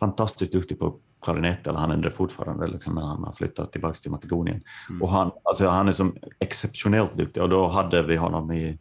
fantastiskt 0.00 0.52
duktig 0.52 0.78
på 0.78 0.98
klarinett, 1.22 1.66
eller 1.66 1.78
han 1.78 1.90
är 1.90 1.96
det 1.96 2.10
fortfarande, 2.10 2.66
liksom, 2.66 2.94
men 2.94 3.04
han 3.04 3.24
har 3.24 3.32
flyttat 3.32 3.72
tillbaka 3.72 3.94
till 3.94 4.10
Makedonien. 4.10 4.62
Mm. 4.88 5.02
Och 5.02 5.08
han, 5.08 5.30
alltså, 5.42 5.68
han 5.68 5.88
är 5.88 5.92
som 5.92 6.16
exceptionellt 6.38 7.16
duktig 7.16 7.42
och 7.42 7.48
då 7.48 7.68
hade 7.68 8.02
vi 8.02 8.16
honom 8.16 8.52
i 8.52 8.78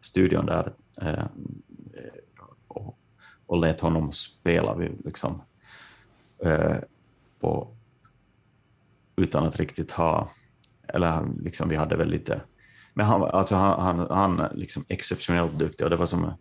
studion 0.00 0.46
där 0.46 0.72
eh, 1.02 1.24
och, 2.68 2.98
och 3.46 3.60
lät 3.60 3.80
honom 3.80 4.12
spela 4.12 4.74
vi, 4.74 4.92
liksom, 5.04 5.42
eh, 6.44 6.76
på, 7.40 7.68
utan 9.16 9.46
att 9.46 9.60
riktigt 9.60 9.92
ha, 9.92 10.30
eller 10.88 11.28
liksom, 11.42 11.68
vi 11.68 11.76
hade 11.76 11.96
väl 11.96 12.08
lite, 12.08 12.40
men 12.94 13.06
han, 13.06 13.22
alltså, 13.22 13.56
han, 13.56 13.98
han, 13.98 14.10
han 14.10 14.48
liksom 14.54 14.84
exceptionellt 14.88 15.58
duktig 15.58 15.84
och 15.84 15.90
det 15.90 15.96
var 15.96 16.06
som 16.06 16.32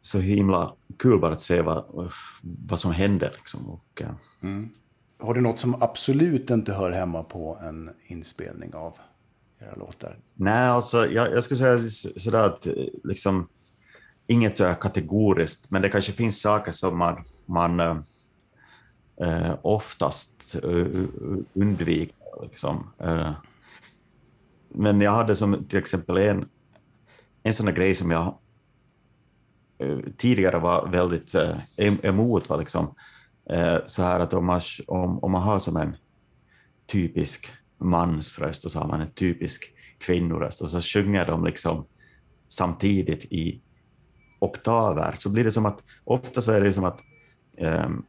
så 0.00 0.20
himla 0.20 0.74
kul 0.98 1.20
bara 1.20 1.32
att 1.32 1.40
se 1.40 1.62
vad, 1.62 2.10
vad 2.40 2.80
som 2.80 2.92
händer. 2.92 3.32
Liksom. 3.36 3.70
Och, 3.70 4.02
uh. 4.02 4.10
mm. 4.40 4.70
Har 5.18 5.34
du 5.34 5.40
något 5.40 5.58
som 5.58 5.82
absolut 5.82 6.50
inte 6.50 6.72
hör 6.72 6.90
hemma 6.90 7.22
på 7.22 7.58
en 7.62 7.90
inspelning 8.06 8.74
av 8.74 8.98
era 9.58 9.74
låtar? 9.74 10.18
Nej, 10.34 10.68
alltså, 10.68 11.06
jag, 11.06 11.32
jag 11.32 11.44
skulle 11.44 11.58
säga 11.58 11.78
sådär 12.16 12.38
att 12.38 12.66
liksom, 13.04 13.48
inget 14.26 14.56
så 14.56 14.74
kategoriskt, 14.74 15.70
men 15.70 15.82
det 15.82 15.88
kanske 15.88 16.12
finns 16.12 16.40
saker 16.40 16.72
som 16.72 16.98
man, 16.98 17.24
man 17.46 17.80
uh, 17.80 19.54
oftast 19.62 20.56
undviker. 21.52 22.16
Liksom. 22.42 22.90
men 24.68 25.00
jag 25.00 25.12
hade 25.12 25.36
som 25.36 25.64
till 25.64 25.78
exempel 25.78 26.16
en, 26.16 26.48
en 27.42 27.52
sån 27.52 27.74
grej 27.74 27.94
som 27.94 28.10
jag 28.10 28.34
Eh, 28.34 28.43
Eh, 29.78 29.98
tidigare 30.16 30.58
var 30.58 30.88
väldigt 30.88 31.34
eh, 31.34 31.56
emot 32.02 32.48
var 32.48 32.58
liksom, 32.58 32.94
eh, 33.50 33.76
så 33.86 34.02
här 34.02 34.20
att 34.20 34.34
om 34.34 34.46
man, 34.46 34.60
om, 34.86 35.18
om 35.24 35.32
man 35.32 35.42
har 35.42 35.58
som 35.58 35.76
en 35.76 35.96
typisk 36.86 37.52
mansröst 37.78 38.64
och 38.64 38.70
så 38.70 38.80
har 38.80 38.88
man 38.88 39.00
en 39.00 39.10
typisk 39.10 39.74
kvinnoröst 39.98 40.60
och 40.60 40.68
så 40.68 40.80
sjunger 40.80 41.26
de 41.26 41.44
liksom 41.44 41.86
samtidigt 42.48 43.24
i 43.24 43.60
oktaver 44.40 45.12
så 45.16 45.32
blir 45.32 45.44
det 45.44 45.52
som 45.52 45.66
att 45.66 45.82
ofta 46.04 46.40
så 46.40 46.52
är 46.52 46.60
det 46.60 46.72
som 46.72 46.84
att 46.84 47.00
um, 47.58 48.04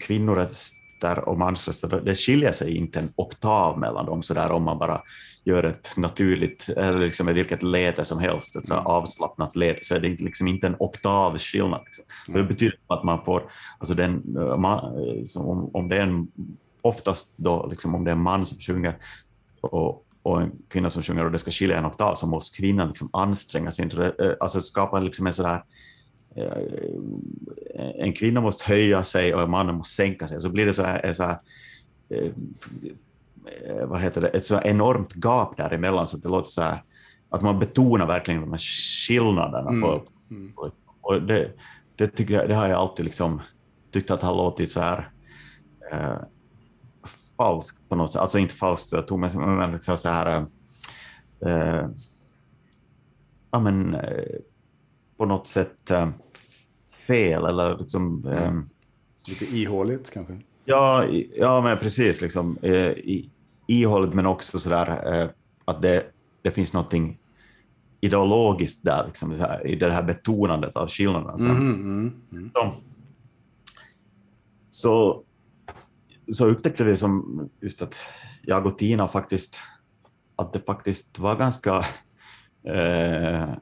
kvinnoröst 0.00 0.74
röster 1.02 1.28
och 1.28 1.38
mansröster, 1.38 2.00
det 2.04 2.14
skiljer 2.14 2.52
sig 2.52 2.76
inte 2.76 2.98
en 2.98 3.12
oktav 3.16 3.78
mellan 3.78 4.06
dem 4.06 4.22
så 4.22 4.34
där 4.34 4.50
om 4.50 4.62
man 4.62 4.78
bara 4.78 5.00
gör 5.44 5.64
ett 5.64 5.96
naturligt, 5.96 6.68
eller 6.68 6.98
liksom 6.98 7.26
vilket 7.26 7.62
läte 7.62 8.04
som 8.04 8.18
helst, 8.18 8.56
ett 8.56 8.66
så 8.66 8.74
mm. 8.74 8.86
avslappnat 8.86 9.56
läte, 9.56 9.84
så 9.84 9.94
är 9.94 10.00
det 10.00 10.20
liksom 10.20 10.48
inte 10.48 10.66
en 10.66 10.76
oktavskillnad. 10.78 11.80
Liksom. 11.84 12.04
Mm. 12.28 12.42
Det 12.42 12.48
betyder 12.48 12.78
att 12.88 13.04
man 13.04 13.24
får, 13.24 13.42
alltså 13.78 13.94
den, 13.94 14.22
man, 14.58 14.78
om, 15.36 15.70
om 15.74 15.88
det 15.88 15.96
är 15.96 16.02
en, 16.02 16.28
oftast 16.82 17.34
då, 17.36 17.66
liksom, 17.70 17.94
om 17.94 18.04
det 18.04 18.10
är 18.10 18.16
en 18.16 18.22
man 18.22 18.46
som 18.46 18.58
sjunger 18.58 18.94
och, 19.60 20.04
och 20.22 20.42
en 20.42 20.52
kvinna 20.68 20.90
som 20.90 21.02
sjunger 21.02 21.24
och 21.24 21.32
det 21.32 21.38
ska 21.38 21.50
skilja 21.50 21.78
en 21.78 21.86
oktav 21.86 22.14
så 22.14 22.26
måste 22.26 22.58
kvinnan 22.58 22.88
liksom 22.88 23.10
anstränga 23.12 23.70
sig, 23.70 23.90
alltså 24.40 24.60
skapa 24.60 25.00
liksom 25.00 25.26
en 25.26 25.32
sådär 25.32 25.62
Eh, 25.62 25.62
en 27.94 28.12
kvinna 28.12 28.40
måste 28.40 28.68
höja 28.68 29.04
sig 29.04 29.34
och 29.34 29.42
en 29.42 29.50
man 29.50 29.74
måste 29.74 29.94
sänka 29.94 30.28
sig. 30.28 30.40
Så 30.40 30.50
blir 30.50 30.66
det 30.66 30.72
så 30.72 30.82
här, 30.82 31.12
så 31.12 31.24
här 31.24 31.38
eh, 32.10 33.86
vad 33.86 34.00
heter 34.00 34.20
det, 34.20 34.28
ett 34.28 34.44
så 34.44 34.60
enormt 34.60 35.14
gap 35.14 35.56
däremellan 35.56 36.06
så 36.06 36.16
att 36.16 36.22
det 36.22 36.28
låter 36.28 36.50
så 36.50 36.62
här, 36.62 36.82
att 37.28 37.42
man 37.42 37.58
betonar 37.58 38.06
verkligen 38.06 38.40
de 38.40 38.50
här 38.50 38.58
skillnaderna. 38.58 39.70
Mm. 39.70 39.82
På, 39.82 40.70
och 41.00 41.22
det, 41.22 41.52
det, 41.96 42.06
tycker 42.06 42.34
jag, 42.34 42.48
det 42.48 42.54
har 42.54 42.68
jag 42.68 42.78
alltid 42.78 43.04
liksom 43.04 43.40
tyckt 43.90 44.10
att 44.10 44.22
har 44.22 44.34
låtit 44.34 44.70
så 44.70 44.80
här 44.80 45.10
eh, 45.92 46.16
falskt 47.36 47.88
på 47.88 47.94
något 47.94 48.12
sätt. 48.12 48.20
Alltså 48.20 48.38
inte 48.38 48.54
falskt, 48.54 48.92
jag 48.92 49.06
tog 49.06 49.18
mig 49.18 49.36
men 49.36 49.72
liksom 49.72 49.96
så 49.96 50.08
här 50.08 50.46
eh, 51.46 51.86
ja, 53.50 53.60
men, 53.60 53.94
eh, 53.94 54.38
på 55.22 55.26
något 55.26 55.46
sätt 55.46 55.90
eh, 55.90 56.08
fel 57.06 57.44
eller 57.44 57.78
liksom... 57.78 58.26
Eh, 58.26 58.52
Lite 59.28 59.56
ihåligt 59.56 60.10
kanske? 60.10 60.40
Ja, 60.64 61.04
ja 61.36 61.60
men 61.60 61.78
precis. 61.78 62.20
Liksom, 62.20 62.58
eh, 62.62 62.92
ihåligt 63.66 64.14
men 64.14 64.26
också 64.26 64.58
sådär 64.58 65.12
eh, 65.12 65.28
att 65.64 65.82
det, 65.82 66.12
det 66.42 66.50
finns 66.50 66.72
någonting 66.72 67.18
ideologiskt 68.00 68.84
där, 68.84 69.06
liksom, 69.06 69.30
här, 69.30 69.66
i 69.66 69.76
det 69.76 69.92
här 69.92 70.02
betonandet 70.02 70.76
av 70.76 70.88
skillnaderna. 70.88 71.38
Så, 71.38 71.46
mm, 71.46 71.74
mm, 71.74 72.20
mm. 72.32 72.50
Så, 72.52 72.72
så, 74.68 75.22
så 76.32 76.46
upptäckte 76.46 76.84
vi 76.84 76.96
som 76.96 77.48
just 77.60 77.82
att 77.82 77.96
jag 78.42 78.66
och 78.66 78.78
Tina 78.78 79.08
faktiskt, 79.08 79.56
att 80.36 80.52
det 80.52 80.60
faktiskt 80.66 81.18
var 81.18 81.36
ganska 81.36 81.84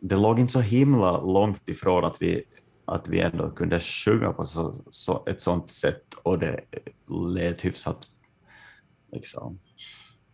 det 0.00 0.16
låg 0.16 0.38
inte 0.38 0.52
så 0.52 0.60
himla 0.60 1.20
långt 1.20 1.68
ifrån 1.68 2.04
att 2.04 2.22
vi, 2.22 2.44
att 2.84 3.08
vi 3.08 3.20
ändå 3.20 3.50
kunde 3.50 3.80
sjunga 3.80 4.32
på 4.32 4.44
så, 4.44 4.74
så, 4.90 5.24
ett 5.26 5.40
sånt 5.40 5.70
sätt 5.70 6.04
och 6.22 6.38
det 6.38 6.60
lät 7.34 7.64
hyfsat 7.64 7.98
liksom, 9.12 9.58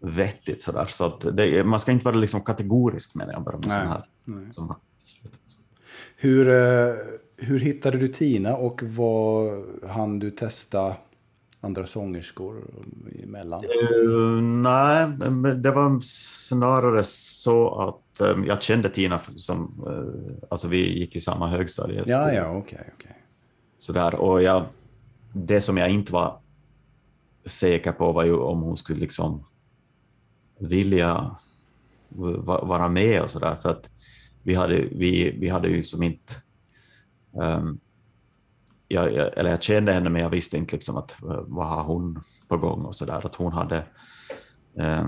vettigt. 0.01 0.63
Så, 0.63 0.73
där. 0.73 0.85
så 0.85 1.05
att 1.05 1.37
det, 1.37 1.65
man 1.65 1.81
ska 1.81 1.93
inte 1.93 2.05
vara 2.05 2.17
liksom 2.17 2.41
kategorisk 2.41 3.15
menar 3.15 3.33
jag 3.33 3.43
bara 3.43 3.57
med 3.57 3.65
sån 3.65 3.73
här. 3.73 4.05
Som, 4.51 4.75
hur, 6.17 6.49
eh, 6.49 6.95
hur 7.37 7.61
hittade 7.61 7.99
du 7.99 8.09
Tina 8.09 8.57
och 8.57 8.83
vad 8.83 9.65
hann 9.91 10.19
du 10.19 10.31
testa 10.31 10.97
andra 11.61 11.87
sångerskor 11.87 12.65
emellan? 13.23 13.65
Uh, 13.65 14.43
nej, 14.43 15.07
det 15.57 15.71
var 15.71 16.01
snarare 16.03 17.03
så 17.05 17.81
att 17.81 18.06
um, 18.21 18.45
jag 18.45 18.63
kände 18.63 18.89
Tina 18.89 19.21
som, 19.37 19.85
uh, 19.87 20.49
alltså 20.51 20.69
vi 20.69 20.99
gick 20.99 21.17
i 21.17 21.21
samma 21.21 21.49
högstadie. 21.49 22.05
Ja, 22.07 22.33
ja, 22.33 22.49
okej. 22.49 22.59
Okay, 22.59 22.95
okay. 22.97 23.13
Sådär, 23.79 24.15
och 24.15 24.43
jag, 24.43 24.67
det 25.33 25.61
som 25.61 25.77
jag 25.77 25.91
inte 25.91 26.13
var 26.13 26.39
säker 27.45 27.93
på 27.93 28.13
var 28.13 28.25
ju 28.25 28.37
om 28.37 28.63
hon 28.63 28.77
skulle 28.77 29.01
liksom 29.01 29.45
vilja 30.59 31.37
vara 32.09 32.89
med 32.89 33.23
och 33.23 33.31
sådär, 33.31 33.55
för 33.63 33.69
att 33.69 33.91
vi 34.43 34.55
hade, 34.55 34.81
vi, 34.81 35.31
vi 35.31 35.49
hade 35.49 35.69
ju 35.69 35.83
som 35.83 36.03
inte 36.03 36.35
um, 37.33 37.81
jag, 38.89 39.15
eller 39.15 39.51
jag 39.51 39.63
kände 39.63 39.93
henne 39.93 40.11
men 40.11 40.23
jag 40.23 40.31
visste 40.31 40.57
inte 40.57 40.77
liksom 40.77 40.97
att 40.97 41.17
vad 41.21 41.67
har 41.67 41.85
hon 41.85 42.23
på 42.49 42.57
gång 42.57 42.85
och 42.85 42.97
så 42.97 43.05
där. 43.05 43.27
Att 43.27 43.35
hon 43.35 43.53
hade 43.53 43.85
eh, 44.79 45.07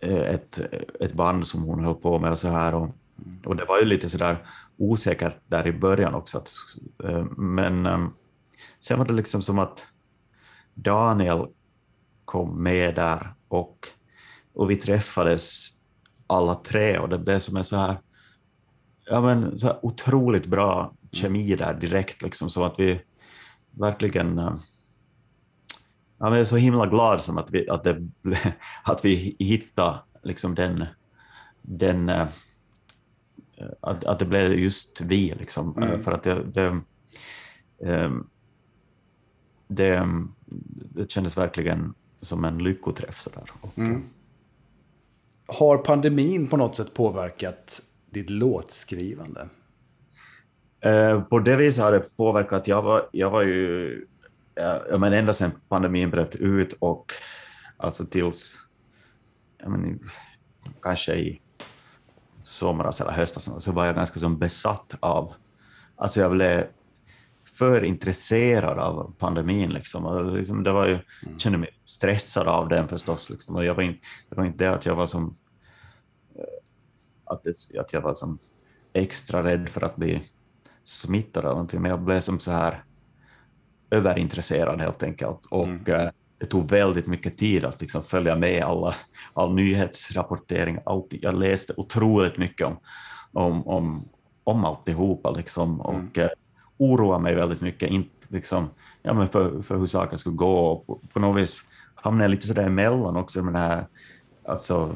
Eh, 0.00 0.34
ett, 0.34 0.60
ett 1.00 1.12
band 1.12 1.46
som 1.46 1.62
hon 1.62 1.84
höll 1.84 1.94
på 1.94 2.18
med 2.18 2.30
och 2.30 2.38
så 2.38 2.48
här. 2.48 2.74
Och, 2.74 2.88
och 3.44 3.56
det 3.56 3.64
var 3.64 3.78
ju 3.78 3.84
lite 3.84 4.08
så 4.08 4.18
där 4.18 4.46
osäkert 4.76 5.36
där 5.46 5.66
i 5.66 5.72
början 5.72 6.14
också. 6.14 6.38
Att, 6.38 6.50
eh, 7.04 7.24
men 7.36 7.86
eh, 7.86 8.08
sen 8.80 8.98
var 8.98 9.06
det 9.06 9.12
liksom 9.12 9.42
som 9.42 9.58
att 9.58 9.86
Daniel 10.74 11.46
kom 12.24 12.62
med 12.62 12.94
där 12.94 13.34
och, 13.48 13.88
och 14.54 14.70
vi 14.70 14.76
träffades 14.76 15.68
alla 16.26 16.54
tre 16.54 16.98
och 16.98 17.08
det 17.08 17.18
blev 17.18 17.38
som 17.38 17.56
en 17.56 17.64
så 17.64 17.76
här, 17.76 17.96
ja 19.04 19.20
men 19.20 19.58
så 19.58 19.66
här 19.66 19.78
otroligt 19.82 20.46
bra 20.46 20.94
kemi 21.12 21.56
där 21.56 21.74
direkt, 21.74 22.22
liksom, 22.22 22.50
så 22.50 22.64
att 22.64 22.74
vi 22.78 23.00
verkligen... 23.70 24.58
Eh, 26.20 26.26
ja, 26.26 26.30
jag 26.30 26.40
är 26.40 26.44
så 26.44 26.56
himla 26.56 26.86
glad 26.86 27.22
som 27.22 27.38
att 27.38 27.50
vi, 27.50 27.68
att 27.68 27.84
det, 27.84 28.08
att 28.84 29.04
vi 29.04 29.36
hittade 29.38 29.98
liksom 30.22 30.54
den, 30.54 30.84
den 31.62 32.08
eh, 32.08 32.28
att, 33.80 34.06
att 34.06 34.18
det 34.18 34.24
blev 34.24 34.52
just 34.52 35.00
vi, 35.00 35.34
liksom, 35.38 35.76
mm. 35.76 36.02
för 36.02 36.12
att 36.12 36.22
det, 36.22 36.44
det, 36.44 36.80
det, 39.68 40.08
det 40.94 41.10
kändes 41.10 41.36
verkligen 41.36 41.94
som 42.20 42.44
en 42.44 42.58
lyckoträff. 42.58 43.20
Så 43.20 43.30
där. 43.30 43.50
Och, 43.60 43.78
mm. 43.78 44.02
Har 45.46 45.78
pandemin 45.78 46.48
på 46.48 46.56
något 46.56 46.76
sätt 46.76 46.94
påverkat 46.94 47.82
ditt 48.10 48.30
låtskrivande? 48.30 49.48
Eh, 50.80 51.22
på 51.22 51.38
det 51.38 51.56
viset 51.56 51.84
har 51.84 51.92
det 51.92 52.16
påverkat. 52.16 52.68
Jag 52.68 52.82
var, 52.82 53.08
jag 53.12 53.30
var 53.30 53.42
ju, 53.42 54.06
ja, 54.56 54.98
men 54.98 55.12
ända 55.12 55.32
sedan 55.32 55.52
pandemin 55.68 56.10
bröt 56.10 56.36
ut 56.36 56.72
och 56.72 57.12
alltså 57.76 58.06
tills, 58.06 58.58
jag 59.58 59.70
men, 59.70 60.00
kanske 60.82 61.14
i 61.14 61.40
somras 62.40 63.00
eller 63.00 63.12
höstas 63.12 63.64
så 63.64 63.72
var 63.72 63.86
jag 63.86 63.94
ganska 63.94 64.20
som 64.20 64.38
besatt 64.38 64.94
av, 65.00 65.34
alltså 65.96 66.20
jag 66.20 66.30
blev 66.30 66.66
för 67.58 67.84
intresserad 67.84 68.78
av 68.78 69.14
pandemin. 69.18 69.70
Liksom. 69.70 70.06
Och 70.06 70.32
liksom 70.32 70.62
det 70.62 70.72
var 70.72 70.86
ju, 70.86 70.92
jag 70.92 71.26
mm. 71.26 71.38
kände 71.38 71.58
mig 71.58 71.68
stressad 71.84 72.48
av 72.48 72.68
den 72.68 72.88
förstås. 72.88 73.30
Liksom. 73.30 73.56
Och 73.56 73.64
jag 73.64 73.74
var 73.74 73.82
in, 73.82 73.98
det 74.28 74.36
var 74.36 74.44
inte 74.44 74.64
det 74.64 74.74
att 74.74 74.86
jag 74.86 74.94
var 74.94 75.06
som 75.06 75.34
eh, 76.34 76.44
att, 77.24 77.42
det, 77.44 77.80
att 77.80 77.92
jag 77.92 78.00
var 78.00 78.14
som 78.14 78.38
extra 78.92 79.44
rädd 79.44 79.68
för 79.68 79.80
att 79.80 79.96
bli 79.96 80.22
smittad 80.84 81.44
eller 81.44 81.52
någonting, 81.52 81.82
men 81.82 81.90
jag 81.90 82.00
blev 82.00 82.20
som 82.20 82.38
så 82.38 82.50
här 82.50 82.84
överintresserad 83.90 84.80
helt 84.80 85.02
enkelt. 85.02 85.46
Och 85.50 85.64
mm. 85.64 85.86
Eh, 85.86 86.08
det 86.38 86.46
tog 86.46 86.70
väldigt 86.70 87.06
mycket 87.06 87.38
tid 87.38 87.64
att 87.64 87.80
liksom 87.80 88.02
följa 88.02 88.36
med 88.36 88.62
alla, 88.62 88.94
all 89.32 89.54
nyhetsrapportering. 89.54 90.78
Allt, 90.86 91.06
jag 91.10 91.34
läste 91.34 91.74
otroligt 91.76 92.38
mycket 92.38 92.66
om, 92.66 92.76
om, 93.32 93.66
om, 93.68 94.08
om 94.44 94.64
alltihopa 94.64 95.30
liksom, 95.30 95.80
och 95.80 96.18
mm. 96.18 96.28
oroade 96.78 97.22
mig 97.22 97.34
väldigt 97.34 97.60
mycket 97.60 97.90
inte, 97.90 98.26
liksom, 98.28 98.68
ja, 99.02 99.14
men 99.14 99.28
för, 99.28 99.62
för 99.62 99.76
hur 99.76 99.86
saker 99.86 100.16
skulle 100.16 100.36
gå. 100.36 100.58
Och 100.58 100.86
på, 100.86 101.00
på 101.12 101.20
något 101.20 101.40
vis 101.40 101.62
hamnade 101.94 102.24
jag 102.24 102.30
lite 102.30 102.46
sådär 102.46 102.66
emellan 102.66 103.16
också 103.16 103.42
med 103.42 103.54
det 103.54 103.58
här 103.58 103.86
alltså 104.48 104.94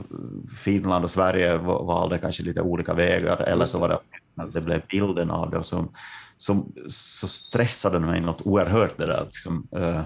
Finland 0.58 1.04
och 1.04 1.10
Sverige 1.10 1.56
valde 1.58 2.18
kanske 2.18 2.42
lite 2.42 2.60
olika 2.60 2.94
vägar, 2.94 3.42
eller 3.42 3.66
så 3.66 3.78
var 3.78 3.88
det 3.88 3.98
att 4.36 4.52
det 4.52 4.60
blev 4.60 4.82
bilden 4.90 5.30
av 5.30 5.50
det 5.50 5.64
som, 5.64 5.88
som, 6.40 6.72
så 6.88 7.28
stressade 7.28 7.98
det 7.98 8.06
mig 8.06 8.20
något 8.20 8.42
oerhört 8.42 8.98
det 8.98 9.06
där, 9.06 9.24
liksom, 9.24 9.68
uh, 9.76 10.02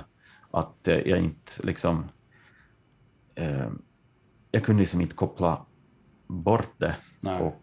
att 0.51 0.77
jag 0.85 1.19
inte 1.19 1.53
liksom, 1.63 2.05
uh, 3.41 3.69
jag 4.51 4.65
kunde 4.65 4.81
liksom 4.81 5.01
inte 5.01 5.15
koppla 5.15 5.67
bort 6.27 6.75
det. 6.77 6.97
Nej. 7.21 7.43
Och, 7.43 7.63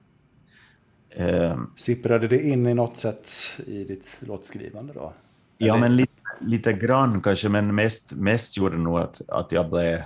uh, 1.19 1.63
Sipprade 1.75 2.27
det 2.27 2.43
in 2.43 2.67
i 2.67 2.73
något 2.73 2.97
sätt 2.97 3.31
i 3.67 3.83
ditt 3.83 4.05
låtskrivande 4.19 4.93
då? 4.93 5.13
Ja, 5.57 5.77
men 5.77 5.95
lite, 5.95 6.13
lite 6.41 6.73
grann 6.73 7.21
kanske, 7.21 7.49
men 7.49 7.75
mest, 7.75 8.13
mest 8.13 8.57
gjorde 8.57 8.75
det 8.75 8.83
nog 8.83 8.99
att, 8.99 9.21
att 9.29 9.51
jag 9.51 9.69
blev 9.69 10.03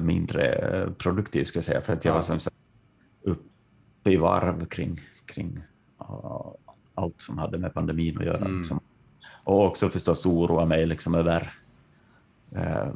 mindre 0.00 0.90
produktiv, 0.98 1.44
ska 1.44 1.56
jag 1.56 1.64
säga, 1.64 1.80
för 1.80 1.92
att 1.92 2.04
jag 2.04 2.12
ja. 2.12 2.14
var 2.14 2.22
som 2.22 2.38
uppe 3.22 4.10
i 4.10 4.16
varv 4.16 4.66
kring, 4.66 5.00
kring 5.26 5.62
allt 7.02 7.20
som 7.20 7.38
hade 7.38 7.58
med 7.58 7.74
pandemin 7.74 8.18
att 8.18 8.24
göra. 8.24 8.44
Mm. 8.44 8.58
Liksom. 8.58 8.80
Och 9.44 9.66
också 9.66 9.88
förstås 9.88 10.26
oroa 10.26 10.66
mig 10.66 10.86
liksom 10.86 11.14
över 11.14 11.54
eh, 12.56 12.92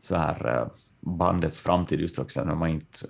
så 0.00 0.16
här, 0.16 0.48
eh, 0.48 0.68
bandets 1.00 1.60
framtid 1.60 2.00
just 2.00 2.18
också. 2.18 2.44
När 2.44 2.54
man 2.54 2.70
inte, 2.70 3.06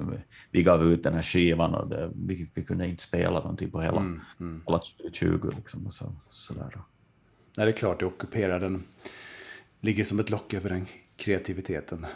vi 0.50 0.62
gav 0.62 0.84
ut 0.84 1.02
den 1.02 1.14
här 1.14 1.22
skivan 1.22 1.74
och 1.74 1.88
det, 1.88 2.10
vi, 2.14 2.50
vi 2.54 2.64
kunde 2.64 2.88
inte 2.88 3.02
spela 3.02 3.40
någonting 3.40 3.70
på 3.70 3.80
hela, 3.80 4.00
mm. 4.00 4.20
Mm. 4.40 4.62
hela 4.66 4.78
2020. 4.78 5.50
Liksom, 5.56 5.86
och 5.86 5.92
så, 5.92 6.12
så 6.28 6.54
där. 6.54 6.80
Nej, 7.56 7.66
det 7.66 7.72
är 7.72 7.76
klart, 7.76 8.00
det 8.00 8.06
ockuperar 8.06 8.60
den, 8.60 8.82
ligger 9.80 10.04
som 10.04 10.18
ett 10.18 10.30
lock 10.30 10.54
över 10.54 10.70
den 10.70 10.86
kreativiteten. 11.16 12.06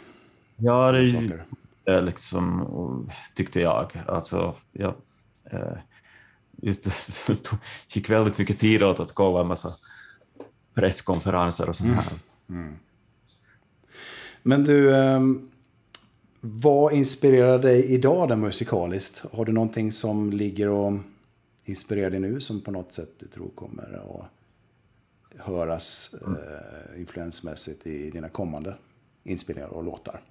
Ja, 0.55 0.91
det, 0.91 1.39
det 1.83 2.01
liksom, 2.01 3.09
tyckte 3.35 3.61
jag. 3.61 3.91
Alltså, 4.07 4.55
jag 4.71 4.95
eh, 5.51 5.77
just 6.57 6.83
det 6.83 7.51
gick 7.95 8.09
väldigt 8.09 8.37
mycket 8.37 8.59
tid 8.59 8.83
åt 8.83 8.99
att 8.99 9.13
kolla 9.13 9.41
en 9.41 9.47
massa 9.47 9.75
presskonferenser 10.73 11.69
och 11.69 11.75
sånt 11.75 11.87
mm. 11.87 11.99
här. 11.99 12.13
Mm. 12.49 12.63
Mm. 12.63 12.75
Men 14.43 14.63
du, 14.63 14.95
ehm, 14.95 15.51
vad 16.41 16.93
inspirerar 16.93 17.59
dig 17.59 17.85
idag 17.85 18.29
då 18.29 18.35
musikaliskt? 18.35 19.23
Har 19.31 19.45
du 19.45 19.51
någonting 19.51 19.91
som 19.91 20.31
ligger 20.31 20.69
och 20.69 20.93
inspirerar 21.65 22.09
dig 22.09 22.19
nu 22.19 22.41
som 22.41 22.61
på 22.61 22.71
något 22.71 22.93
sätt 22.93 23.09
du 23.19 23.27
tror 23.27 23.49
kommer 23.55 24.01
att 24.03 24.25
höras 25.45 26.15
mm. 26.25 26.37
eh, 26.37 26.99
influensmässigt 26.99 27.87
i 27.87 28.11
dina 28.11 28.29
kommande 28.29 28.75
inspelningar 29.23 29.69
och 29.69 29.83
låtar? 29.83 30.21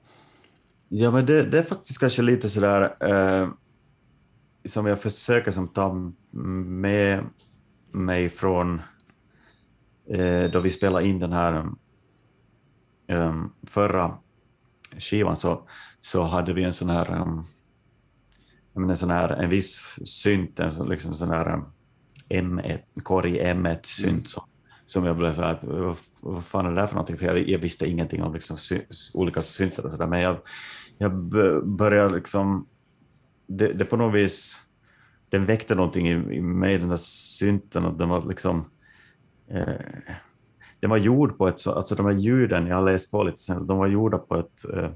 Ja, 0.88 1.10
men 1.10 1.26
det, 1.26 1.42
det 1.42 1.58
är 1.58 1.62
faktiskt 1.62 2.00
kanske 2.00 2.22
lite 2.22 2.48
sådär 2.48 2.96
eh, 3.00 3.48
som 4.64 4.86
jag 4.86 5.00
försöker 5.00 5.50
som 5.50 5.68
ta 5.68 6.12
med 6.30 7.24
mig 7.92 8.28
från 8.28 8.82
eh, 10.10 10.50
då 10.50 10.60
vi 10.60 10.70
spelade 10.70 11.06
in 11.06 11.18
den 11.18 11.32
här 11.32 11.66
um, 13.08 13.52
förra 13.62 14.18
skivan 14.98 15.36
så, 15.36 15.68
så 16.00 16.22
hade 16.22 16.52
vi 16.52 16.64
en 16.64 16.72
sån 16.72 16.90
här, 16.90 17.22
um, 17.22 17.44
en, 18.74 18.96
sån 18.96 19.10
här 19.10 19.28
en 19.28 19.50
viss 19.50 19.98
synt, 20.04 20.60
en 20.60 20.72
sån, 20.72 20.88
liksom 20.88 21.14
sån 21.14 21.28
här 21.28 21.54
um, 21.54 21.64
M1, 22.28 22.80
korg 23.02 23.40
M1-synt 23.40 24.10
mm. 24.10 24.24
som, 24.24 24.42
som 24.86 25.04
jag 25.04 25.16
blev 25.16 25.32
så 25.32 25.42
här, 25.42 25.54
att, 25.54 25.64
vad, 25.64 25.96
vad 26.20 26.44
fan 26.44 26.66
är 26.66 26.70
det 26.70 26.76
där 26.76 26.86
för 26.86 26.94
någonting? 26.94 27.18
För 27.18 27.26
jag, 27.26 27.48
jag 27.48 27.58
visste 27.58 27.86
ingenting 27.86 28.22
om 28.22 28.34
liksom 28.34 28.58
sy, 28.58 28.80
olika 29.14 29.42
syntar 29.42 29.86
och 29.86 29.92
sådär, 29.92 30.06
men 30.06 30.20
jag, 30.20 30.36
jag 30.98 31.12
började 31.64 32.14
liksom 32.14 32.66
det, 33.50 33.72
det 33.72 33.84
på 33.84 33.96
något 33.96 34.14
vis, 34.14 34.56
den 35.28 35.46
väckte 35.46 35.74
någonting 35.74 36.08
i, 36.08 36.12
i 36.12 36.40
mig, 36.40 36.78
den 36.78 36.88
där 36.88 36.96
synten, 36.96 37.84
att 37.84 37.98
den 37.98 38.08
var 38.08 38.28
liksom, 38.28 38.64
eh, 39.50 40.14
den 40.80 40.90
var 40.90 40.96
gjord 40.96 41.38
på 41.38 41.48
ett, 41.48 41.66
alltså 41.66 41.94
de 41.94 42.06
här 42.06 42.12
ljuden, 42.12 42.66
jag 42.66 42.76
har 42.76 42.92
läst 42.92 43.10
på 43.10 43.22
lite 43.22 43.40
sen, 43.40 43.66
de 43.66 43.78
var 43.78 43.86
gjorda 43.86 44.18
på 44.18 44.36
ett 44.36 44.64
eh, 44.74 44.90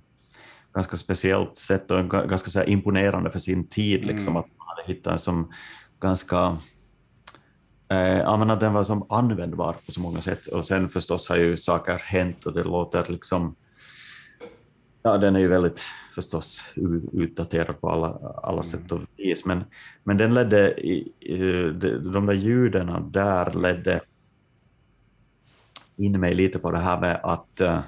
ganska 0.75 0.97
speciellt 0.97 1.57
sätt 1.57 1.91
och 1.91 2.11
ganska 2.11 2.51
så 2.51 2.63
imponerande 2.63 3.31
för 3.31 3.39
sin 3.39 3.69
tid, 3.69 4.03
mm. 4.03 4.17
liksom, 4.17 4.37
att 4.37 4.47
man 4.59 4.67
hade 4.67 4.93
hittat 4.93 5.13
en 5.13 5.19
som 5.19 5.53
ganska 6.01 6.59
Eh, 7.89 8.19
ja, 8.19 8.57
den 8.61 8.73
var 8.73 8.85
som 8.85 9.07
användbar 9.09 9.75
på 9.87 9.93
så 9.93 10.01
många 10.01 10.21
sätt. 10.21 10.47
Och 10.47 10.65
sen 10.65 10.89
förstås 10.89 11.29
har 11.29 11.37
ju 11.37 11.57
saker 11.57 12.03
hänt 12.05 12.47
och 12.47 12.53
det 12.53 12.65
låter 12.65 13.13
liksom 13.13 13.57
Ja, 15.07 15.19
den 15.19 15.37
är 15.37 15.41
ju 15.41 15.49
väldigt 15.49 15.81
förstås 16.15 16.73
utdaterad 17.13 17.81
på 17.81 17.91
alla, 17.91 18.07
alla 18.43 18.53
mm. 18.53 18.63
sätt 18.63 18.93
och 18.93 19.01
vis, 19.17 19.45
men, 19.45 19.65
men 20.05 20.17
den 20.17 20.35
ledde, 20.35 20.81
i, 20.81 21.13
de 22.13 22.27
där 22.27 22.35
ljuden 22.35 23.13
där 23.13 23.53
ledde 23.55 24.01
in 25.97 26.21
mig 26.21 26.35
lite 26.35 26.59
på 26.59 26.71
det 26.71 26.79
här 26.79 27.01
med 27.01 27.21
att, 27.23 27.61
äh, 27.61 27.81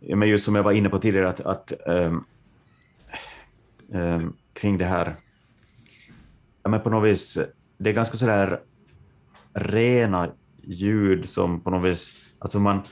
men 0.00 0.28
just 0.28 0.44
som 0.44 0.54
jag 0.54 0.62
var 0.62 0.72
inne 0.72 0.88
på 0.88 0.98
tidigare, 0.98 1.28
att, 1.28 1.40
att 1.40 1.72
ähm, 1.86 2.24
ähm, 3.92 4.36
kring 4.52 4.78
det 4.78 4.84
här, 4.84 5.16
ja, 6.62 6.70
men 6.70 6.80
på 6.80 6.90
något 6.90 7.08
vis, 7.08 7.38
det 7.78 7.90
är 7.90 7.94
ganska 7.94 8.16
sådär 8.16 8.60
rena 9.52 10.30
ljud 10.62 11.28
som 11.28 11.60
på 11.60 11.70
något 11.70 11.90
vis, 11.90 12.24
alltså 12.38 12.58
man, 12.60 12.82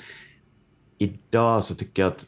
idag 0.99 1.65
så 1.65 1.75
tycker 1.75 2.03
jag 2.03 2.13
att 2.13 2.27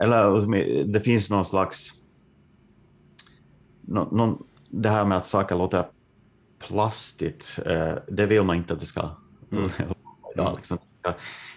eller 0.00 0.84
det 0.84 1.00
finns 1.00 1.30
någon 1.30 1.44
slags... 1.44 1.90
Någon, 3.80 4.42
det 4.68 4.88
här 4.88 5.04
med 5.04 5.18
att 5.18 5.26
saker 5.26 5.56
låter 5.56 5.84
plastigt, 6.58 7.58
eh, 7.66 7.94
det 8.08 8.26
vill 8.26 8.42
man 8.42 8.56
inte 8.56 8.72
att 8.72 8.80
det 8.80 8.86
ska 8.86 9.10
mm. 9.52 9.70
Liksom. 10.56 10.78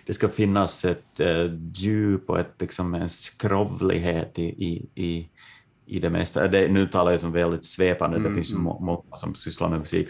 Det 0.05 0.13
ska 0.13 0.29
finnas 0.29 0.85
ett 0.85 1.19
eh, 1.19 1.53
djup 1.73 2.29
och 2.29 2.39
ett, 2.39 2.53
liksom, 2.59 2.93
en 2.93 3.09
skrovlighet 3.09 4.39
i, 4.39 4.43
i, 4.43 4.89
i, 4.95 5.29
i 5.85 5.99
det 5.99 6.09
mesta. 6.09 6.47
Det, 6.47 6.67
nu 6.67 6.87
talar 6.87 7.11
jag 7.11 7.19
som 7.19 7.31
väldigt 7.31 7.65
svepande, 7.65 8.17
mm. 8.17 8.29
det 8.29 8.35
finns 8.35 8.51
mm. 8.51 8.63
många 8.63 9.17
som 9.17 9.35
sysslar 9.35 9.69
med 9.69 9.79
musik, 9.79 10.09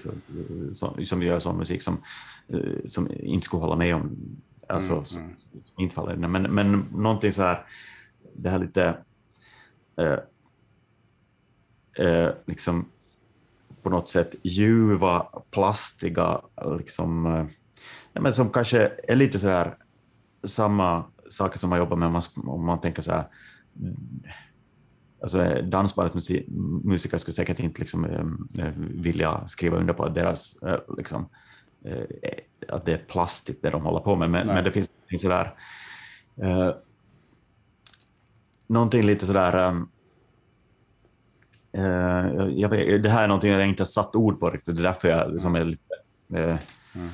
som, 0.73 1.05
som 1.05 1.23
gör 1.23 1.39
sån 1.39 1.57
musik 1.57 1.83
som, 1.83 1.97
eh, 2.47 2.87
som 2.87 3.09
inte 3.19 3.45
skulle 3.45 3.61
hålla 3.61 3.75
med 3.75 3.95
om, 3.95 4.17
alltså, 4.69 4.93
mm. 4.93 5.29
mm. 5.29 5.37
inte 5.77 5.95
faller 5.95 6.15
men, 6.15 6.41
men 6.41 6.85
någonting 6.91 7.31
så 7.31 7.41
här 7.41 7.65
det 8.35 8.49
här 8.49 8.59
lite 8.59 8.97
eh, 9.97 10.19
eh, 12.05 12.31
liksom 12.45 12.85
på 13.81 13.89
något 13.89 14.07
sätt 14.07 14.35
ljuva, 14.43 15.27
plastiga, 15.51 16.41
liksom, 16.77 17.25
eh, 17.25 17.45
men 18.21 18.33
som 18.33 18.49
kanske 18.49 18.91
är 19.07 19.15
lite 19.15 19.39
så 19.39 19.47
här 19.47 19.77
samma 20.43 21.03
saker 21.29 21.59
som 21.59 21.69
man 21.69 21.79
jobbar 21.79 21.97
med. 21.97 22.05
Om 22.05 22.13
man, 22.13 22.21
om 22.45 22.65
man 22.65 22.81
tänker 22.81 23.01
så 23.01 23.11
här 23.11 23.27
alltså 25.23 25.61
dansbandet 25.63 26.13
musiker 26.83 27.17
skulle 27.17 27.33
säkert 27.33 27.59
inte 27.59 27.81
liksom, 27.81 28.05
äh, 28.57 28.71
vilja 28.77 29.47
skriva 29.47 29.77
under 29.77 29.93
på 29.93 30.03
att 30.03 30.15
deras, 30.15 30.63
äh, 30.63 30.79
liksom, 30.97 31.29
äh, 31.85 32.03
att 32.67 32.85
det 32.85 32.93
är 32.93 32.97
plastigt 33.07 33.61
det 33.61 33.69
de 33.69 33.81
håller 33.81 33.99
på 33.99 34.15
med, 34.15 34.29
men, 34.29 34.47
men 34.47 34.63
det 34.63 34.71
finns 34.71 34.89
sådär 35.19 35.53
äh, 36.41 36.69
någonting 38.67 39.01
lite 39.01 39.25
sådär... 39.25 39.69
Um, 39.69 39.89
uh, 41.77 42.49
jag 42.49 42.69
vet, 42.69 43.03
det 43.03 43.09
här 43.09 43.23
är 43.23 43.27
någonting 43.27 43.51
jag 43.51 43.67
inte 43.67 43.81
har 43.81 43.85
satt 43.85 44.15
ord 44.15 44.39
på 44.39 44.49
riktigt, 44.49 44.75
det 44.75 44.81
är 44.81 44.83
därför 44.83 45.07
jag 45.07 45.31
liksom 45.31 45.55
är 45.55 45.63
lite 45.63 45.93
uh, 46.37 46.57
mm. 46.95 47.09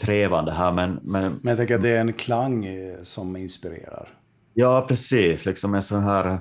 trevande 0.00 0.52
här. 0.52 0.72
Men, 0.72 1.00
men, 1.02 1.40
men 1.42 1.50
jag 1.50 1.58
tänker 1.58 1.74
att 1.74 1.82
det 1.82 1.88
är 1.88 2.00
en 2.00 2.12
klang 2.12 2.64
eh, 2.64 3.02
som 3.02 3.36
inspirerar. 3.36 4.18
Ja, 4.54 4.86
precis. 4.88 5.46
Liksom 5.46 5.74
en 5.74 5.82
sån 5.82 6.02
här 6.02 6.38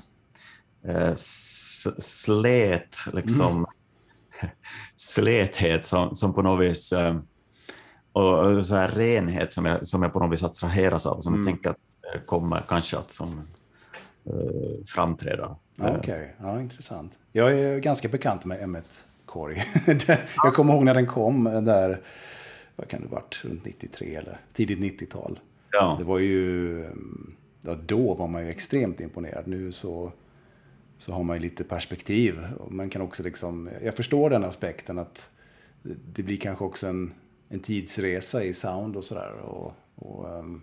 uh, 0.88 1.14
slät, 1.99 2.98
liksom, 3.14 3.52
mm. 3.52 3.65
släthet 4.95 5.86
som, 5.86 6.15
som 6.15 6.34
på 6.34 6.41
något 6.41 6.65
vis 6.65 6.91
um, 6.91 7.22
och 8.11 8.65
så 8.65 8.76
här 8.76 8.88
renhet 8.88 9.53
som 9.53 9.65
jag, 9.65 9.88
som 9.88 10.03
jag 10.03 10.14
på 10.14 10.20
något 10.20 10.34
vis 10.34 10.44
attraheras 10.44 11.06
av, 11.06 11.22
som 11.22 11.34
mm. 11.34 11.48
jag 11.48 11.53
tänker 11.53 11.70
att 11.70 11.78
kommer 12.26 12.64
kanske 12.68 12.98
att 12.98 13.11
som 13.11 13.41
framträda. 14.86 15.56
Okej, 15.78 15.98
okay. 15.98 16.28
ja, 16.41 16.62
intressant. 16.62 17.18
Jag 17.32 17.54
är 17.54 17.80
ganska 17.80 18.08
bekant 18.08 18.45
med 18.45 18.60
M1 18.62 18.84
Korg. 19.26 19.64
jag 20.44 20.54
kommer 20.54 20.74
ihåg 20.74 20.86
när 20.86 20.94
den 20.94 21.08
kom 21.08 21.44
där, 21.44 22.02
vad 22.76 22.88
kan 22.88 23.02
det 23.02 23.08
varit, 23.08 23.41
runt 23.44 23.66
93 23.66 24.16
eller 24.16 24.38
tidigt 24.54 24.80
90-tal. 24.80 25.40
Ja. 25.72 25.95
Det 26.00 26.04
var 26.04 26.20
ju, 26.20 26.86
ja, 27.62 27.76
då 27.86 28.14
var 28.14 28.28
man 28.28 28.44
ju 28.44 28.50
extremt 28.50 29.00
imponerad. 29.00 29.48
Nu 29.48 29.72
så, 29.72 30.12
så 30.98 31.14
har 31.14 31.24
man 31.24 31.38
ju 31.38 31.41
lite 31.41 31.64
perspektiv. 31.64 32.40
Man 32.70 32.90
kan 32.90 33.02
också 33.02 33.24
liksom, 33.24 33.70
jag 33.84 33.95
förstår 33.95 34.30
den 34.30 34.44
aspekten 34.44 35.00
att 35.00 35.30
det 36.14 36.24
blir 36.24 36.38
kanske 36.38 36.66
också 36.66 36.88
en, 36.88 37.14
en 37.50 37.60
tidsresa 37.60 38.44
i 38.44 38.54
sound 38.54 38.95
och 38.95 39.04
sådär. 39.04 39.32
Och, 39.32 39.74
och 39.95 40.40
um, 40.40 40.62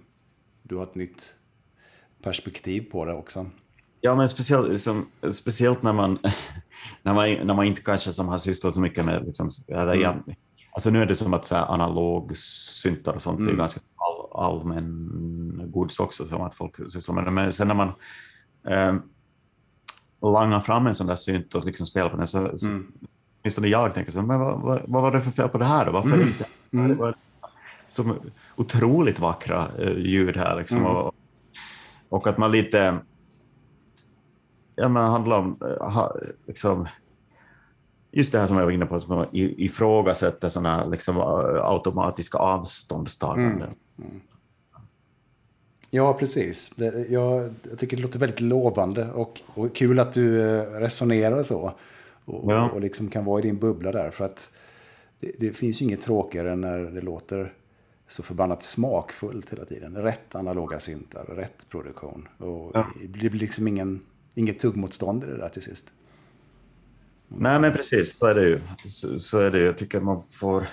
du 0.63 0.77
har 0.77 0.83
ett 0.83 0.95
nytt 0.95 1.35
perspektiv 2.23 2.91
på 2.91 3.05
det 3.05 3.15
också. 3.15 3.47
Ja, 4.01 4.15
men 4.15 4.29
speciellt, 4.29 4.69
liksom, 4.69 5.07
speciellt 5.33 5.83
när, 5.83 5.93
man, 5.93 6.19
när, 7.03 7.15
man, 7.15 7.47
när 7.47 7.55
man 7.55 7.67
inte 7.67 7.83
kanske 7.83 8.13
som 8.13 8.29
har 8.29 8.39
sysslat 8.39 8.75
så 8.75 8.81
mycket 8.81 9.05
med... 9.05 9.27
Liksom, 9.27 9.51
mm. 9.69 10.01
ja, 10.01 10.17
alltså 10.73 10.91
nu 10.91 11.03
är 11.03 11.07
det 11.07 11.15
som 11.15 11.35
att 11.35 11.47
så 11.47 11.55
här, 11.55 11.73
analog 11.73 12.37
syntar 12.37 13.13
och 13.13 13.23
sånt 13.23 13.39
mm. 13.39 13.53
är 13.55 13.57
ganska 13.59 13.81
all, 13.97 14.45
allmän 14.45 15.71
gods 15.73 16.01
också, 16.01 16.29
som 16.29 16.43
att 16.43 16.55
folk 16.55 16.91
sysslar 16.93 17.15
med 17.15 17.25
det. 17.25 17.31
Men 17.31 17.53
sen 17.53 17.69
när 17.69 17.75
man 17.75 17.89
eh, 18.69 18.95
langar 20.23 20.61
fram 20.61 20.87
en 20.87 20.95
sån 20.95 21.07
där 21.07 21.17
synt 21.17 21.55
och 21.55 21.65
liksom 21.65 21.87
spelar 21.87 22.11
på 22.11 22.17
den, 22.17 22.27
så, 22.27 22.39
mm. 22.39 22.59
så 22.59 22.69
åtminstone 23.43 23.69
jag 23.69 23.95
tänker 23.95 24.13
så, 24.13 24.23
men 24.23 24.41
vad, 24.41 24.61
vad, 24.61 24.83
vad, 24.87 25.03
var 25.03 25.11
det 25.11 25.21
för 25.21 25.31
fel 25.31 25.49
på 25.49 25.59
det 25.59 25.65
här 25.65 25.87
då? 25.87 25.93
Varför 25.93 26.15
mm. 26.15 26.27
inte? 26.29 26.45
Mm. 26.73 27.15
Så 27.89 28.17
otroligt 28.57 29.19
vackra 29.19 29.69
eh, 29.79 29.99
ljud 29.99 30.37
här 30.37 30.59
liksom. 30.59 30.79
Mm. 30.79 30.91
Och, 30.91 31.15
och 32.11 32.27
att 32.27 32.39
man 32.39 32.51
lite... 32.51 32.99
Ja, 34.77 34.89
men 34.89 35.05
handlar 35.05 35.39
om 35.39 35.59
ha, 35.81 36.17
liksom, 36.47 36.89
just 38.11 38.33
det 38.33 38.39
här 38.39 38.47
som 38.47 38.57
jag 38.57 38.65
var 38.65 38.73
inne 38.73 38.87
på, 38.87 38.99
som 38.99 39.17
man 39.17 39.27
ifrågasätter 39.33 40.49
sådana 40.49 40.87
liksom, 40.87 41.19
automatiska 41.63 42.39
avståndstaganden. 42.39 43.69
Mm. 43.99 44.11
Mm. 44.11 44.21
Ja, 45.91 46.15
precis. 46.15 46.71
Det, 46.77 47.07
jag, 47.11 47.55
jag, 47.71 47.79
tycker 47.79 47.97
det 47.97 48.03
låter 48.03 48.19
väldigt 48.19 48.41
lovande 48.41 49.13
och, 49.13 49.41
och 49.55 49.75
kul 49.75 49.99
att 49.99 50.13
du 50.13 50.41
eh, 50.41 50.63
resonerar 50.63 51.43
så. 51.43 51.73
Och, 52.25 52.53
ja. 52.53 52.71
och 52.71 52.81
liksom 52.81 53.09
kan 53.09 53.25
vara 53.25 53.39
i 53.39 53.43
din 53.43 53.59
bubbla 53.59 53.93
där. 53.93 54.11
För 54.11 54.25
att 54.25 54.51
det, 55.21 55.33
det 55.39 55.53
finns 55.53 55.83
ju 55.83 55.85
inget 55.85 56.03
tråkigare 56.03 56.53
än 56.53 56.61
när 56.61 56.79
det 56.79 57.01
låter 57.01 57.53
så 58.11 58.23
förbannat 58.23 58.63
smakfullt 58.63 59.53
hela 59.53 59.65
tiden. 59.65 59.97
Rätt 59.97 60.35
analoga 60.35 60.81
syntar, 60.81 61.25
rätt 61.25 61.69
produktion. 61.69 62.29
Och 62.39 62.71
ja. 62.75 62.87
Det 63.01 63.31
blir 63.31 63.41
liksom 63.41 63.69
ingen, 63.69 64.01
inget 64.35 64.59
tuggmotstånd 64.59 65.25
i 65.25 65.27
det 65.27 65.37
där 65.37 65.49
till 65.49 65.63
sist. 65.63 65.93
Nej, 67.29 67.61
men 67.61 67.73
precis, 67.73 68.17
så 68.19 68.27
är 68.27 68.35
det 68.35 68.43
ju. 68.43 68.61
Så, 68.87 69.19
så 69.19 69.39
är 69.39 69.51
det 69.51 69.59
ju. 69.59 69.65
Jag 69.65 69.79
tycker 69.79 70.01
man 70.01 70.23
får 70.23 70.69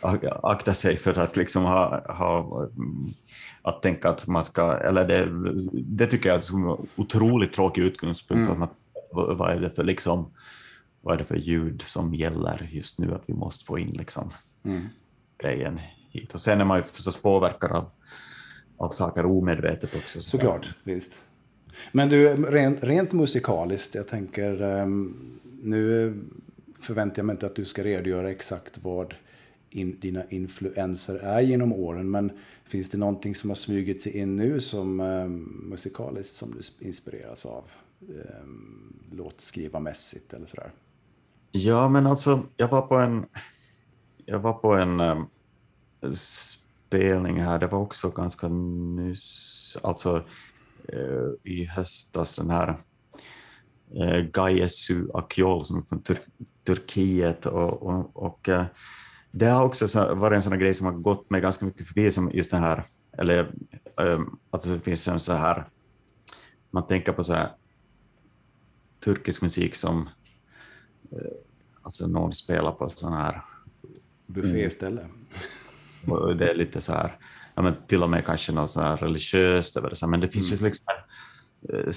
akta 0.42 0.74
sig 0.74 0.96
för 0.96 1.18
att 1.18 1.36
liksom 1.36 1.64
ha, 1.64 2.12
ha 2.12 2.68
att 3.62 3.82
tänka 3.82 4.08
att 4.08 4.26
man 4.26 4.44
ska, 4.44 4.72
eller 4.72 5.08
det, 5.08 5.28
det 5.72 6.06
tycker 6.06 6.28
jag 6.28 6.38
är 6.38 6.56
en 6.56 6.88
otroligt 6.96 7.52
tråkig 7.52 7.82
utgångspunkt. 7.82 8.48
Mm. 8.48 8.52
Att 8.52 8.58
man, 8.58 8.68
vad 9.38 9.50
är 9.50 9.60
det 9.60 9.70
för 9.70 9.84
liksom, 9.84 10.30
vad 11.00 11.14
är 11.14 11.18
det 11.18 11.24
för 11.24 11.36
ljud 11.36 11.82
som 11.82 12.14
gäller 12.14 12.68
just 12.72 12.98
nu 12.98 13.14
att 13.14 13.22
vi 13.26 13.34
måste 13.34 13.64
få 13.64 13.78
in 13.78 13.90
liksom. 13.90 14.30
Mm 14.64 14.88
grejen 15.44 15.80
hit. 16.10 16.34
Och 16.34 16.40
sen 16.40 16.60
är 16.60 16.64
man 16.64 16.78
ju 16.78 16.82
förstås 16.82 17.16
påverkad 17.16 17.72
av, 17.72 17.90
av 18.76 18.90
saker 18.90 19.26
omedvetet 19.26 19.96
också. 19.96 20.20
Så 20.20 20.30
Såklart, 20.30 20.68
visst. 20.84 21.12
Men 21.92 22.08
du, 22.08 22.28
rent, 22.36 22.82
rent 22.82 23.12
musikaliskt, 23.12 23.94
jag 23.94 24.08
tänker, 24.08 24.62
um, 24.62 25.40
nu 25.62 26.14
förväntar 26.80 27.18
jag 27.18 27.26
mig 27.26 27.34
inte 27.34 27.46
att 27.46 27.56
du 27.56 27.64
ska 27.64 27.84
redogöra 27.84 28.30
exakt 28.30 28.78
vad 28.82 29.14
in, 29.70 30.00
dina 30.00 30.24
influenser 30.28 31.14
är 31.16 31.40
genom 31.40 31.72
åren, 31.72 32.10
men 32.10 32.32
finns 32.64 32.90
det 32.90 32.98
någonting 32.98 33.34
som 33.34 33.50
har 33.50 33.54
smugit 33.54 34.02
sig 34.02 34.16
in 34.16 34.36
nu 34.36 34.60
som 34.60 35.00
um, 35.00 35.66
musikaliskt 35.70 36.34
som 36.34 36.54
du 36.54 36.86
inspireras 36.86 37.46
av? 37.46 37.64
Um, 38.08 39.00
låtskrivarmässigt 39.12 40.32
eller 40.32 40.46
sådär? 40.46 40.70
Ja, 41.52 41.88
men 41.88 42.06
alltså, 42.06 42.42
jag 42.56 42.68
var 42.68 42.82
på 42.82 42.96
en, 42.96 43.26
jag 44.26 44.38
var 44.38 44.52
på 44.52 44.72
en 44.72 45.00
spelning 46.14 47.42
här, 47.42 47.58
det 47.58 47.66
var 47.66 47.78
också 47.78 48.10
ganska 48.10 48.48
nyss, 48.48 49.78
alltså 49.82 50.24
eh, 50.88 51.52
i 51.52 51.64
höstas, 51.64 52.36
den 52.36 52.50
här 52.50 52.78
eh, 53.94 54.20
Gayesu 54.32 55.06
Akyol 55.14 55.64
som 55.64 55.78
är 55.78 55.82
från 55.82 56.02
Tur 56.02 56.18
Turkiet 56.64 57.46
och, 57.46 57.82
och, 57.82 58.16
och 58.16 58.48
eh, 58.48 58.64
det 59.30 59.46
har 59.46 59.64
också 59.64 60.14
varit 60.14 60.36
en 60.36 60.42
sån 60.42 60.58
grej 60.58 60.74
som 60.74 60.86
har 60.86 60.92
gått 60.92 61.30
mig 61.30 61.40
ganska 61.40 61.64
mycket 61.64 61.86
förbi, 61.86 62.10
som 62.10 62.30
just 62.34 62.50
den 62.50 62.62
här, 62.62 62.84
eller 63.18 63.52
um, 63.96 64.38
att 64.50 64.62
det 64.62 64.80
finns 64.80 65.08
en 65.08 65.20
så 65.20 65.32
här, 65.32 65.68
man 66.70 66.86
tänker 66.86 67.12
på 67.12 67.24
så 67.24 67.34
här 67.34 67.50
turkisk 69.04 69.42
musik 69.42 69.76
som 69.76 70.08
eh, 71.12 71.18
alltså 71.82 72.06
någon 72.06 72.32
spelar 72.32 72.72
på 72.72 72.88
sån 72.88 73.12
här 73.12 73.42
bufféställe 74.26 75.06
och 76.06 76.36
det 76.36 76.50
är 76.50 76.54
lite 76.54 76.80
så 76.80 76.92
här, 76.92 77.18
ja, 77.54 77.62
men 77.62 77.74
till 77.86 78.02
och 78.02 78.10
med 78.10 78.24
kanske 78.24 78.52
något 78.52 78.70
så 78.70 78.80
här 78.80 78.96
religiöst 78.96 79.76
över 79.76 79.90
det, 79.90 79.96
så 79.96 80.06
här, 80.06 80.10
men 80.10 80.20
det 80.20 80.28
finns 80.28 80.52
mm. 80.52 80.58
ju 80.58 80.68
liksom 80.68 80.86
en 80.88 81.78
eh, 81.78 81.94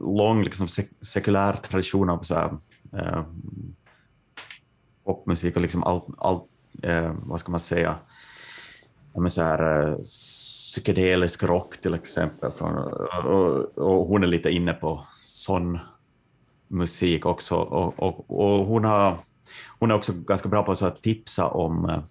lång 0.00 0.42
liksom, 0.44 0.68
sek 0.68 0.88
sekulär 1.00 1.52
tradition 1.52 2.10
av 2.10 2.22
så 2.22 2.34
här, 2.34 2.56
eh, 2.92 3.24
popmusik 5.04 5.56
och 5.56 5.62
liksom 5.62 5.84
allt, 5.84 6.06
all, 6.18 6.40
eh, 6.82 7.14
vad 7.22 7.40
ska 7.40 7.50
man 7.50 7.60
säga, 7.60 7.94
ja, 9.14 9.20
men 9.20 9.30
så 9.30 9.42
här, 9.42 9.88
eh, 9.88 9.98
psykedelisk 9.98 11.42
rock 11.42 11.76
till 11.76 11.94
exempel. 11.94 12.52
Från, 12.52 12.76
och, 13.24 13.78
och, 13.78 14.06
hon 14.06 14.22
är 14.22 14.26
lite 14.26 14.50
inne 14.50 14.72
på 14.72 15.04
sån 15.14 15.78
musik 16.68 17.26
också. 17.26 17.56
Och, 17.56 18.02
och, 18.02 18.40
och 18.40 18.66
hon, 18.66 18.84
har, 18.84 19.16
hon 19.78 19.90
är 19.90 19.94
också 19.94 20.12
ganska 20.12 20.48
bra 20.48 20.62
på 20.62 20.72
att 20.72 21.02
tipsa 21.02 21.48
om, 21.48 22.02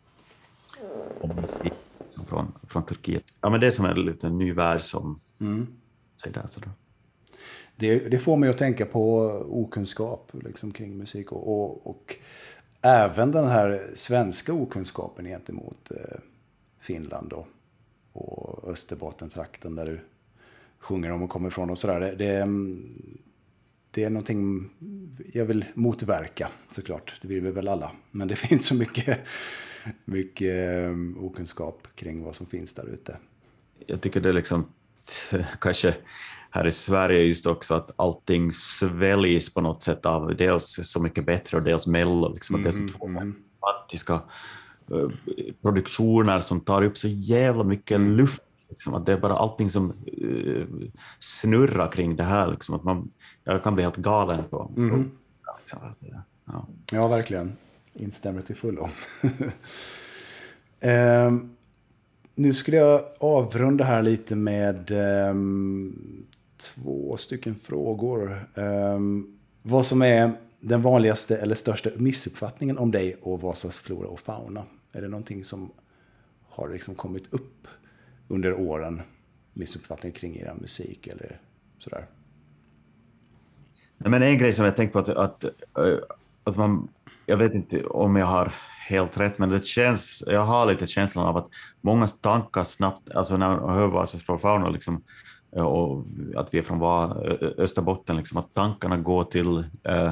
om 1.22 1.36
musik 1.36 1.74
från, 2.28 2.54
från 2.68 2.86
Turkiet. 2.86 3.24
Ja, 3.42 3.50
men 3.50 3.60
det 3.60 3.68
är 3.68 3.72
som 3.72 3.86
en 3.86 4.06
liten 4.06 4.38
ny 4.38 4.54
värld 4.54 4.82
som 4.82 5.20
mm. 5.42 5.68
säger 6.22 6.42
där. 6.42 6.48
Så 6.48 6.62
Det, 7.76 8.00
det, 8.00 8.20
får 8.20 8.38
mig 8.38 8.50
att 8.50 8.58
tänka 8.58 8.86
på 8.86 9.18
okunskap 9.48 10.32
liksom, 10.34 10.72
kring 10.72 10.98
musik 10.98 11.32
och, 11.32 11.48
och, 11.48 11.88
och, 11.88 12.16
även 12.82 13.32
den 13.32 13.48
här 13.48 13.88
svenska 13.96 14.54
okunskapen 14.54 15.26
gentemot 15.26 15.92
eh, 15.92 16.20
Finland 16.80 17.34
och, 17.34 17.48
och 18.14 18.70
Österbottentrakten 18.72 19.76
där 19.76 19.86
du 19.86 20.00
sjunger 20.80 21.12
om 21.12 21.24
och 21.24 21.30
kommer 21.30 21.48
ifrån 21.48 21.70
och 21.70 21.78
sådär. 21.78 22.00
Det, 22.00 22.16
det, 22.16 22.48
det 23.92 24.04
är 24.04 24.10
någonting 24.10 24.70
jag 25.34 25.46
vill 25.46 25.66
motverka 25.74 26.50
såklart. 26.72 27.14
Det 27.22 27.28
vill 27.28 27.44
vi 27.44 27.52
väl 27.52 27.68
alla. 27.68 27.92
Men 28.12 28.28
det 28.28 28.36
finns 28.48 28.66
så 28.66 28.76
mycket, 28.76 29.20
mycket 30.06 30.80
um, 30.90 31.18
okunskap 31.20 31.88
kring 31.96 32.24
vad 32.24 32.36
som 32.36 32.46
finns 32.46 32.74
där 32.74 32.86
ute. 32.86 33.18
Jag 33.86 34.02
tycker 34.02 34.20
det 34.20 34.30
är 34.30 34.34
liksom 34.34 34.66
kanske 35.62 35.96
här 36.52 36.68
i 36.68 36.72
Sverige 36.72 37.24
just 37.24 37.48
också 37.48 37.74
att 37.74 37.92
allting 37.96 38.52
sväljs 38.52 39.54
på 39.54 39.62
något 39.62 39.82
sätt 39.82 40.06
av 40.06 40.36
dels 40.36 40.80
Så 40.84 41.02
mycket 41.02 41.26
bättre 41.26 41.58
och 41.58 41.64
dels 41.64 41.88
Mello. 41.88 42.34
Liksom, 42.34 42.56
att 42.56 42.64
det 42.64 42.70
är 42.70 42.72
så 42.72 42.78
mm, 42.78 42.94
två 42.94 43.08
mm. 43.08 43.36
fantastiska 43.62 44.22
uh, 44.92 45.10
produktioner 45.62 46.40
som 46.40 46.60
tar 46.60 46.82
upp 46.82 46.98
så 46.98 47.08
jävla 47.08 47.64
mycket 47.64 47.96
mm. 47.96 48.18
luft 48.18 48.44
Liksom, 48.70 48.94
att 48.94 49.06
det 49.06 49.14
är 49.14 49.18
bara 49.18 49.34
allting 49.34 49.70
som 49.70 49.94
uh, 50.24 50.66
snurrar 51.20 51.92
kring 51.92 52.16
det 52.16 52.24
här. 52.24 52.52
Liksom, 52.52 52.76
att 52.76 52.84
man, 52.84 53.12
jag 53.44 53.64
kan 53.64 53.76
bli 53.76 53.84
helt 53.84 53.98
galen 53.98 54.44
på. 54.50 54.72
Mm. 54.78 55.12
Liksom, 55.60 55.80
ja. 56.46 56.66
ja, 56.92 57.08
verkligen. 57.08 57.58
Instämmer 58.00 58.42
till 58.42 58.56
fullo. 58.56 58.90
eh, 60.80 61.32
nu 62.36 62.54
skulle 62.54 62.78
jag 62.78 63.06
avrunda 63.20 63.84
här 63.84 64.02
lite 64.02 64.36
med 64.36 64.92
eh, 64.92 65.36
två 66.58 67.18
stycken 67.18 67.56
frågor. 67.56 68.50
Eh, 68.56 69.00
vad 69.62 69.86
som 69.86 70.02
är 70.02 70.32
den 70.60 70.82
vanligaste 70.82 71.38
eller 71.38 71.56
största 71.56 71.90
missuppfattningen 71.96 72.78
om 72.78 72.92
dig 72.92 73.16
och 73.22 73.42
Vasas 73.42 73.80
flora 73.80 74.08
och 74.08 74.20
fauna? 74.20 74.64
Är 74.92 75.02
det 75.02 75.08
någonting 75.08 75.44
som 75.44 75.72
har 76.50 76.70
liksom 76.70 76.96
kommit 76.96 77.34
upp 77.34 77.68
under 78.28 78.54
åren 78.54 79.02
missuppfattning 79.54 80.12
kring 80.12 80.36
er 80.36 80.54
musik 80.62 81.08
eller 81.08 81.42
sådär? 81.78 82.06
Men 83.98 84.24
en 84.24 84.38
grej 84.38 84.54
som 84.54 84.66
jag 84.66 84.76
tänkt 84.76 84.94
på 84.94 85.00
att, 85.00 85.10
att, 85.10 85.44
eh, 85.44 85.98
att 86.44 86.58
man, 86.58 86.88
jag 87.28 87.38
vet 87.38 87.54
inte 87.54 87.84
om 87.84 88.16
jag 88.16 88.26
har 88.26 88.56
helt 88.88 89.18
rätt, 89.18 89.38
men 89.38 89.50
det 89.50 89.66
känns, 89.66 90.24
jag 90.28 90.46
har 90.46 90.66
lite 90.66 90.86
känslan 90.86 91.26
av 91.28 91.38
att 91.38 91.48
många 91.82 92.08
tankar 92.08 92.64
snabbt, 92.64 93.12
alltså 93.12 93.38
när 93.38 93.50
man 93.50 93.76
hör 93.76 93.88
Vasas 93.88 94.24
Fauna 94.24 94.70
liksom, 94.70 95.04
och 95.52 96.06
att 96.36 96.54
vi 96.54 96.60
är 96.60 96.64
från 96.64 96.82
Österbotten, 97.58 98.18
liksom, 98.18 98.38
att 98.38 98.54
tankarna 98.54 98.98
går 98.98 99.24
till 99.24 99.58
eh, 99.84 100.12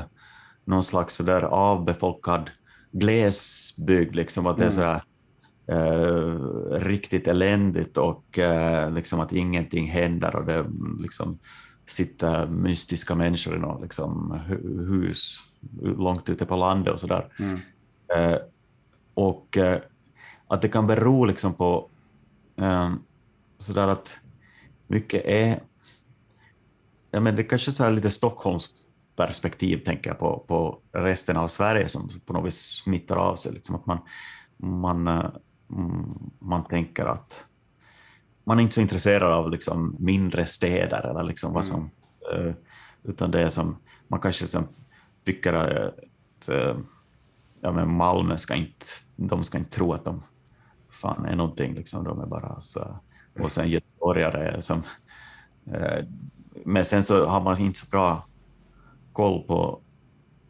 någon 0.66 0.84
slags 0.84 1.18
där 1.18 1.42
avbefolkad 1.42 2.52
glesbygd, 2.92 4.16
liksom, 4.16 4.48
att 4.48 4.58
det 4.58 4.66
är 4.66 4.72
mm. 4.72 4.76
sådär 4.76 5.04
eh, 5.68 6.80
riktigt 6.80 7.28
eländigt 7.28 7.98
och 7.98 8.40
eh, 8.40 8.92
liksom 8.92 9.20
att 9.20 9.34
ingenting 9.34 9.88
händer 9.88 10.36
och 10.36 10.46
det 10.46 10.66
liksom 11.00 11.40
sitter 11.86 12.48
mystiska 12.48 13.16
människor 13.16 13.56
i 13.56 13.60
något 13.60 13.82
liksom, 13.82 14.40
hus 14.90 15.40
långt 15.82 16.30
ute 16.30 16.46
på 16.46 16.56
landet 16.56 16.94
och 16.94 17.00
sådär. 17.00 17.34
Mm. 17.40 17.60
Eh, 18.16 18.38
och 19.14 19.58
eh, 19.58 19.80
att 20.48 20.62
det 20.62 20.68
kan 20.68 20.88
bero 20.88 21.26
liksom 21.26 21.54
på 21.54 21.90
eh, 22.58 22.94
sådär 23.58 23.88
att 23.88 24.20
mycket 24.88 25.26
är, 25.26 25.60
ja 27.12 27.20
men 27.20 27.36
det 27.36 27.42
är 27.42 27.50
kanske 27.50 27.72
så 27.72 27.84
här 27.84 27.92
lite 27.92 28.12
Stockholms 28.12 28.70
perspektiv 29.16 29.78
tänker 29.78 30.10
jag 30.10 30.20
på, 30.20 30.44
på 30.48 30.80
resten 30.92 31.38
av 31.38 31.48
Sverige 31.48 31.90
som 31.90 32.10
på 32.26 32.34
något 32.34 32.48
vis 32.48 32.60
smittar 32.60 33.16
av 33.16 33.36
sig. 33.36 33.54
Liksom 33.54 33.76
att 33.76 33.86
man, 33.86 34.00
man 34.58 35.08
eh, 35.08 35.30
Mm, 35.70 36.32
man 36.40 36.64
tänker 36.64 37.06
att 37.06 37.46
man 38.48 38.60
är 38.60 38.64
inte 38.64 38.76
så 38.76 38.82
intresserad 38.82 39.34
av 39.34 39.52
liksom 39.52 39.96
mindre 40.00 40.46
städer 40.46 41.10
eller 41.10 41.24
liksom 41.24 41.54
vad 41.54 41.66
som, 41.66 41.90
mm. 42.34 42.54
utan 43.04 43.32
det 43.32 43.42
är 43.42 43.50
som 43.50 43.78
man 44.08 44.20
kanske 44.20 44.48
som 44.48 44.68
tycker 45.24 45.54
att 45.54 46.50
eh, 46.50 46.78
ja, 47.62 47.72
men 47.72 47.94
Malmö 47.94 48.38
ska 48.38 48.56
inte, 48.56 48.86
de 49.16 49.44
ska 49.44 49.58
inte 49.58 49.70
tro 49.70 49.94
att 49.94 50.06
de 50.06 50.24
fan 50.90 51.26
är 51.26 51.36
någonting, 51.36 51.74
liksom, 51.74 52.04
de 52.04 52.22
är 52.22 52.26
bara 52.26 52.62
så, 52.62 53.00
och 53.40 53.52
sen 53.52 53.70
göteborgare 53.70 54.62
som, 54.62 54.84
eh, 55.72 56.06
men 56.66 56.86
sen 56.86 57.04
så 57.04 57.26
har 57.26 57.42
man 57.42 57.60
inte 57.62 57.80
så 57.80 57.86
bra 57.90 58.28
koll 59.14 59.44
på 59.44 59.82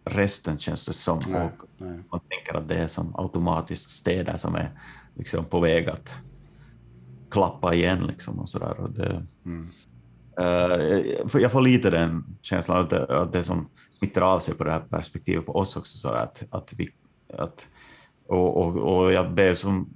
resten 0.05 0.57
känns 0.57 0.85
det 0.85 0.93
som, 0.93 1.19
nej, 1.27 1.41
och 1.41 1.67
nej. 1.77 1.99
man 2.11 2.19
tänker 2.19 2.57
att 2.57 2.67
det 2.67 2.75
är 2.75 2.87
som 2.87 3.15
automatiskt 3.15 3.89
städer 3.89 4.37
som 4.37 4.55
är 4.55 4.71
liksom 5.13 5.45
på 5.45 5.59
väg 5.59 5.89
att 5.89 6.21
klappa 7.29 7.73
igen. 7.73 8.07
Liksom 8.07 8.39
och 8.39 8.49
så 8.49 8.59
där. 8.59 8.79
Och 8.79 8.91
det, 8.91 9.25
mm. 9.45 9.69
uh, 10.39 11.41
jag 11.41 11.51
får 11.51 11.61
lite 11.61 11.89
den 11.89 12.37
känslan 12.41 12.79
att 12.79 12.89
det, 12.89 13.21
att 13.21 13.33
det 13.33 13.43
som 13.43 13.69
smittar 13.99 14.21
av 14.21 14.39
sig 14.39 14.57
på 14.57 14.63
det 14.63 14.71
här 14.71 14.79
perspektivet 14.79 15.45
på 15.45 15.55
oss 15.55 15.75
också. 15.75 15.97
Så 15.97 16.09
att, 16.09 16.43
att 16.49 16.73
vi, 16.77 16.89
att, 17.37 17.67
och, 18.27 18.57
och, 18.57 18.77
och 18.77 19.13
jag 19.13 19.33
ber 19.33 19.53
som, 19.53 19.89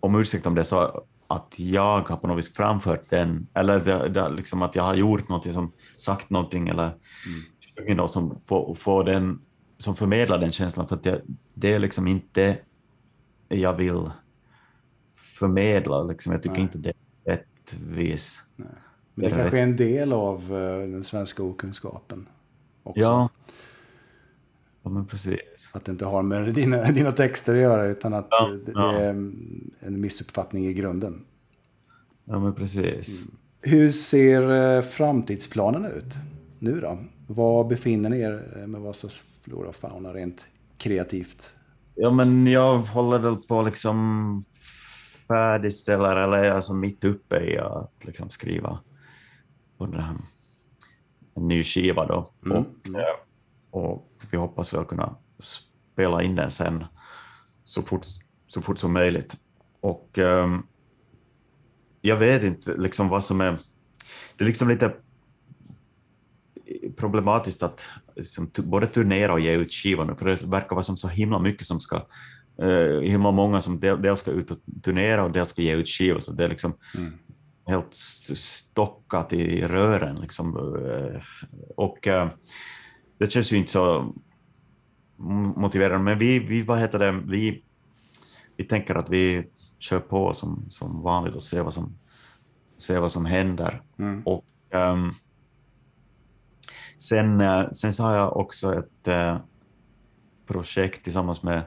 om 0.00 0.14
ursäkt 0.14 0.46
om 0.46 0.54
det 0.54 0.64
så 0.64 1.02
att 1.26 1.54
jag 1.58 2.08
har 2.08 2.16
på 2.16 2.26
något 2.26 2.38
vis 2.38 2.54
framfört 2.54 3.10
den, 3.10 3.46
eller 3.54 3.80
det, 3.80 4.08
det, 4.08 4.28
liksom 4.28 4.62
att 4.62 4.76
jag 4.76 4.82
har 4.82 4.94
gjort 4.94 5.28
någonting, 5.28 5.52
som 5.52 5.72
sagt 5.96 6.30
någonting 6.30 6.68
eller 6.68 6.94
mm. 7.78 7.96
något 7.96 8.10
som 8.10 8.38
får, 8.40 8.74
får 8.74 9.04
den, 9.04 9.40
som 9.78 9.96
förmedlar 9.96 10.38
den 10.38 10.50
känslan, 10.50 10.88
för 10.88 10.96
att 10.96 11.02
det, 11.02 11.22
det 11.54 11.72
är 11.72 11.78
liksom 11.78 12.06
inte 12.06 12.58
jag 13.48 13.74
vill 13.74 14.10
förmedla. 15.38 16.02
Liksom. 16.02 16.32
Jag 16.32 16.42
tycker 16.42 16.54
Nej. 16.54 16.62
inte 16.62 16.78
det 16.78 16.92
är 17.24 17.32
rättvis. 17.32 18.42
Nej. 18.56 18.68
Men 19.14 19.24
det, 19.24 19.30
det 19.30 19.42
kanske 19.42 19.58
är 19.58 19.62
en 19.62 19.76
del 19.76 20.12
av 20.12 20.52
uh, 20.52 20.90
den 20.90 21.04
svenska 21.04 21.42
okunskapen 21.42 22.26
också. 22.82 23.00
Ja. 23.00 23.28
ja, 24.82 24.90
men 24.90 25.06
precis. 25.06 25.70
Att 25.72 25.84
det 25.84 25.92
inte 25.92 26.04
har 26.04 26.22
med 26.22 26.54
dina, 26.54 26.90
dina 26.90 27.12
texter 27.12 27.54
att 27.54 27.60
göra 27.60 27.86
utan 27.86 28.14
att 28.14 28.26
ja, 28.30 28.50
det, 28.66 28.72
ja. 28.74 28.92
är 28.92 29.10
en 29.80 30.00
missuppfattning 30.00 30.66
i 30.66 30.74
grunden. 30.74 31.24
Ja, 32.24 32.38
men 32.38 32.54
precis. 32.54 33.22
Mm. 33.22 33.34
Hur 33.60 33.90
ser 33.90 34.42
uh, 34.42 34.82
framtidsplanen 34.82 35.84
ut 35.84 36.14
nu 36.58 36.80
då? 36.80 36.98
Var 37.26 37.64
befinner 37.64 38.10
ni 38.10 38.20
er 38.20 38.66
med 38.66 38.80
Vasas 38.80 39.24
flora 39.42 39.68
och 39.68 39.76
fauna 39.76 40.14
rent 40.14 40.46
kreativt? 40.78 41.52
Ja, 41.94 42.10
men 42.10 42.46
jag 42.46 42.78
håller 42.78 43.18
väl 43.18 43.36
på 43.36 43.62
liksom 43.62 44.44
färdigställer 45.28 46.16
eller 46.16 46.50
alltså 46.50 46.74
mitt 46.74 47.04
uppe 47.04 47.36
i 47.36 47.58
att 47.58 47.92
liksom 48.00 48.30
skriva 48.30 48.80
en 51.38 51.48
ny 51.48 51.64
skiva 51.64 52.06
då. 52.06 52.32
Mm. 52.46 52.56
Och, 52.58 52.88
eh, 52.88 53.16
och 53.70 54.12
vi 54.30 54.36
hoppas 54.36 54.74
väl 54.74 54.84
kunna 54.84 55.16
spela 55.38 56.22
in 56.22 56.36
den 56.36 56.50
sen 56.50 56.84
så 57.64 57.82
fort, 57.82 58.06
så 58.46 58.62
fort 58.62 58.78
som 58.78 58.92
möjligt. 58.92 59.36
Och 59.80 60.18
um, 60.18 60.66
jag 62.00 62.16
vet 62.16 62.44
inte 62.44 62.76
liksom 62.76 63.08
vad 63.08 63.24
som 63.24 63.40
är... 63.40 63.58
Det 64.36 64.44
är 64.44 64.46
liksom 64.46 64.68
lite 64.68 64.94
problematiskt 66.96 67.62
att 67.62 67.84
liksom, 68.16 68.50
både 68.56 68.86
turnera 68.86 69.32
och 69.32 69.40
ge 69.40 69.56
ut 69.56 69.72
skivor 69.72 70.04
nu, 70.04 70.14
för 70.14 70.26
det 70.26 70.42
verkar 70.42 70.76
vara 70.76 70.82
som 70.82 70.96
så 70.96 71.08
himla 71.08 71.38
mycket 71.38 71.66
som 71.66 71.80
ska 71.80 72.06
eh, 72.62 73.00
himla 73.00 73.30
många 73.30 73.60
som 73.60 73.80
dels 73.80 74.20
ska 74.20 74.30
ut 74.30 74.50
och 74.50 74.58
turnera 74.82 75.24
och 75.24 75.32
dels 75.32 75.48
ska 75.48 75.62
ge 75.62 75.76
ut 75.76 75.88
skivor, 75.88 76.20
så 76.20 76.32
det 76.32 76.44
är 76.44 76.48
liksom 76.48 76.74
mm. 76.96 77.12
helt 77.66 77.94
stockat 77.94 79.32
i 79.32 79.62
rören. 79.62 80.20
Liksom. 80.20 80.56
Eh, 80.56 81.20
och 81.76 82.06
eh, 82.06 82.28
det 83.18 83.32
känns 83.32 83.52
ju 83.52 83.56
inte 83.56 83.72
så 83.72 84.14
motiverande, 85.56 86.04
men 86.04 86.18
vi, 86.18 86.38
vi 86.38 86.62
vad 86.62 86.78
heter 86.78 86.98
det, 86.98 87.20
vi 87.26 87.62
vi 88.58 88.64
tänker 88.64 88.94
att 88.94 89.10
vi 89.10 89.48
kör 89.78 90.00
på 90.00 90.34
som, 90.34 90.64
som 90.68 91.02
vanligt 91.02 91.34
och 91.34 91.42
ser 91.42 91.62
vad 91.62 91.74
som, 91.74 91.98
ser 92.78 93.00
vad 93.00 93.12
som 93.12 93.24
händer. 93.24 93.82
Mm. 93.98 94.22
Och, 94.22 94.44
um, 94.70 95.14
sen, 96.98 97.42
sen 97.72 97.92
så 97.92 98.02
har 98.02 98.14
jag 98.14 98.36
också 98.36 98.74
ett 98.78 99.08
uh, 99.08 99.36
projekt 100.46 101.04
tillsammans 101.04 101.42
med 101.42 101.64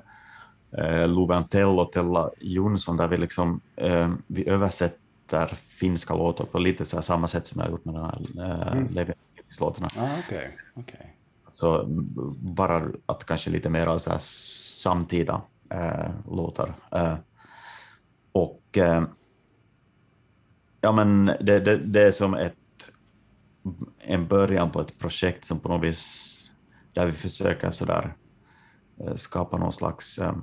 Antell 1.31 1.80
och 1.80 1.91
Tella 1.91 2.30
Jonsson 2.39 2.98
där 2.98 3.07
vi, 3.07 3.18
liksom, 3.18 3.61
uh, 3.84 4.14
vi 4.27 4.49
översätter 4.49 5.48
finska 5.56 6.15
låtar 6.15 6.45
på 6.45 6.60
lite 6.60 6.85
så 6.85 7.02
samma 7.02 7.27
sätt 7.27 7.48
som 7.48 7.60
jag 7.60 7.68
har 7.68 7.72
gjort 7.72 7.85
med 7.85 7.95
de 7.95 8.03
här 8.03 8.45
uh, 8.45 8.77
Mm. 8.77 8.88
Levi-låtarna. 8.93 9.88
Ah, 9.98 10.10
Okej, 10.26 10.57
okej. 10.73 11.15
Så 11.53 11.85
bara 12.41 12.91
att 13.06 13.26
kanske 13.26 13.49
lite 13.49 13.69
mer 13.69 13.98
så 13.98 14.10
här 14.10 14.18
samtida 14.18 15.41
eh, 15.69 16.10
låtar. 16.31 16.73
Eh, 16.91 17.15
och 18.31 18.77
eh, 18.77 19.03
ja, 20.81 20.91
men 20.91 21.26
det, 21.26 21.60
det, 21.60 21.77
det 21.77 22.02
är 22.02 22.11
som 22.11 22.34
ett, 22.34 22.56
en 23.99 24.27
början 24.27 24.72
på 24.72 24.81
ett 24.81 24.99
projekt 24.99 25.45
som 25.45 25.60
på 25.60 25.69
något 25.69 25.84
vis 25.84 26.38
där 26.93 27.06
vi 27.06 27.11
försöker 27.11 27.69
så 27.69 27.85
där, 27.85 28.14
eh, 28.99 29.15
skapa 29.15 29.57
någon 29.57 29.73
slags 29.73 30.19
eh, 30.19 30.35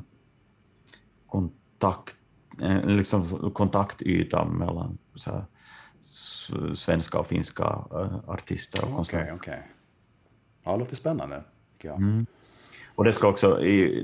kontakt, 1.28 2.16
eh, 2.62 2.86
liksom 2.86 3.50
kontaktyta 3.55 4.44
mellan 4.44 4.98
så 5.14 5.30
här, 5.30 5.44
svenska 6.74 7.18
och 7.18 7.26
finska 7.26 7.64
eh, 7.92 8.18
artister 8.26 8.78
och 8.78 8.84
Okej, 8.84 8.96
konstnärer. 8.96 9.34
okej. 9.36 9.68
Ja, 10.64 10.72
det 10.72 10.78
låter 10.78 10.96
spännande. 10.96 11.44
jag. 11.78 11.96
Mm. 11.96 12.26
Och 12.94 13.05
det 13.05 13.14
ska 13.14 13.28
också, 13.28 13.55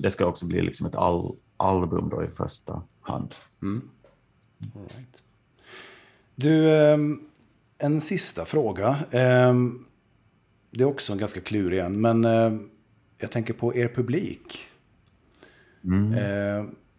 det 0.02 0.12
ska 0.12 0.26
också 0.26 0.46
bli 0.46 0.62
liksom 0.62 0.86
ett 0.86 0.94
all, 0.94 1.36
album 1.56 2.09
då 2.09 2.24
i 2.24 2.28
första 2.28 2.82
hand. 3.01 3.34
Mm. 3.62 3.90
Right. 4.74 5.22
Du, 6.34 6.70
ehm, 6.76 7.20
en 7.78 8.01
sista 8.01 8.44
fråga. 8.44 8.98
Det 10.70 10.82
är 10.82 10.84
också 10.84 11.12
en 11.12 11.18
ganska 11.18 11.40
klurig 11.40 11.78
en, 11.78 12.01
men 12.01 12.24
jag 13.18 13.30
tänker 13.30 13.55
på 13.55 13.74
er 13.74 13.88
publik. 13.88 14.68
Mm. 15.84 16.14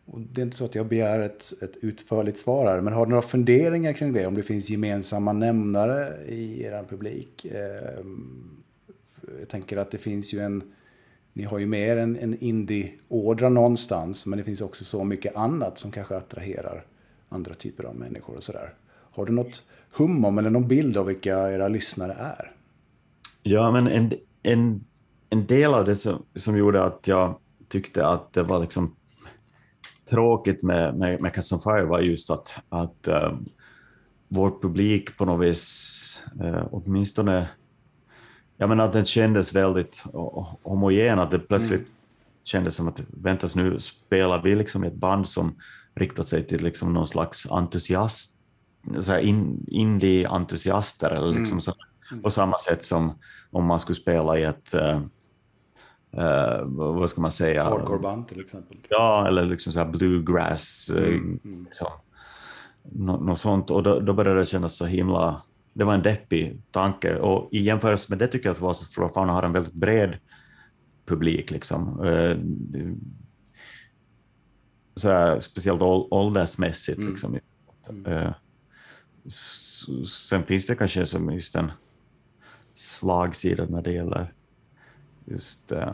Och 0.06 0.22
Det 0.22 0.41
är 0.41 0.44
inte 0.44 0.57
så 0.57 0.65
att 0.65 0.76
jag 0.76 0.88
begär 0.88 1.19
ett, 1.19 1.53
ett 1.61 1.77
utförligt 1.77 2.40
svar 2.40 2.65
här, 2.65 2.82
men 2.82 2.94
har 2.94 3.06
du 3.06 3.10
några 3.10 3.22
funderingar 3.22 3.94
kring 3.94 4.14
det? 4.14 4.27
Om 4.27 4.36
det 4.36 4.44
finns 4.44 4.69
gemensamma 4.69 5.34
nämnare 5.34 6.26
i 6.27 6.64
er 6.64 6.84
publik? 6.90 7.45
Eh, 7.45 8.06
Jag 9.40 9.49
tänker 9.49 9.77
att 9.77 9.91
det 9.91 9.98
finns 9.98 10.34
ju 10.34 10.40
en... 10.40 10.64
Ni 11.34 11.44
har 11.44 11.60
ju 11.60 11.65
mer 11.65 11.98
en, 11.98 12.18
en 12.18 12.38
indie-ådra 12.40 13.49
någonstans, 13.49 14.26
men 14.26 14.38
det 14.38 14.45
finns 14.45 14.61
också 14.61 14.86
så 14.86 15.03
mycket 15.03 15.36
annat 15.36 15.77
som 15.77 15.91
kanske 15.91 16.15
attraherar 16.18 16.86
andra 17.30 17.53
typer 17.53 17.84
av 17.84 17.95
människor 17.95 18.36
och 18.36 18.44
sådär. 18.44 18.73
Har 18.88 19.26
du 19.26 19.34
något 19.34 19.64
hum 19.91 20.26
om 20.26 20.38
eller 20.38 20.49
någon 20.49 20.68
bild 20.68 20.98
av 20.98 21.06
vilka 21.06 21.52
era 21.52 21.68
lyssnare 21.68 22.14
är? 22.14 22.52
Ja, 23.44 23.72
men 23.72 23.88
en, 23.88 24.14
en, 24.44 24.86
en 25.30 25.45
del 25.48 25.73
av 25.73 25.86
det 25.86 25.95
som, 25.95 26.23
som 26.36 26.57
gjorde 26.57 26.84
att 26.84 27.07
jag 27.07 27.36
tyckte 27.68 28.07
att 28.07 28.34
det 28.34 28.44
var 28.44 28.60
liksom 28.60 28.95
tråkigt 30.10 30.64
med, 30.64 30.95
med, 30.95 31.22
med 31.22 31.34
Cats 31.34 31.52
on 31.52 31.61
Fire 31.61 31.84
var 31.86 31.99
just 31.99 32.30
att, 32.30 32.60
att 32.69 33.07
um, 33.07 33.49
vår 34.27 34.61
publik 34.61 35.18
på 35.18 35.26
något 35.26 35.48
vis, 35.48 36.23
uh, 36.41 36.68
åtminstone, 36.72 37.49
jag 38.57 38.69
menar 38.69 38.86
att 38.86 38.91
den 38.91 39.06
kändes 39.06 39.53
väldigt 39.53 40.03
ho- 40.06 40.45
homogen, 40.64 41.19
att 41.19 41.32
det 41.32 41.40
plötsligt 41.40 41.88
kändes 42.44 42.76
som 42.76 42.88
att 42.88 43.02
väntas 43.07 43.56
nu 43.56 43.80
spelar 43.80 44.41
vi 44.41 44.56
liksom 44.56 44.84
ett 44.84 44.95
band 44.95 45.27
som 45.27 45.56
riktar 45.95 46.23
sig 46.23 46.48
till 46.48 46.64
liksom 46.64 46.94
någon 46.94 47.07
slags 47.07 47.52
entusiast, 47.52 48.38
så 48.99 49.19
in, 49.19 49.65
indie-entusiaster 49.68 51.10
eller 51.10 51.40
liksom 51.40 51.61
så, 51.61 51.73
på 52.23 52.30
samma 52.30 52.57
sätt 52.57 52.84
som 52.84 53.19
om 53.52 53.65
man 53.65 53.80
skulle 53.80 53.95
spela 53.95 54.40
i 54.40 54.44
ett, 54.44 54.73
eh, 54.73 55.02
eh, 56.18 56.62
vad 56.66 57.10
ska 57.10 57.22
man 57.22 57.32
säga, 57.32 57.64
Hardcore-band 57.64 58.28
till 58.28 58.40
exempel. 58.40 58.78
Ja, 58.90 59.28
eller 59.28 59.46
liksom 59.46 59.74
så 59.74 59.86
bluegrass, 59.86 60.90
eh, 60.96 61.04
Mm, 61.08 61.40
liksom, 61.66 61.88
nå- 62.84 63.18
något 63.20 63.40
sånt. 63.40 63.72
Och 63.72 63.84
då, 63.84 64.00
då 64.00 64.14
började 64.14 64.40
det 64.40 64.46
kännas 64.46 64.76
så 64.78 64.86
himla... 64.86 65.42
Det 65.74 65.84
var 65.84 65.94
en 65.94 66.02
deppig 66.04 66.62
tanke. 66.72 67.16
Och 67.20 67.50
i 67.54 67.62
jämförelse 67.64 68.12
med 68.12 68.20
det 68.20 68.28
tycker 68.28 68.46
jag 68.46 68.54
att 68.54 68.62
Vaasa 68.62 68.86
Flora 68.86 69.10
Fauna 69.14 69.34
har 69.34 69.44
en 69.44 69.52
väldigt 69.54 69.74
bred 69.74 70.18
publik. 71.06 71.52
Liksom. 71.52 72.06
Eh, 72.06 72.38
så 74.96 75.10
här, 75.10 75.40
speciellt 75.40 75.82
ål- 75.82 76.08
åldersmässigt. 76.12 76.98
Mm. 76.98 77.10
Liksom. 77.12 77.40
S- 79.26 80.08
Sen 80.30 80.44
finns 80.44 80.68
det 80.68 80.76
kanske 80.76 81.06
som 81.06 81.34
just 81.34 81.56
en 81.56 81.72
slagsida 82.74 83.66
när 83.66 83.82
det 83.82 83.92
gäller 83.92 84.34
just... 85.26 85.72
eh, 85.72 85.93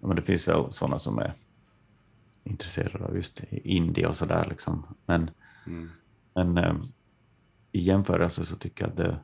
men 0.00 0.16
det 0.16 0.22
finns 0.22 0.48
väl 0.48 0.72
sådana 0.72 0.98
som 0.98 1.18
är 1.18 1.34
intresserade 2.44 3.04
av 3.04 3.16
just 3.16 3.40
indie 3.50 4.06
och 4.06 4.16
sådär. 4.16 4.46
Liksom. 4.50 4.86
Men, 5.06 5.30
Mm. 5.66 5.90
men 6.34 6.58
eh, 6.58 6.74
i 7.72 7.80
jämförelse 7.80 8.44
så 8.44 8.56
tycker 8.56 8.84
jag 8.84 8.90
att 8.90 8.96
det... 8.96 9.18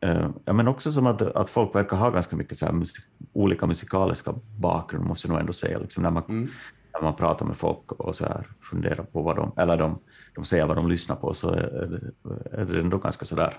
eh, 0.00 0.30
ja, 0.44 0.52
men 0.52 0.68
också 0.68 0.92
som 0.92 1.06
att, 1.06 1.22
att 1.22 1.50
folk 1.50 1.74
verkar 1.74 1.96
ha 1.96 2.10
ganska 2.10 2.36
mycket 2.36 2.58
så 2.58 2.72
musik, 2.72 3.04
olika 3.32 3.66
musikaliska 3.66 4.34
bakgrund, 4.58 5.04
måste 5.04 5.26
jag 5.28 5.32
nog 5.32 5.40
ändå 5.40 5.52
säga. 5.52 5.78
Liksom, 5.78 6.02
när, 6.02 6.10
man, 6.10 6.22
Mm. 6.28 6.48
när 6.94 7.02
man 7.02 7.16
pratar 7.16 7.46
med 7.46 7.56
folk 7.56 7.92
och 7.92 8.16
så 8.16 8.24
här, 8.26 8.46
funderar 8.60 9.04
på 9.04 9.22
vad 9.22 9.36
de... 9.36 9.52
Eller 9.56 9.76
de, 9.76 9.98
de 10.34 10.44
säger 10.44 10.66
vad 10.66 10.76
de 10.76 10.88
lyssnar 10.88 11.16
på, 11.16 11.34
så 11.34 11.48
är 11.50 11.86
det, 11.86 12.30
är 12.60 12.64
det 12.64 12.80
ändå 12.80 12.98
ganska 12.98 13.24
så 13.24 13.36
där 13.36 13.58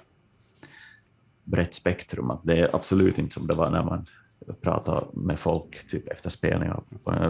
brett 1.44 1.74
spektrum. 1.74 2.32
Att 2.32 2.40
det 2.44 2.58
är 2.60 2.76
absolut 2.76 3.20
inte 3.20 3.34
som 3.34 3.48
det 3.48 3.56
var 3.56 3.70
när 3.72 3.84
man 3.84 4.06
pratade 4.62 5.06
med 5.14 5.40
folk 5.40 5.88
typ 5.88 6.08
efter 6.08 6.30
spelningar, 6.30 6.84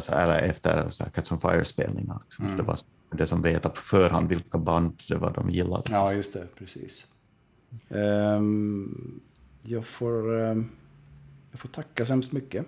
eller 0.07 0.39
efter 0.39 0.89
så 0.89 1.03
här 1.03 1.11
Cats 1.11 1.31
on 1.31 1.39
Fire-spelningar. 1.39 2.19
Liksom. 2.23 2.45
Mm. 2.45 2.57
Det 2.57 2.63
var 2.63 2.77
det 3.11 3.27
som 3.27 3.41
vet 3.41 3.63
på 3.63 3.69
förhand 3.81 4.29
vilka 4.29 4.57
band 4.57 5.01
det 5.07 5.15
var 5.15 5.33
de 5.33 5.49
gillade. 5.49 5.77
liksom. 5.77 5.95
Ja, 5.95 6.13
just 6.13 6.33
det. 6.33 6.47
Precis. 6.57 7.05
Ehm, 7.89 9.19
jag, 9.61 9.85
får, 9.85 10.41
ehm, 10.41 10.69
jag 11.51 11.59
får 11.59 11.69
tacka 11.69 12.05
så 12.05 12.13
hemskt 12.13 12.31
mycket 12.31 12.65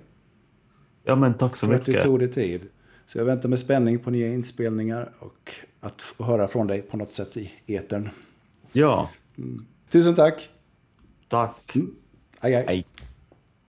Ja, 1.03 1.15
men 1.15 1.33
tack 1.33 1.55
så 1.57 1.67
för 1.67 1.73
att 1.73 1.85
du 1.85 1.91
mycket. 1.91 2.05
tog 2.05 2.19
dig 2.19 2.31
tid. 2.31 2.61
Så 3.05 3.17
jag 3.17 3.25
väntar 3.25 3.49
med 3.49 3.59
spänning 3.59 3.99
på 3.99 4.09
nya 4.11 4.27
inspelningar 4.27 5.11
och 5.19 5.53
att 5.79 6.05
höra 6.19 6.47
från 6.47 6.67
dig 6.67 6.81
på 6.81 6.97
något 6.97 7.13
sätt 7.13 7.37
i 7.37 7.51
etern. 7.67 8.09
Ja, 8.71 9.09
Tusen 9.89 10.15
tack! 10.15 10.49
Tack. 11.27 11.77
Aj, 12.41 12.51
aj. 12.51 12.65
Hej. 12.69 12.79